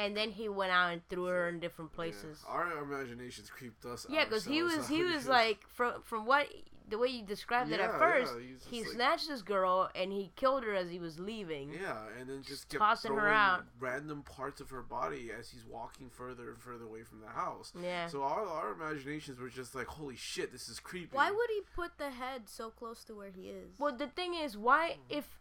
And 0.00 0.16
then 0.16 0.30
he 0.30 0.48
went 0.48 0.72
out 0.72 0.92
and 0.92 1.06
threw 1.08 1.24
her 1.24 1.48
in 1.48 1.60
different 1.60 1.92
places. 1.92 2.42
Yeah. 2.44 2.54
Our 2.54 2.82
imaginations 2.82 3.50
creeped 3.50 3.84
us. 3.84 4.06
Yeah, 4.08 4.24
because 4.24 4.44
he 4.44 4.62
was 4.62 4.88
he 4.88 5.02
was 5.02 5.28
like 5.28 5.60
from 5.68 6.02
from 6.02 6.24
what 6.24 6.46
the 6.88 6.98
way 6.98 7.08
you 7.08 7.22
described 7.22 7.70
it 7.70 7.80
at 7.80 7.98
first, 7.98 8.32
yeah, 8.36 8.56
he 8.70 8.82
like- 8.82 8.92
snatched 8.92 9.28
this 9.28 9.42
girl 9.42 9.88
and 9.94 10.12
he 10.12 10.32
killed 10.36 10.64
her 10.64 10.74
as 10.74 10.90
he 10.90 10.98
was 10.98 11.18
leaving. 11.18 11.72
Yeah, 11.72 11.96
and 12.18 12.28
then 12.28 12.42
just 12.42 12.68
kept 12.68 12.80
tossing 12.80 13.14
her 13.14 13.28
out. 13.28 13.64
random 13.78 14.22
parts 14.22 14.60
of 14.60 14.70
her 14.70 14.82
body 14.82 15.30
as 15.36 15.48
he's 15.48 15.64
walking 15.64 16.10
further 16.10 16.50
and 16.50 16.58
further 16.58 16.84
away 16.84 17.02
from 17.02 17.20
the 17.20 17.28
house. 17.28 17.72
Yeah. 17.80 18.08
So 18.08 18.22
our 18.22 18.46
our 18.46 18.72
imaginations 18.72 19.38
were 19.38 19.48
just 19.48 19.74
like, 19.74 19.86
holy 19.86 20.16
shit, 20.16 20.50
this 20.52 20.68
is 20.68 20.80
creepy. 20.80 21.16
Why 21.16 21.30
would 21.30 21.50
he 21.50 21.60
put 21.74 21.98
the 21.98 22.10
head 22.10 22.42
so 22.46 22.70
close 22.70 23.04
to 23.04 23.14
where 23.14 23.30
he 23.30 23.48
is? 23.48 23.70
Well, 23.78 23.96
the 23.96 24.08
thing 24.08 24.34
is, 24.34 24.56
why 24.56 24.96
if 25.08 25.39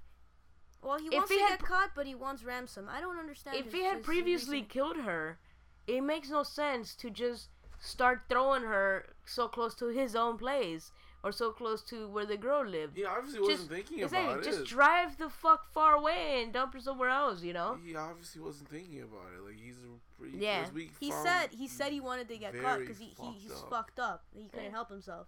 well, 0.81 0.97
he 0.99 1.07
if 1.07 1.13
wants 1.13 1.31
he 1.31 1.37
to 1.37 1.43
had 1.43 1.49
get 1.51 1.59
pr- 1.59 1.65
caught, 1.65 1.91
but 1.95 2.05
he 2.07 2.15
wants 2.15 2.43
ransom. 2.43 2.87
I 2.89 3.01
don't 3.01 3.17
understand. 3.19 3.57
if 3.57 3.65
his- 3.65 3.73
he 3.73 3.83
had 3.83 3.97
his 3.97 4.05
previously 4.05 4.57
reasoning. 4.61 4.69
killed 4.69 4.97
her, 4.97 5.39
it 5.87 6.01
makes 6.01 6.29
no 6.29 6.43
sense 6.43 6.95
to 6.95 7.09
just 7.09 7.49
start 7.79 8.23
throwing 8.29 8.63
her 8.63 9.15
so 9.25 9.47
close 9.47 9.73
to 9.75 9.87
his 9.87 10.15
own 10.15 10.37
place 10.37 10.91
or 11.23 11.31
so 11.33 11.51
close 11.51 11.81
to 11.83 12.07
where 12.07 12.25
the 12.25 12.37
girl 12.37 12.65
lived. 12.65 12.95
He 12.97 13.03
obviously 13.05 13.39
Just- 13.39 13.51
wasn't 13.51 13.69
thinking 13.71 13.99
exactly, 13.99 14.33
about 14.33 14.43
just 14.43 14.57
it. 14.59 14.61
Just 14.61 14.71
drive 14.71 15.17
the 15.17 15.29
fuck 15.29 15.65
far 15.73 15.95
away 15.95 16.41
and 16.41 16.53
dump 16.53 16.73
her 16.73 16.79
somewhere 16.79 17.09
else. 17.09 17.41
You 17.43 17.53
know. 17.53 17.77
He 17.83 17.95
obviously 17.95 18.41
wasn't 18.41 18.69
thinking 18.69 19.01
about 19.01 19.27
it. 19.35 19.41
Like 19.45 19.57
he's 19.59 19.77
a 19.79 20.19
pretty. 20.19 20.37
Yeah. 20.37 20.63
as 20.65 20.71
we 20.71 20.91
he 20.99 21.11
found 21.11 21.27
said 21.27 21.47
he 21.53 21.67
said 21.67 21.91
he 21.91 21.99
wanted 21.99 22.27
to 22.29 22.37
get 22.37 22.53
caught 22.61 22.79
because 22.79 22.99
he, 22.99 23.13
he 23.19 23.31
he's 23.33 23.51
up. 23.51 23.69
fucked 23.69 23.99
up. 23.99 24.23
He 24.33 24.47
couldn't 24.47 24.65
Yeah. 24.65 24.71
help 24.71 24.89
himself. 24.89 25.27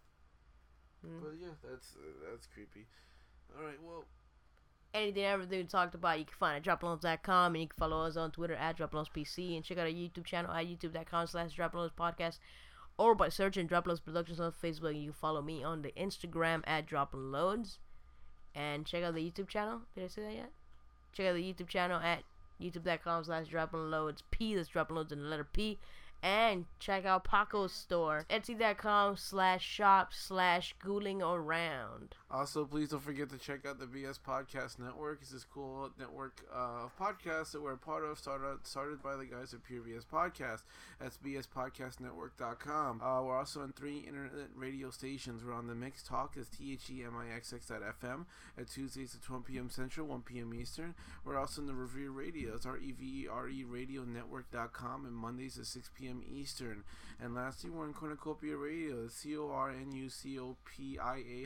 But 1.04 1.34
yeah, 1.40 1.48
that's 1.64 1.96
uh, 1.98 2.30
that's 2.30 2.48
creepy. 2.48 2.86
All 3.58 3.66
right, 3.66 3.82
well, 3.82 4.06
anything 4.94 5.24
everything 5.24 5.60
we 5.60 5.64
talked 5.66 5.96
about 5.96 6.20
you 6.20 6.26
can 6.26 6.34
find 6.38 6.68
at 6.68 6.80
droploads.com 6.80 7.54
and 7.56 7.62
you 7.62 7.68
can 7.68 7.78
follow 7.78 8.06
us 8.06 8.18
on 8.18 8.32
twitter 8.32 8.56
at 8.56 8.78
droploadspc 8.78 9.56
and 9.56 9.64
check 9.64 9.78
out 9.78 9.86
our 9.86 9.92
youtube 9.92 10.26
channel 10.26 10.52
at 10.52 10.66
youtube.com 10.66 11.28
slash 11.28 11.56
droploads 11.56 11.92
podcast 11.98 12.40
or 12.98 13.16
by 13.16 13.30
searching 13.30 13.68
droploads 13.68 14.04
productions 14.04 14.40
on 14.40 14.52
facebook 14.52 14.96
you 14.96 15.12
can 15.12 15.14
follow 15.14 15.42
me 15.42 15.64
on 15.64 15.82
the 15.82 15.92
instagram 15.92 16.62
at 16.68 16.88
droploads 16.88 17.78
and 18.54 18.86
check 18.86 19.04
out 19.04 19.16
the 19.16 19.32
youtube 19.32 19.48
channel. 19.48 19.82
Did 19.96 20.04
i 20.04 20.08
say 20.08 20.24
that 20.24 20.34
yet? 20.34 20.52
Check 21.14 21.28
out 21.28 21.36
the 21.36 21.54
youtube 21.54 21.68
channel 21.68 22.02
at 22.02 22.24
youtube.com 22.62 23.24
slash 23.24 23.48
droploads 23.48 24.22
p 24.30 24.56
that's 24.56 24.70
droploads 24.70 25.12
in 25.12 25.22
the 25.22 25.28
letter 25.28 25.48
p 25.52 25.80
and 26.24 26.66
check 26.80 27.04
out 27.04 27.24
Paco's 27.24 27.74
store, 27.74 28.26
etsy.com 28.30 29.18
slash 29.18 29.66
shop 29.66 30.14
slash 30.14 30.76
ghouling 30.84 31.22
around. 31.22 32.16
Also, 32.34 32.64
please 32.64 32.88
don't 32.88 33.04
forget 33.04 33.30
to 33.30 33.38
check 33.38 33.66
out 33.66 33.78
the 33.78 33.86
BS 33.86 34.18
Podcast 34.18 34.80
Network. 34.80 35.20
It's 35.22 35.32
this 35.32 35.44
cool 35.44 35.90
network 36.00 36.40
uh, 36.56 36.86
of 36.86 36.98
podcasts 36.98 37.52
that 37.52 37.62
we're 37.62 37.74
a 37.74 37.78
part 37.78 38.06
of, 38.06 38.18
started 38.18 38.66
started 38.66 39.04
by 39.04 39.18
the 39.18 39.26
guys 39.26 39.54
at 39.54 39.66
Pure 39.66 39.82
BS 39.82 40.06
Podcast. 40.06 40.62
That's 41.02 41.18
bspodcastnetwork.com. 41.18 43.02
Uh, 43.02 43.22
we're 43.24 43.38
also 43.38 43.60
on 43.60 43.74
three 43.74 44.06
internet 44.08 44.48
radio 44.56 44.92
stations. 44.92 45.44
We're 45.44 45.52
on 45.54 45.68
the 45.68 45.76
Mix 45.76 46.04
Talk, 46.04 46.38
is 46.38 46.48
T-H-E-M-I-X-X 46.48 47.66
dot 47.66 47.82
FM 48.02 48.26
at 48.58 48.70
Tuesdays 48.70 49.14
at 49.14 49.22
12 49.24 49.44
p.m. 49.44 49.70
Central, 49.70 50.08
1 50.08 50.22
p.m. 50.22 50.54
Eastern. 50.54 50.96
We're 51.26 51.38
also 51.38 51.60
in 51.60 51.68
the 51.68 51.74
Revere 51.74 52.12
Radio. 52.12 52.56
It's 52.56 52.66
R-E-V-E-R-E 52.66 53.66
Radio 53.66 54.04
Network.com 54.04 55.06
and 55.06 55.14
Mondays 55.14 55.58
at 55.60 55.66
6 55.66 55.92
p.m. 56.00 56.24
Eastern. 56.34 56.86
And 57.22 57.36
lastly, 57.36 57.70
we're 57.70 57.84
on 57.84 57.94
Cornucopia 57.94 58.56
Radio, 58.56 59.10
C-O-R-N-U-C-O-P-I-A 59.10 59.74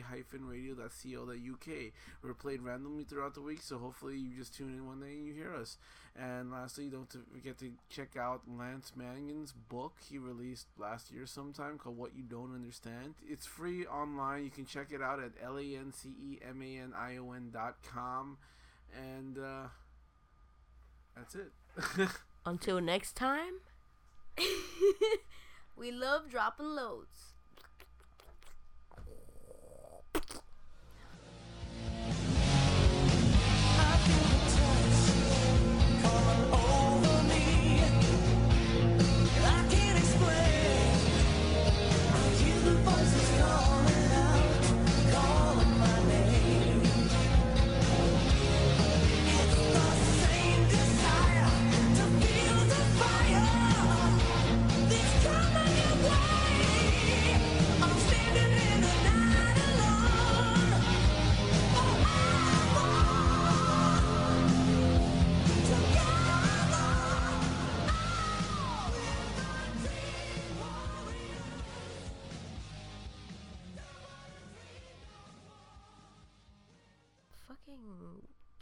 hyphen 0.08 0.46
radio.co.uk. 0.76 1.92
We're 2.22 2.34
played 2.34 2.60
randomly 2.62 3.04
throughout 3.04 3.34
the 3.34 3.40
week, 3.40 3.62
so 3.62 3.78
hopefully 3.78 4.16
you 4.16 4.36
just 4.36 4.54
tune 4.54 4.74
in 4.74 4.86
one 4.86 5.00
day 5.00 5.12
and 5.12 5.26
you 5.26 5.32
hear 5.34 5.54
us. 5.54 5.78
And 6.18 6.50
lastly, 6.50 6.88
don't 6.88 7.10
forget 7.32 7.58
to 7.58 7.72
check 7.90 8.16
out 8.18 8.40
Lance 8.48 8.92
Mannion's 8.96 9.52
book 9.52 9.92
he 10.08 10.16
released 10.18 10.66
last 10.78 11.10
year 11.10 11.26
sometime 11.26 11.76
called 11.78 11.98
What 11.98 12.16
You 12.16 12.22
Don't 12.22 12.54
Understand. 12.54 13.16
It's 13.28 13.44
free 13.46 13.84
online. 13.86 14.44
You 14.44 14.50
can 14.50 14.66
check 14.66 14.92
it 14.92 15.02
out 15.02 15.18
at 15.20 15.32
E 15.32 15.44
L-A-N-C-E-M-A-N-I-O-N 15.44 17.50
dot 17.52 17.76
com. 17.86 18.38
And 18.96 19.38
uh, 19.38 19.68
that's 21.14 21.34
it. 21.34 21.52
Until 22.46 22.80
next 22.80 23.14
time. 23.16 23.60
we 25.76 25.90
love 25.90 26.30
dropping 26.30 26.66
loads. 26.66 27.35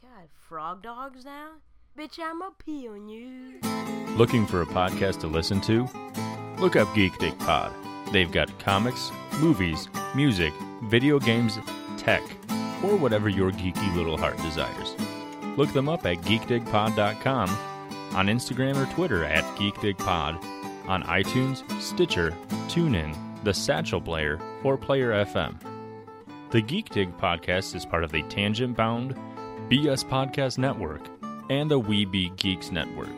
God, 0.03 0.29
frog 0.49 0.83
dogs 0.83 1.25
now? 1.25 1.53
Bitch, 1.99 2.19
I'ma 2.19 2.51
pee 2.59 2.89
on 2.89 3.09
you. 3.09 3.61
Looking 4.17 4.47
for 4.47 4.63
a 4.63 4.67
podcast 4.67 5.21
to 5.21 5.27
listen 5.27 5.61
to? 5.63 5.89
Look 6.61 6.77
up 6.77 6.93
Geek 6.95 7.17
Dig 7.19 7.39
Pod. 7.39 7.73
They've 8.13 8.31
got 8.31 8.59
comics, 8.59 9.11
movies, 9.41 9.89
music, 10.15 10.53
video 10.85 11.19
games, 11.19 11.59
tech, 11.97 12.23
or 12.83 12.97
whatever 12.97 13.29
your 13.29 13.51
geeky 13.51 13.95
little 13.97 14.17
heart 14.17 14.37
desires. 14.39 14.95
Look 15.57 15.73
them 15.73 15.89
up 15.89 16.05
at 16.05 16.19
geekdigpod.com, 16.19 17.51
on 18.15 18.27
Instagram 18.27 18.77
or 18.77 18.93
Twitter 18.95 19.25
at 19.25 19.45
geekdigpod, 19.57 20.43
on 20.87 21.03
iTunes, 21.05 21.65
Stitcher, 21.81 22.33
TuneIn, 22.69 23.17
the 23.43 23.55
Satchel 23.55 24.01
Player, 24.01 24.39
or 24.63 24.77
Player 24.77 25.25
FM. 25.25 25.57
The 26.55 26.63
Geek 26.63 26.91
Dig 26.91 27.19
podcast 27.19 27.75
is 27.75 27.85
part 27.85 28.05
of 28.05 28.13
the 28.13 28.23
Tangent 28.29 28.77
Bound, 28.77 29.17
BS 29.69 30.05
Podcast 30.05 30.57
Network, 30.57 31.01
and 31.51 31.69
the 31.69 31.81
We 31.81 32.05
Be 32.05 32.31
Geeks 32.37 32.71
Network. 32.71 33.09